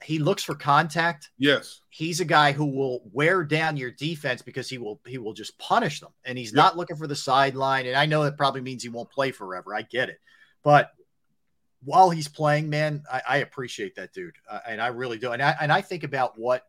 [0.02, 1.30] he looks for contact.
[1.38, 1.80] Yes.
[1.88, 5.56] He's a guy who will wear down your defense because he will he will just
[5.58, 6.12] punish them.
[6.24, 6.56] And he's Yep.
[6.56, 7.86] not looking for the sideline.
[7.86, 9.74] And I know that probably means he won't play forever.
[9.74, 10.20] I get it.
[10.62, 10.90] But
[11.84, 14.34] while he's playing, man, I, I appreciate that dude.
[14.48, 15.32] Uh, and I really do.
[15.32, 16.64] And I and I think about what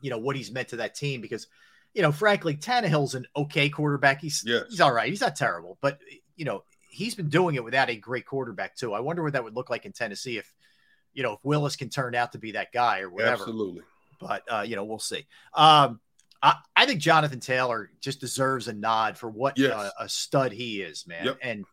[0.00, 1.46] you know what he's meant to that team because
[1.94, 4.20] you know, frankly, Tannehill's an okay quarterback.
[4.20, 4.64] He's Yes.
[4.68, 5.08] he's all right.
[5.08, 5.98] He's not terrible, but
[6.36, 8.92] you know, he's been doing it without a great quarterback too.
[8.92, 10.52] I wonder what that would look like in Tennessee if
[11.16, 13.42] you know if Willis can turn out to be that guy or whatever.
[13.42, 13.82] Absolutely.
[14.20, 15.26] But uh, you know, we'll see.
[15.54, 15.98] Um,
[16.42, 19.72] I, I think Jonathan Taylor just deserves a nod for what Yes.
[19.72, 21.24] uh, a stud he is, man.
[21.24, 21.38] Yep.
[21.42, 21.64] And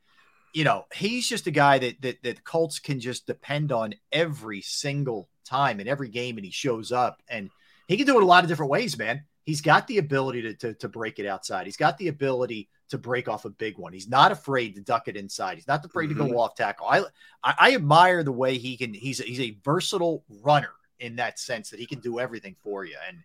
[0.54, 4.62] you know, he's just a guy that that that Colts can just depend on every
[4.62, 7.50] single time in every game, and he shows up, and
[7.88, 9.24] he can do it a lot of different ways, man.
[9.46, 11.66] He's got the ability to, to, to break it outside.
[11.66, 13.92] He's got the ability to break off a big one.
[13.92, 15.56] He's not afraid to duck it inside.
[15.56, 16.30] He's not afraid to Mhm.
[16.30, 16.88] go off tackle.
[16.88, 17.00] I,
[17.44, 18.94] I I admire the way he can.
[18.94, 22.86] He's a, he's a versatile runner in that sense that he can do everything for
[22.86, 23.18] you, and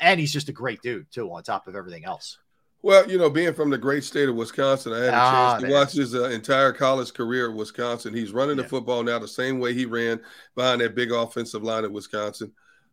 [0.00, 1.30] and he's just a great dude too.
[1.32, 2.38] On top of everything else,
[2.82, 5.62] Well, you know, being from the great state of Wisconsin, I had a Ah, chance
[5.62, 5.78] to man.
[5.78, 8.14] watch his uh, entire college career at Wisconsin.
[8.14, 10.20] He's running the football now the same way he ran
[10.56, 12.52] behind that big offensive line at Wisconsin.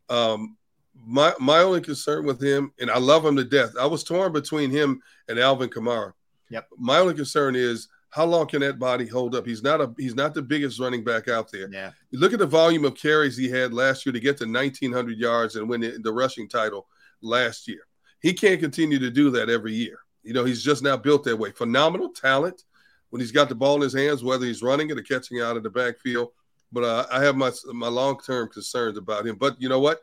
[0.09, 0.57] Um,
[1.05, 3.71] my my only concern with him, and I love him to death.
[3.79, 6.13] I was torn between him and Alvin Kamara.
[6.49, 6.67] Yep.
[6.77, 9.45] My only concern is how long can that body hold up?
[9.45, 11.69] He's not a he's not the biggest running back out there.
[11.71, 14.45] yeah, You look at the volume of carries he had last year to get to
[14.45, 16.87] 1,900 yards and win the, the rushing title
[17.21, 17.81] last year.
[18.21, 19.99] He can't continue to do that every year.
[20.23, 21.51] You know, he's just not built that way.
[21.51, 22.63] Phenomenal talent
[23.09, 25.43] when he's got the ball in his hands, whether he's running it or catching it
[25.43, 26.29] out of the backfield.
[26.71, 29.35] But uh, I have my my long term concerns about him.
[29.35, 30.01] But you know what?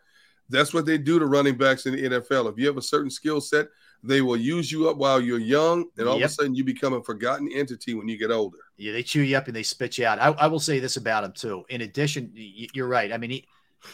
[0.55, 2.51] That's what they do to running backs in the NFL.
[2.53, 3.69] If you have a certain skill set,
[4.03, 6.25] they will use you up while you're young, and all Yep.
[6.27, 8.59] of a sudden you become a forgotten entity when you get older.
[8.77, 10.19] yeah, they chew you up and they spit you out.
[10.19, 11.65] I, I will say this about him too.
[11.71, 13.13] In addition, you're right.
[13.13, 13.47] I mean, he,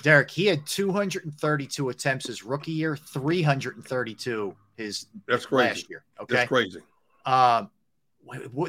[0.03, 5.69] Derrick, he had 232 attempts his rookie year, 332 his That's crazy.
[5.69, 6.05] last year.
[6.21, 6.81] Okay, That's crazy.
[7.27, 7.71] Um,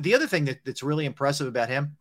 [0.02, 1.95] the other thing that, that's really impressive about him,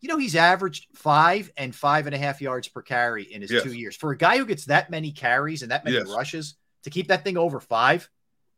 [0.00, 3.50] you know, he's averaged five and five and a half yards per carry in his
[3.50, 3.62] Yes.
[3.62, 3.96] two years.
[3.96, 6.08] For a guy who gets that many carries and that many Yes.
[6.08, 6.54] rushes
[6.84, 8.08] to keep that thing over five,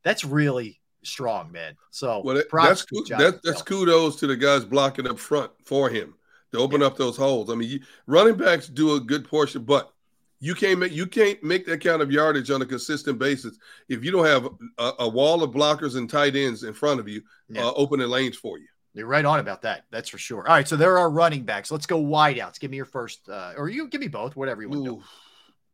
[0.05, 1.77] that's really strong, man.
[1.91, 5.89] So Well, that, props that's that, that's kudos to the guys blocking up front for
[5.89, 6.15] him
[6.53, 7.51] to open up those holes.
[7.51, 9.93] I mean, you, running backs do a good portion, but
[10.39, 13.57] you can't make you can't make that kind of yardage on a consistent basis
[13.89, 14.49] if you don't have
[14.79, 17.67] a, a wall of blockers and tight ends in front of you Yeah.
[17.67, 18.67] uh, opening lanes for you.
[18.95, 19.87] You're right on about that.
[19.91, 20.47] That's for sure.
[20.47, 21.71] All right, so there are running backs.
[21.71, 22.61] Let's go wideouts.
[22.61, 24.97] Give me your first, uh, or you give me both, whatever you want to do.
[24.97, 25.03] Ooh.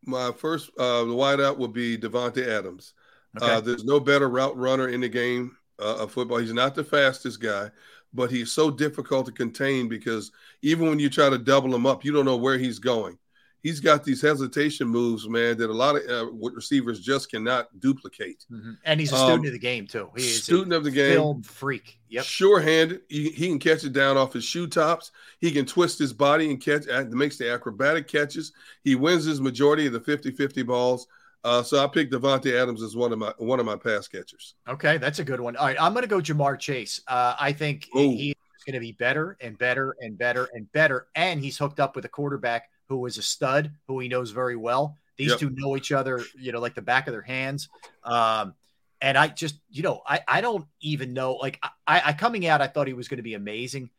[0.07, 2.95] My first uh, the wideout would be Davante Adams.
[3.37, 3.53] Okay.
[3.53, 6.39] Uh, there's no better route runner in the game uh, of football.
[6.39, 7.71] He's not the fastest guy,
[8.15, 10.31] but he's so difficult to contain because
[10.63, 13.19] even when you try to double him up, you don't know where he's going.
[13.63, 18.45] He's got these hesitation moves, man, that a lot of uh, receivers just cannot duplicate.
[18.51, 18.79] Mhm.
[18.85, 20.11] And he's a student Um, of the game too.
[20.17, 21.15] He is a student of the game.
[21.15, 21.99] film freak.
[22.09, 22.25] Yep.
[22.25, 25.11] Sure-handed, he, he can catch it down off his shoe tops.
[25.41, 26.89] He can twist his body and catch.
[26.89, 28.53] uh, Makes the acrobatic catches.
[28.85, 31.07] He wins his majority of the 50-50 balls.
[31.45, 34.55] Uh, so I picked Davante Adams as one of my one of my pass catchers.
[34.69, 35.57] Okay, that's a good one.
[35.57, 37.01] All right, I'm going to go Ja'Marr Chase.
[37.07, 38.11] Uh, I think Ooh.
[38.11, 38.35] he's
[38.67, 41.07] going to be better and better and better and better.
[41.15, 44.57] And he's hooked up with a quarterback who is a stud, who he knows very
[44.57, 44.97] well.
[45.17, 45.39] These Yep.
[45.39, 47.69] two know each other, you know, like the back of their hands.
[48.05, 48.55] Um,
[49.01, 51.35] and I just, you know, I, I don't even know.
[51.35, 53.91] Like, I, I coming out, I thought he was going to be amazing.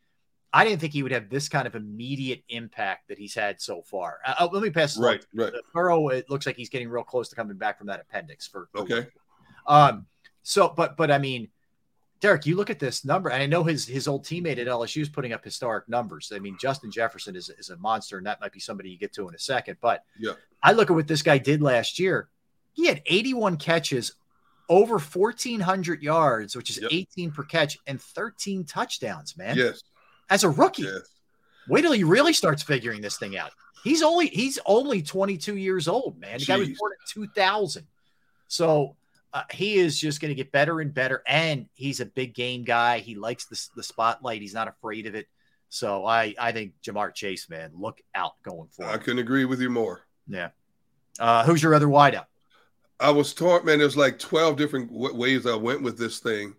[0.51, 3.81] I didn't think he would have this kind of immediate impact that he's had so
[3.83, 4.17] far.
[4.25, 4.97] Uh, uh, let me pass.
[4.97, 5.53] Right, right.
[5.73, 8.67] Burrow, it looks like he's getting real close to coming back from that appendix for,
[8.71, 9.07] for Okay.
[9.67, 10.07] um,
[10.41, 11.49] so, but, but I mean,
[12.21, 15.01] Derrick, you look at this number, and I know his his old teammate at LSU
[15.01, 16.31] is putting up historic numbers.
[16.35, 19.13] I mean, Justin Jefferson is, is a monster, and that might be somebody you get
[19.13, 19.77] to in a second.
[19.81, 20.33] But Yeah.
[20.61, 22.27] I look at what this guy did last year.
[22.73, 24.13] He had 81 catches,
[24.67, 26.91] over 1,400 yards, which is Yep.
[26.91, 29.55] 18 per catch, and 13 touchdowns, man.
[29.55, 29.83] Yes.
[30.29, 30.83] As a rookie.
[30.83, 31.07] Yes.
[31.69, 33.51] Wait till he really starts figuring this thing out.
[33.83, 36.39] He's only he's only 22 years old, man.
[36.39, 37.87] The guy was born in 2000.
[38.49, 38.97] So
[39.33, 41.23] uh, he is just going to get better and better.
[41.27, 42.99] And he's a big game guy.
[42.99, 44.41] He likes the, the spotlight.
[44.41, 45.27] He's not afraid of it.
[45.69, 48.91] So I I think Ja'Marr Chase, man, look out going forward.
[48.91, 50.01] I couldn't agree with you more.
[50.27, 50.49] Yeah.
[51.19, 52.25] Uh, who's your other wideout?
[52.99, 53.79] I was taught, man.
[53.79, 56.55] There's like 12 different w- ways I went with this thing,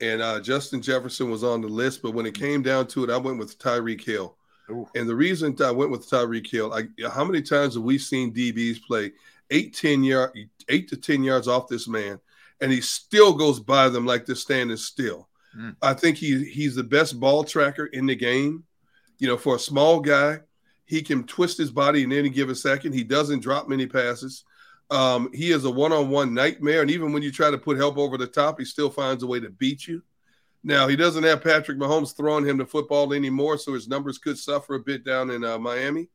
[0.00, 2.02] and uh, Justin Jefferson was on the list.
[2.02, 4.36] But when it came down to it, I went with Tyreek Hill.
[4.70, 4.88] Ooh.
[4.94, 8.32] And the reason I went with Tyreek Hill, I, how many times have we seen
[8.32, 9.12] DBs play
[9.50, 10.30] eight, 10 yard,
[10.68, 12.18] eight to 10 yards off this man,
[12.60, 15.28] and he still goes by them like they're standing still.
[15.56, 15.76] Mm.
[15.82, 18.64] I think he he's the best ball tracker in the game.
[19.18, 20.40] You know, for a small guy,
[20.86, 22.92] He can twist his body in any given second.
[22.92, 24.44] He doesn't drop many passes.
[24.90, 28.18] Um, he is a one-on-one nightmare, and even when you try to put help over
[28.18, 30.02] the top, he still finds a way to beat you.
[30.62, 34.38] Now he doesn't have Patrick Mahomes throwing him the football anymore, so his numbers could
[34.38, 36.08] suffer a bit down in uh, Miami.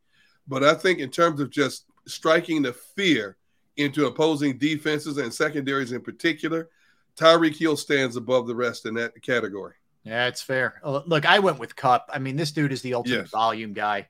[0.48, 3.38] But I think in terms of just striking the fear
[3.78, 6.70] into opposing defenses and secondaries in particular,
[7.16, 9.74] Tyreek Hill stands above the rest in that category.
[10.04, 10.82] Yeah, it's fair.
[10.84, 12.10] Uh, Look, I went with Kupp.
[12.12, 13.30] I mean, this dude is the ultimate Yes.
[13.30, 14.08] volume guy.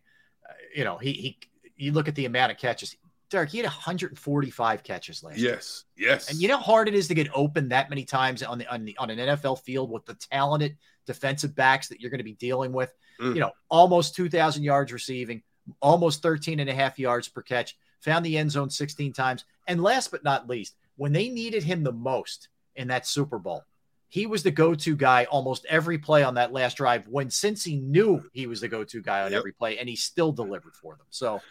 [0.48, 1.40] Uh, you know, he he.
[1.76, 2.96] You look at the amount of catches.
[3.30, 5.54] Derrick, he had 145 catches last year.
[5.54, 6.30] Yes, yes.
[6.30, 8.68] And you know how hard it is to get open that many times on the
[8.68, 12.24] on the on an NFL field with the talented defensive backs that you're going to
[12.24, 12.94] be dealing with.
[13.20, 13.36] Mm.
[13.36, 15.44] You know, almost 2,000 yards receiving,
[15.82, 19.46] almost 13 and a half yards per catch, found the end zone 16 times.
[19.68, 23.64] And last but not least, when they needed him the most in that Super Bowl,
[24.08, 27.76] he was the go-to guy almost every play on that last drive when since he
[27.78, 29.40] knew he was the go-to guy on Yep.
[29.40, 31.06] every play and he still delivered for them.
[31.12, 31.42] So,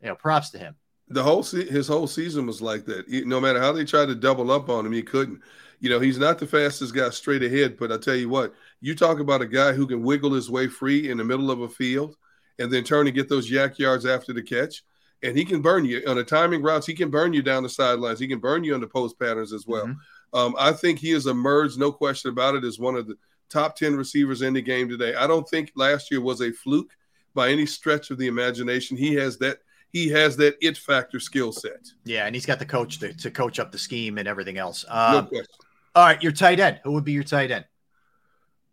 [0.00, 0.76] you know, props to him.
[1.12, 3.06] the whole se- his whole season was like that.
[3.08, 5.40] He- no matter how they tried to double up on him, he couldn't.
[5.80, 8.94] You know, he's not the fastest guy straight ahead, but I tell you what, you
[8.94, 11.68] talk about a guy who can wiggle his way free in the middle of a
[11.68, 12.16] field
[12.60, 14.84] and then turn and get those YAC yards after the catch.
[15.22, 16.86] And he can burn you on the timing routes.
[16.86, 18.18] He can burn you down the sidelines.
[18.20, 19.94] He can burn you on the post patterns as well.
[20.32, 23.16] Um, I think he has emerged, no question about it, as one of the
[23.50, 25.14] top 10 receivers in the game today.
[25.16, 26.92] I don't think last year was a fluke
[27.34, 28.96] by any stretch of the imagination.
[28.96, 29.58] He has that
[29.92, 31.84] he has that it factor skill set.
[32.04, 34.84] Yeah, and he's got the coach to, to coach up the scheme and everything else.
[34.88, 35.46] No Um, question.
[35.96, 36.78] all right, your tight end.
[36.84, 37.64] Who would be your tight end?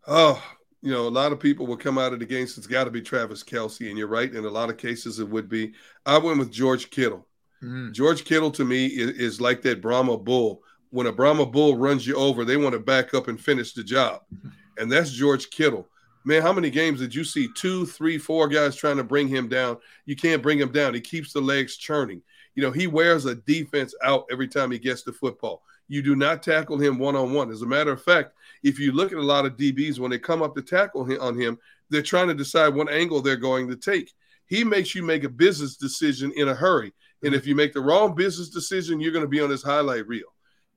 [0.06, 0.42] Oh,
[0.82, 2.56] you know, a lot of people will come out of the games.
[2.56, 4.32] It's got to be Travis Kelce, and you're right.
[4.32, 5.72] In a lot of cases, it would be.
[6.06, 7.26] I went with George Kittle.
[7.62, 7.92] Mm.
[7.92, 10.62] George Kittle to me is, is like that Brahma bull.
[10.90, 13.82] When a Brahma bull runs you over, they want to back up and finish the
[13.82, 14.22] job,
[14.78, 15.88] and that's George Kittle.
[16.24, 19.48] Man, how many games did you see two, three, four guys trying to bring him
[19.48, 19.78] down?
[20.04, 20.94] You can't bring him down.
[20.94, 22.22] He keeps the legs churning.
[22.54, 25.62] You know, he wears a defense out every time he gets the football.
[25.88, 27.50] You do not tackle him one on one.
[27.50, 30.18] As a matter of fact, if you look at a lot of DBs, when they
[30.18, 31.58] come up to tackle him, on him,
[31.90, 34.12] they're trying to decide what angle they're going to take.
[34.46, 36.92] He makes you make a business decision in a hurry.
[37.22, 40.06] And if you make the wrong business decision, you're going to be on his highlight
[40.06, 40.28] reel.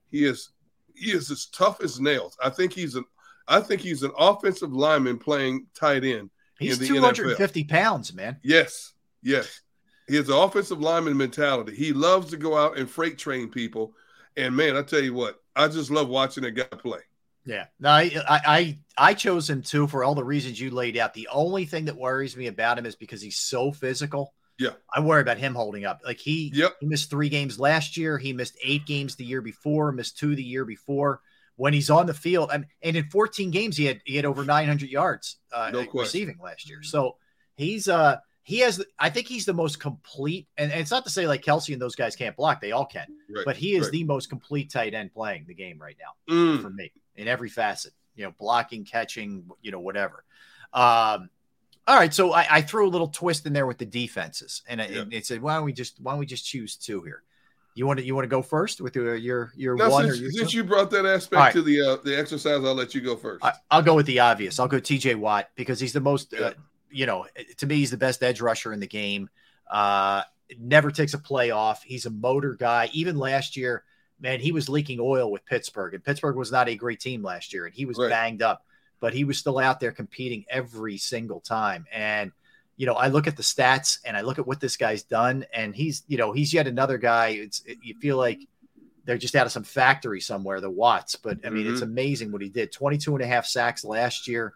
[0.09, 0.51] He is
[0.95, 2.37] he is as tough as nails.
[2.43, 3.05] I think he's an
[3.47, 6.29] I think he's an offensive lineman playing tight end.
[6.59, 8.37] He's in the 250 pounds, man.
[8.43, 9.61] Yes, yes.
[10.07, 11.75] He has an offensive lineman mentality.
[11.75, 13.93] He loves to go out and freight train people.
[14.37, 16.99] And man, I tell you what, I just love watching a guy play.
[17.45, 17.65] Yeah.
[17.79, 21.13] No, I, I I I chose him too for all the reasons you laid out.
[21.13, 24.33] The only thing that worries me about him is because he's so physical.
[24.59, 24.71] Yeah.
[24.93, 26.01] I worry about him holding up.
[26.05, 26.75] Like he, Yep.
[26.81, 28.19] he missed three games last year.
[28.19, 29.91] He missed eight games the year before.
[29.91, 31.21] Missed two the year before.
[31.55, 34.45] When he's on the field, and, and in 14 games, he had he had over
[34.45, 36.83] 900 yards uh, No receiving last year.
[36.83, 37.17] So
[37.55, 38.17] he's uh
[38.51, 38.83] he has.
[38.99, 40.45] I think he's the most complete.
[40.57, 42.85] And, and it's not to say like Kelce and those guys can't block; they all
[42.85, 43.07] can.
[43.33, 43.91] Right, But he is right.
[43.93, 46.61] the most complete tight end playing the game right now Mm.
[46.61, 47.93] for me in every facet.
[48.17, 50.25] You know, blocking, catching, you know, whatever.
[50.73, 51.29] Um,
[51.87, 54.81] all right, so I, I threw a little twist in there with the defenses, and
[54.81, 57.23] it, it said, "Why don't we just why don't we just choose two here?
[57.73, 60.19] You want to you want to go first with your your your Now, one since,
[60.19, 61.53] or your since you brought that aspect right.
[61.53, 63.45] to the uh, the exercise, I'll let you go first.
[63.45, 64.59] I, I'll go with the obvious.
[64.59, 65.15] I'll go T.J.
[65.15, 66.51] Watt because he's the most, uh,
[66.91, 67.25] you know,
[67.57, 69.29] to me, he's the best edge rusher in the game.
[69.69, 70.23] Uh,
[70.59, 71.83] never takes a play off.
[71.83, 72.89] He's a motor guy.
[72.93, 73.83] Even last year,
[74.19, 77.53] man, he was leaking oil with Pittsburgh, and Pittsburgh was not a great team last
[77.53, 78.09] year, and he was Right.
[78.09, 78.65] banged up,
[78.99, 81.85] but he was still out there competing every single time.
[81.91, 82.31] And
[82.77, 85.45] you know, I look at the stats and I look at what this guy's done,
[85.53, 87.27] and he's, you know, he's yet another guy.
[87.27, 88.39] It's it, you feel like
[89.05, 91.15] they're just out of some factory somewhere, the Watts.
[91.15, 91.83] But I mean, it's Mhm.
[91.83, 94.53] amazing what he did 22 and a half sacks last year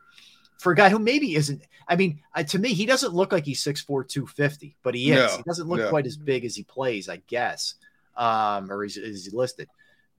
[0.58, 1.61] for a guy who maybe isn't.
[1.88, 5.32] I mean, uh, to me, he doesn't look like he's 6'4, 250, but he is.
[5.32, 5.90] No, he doesn't look no.
[5.90, 7.75] quite as big as he plays, I guess,
[8.17, 9.69] um, or he's, is he listed.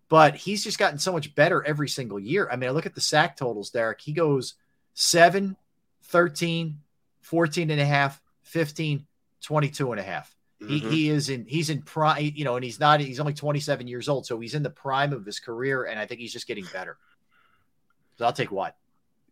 [0.08, 2.48] But he's just gotten so much better every single year.
[2.50, 4.00] I mean, I look at the sack totals, Derrick.
[4.00, 4.54] He goes
[4.94, 5.56] 7,
[6.04, 6.78] 13,
[7.22, 9.04] 14 and a half, 15,
[9.42, 10.32] 22 and a half.
[10.60, 10.90] He, Mhm.
[10.90, 14.08] he is in he's in prime, you know, and he's not he's only 27 years
[14.08, 16.64] old, so he's in the prime of his career, and I think he's just getting
[16.72, 16.96] better.
[18.16, 18.74] So I'll take Watt.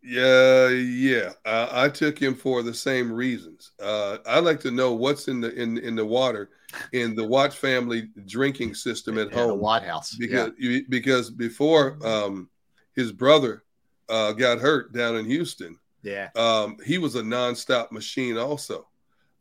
[0.05, 1.31] Yeah, yeah.
[1.45, 3.71] Uh, I took him for the same reasons.
[3.81, 6.49] Uh, I like to know what's in the in in the water
[6.91, 9.59] in the Watt family drinking system at Yeah, the home.
[9.59, 10.15] Watt house.
[10.15, 12.49] because you- because before um,
[12.95, 13.63] his brother
[14.09, 16.29] uh, got hurt down in Houston, Yeah.
[16.35, 18.87] um, he was a nonstop machine also.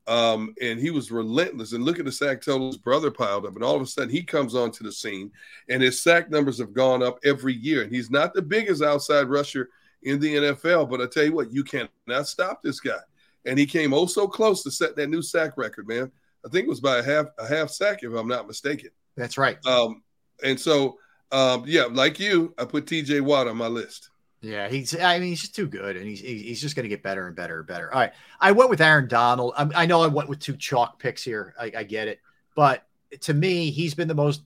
[0.07, 1.73] Um, and he was relentless.
[1.73, 3.55] And look at the sack total his brother piled up.
[3.55, 5.31] And all of a sudden he comes onto the scene
[5.71, 7.83] and his sack numbers have gone up every year.
[7.83, 9.71] And he's not the biggest outside rusher
[10.05, 12.99] in the NFL, but I tell you what, you cannot stop this guy.
[13.47, 16.11] and he came oh so close to set that new sack record, man.
[16.45, 18.91] I think it was by a half a half sack, if I'm not mistaken.
[19.17, 19.59] That's right.
[19.67, 20.03] Um,
[20.43, 20.99] and so,
[21.33, 23.21] um, yeah, like you, I put T.J.
[23.21, 24.11] Watt on my list.
[24.41, 24.95] Yeah, he's.
[24.99, 27.35] I mean, he's just too good, and he's he's just going to get better and
[27.35, 27.93] better and better.
[27.93, 29.55] All right, I went with Aaron Donald.
[29.57, 31.55] I, I know I went with two chalk picks here.
[31.59, 32.21] I, I get it,
[32.55, 32.87] but
[33.21, 34.43] to me, he's been the most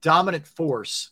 [0.00, 1.10] dominant force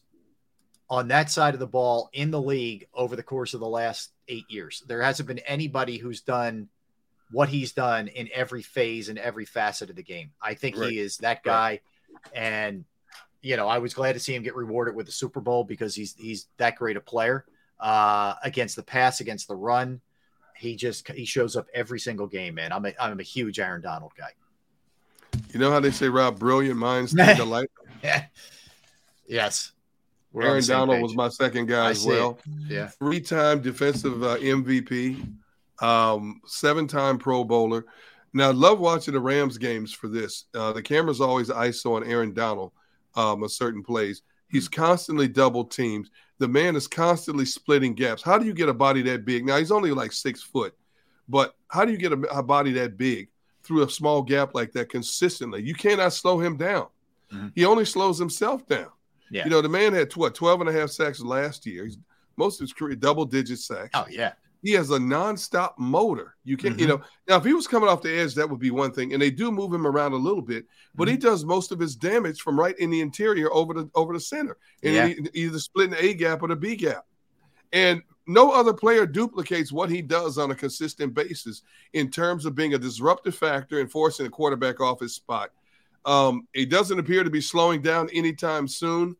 [0.88, 4.10] on that side of the ball in the league over the course of the last
[4.28, 4.82] eight years.
[4.86, 6.68] There hasn't been anybody who's done
[7.32, 10.30] what he's done in every phase and every facet of the game.
[10.40, 10.92] I think Right.
[10.92, 11.80] he is that guy,
[12.32, 12.84] and
[13.42, 15.94] you know, I was glad to see him get rewarded with the Super Bowl because
[15.94, 17.44] he's he's that great a player
[17.80, 20.00] uh, against the pass, against the run.
[20.56, 22.72] He just he shows up every single game, man.
[22.72, 24.30] I'm a I'm a huge Aaron Donald guy.
[25.52, 27.70] You know how they say, Rob, brilliant minds think alike?
[29.26, 29.72] Yes,
[30.36, 31.02] We're Aaron Donald page.
[31.02, 32.12] was my second guy I as see it.
[32.12, 32.38] well.
[32.68, 32.88] Yeah.
[32.88, 35.26] Three time defensive uh, MVP,
[35.80, 37.86] um, seven time Pro Bowler.
[38.34, 40.44] Now, I love watching the Rams games for this.
[40.54, 42.72] Uh, the camera's always ISO on Aaron Donald
[43.14, 44.20] um, on certain plays.
[44.50, 46.10] He's constantly double teamed.
[46.36, 48.20] The man is constantly splitting gaps.
[48.20, 49.46] How do you get a body that big?
[49.46, 50.76] Now, he's only like six foot,
[51.30, 53.30] but how do you get a, a body that big
[53.62, 55.62] through a small gap like that consistently?
[55.62, 56.88] You cannot slow him down.
[57.54, 58.88] He only slows himself down.
[59.30, 59.44] Yeah.
[59.44, 61.84] You know, the man had what 12 and a half sacks last year.
[61.86, 61.98] He's
[62.36, 63.90] most of his career double digit sacks.
[63.94, 64.32] Oh yeah.
[64.62, 66.34] He has a nonstop motor.
[66.44, 66.88] You can, you Mhm.
[66.88, 69.12] know, now if he was coming off the edge, that would be one thing.
[69.12, 71.12] And they do move him around a little bit, but Mm-hmm.
[71.12, 74.20] he does most of his damage from right in the interior over the over the
[74.20, 75.06] center, and Yeah.
[75.08, 77.06] he- either splitting the A gap or the B gap.
[77.72, 82.54] And no other player duplicates what he does on a consistent basis in terms of
[82.56, 85.52] being a disruptive factor and forcing the quarterback off his spot.
[86.06, 89.16] Um, it doesn't appear to be slowing down anytime soon.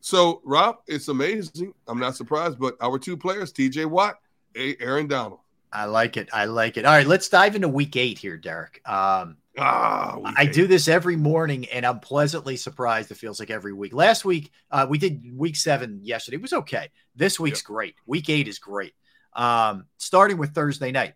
[0.00, 1.74] So, Rob, it's amazing.
[1.86, 4.18] I'm not surprised, but our two players, TJ Watt,
[4.56, 5.40] A- Aaron Donald.
[5.72, 6.30] I like it.
[6.32, 6.84] I like it.
[6.84, 8.80] All right, let's dive into week eight here, Derrick.
[8.88, 13.10] Um, ah, I do this every morning, and I'm pleasantly surprised.
[13.10, 13.92] It feels like every week.
[13.92, 16.36] Last week, uh, we did week seven yesterday.
[16.36, 16.88] It was okay.
[17.14, 17.94] This week's great.
[18.06, 18.94] Week eight is great.
[19.34, 21.14] Um, starting with Thursday night,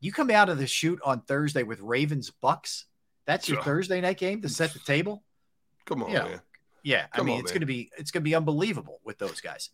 [0.00, 2.84] you come out of the chute on Thursday with Ravens Bucks.
[3.28, 3.64] That's your Sure.
[3.64, 5.22] Thursday night game to set the table.
[5.84, 6.22] Come on, Yeah.
[6.24, 6.40] man.
[6.82, 7.56] Yeah, I mean on, it's man.
[7.56, 9.68] going to be it's to be unbelievable with those guys.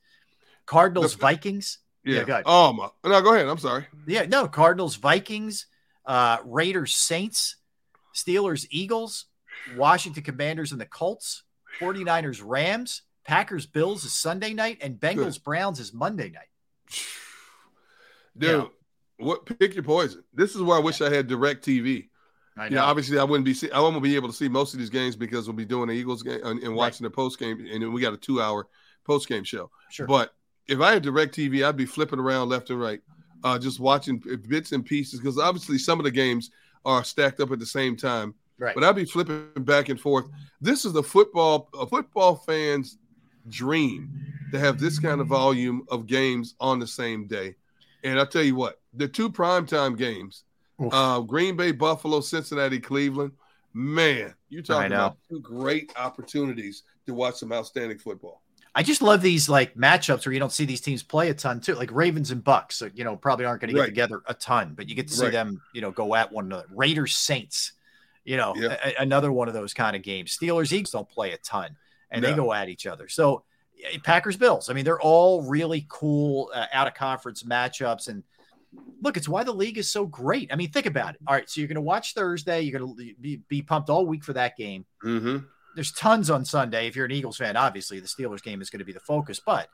[0.66, 1.78] Cardinals The- Vikings.
[2.04, 2.24] Yeah.
[2.24, 2.42] go ahead.
[2.46, 2.88] Oh my.
[3.04, 3.46] No, go ahead.
[3.46, 3.86] I'm sorry.
[4.08, 5.66] Yeah, no, Cardinals, Vikings,
[6.04, 7.56] uh, Raiders, Saints,
[8.12, 9.26] Steelers, Eagles,
[9.76, 11.44] Washington Commanders, and the Colts,
[11.78, 16.48] 49ers, Rams, Packers, Bills is Sunday night, and Bengals, Browns is Monday night.
[18.36, 18.66] Dude, Yeah.
[19.24, 20.24] what pick your poison.
[20.32, 22.10] This is where I wish I had DirecTV.
[22.56, 22.84] I know, know.
[22.84, 25.16] obviously I wouldn't be see, I won't be able to see most of these games
[25.16, 27.92] because we'll be doing the Eagles game and, and watching the post game and then
[27.92, 28.68] we got a 2-hour
[29.04, 29.70] post game show.
[29.90, 30.06] Sure.
[30.06, 30.34] But
[30.66, 33.00] if I had DirecTV, I'd be flipping around left and right,
[33.42, 36.50] uh, just watching bits and pieces because obviously some of the games
[36.84, 38.34] are stacked up at the same time.
[38.58, 38.74] Right.
[38.74, 40.28] But I'd be flipping back and forth.
[40.60, 42.98] This is the football a football fan's
[43.48, 44.10] dream
[44.52, 47.56] to have this kind of volume of games on the same day.
[48.04, 50.44] And I'll tell you what, the two primetime games,
[50.92, 53.32] uh, Green Bay, Buffalo, Cincinnati, Cleveland,
[53.72, 58.40] man, you're talking about two great opportunities to watch some outstanding football.
[58.76, 61.60] I just love these like matchups where you don't see these teams play a ton
[61.60, 62.76] too, like Ravens and Bucks.
[62.76, 65.14] So, you know, probably aren't going to get together a ton, but you get to
[65.14, 65.32] see Right.
[65.32, 66.66] them, you know, go at one another.
[66.74, 67.72] Raiders, Saints,
[68.24, 68.76] you know, Yeah.
[68.84, 70.36] a- another one of those kind of games.
[70.36, 71.76] Steelers, Eagles don't play a ton,
[72.10, 73.06] and they go at each other.
[73.08, 73.44] So
[74.02, 74.68] Packers, Bills.
[74.70, 78.24] I mean, they're all really cool uh, out of conference matchups, and
[79.02, 80.52] look, it's why the league is so great.
[80.52, 81.20] I mean, think about it.
[81.26, 82.62] All right, so you're going to watch Thursday.
[82.62, 85.38] You're going to be, be pumped all week for that game Mm-hmm.
[85.74, 86.86] there's tons on Sunday.
[86.86, 89.40] If you're an Eagles fan, obviously the Steelers game is going to be the focus.
[89.44, 89.68] But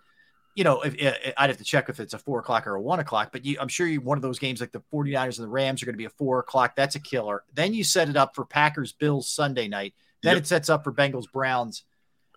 [0.56, 2.80] you know, if, if- I'd have to check if it's a four o'clock or a
[2.82, 3.30] one o'clock.
[3.32, 5.80] But you, I'm sure you one of those games like the 49ers and the Rams
[5.82, 6.74] are going to be a four o'clock.
[6.74, 7.44] That's a killer.
[7.54, 9.94] Then you set it up for Packers Bills Sunday night.
[10.22, 10.42] Then Yep.
[10.42, 11.84] it sets up for Bengals Browns.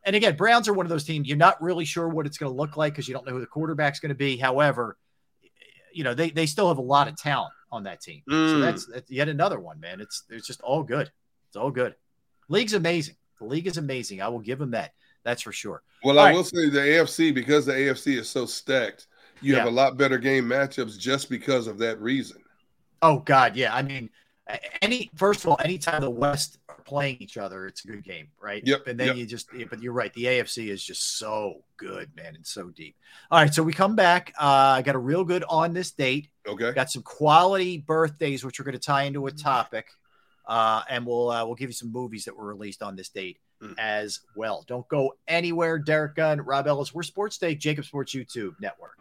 [0.05, 2.51] And again, Browns are one of those teams you're not really sure what it's going
[2.51, 4.37] to look like because you don't know who the quarterback's going to be.
[4.37, 4.97] However,
[5.93, 8.21] you know they they still have a lot of talent on that team.
[8.27, 8.61] So Mm.
[8.61, 9.99] that's, that's yet another one, man.
[10.01, 11.11] It's it's just all good.
[11.47, 11.95] It's all good.
[12.49, 13.15] League's amazing.
[13.39, 14.21] The league is amazing.
[14.21, 14.91] I will give them that.
[15.23, 15.81] That's for sure.
[16.03, 16.35] Well, All I right.
[16.35, 19.07] will say the AFC because the AFC is so stacked,
[19.41, 22.41] you have a lot better game matchups just because of that reason.
[23.01, 23.73] Oh God, yeah.
[23.73, 24.09] I mean,
[24.81, 28.27] any first of all, anytime the West are playing each other, it's a good game,
[28.41, 28.61] right?
[28.65, 29.15] Yep, And then yep.
[29.17, 30.13] you just, yeah, but you're right.
[30.13, 32.95] The AFC is just so good, man, and so deep.
[33.31, 34.33] All right, so we come back.
[34.39, 34.45] Uh,
[34.77, 36.29] I got a real good on this date.
[36.47, 36.71] Okay.
[36.73, 39.87] Got some quality birthdays, which we're going to tie into a topic,
[40.47, 43.37] uh, and we'll uh, we'll give you some movies that were released on this date
[43.61, 43.75] Mm.
[43.77, 44.65] as well.
[44.67, 45.79] Don't go anywhere.
[45.79, 48.97] Derrick Gunn, Rob Ellis, we're Sports Take, JAKIB Sports YouTube Network.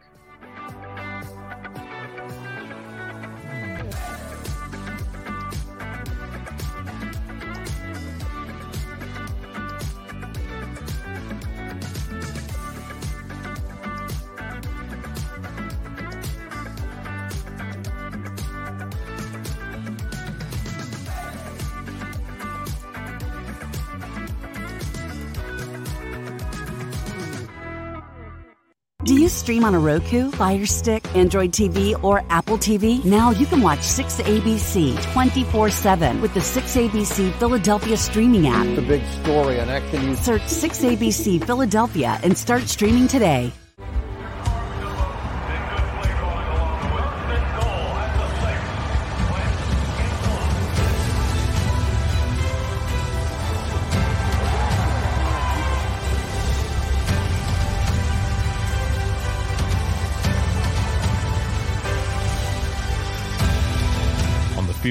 [29.43, 33.03] Stream on a Roku, Fire Stick, Android TV, or Apple TV?
[33.03, 38.65] Now you can watch 6ABC 24 7 with the 6ABC Philadelphia streaming app.
[38.75, 40.19] The big story on Action News.
[40.19, 43.51] Search 6ABC Philadelphia and start streaming today.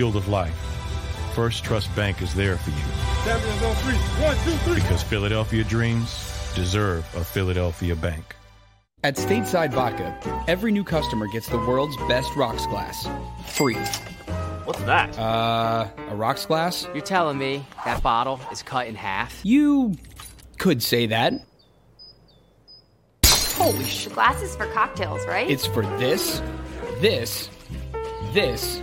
[0.02, 0.52] Field of life,
[1.32, 2.76] First Trust Bank is there for you
[3.24, 3.94] Champions on three.
[4.24, 4.74] One, two, three.
[4.74, 8.34] because Philadelphia dreams deserve a Philadelphia bank.
[9.04, 13.08] At Stateside Vodka, every new customer gets the world's best rocks glass.
[13.46, 13.76] Free.
[14.64, 15.16] What's that?
[15.16, 16.88] Uh, a rocks glass?
[16.94, 19.40] You're telling me that bottle is cut in half?
[19.44, 19.94] You
[20.58, 21.32] could say that.
[23.24, 24.14] Holy shit.
[24.14, 25.48] Glasses for cocktails, right?
[25.48, 26.42] It's for this,
[27.00, 27.48] this,
[28.32, 28.82] this,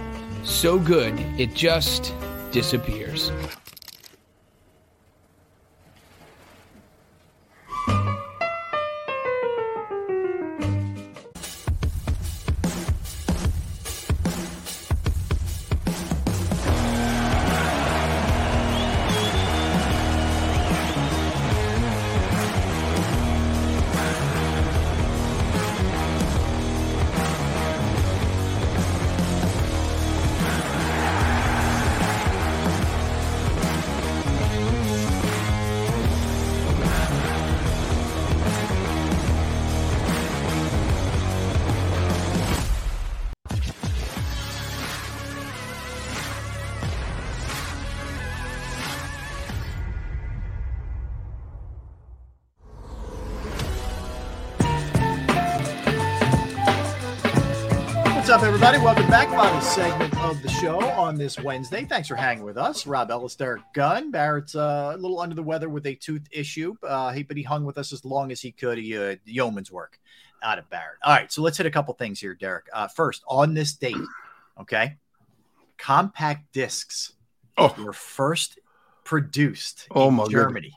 [0.43, 2.13] So good, it just
[2.51, 3.31] disappears.
[60.61, 61.85] Show on this Wednesday.
[61.85, 62.85] Thanks for hanging with us.
[62.85, 64.11] Rob Ellis, Derrick Gunn.
[64.11, 67.41] Barrett's uh, a little under the weather with a tooth issue, uh, he, but he
[67.41, 68.77] hung with us as long as he could.
[68.77, 69.99] He uh, yeoman's work
[70.43, 70.99] out of Barrett.
[71.03, 72.65] All right, so let's hit a couple things here, Derek.
[72.71, 73.95] Uh, first, on this date,
[74.59, 74.97] okay,
[75.79, 77.13] compact discs
[77.57, 77.73] Oh.
[77.83, 78.59] were first
[79.03, 80.41] produced Oh, in my goodness.
[80.43, 80.73] Germany,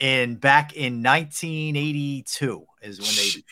[0.00, 3.42] and back in 1982 is when they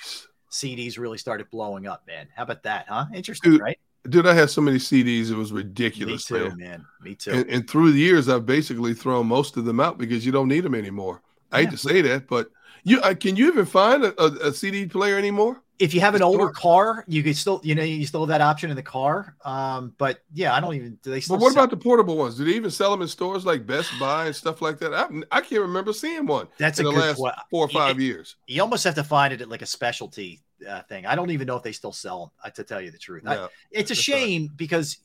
[0.50, 2.06] CDs really started blowing up.
[2.06, 2.86] Man, how about that?
[2.88, 3.04] Huh?
[3.12, 3.78] Interesting, Dude, right?
[4.08, 6.30] Dude, I had so many CDs, it was ridiculous.
[6.30, 6.58] Me too, man.
[6.58, 6.86] man.
[7.00, 7.32] Me too.
[7.32, 10.48] And, and through the years, I've basically thrown most of them out because you don't
[10.48, 11.22] need them anymore.
[11.52, 12.48] I hate to say that, but
[12.84, 15.62] you uh, can you even find a, a, a CD player anymore?
[15.78, 18.40] if you have an older car, you could still, you know, you still have that
[18.40, 19.36] option in the car.
[19.44, 20.98] Um, but yeah, I don't even.
[21.02, 21.36] Do they still?
[21.36, 22.36] But what sell- about the portable ones?
[22.36, 24.94] Do they even sell them in stores like Best Buy and stuff like that?
[24.94, 26.48] I, I can't remember seeing one.
[26.58, 27.34] That's in the last point.
[27.50, 28.36] four or five years.
[28.46, 31.06] You almost have to find it at like a specialty uh, thing.
[31.06, 32.30] I don't even know if they still sell them.
[32.44, 34.98] Uh, to tell you the truth, I- it's a shame because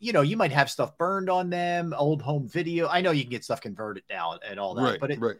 [0.00, 2.88] you know you might have stuff burned on them, old home video.
[2.88, 5.36] I know you can get stuff converted now and all that, Right, but it, right.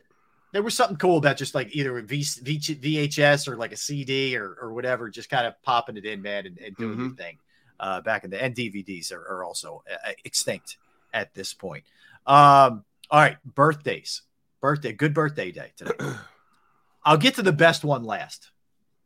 [0.53, 3.77] there was something cool about just like either a v, v, VHS or like a
[3.77, 7.09] CD or, or whatever, just kind of popping it in, man, and, and doing Mm-hmm.
[7.11, 7.39] the thing.
[7.81, 10.79] Uh, back in the and DVDs are, are also uh, extinct
[11.15, 11.85] at this point.
[12.27, 14.23] Um, all right, birthdays,
[14.61, 15.93] birthday, good birthday day today.
[17.05, 18.51] I'll get to the best one last.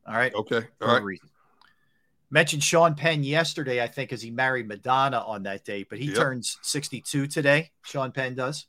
[0.07, 0.35] All right.
[0.35, 0.63] Okay.
[0.81, 1.03] All right.
[1.03, 1.29] reason.
[2.31, 6.07] Mentioned Sean Penn yesterday, I think, as he married Madonna on that date, but he
[6.07, 6.17] Yep.
[6.17, 7.71] turns 62 today.
[7.83, 8.67] Sean Penn does.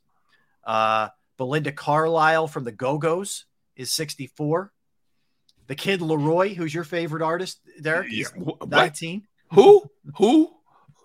[0.64, 4.70] Uh, Belinda Carlisle from the Go Go's is 64.
[5.66, 8.68] The kid Leroy, who's your favorite artist, Derrick, Yeah, he's wh- what?
[8.68, 9.26] 19.
[9.52, 9.90] Who?
[10.18, 10.50] Who?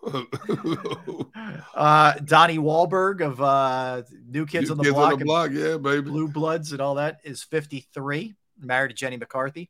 [1.76, 5.78] Uh, Donnie Wahlberg of uh, New Kids New on the Kids on the Block, yeah,
[5.78, 6.02] baby.
[6.10, 8.34] Blue Bloods, and all that is 53.
[8.60, 9.70] Married to Jenny McCarthy.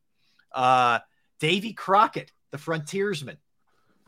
[0.53, 0.99] Uh,
[1.39, 3.37] Davy Crockett, the frontiersman,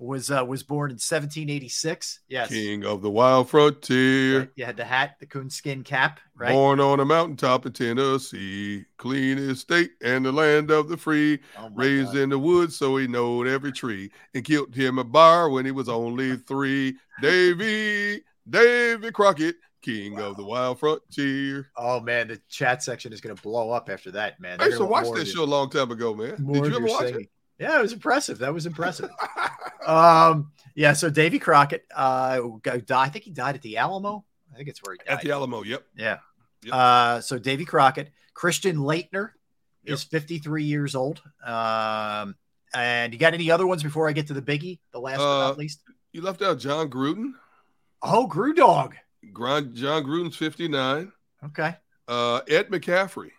[0.02, 2.22] was uh, was born in 1786.
[2.28, 4.52] Yes, King of the Wild Frontier.
[4.56, 6.52] you had the hat, the coonskin cap, right?
[6.52, 11.40] Born on a mountaintop in Tennessee, clean estate and the land of the free.
[11.58, 12.22] Oh Raised God.
[12.22, 14.12] in the woods, so he knowed every tree.
[14.34, 16.98] And killed him a bar when he was only three.
[17.22, 21.72] Davy, Davy Crockett, king of the wild frontier.
[21.76, 24.62] Oh man, the chat section is going to blow up after that, man.
[24.62, 26.46] I used to They're watch that show a long time ago, man.
[26.52, 27.22] Did you ever watch singing.
[27.22, 27.30] it?
[27.60, 28.40] Yeah, it was impressive.
[28.40, 29.10] That was impressive.
[29.86, 30.94] um, yeah.
[30.94, 34.26] So Davy Crockett, uh, I think he died at the Alamo.
[34.52, 35.14] I think it's where he died.
[35.14, 35.64] At the Alamo.
[35.64, 35.84] Yep.
[35.96, 36.18] Yeah.
[36.64, 36.74] Yep.
[36.74, 39.32] Uh, so Davy Crockett, Christian Laettner
[39.84, 39.94] yep.
[39.94, 41.22] is 53 years old.
[41.46, 42.36] Um,
[42.74, 45.24] and you got any other ones before I get to the biggie, the last uh,
[45.24, 45.82] but not least?
[46.14, 47.34] You left out Jon Gruden.
[48.02, 48.94] Oh, Grudog.
[49.24, 51.12] Jon Gruden's 59.
[51.46, 51.76] Okay.
[52.08, 53.32] Uh, Ed McCaffrey,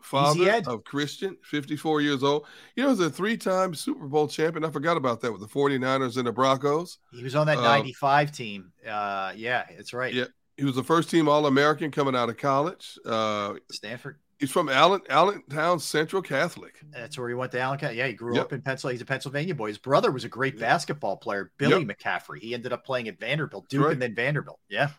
[0.00, 2.46] father of Christian, 54 years old.
[2.76, 4.64] You know, he's a three time Super Bowl champion.
[4.64, 6.98] I forgot about that with the 49ers and the Broncos.
[7.12, 8.72] He was on that 95 um, team.
[8.86, 10.12] Uh, yeah, that's right.
[10.12, 10.26] Yeah.
[10.56, 12.98] He was the first team All American coming out of college.
[13.06, 14.18] Uh, Stanford.
[14.38, 16.80] He's from Allen, Allentown Central Catholic.
[16.90, 17.78] That's where he went to Allen.
[17.82, 18.46] Yeah, he grew yep.
[18.46, 18.94] up in Pennsylvania.
[18.94, 19.68] He's a Pennsylvania boy.
[19.68, 20.60] His brother was a great yep.
[20.60, 21.98] basketball player, Billy yep.
[21.98, 22.38] McCaffrey.
[22.38, 23.92] He ended up playing at Vanderbilt, Duke, right.
[23.92, 24.60] and then Vanderbilt.
[24.68, 24.90] Yeah.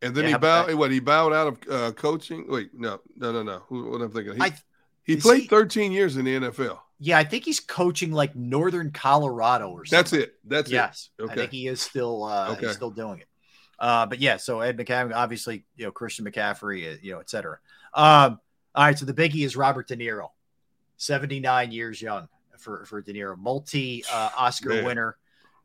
[0.00, 0.74] And then yeah, he bowed.
[0.74, 2.46] What he bowed out of uh, coaching?
[2.48, 3.62] Wait, no, no, no, no.
[3.68, 4.34] What I'm thinking?
[4.34, 4.52] He, I,
[5.02, 6.78] he played he, 13 years in the NFL.
[7.00, 9.98] Yeah, I think he's coaching like Northern Colorado or something.
[9.98, 10.34] That's it.
[10.44, 11.10] That's yes.
[11.18, 11.22] it.
[11.22, 11.32] Yes, okay.
[11.32, 12.66] I think he is still uh, okay.
[12.66, 13.28] he's still doing it.
[13.78, 17.30] Uh, but yeah, so Ed McCaffrey, obviously, you know, Christian McCaffrey, uh, you know, et
[17.30, 17.58] cetera.
[17.94, 18.40] Um,
[18.74, 20.30] all right, so the biggie is Robert De Niro,
[20.96, 22.28] 79 years young
[22.58, 24.84] for, for De Niro, multi uh, Oscar Man.
[24.84, 25.16] winner,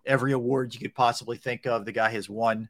[0.06, 1.86] every award you could possibly think of.
[1.86, 2.70] The guy has won.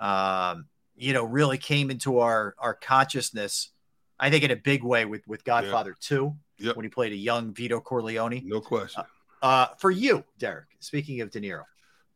[0.00, 3.70] Um, you know, really came into our our consciousness,
[4.18, 5.96] I think, in a big way with with Godfather yeah.
[6.00, 6.76] Two, yep.
[6.76, 8.42] when he played a young Vito Corleone.
[8.44, 9.02] No question.
[9.42, 10.68] Uh, uh, for you, Derrick.
[10.80, 11.64] Speaking of De Niro,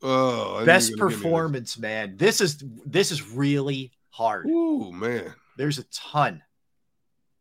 [0.02, 2.16] oh, best performance, man.
[2.16, 4.46] This is this is really hard.
[4.46, 5.34] Ooh, man.
[5.56, 6.42] There's a ton.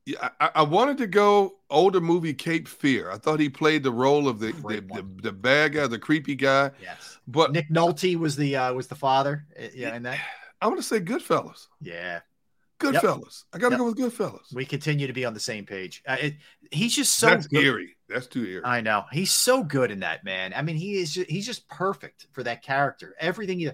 [0.05, 3.11] Yeah, I, I, wanted to go older movie Cape Fear.
[3.11, 6.35] I thought he played the role of the the, the, the, bad guy, the creepy
[6.35, 6.71] guy.
[6.81, 9.45] Yes, but Nick Nolte was the uh, was the father.
[9.73, 10.19] Yeah, and that
[10.61, 11.67] I'm going to say Goodfellas.
[11.81, 12.21] Yeah.
[12.79, 13.43] Goodfellas.
[13.53, 13.53] Yep.
[13.53, 13.79] I got to yep.
[13.79, 14.53] go with Goodfellas.
[14.53, 16.03] We continue to be on the same page.
[16.07, 16.35] Uh, it,
[16.71, 17.63] he's just so That's good.
[17.63, 17.95] eerie.
[18.07, 18.63] That's too eerie.
[18.63, 19.05] I know.
[19.11, 20.53] He's so good in that, man.
[20.55, 23.15] I mean, he is just, he's just perfect for that character.
[23.19, 23.71] Everything you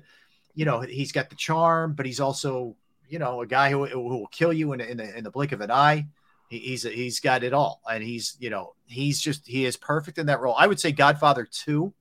[0.56, 2.76] you know, he's got the charm, but he's also,
[3.10, 5.52] you know, a guy who, who will kill you in, in, the, in the blink
[5.52, 6.06] of an eye.
[6.48, 7.82] He, he's he's got it all.
[7.90, 10.56] And he's, you know, he's just he is perfect in that role.
[10.58, 11.94] I would say Godfather 2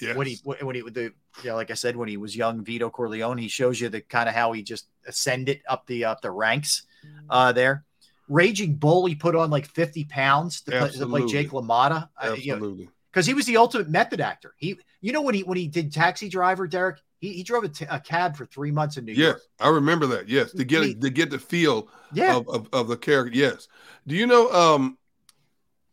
[0.00, 0.16] Yes.
[0.16, 2.90] When he when he the you know, like I said, when he was young, Vito
[2.90, 6.30] Corleone, he shows you the kind of how he just ascended up the up the
[6.30, 6.82] ranks
[7.28, 7.84] uh there.
[8.28, 12.08] Raging Bull, he put on like 50 pounds to, play, to play, Jake LaMotta.
[12.20, 12.50] Absolutely.
[12.52, 14.54] Uh, you know, because he was the ultimate method actor.
[14.56, 17.68] He, you know, when he when he did Taxi Driver, Derrick, he, he drove a,
[17.68, 19.36] t- a cab for three months in New yes, York.
[19.38, 20.28] Yes, I remember that.
[20.28, 22.36] Yes, to get he, to get the feel yeah.
[22.36, 23.36] of, of, of, the character.
[23.36, 23.68] Yes.
[24.06, 24.96] Do you know um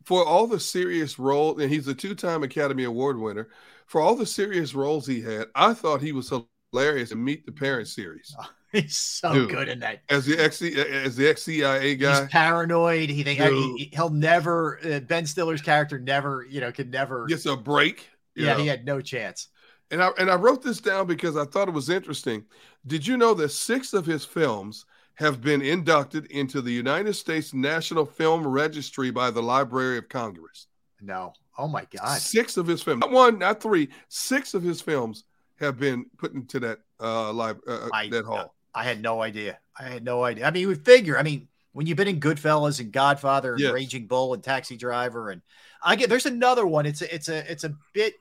[0.06, 3.50] for all the serious role, and he's a two time Academy Award winner
[3.88, 6.32] for all the serious roles he had, I thought he was
[6.72, 8.36] hilarious in Meet the Parents series.
[8.40, 10.02] Oh, he's so Dude, good in that.
[10.10, 13.10] As the ex as the ex CIA guy, he's paranoid.
[13.10, 14.80] He think he, will never.
[14.86, 18.10] Uh, ben Stiller's character never, you know, could never gets a break.
[18.36, 18.60] Yeah, know.
[18.60, 19.48] he had no chance.
[19.90, 22.44] And I and I wrote this down because I thought it was interesting.
[22.86, 24.86] Did you know that six of his films
[25.16, 30.68] have been inducted into the United States National Film Registry by the Library of Congress?
[31.02, 31.34] No.
[31.58, 32.20] Oh my God!
[32.20, 35.24] Six of his films, not one, not three, six of his films
[35.60, 38.54] have been put into that uh, live uh, uh I, that hall.
[38.74, 39.58] I had no idea.
[39.78, 40.46] I had no idea.
[40.46, 41.18] I mean, you would figure.
[41.18, 43.74] I mean, when you've been in Goodfellas and Godfather and yes.
[43.74, 45.42] Raging Bull and Taxi Driver, and
[45.84, 46.86] I get there's another one.
[46.86, 48.14] It's a, it's a it's a bit.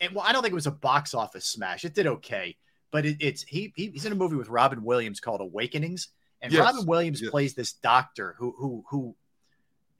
[0.00, 1.84] And well, I don't think it was a box office smash.
[1.84, 2.56] It did okay,
[2.90, 6.08] but it, it's he, he, he's in a movie with Robin Williams called Awakenings,
[6.40, 6.60] and yes.
[6.60, 7.30] Robin Williams yes.
[7.30, 9.16] plays this doctor who who who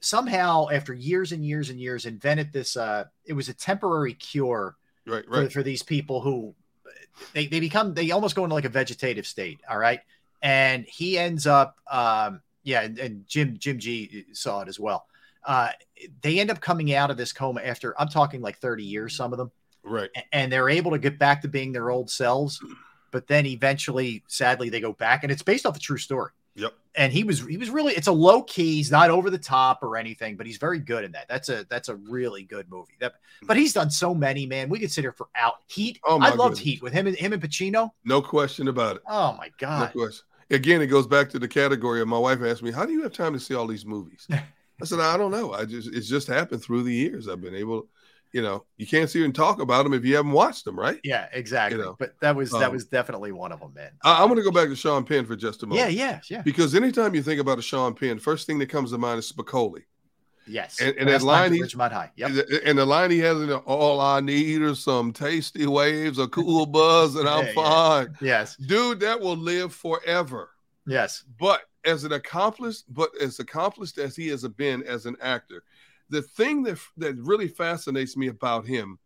[0.01, 4.77] somehow after years and years and years invented this uh it was a temporary cure
[5.07, 5.47] right, right.
[5.47, 6.55] For, for these people who
[7.33, 10.01] they, they become they almost go into like a vegetative state all right?
[10.41, 15.07] And he ends up um yeah and, and jim jim g saw it as well.
[15.45, 15.71] Uh
[16.23, 19.33] they end up coming out of this coma after i'm talking like 30 years some
[19.33, 19.51] of them.
[19.83, 20.11] Right.
[20.33, 22.63] And they're able to get back to being their old selves
[23.11, 26.75] but then eventually sadly they go back and it's based off a true story Yep.
[26.97, 29.83] And he was he was really it's a low key, he's not over the top
[29.83, 31.29] or anything, but he's very good in that.
[31.29, 32.95] That's a that's a really good movie.
[33.01, 33.47] That mm-hmm.
[33.47, 34.69] but he's done so many, man.
[34.69, 36.01] We could sit here for out Heat.
[36.05, 36.59] Oh my I loved goodness.
[36.59, 37.91] Heat with him and him and Pacino.
[38.05, 39.03] No question about it.
[39.09, 39.95] Oh my god.
[39.95, 40.25] No question.
[40.51, 43.03] Again, it goes back to the category of my wife asked me, How do you
[43.03, 44.27] have time to see all these movies?
[44.81, 45.53] I said, I don't know.
[45.53, 47.29] I just it's just happened through the years.
[47.29, 47.89] I've been able
[48.33, 51.01] you know, you can't see and talk about them if you haven't watched them, right?
[51.03, 51.79] Yeah, exactly.
[51.79, 51.97] You know?
[51.99, 53.91] But that was that um, was definitely one of them, man.
[54.03, 55.93] I, am going to go back to Sean Penn for just a moment.
[55.93, 56.43] Yeah, yeah, yeah.
[56.43, 59.33] Because anytime you think about a Sean Penn, first thing that comes to mind is
[59.33, 59.85] Spicoli.
[60.47, 62.11] Yes, and, and that line he, Ridgemont High.
[62.17, 62.47] Yep.
[62.65, 66.65] and the line he has in all I need are some tasty waves, a cool
[66.67, 68.07] buzz, and I'm yeah, fine.
[68.21, 68.29] Yeah.
[68.29, 70.51] Yes, dude, that will live forever.
[70.87, 75.65] Yes, but as an accomplished, but as accomplished as he has been as an actor,
[76.11, 78.99] the thing that that really fascinates me about him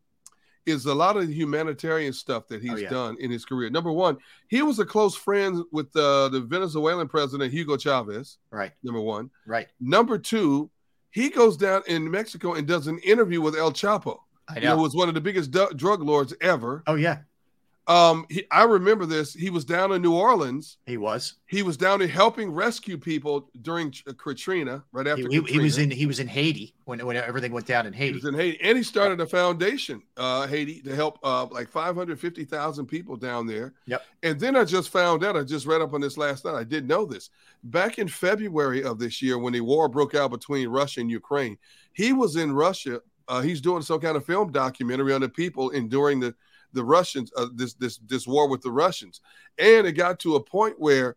[0.64, 2.88] is a lot of the humanitarian stuff that he's Oh, yeah.
[2.88, 3.68] done in his career.
[3.68, 4.16] Number one,
[4.48, 8.38] he was a close friend with uh, the Venezuelan president Hugo Chavez.
[8.52, 8.70] Right.
[8.84, 9.28] Number one.
[9.44, 9.66] Right.
[9.80, 10.70] Number two,
[11.10, 14.18] he goes down in Mexico and does an interview with El Chapo.
[14.48, 14.82] I You know, know.
[14.82, 16.84] was one of the biggest du- drug lords ever.
[16.86, 17.18] Oh yeah,
[17.88, 19.34] Um, he, I remember this.
[19.34, 20.78] He was down in New Orleans.
[20.86, 21.34] he was.
[21.46, 25.58] He was down there helping rescue people during uh, Katrina, right after He, he, he
[25.58, 28.14] was in he was in Haiti when when everything went down in He Haiti.
[28.14, 32.86] was in Haiti, and he started a foundation, uh, Haiti, to help uh, like 550,000
[32.86, 33.74] people down there.
[33.86, 34.02] Yep.
[34.22, 36.54] And then I just found out, I just read up on this last night.
[36.54, 37.30] I didn't know this.
[37.64, 41.58] Back in February of this year, when the war broke out between Russia and Ukraine,
[41.92, 43.00] he was in Russia.
[43.28, 46.34] Uh, he's doing some kind of film documentary on the people enduring the
[46.72, 49.20] the Russians, uh, this this this war with the Russians.
[49.58, 51.16] And it got to a point where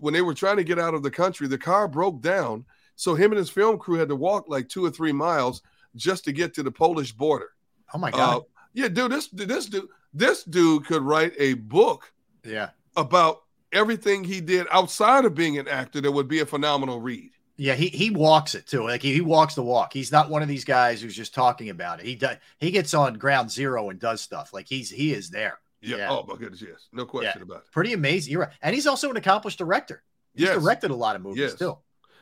[0.00, 2.64] when they were trying to get out of the country, the car broke down.
[2.96, 5.62] So him and his film crew had to walk like two or three miles
[5.96, 7.50] just to get to the Polish border.
[7.92, 8.36] Oh my god.
[8.36, 8.40] Uh,
[8.72, 12.12] yeah, dude, this this dude this dude could write a book
[12.44, 12.70] yeah.
[12.96, 13.42] about
[13.72, 17.30] everything he did outside of being an actor that would be a phenomenal read.
[17.56, 18.82] Yeah, he he walks it too.
[18.84, 19.92] Like he, he walks the walk.
[19.92, 22.06] He's not one of these guys who's just talking about it.
[22.06, 22.36] He does.
[22.58, 24.52] He gets on ground zero and does stuff.
[24.52, 25.58] Like he's he is there.
[25.80, 25.96] Yeah.
[25.98, 26.08] Yeah.
[26.10, 27.70] Oh my goodness, yes, no question about it.
[27.70, 28.32] Pretty amazing.
[28.32, 28.52] You're right.
[28.62, 30.02] And he's also an accomplished director.
[30.34, 30.60] He's Yes.
[30.60, 31.54] directed a lot of movies Yes.
[31.54, 31.76] too.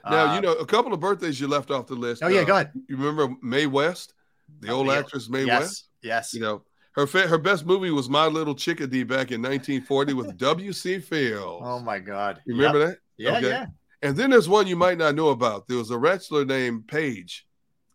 [0.04, 2.22] Now Uh, you know a couple of birthdays you left off the list.
[2.24, 2.72] Oh, yeah, Uh, go ahead.
[2.88, 4.14] You remember Mae West,
[4.60, 4.94] the old yeah.
[4.98, 5.84] actress Mae yes, West.
[6.02, 6.34] yes.
[6.34, 6.62] You know
[6.92, 10.98] her fa- her best movie was My Little Chickadee back in 1940 with W.C.
[10.98, 11.62] Fields.
[11.64, 12.42] Oh my God.
[12.44, 12.88] You remember Yep.
[12.88, 12.98] that?
[13.16, 13.66] Yeah, yeah.
[14.02, 15.68] And then there's one you might not know about.
[15.68, 17.46] There was a wrestler named Paige.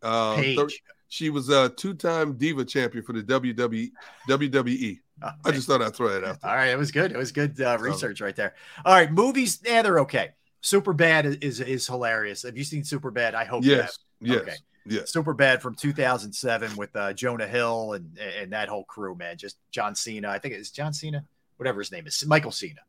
[0.02, 0.58] Uh, Paige.
[0.58, 0.68] thir-
[1.10, 3.92] she was a two-time diva champion for the WWE.
[4.30, 5.00] WWE.
[5.44, 6.38] I just thought I'd throw that out.
[6.44, 7.12] All right, it was good.
[7.12, 8.54] It was good uh, research right there.
[8.86, 9.60] All right, movies.
[9.66, 10.32] Yeah, they're okay.
[10.62, 12.44] Superbad is is, is hilarious.
[12.44, 13.34] Have you seen Superbad?
[13.34, 13.64] I hope.
[13.64, 14.28] you Yes, have.
[14.30, 14.56] yes, Okay.
[14.86, 15.12] yes.
[15.12, 19.38] Superbad from 2007 with uh, Jonah Hill and and that whole crew, man.
[19.38, 20.30] Just John Cena.
[20.30, 21.24] I think it's John Cena,
[21.58, 22.82] whatever his name is, Michael Cena.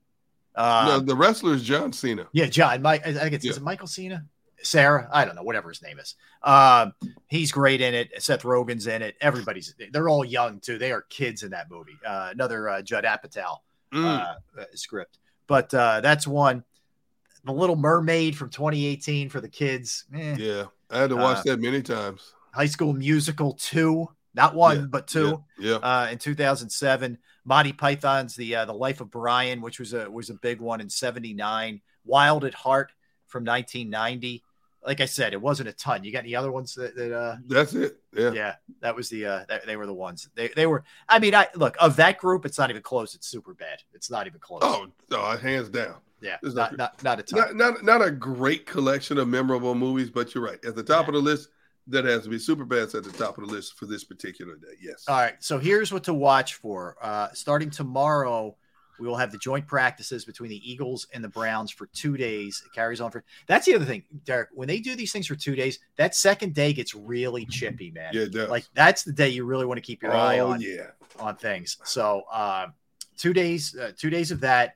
[0.54, 2.26] Uh, no, the wrestler is John Cena.
[2.32, 2.82] Yeah, John.
[2.82, 3.06] Mike.
[3.06, 4.24] I think it's is it Michael Cena,
[4.62, 5.08] Sarah.
[5.12, 5.42] I don't know.
[5.44, 6.14] Whatever his name is.
[6.42, 6.92] Um,
[7.28, 8.10] he's great in it.
[8.22, 9.14] Seth Rogen's in it.
[9.20, 9.74] Everybody's.
[9.92, 10.78] They're all young too.
[10.78, 11.96] They are kids in that movie.
[12.04, 13.58] Uh, another uh, Judd Apatow
[13.92, 14.04] Mm.
[14.04, 16.62] uh, uh, script, but uh, that's one.
[17.44, 20.04] The Little Mermaid from 2018 for the kids.
[20.14, 20.36] Eh.
[20.38, 22.34] Yeah, I had to watch Uh, that many times.
[22.52, 25.42] High School Musical two, not one Yeah, but two.
[25.58, 25.74] yeah, yeah.
[25.76, 27.16] Uh, in 2007,
[27.48, 30.82] Monty Python's the uh, the Life of Brian, which was a was a big one
[30.82, 31.80] in '79.
[32.04, 32.92] Wild at Heart
[33.26, 34.44] from 1990.
[34.86, 36.04] Like I said, it wasn't a ton.
[36.04, 37.98] You got any other ones that, that uh, That's it.
[38.14, 38.32] Yeah.
[38.32, 40.28] yeah, that was the uh, that, they were the ones.
[40.34, 40.84] They they were.
[41.08, 42.44] I mean, I look of that group.
[42.44, 43.14] It's not even close.
[43.14, 43.82] It's super bad.
[43.94, 44.60] It's not even close.
[44.62, 45.96] Oh, no, hands down.
[46.20, 47.40] yeah, There's not, not not a ton.
[47.40, 50.62] Not, not not a great collection of memorable movies, but you're right.
[50.66, 51.48] At the top of the list,
[51.88, 54.74] that has to be Superbad's at the top of the list for this particular day.
[54.80, 55.04] Yes.
[55.08, 55.34] All right.
[55.40, 56.96] So here's what to watch for.
[57.00, 58.54] Uh, starting tomorrow,
[59.00, 62.62] we will have the joint practices between the Eagles and the Browns for two days.
[62.66, 63.22] It carries on for.
[63.46, 64.48] That's the other thing, Derrick.
[64.52, 68.10] When they do these things for two days, that second day gets really chippy, man.
[68.12, 68.48] Yeah, it does.
[68.50, 70.60] Like that's the day you really want to keep your eye Oh, on.
[70.60, 70.88] yeah.
[71.20, 71.78] On things.
[71.84, 72.68] So uh,
[73.16, 74.74] two days, uh, two days of that.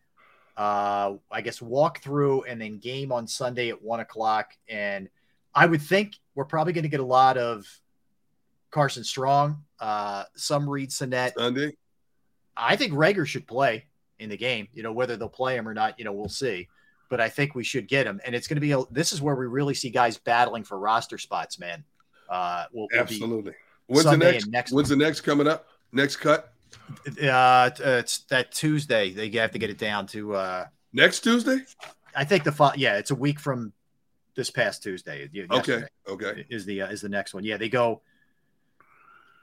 [0.56, 4.52] Uh, I guess walk through and then game on Sunday at one o'clock.
[4.68, 5.08] And
[5.54, 7.66] I would think we're probably going to get a lot of
[8.70, 11.34] Carson Strong, uh, some Reid Sinnett.
[11.36, 11.76] Sunday.
[12.56, 13.86] I think Reagor should play
[14.18, 14.68] in the game.
[14.72, 16.68] You know, whether they'll play him or not, you know, we'll see.
[17.08, 18.20] But I think we should get him.
[18.24, 20.78] And it's going to be a, this is where we really see guys battling for
[20.78, 21.84] roster spots, man.
[22.28, 23.52] Uh, we'll, we'll Absolutely.
[23.86, 24.46] When's Sunday the next?
[24.48, 25.66] next when's the next coming up?
[25.92, 26.52] Next cut?
[27.22, 29.10] Uh, uh, it's that Tuesday.
[29.10, 31.58] They have to get it down to uh next Tuesday.
[32.16, 33.72] I think the yeah, it's a week from
[34.34, 35.28] this past Tuesday.
[35.50, 35.82] Okay.
[36.08, 36.46] Okay.
[36.48, 37.44] Is the uh, is the next one?
[37.44, 38.02] Yeah, they go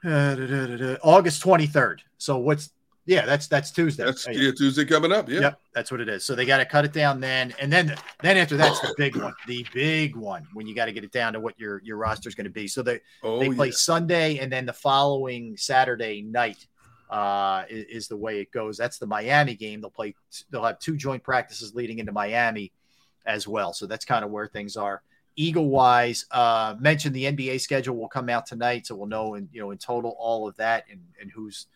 [0.04, 2.02] uh, da, da, da, August twenty third.
[2.18, 2.70] So what's
[3.06, 4.04] yeah, that's that's Tuesday.
[4.04, 5.28] That's Oh, yeah, Tuesday coming up.
[5.28, 5.40] Yeah.
[5.40, 6.24] Yep, that's what it is.
[6.24, 9.16] So they got to cut it down then, and then then after that's the big
[9.16, 11.96] one, the big one when you got to get it down to what your your
[11.96, 12.68] roster is going to be.
[12.68, 13.74] So they Oh, they play yeah.
[13.74, 16.66] Sunday, and then the following Saturday night
[17.10, 18.76] uh, is, is the way it goes.
[18.76, 19.80] That's the Miami game.
[19.80, 20.14] They'll play.
[20.50, 22.72] They'll have two joint practices leading into Miami
[23.26, 23.72] as well.
[23.72, 25.02] So that's kind of where things are.
[25.36, 29.48] Eagle wise, uh, mentioned the NBA schedule will come out tonight, so we'll know in
[29.52, 31.66] you know in total all of that and and who's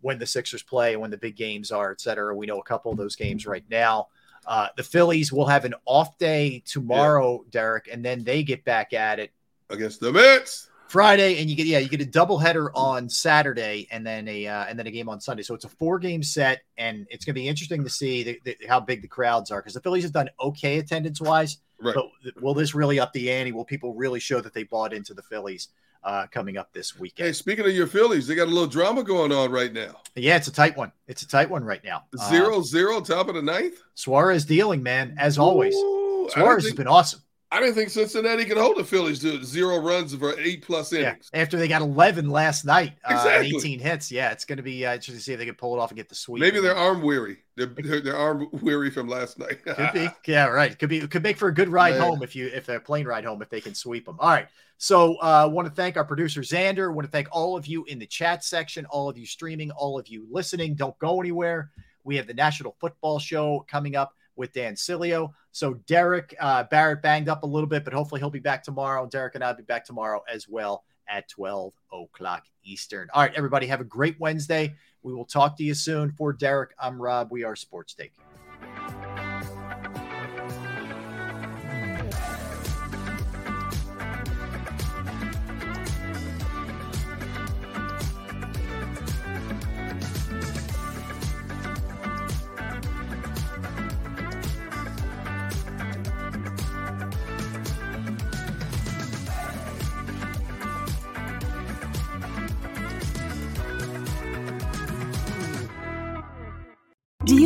[0.00, 2.36] when the Sixers play and when the big games are, et cetera.
[2.36, 4.08] We know a couple of those games right now.
[4.46, 8.92] Uh, the Phillies will have an off day tomorrow, Derrick, and then they get back
[8.92, 9.30] at it
[9.70, 10.68] Against the Mets.
[10.88, 14.64] Friday, and you get yeah, you get a doubleheader on Saturday, and then a uh,
[14.64, 15.42] and then a game on Sunday.
[15.42, 18.40] So it's a four game set, and it's going to be interesting to see the,
[18.44, 21.58] the, how big the crowds are because the Phillies have done okay attendance wise.
[21.80, 21.94] Right.
[21.94, 23.52] But will this really up the ante?
[23.52, 25.68] Will people really show that they bought into the Phillies
[26.04, 27.26] uh, coming up this weekend?
[27.26, 30.00] Hey, speaking of your Phillies, they got a little drama going on right now.
[30.14, 30.92] Yeah, it's a tight one.
[31.08, 32.04] It's a tight one right now.
[32.28, 33.82] Zero Uh, zero, top of the ninth.
[33.94, 35.74] Suarez dealing, man, as always.
[35.74, 37.20] Ooh, Suarez didn't has been awesome.
[37.54, 41.30] I didn't think Cincinnati could hold the Phillies to zero runs for eight plus innings.
[41.32, 43.56] Yeah, after they got 11 last night, uh, Exactly.
[43.56, 44.10] 18 hits.
[44.10, 45.90] Yeah, it's going to be uh, interesting to see if they can pull it off
[45.90, 46.40] and get the sweep.
[46.40, 47.38] Maybe they're arm weary.
[47.54, 49.62] They're, they're, they're arm weary from last night.
[49.62, 50.08] Could be.
[50.26, 50.76] Yeah, right.
[50.76, 51.06] Could be.
[51.06, 52.00] Could make for a good ride Man.
[52.00, 54.16] home if you if a plane ride home if they can sweep them.
[54.18, 54.48] All right.
[54.78, 56.92] So uh want to thank our producer Xander.
[56.92, 59.96] Want to thank all of you in the chat section, all of you streaming, all
[59.96, 60.74] of you listening.
[60.74, 61.70] Don't go anywhere.
[62.02, 65.30] We have the National Football Show coming up with Dan Sileo.
[65.52, 69.06] So Derrick uh, Barrett banged up a little bit, but hopefully he'll be back tomorrow.
[69.06, 73.08] Derrick and I'll be back tomorrow as well at 12 o'clock Eastern.
[73.12, 74.74] All right, everybody, have a great Wednesday.
[75.02, 76.12] We will talk to you soon.
[76.12, 77.30] For Derrick, I'm Rob.
[77.30, 78.12] We are Sports Take.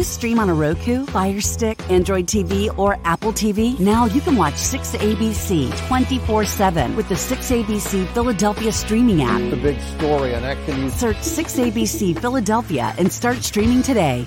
[0.08, 3.78] Stream on a Roku, Fire Stick, Android TV, or Apple TV?
[3.78, 9.40] Now you can watch 6ABC 24 7 with the 6ABC Philadelphia streaming app.
[9.50, 10.94] The big story on Action News.
[10.94, 14.26] Search 6ABC Philadelphia and start streaming today.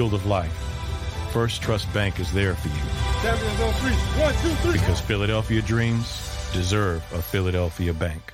[0.00, 0.50] Field of life,
[1.30, 3.92] First Trust Bank is there for you Champions on three.
[4.22, 4.72] One, two, three.
[4.72, 8.32] because Philadelphia dreams deserve a Philadelphia bank.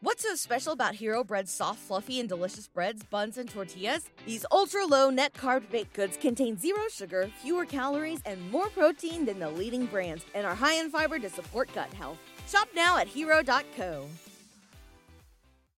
[0.00, 4.08] What's so special about Hero Bread's soft, fluffy, and delicious breads, buns, and tortillas?
[4.26, 9.24] These ultra low net carb baked goods contain zero sugar, fewer calories, and more protein
[9.24, 12.18] than the leading brands, and are high in fiber to support gut health.
[12.46, 14.06] Shop now at hero.co.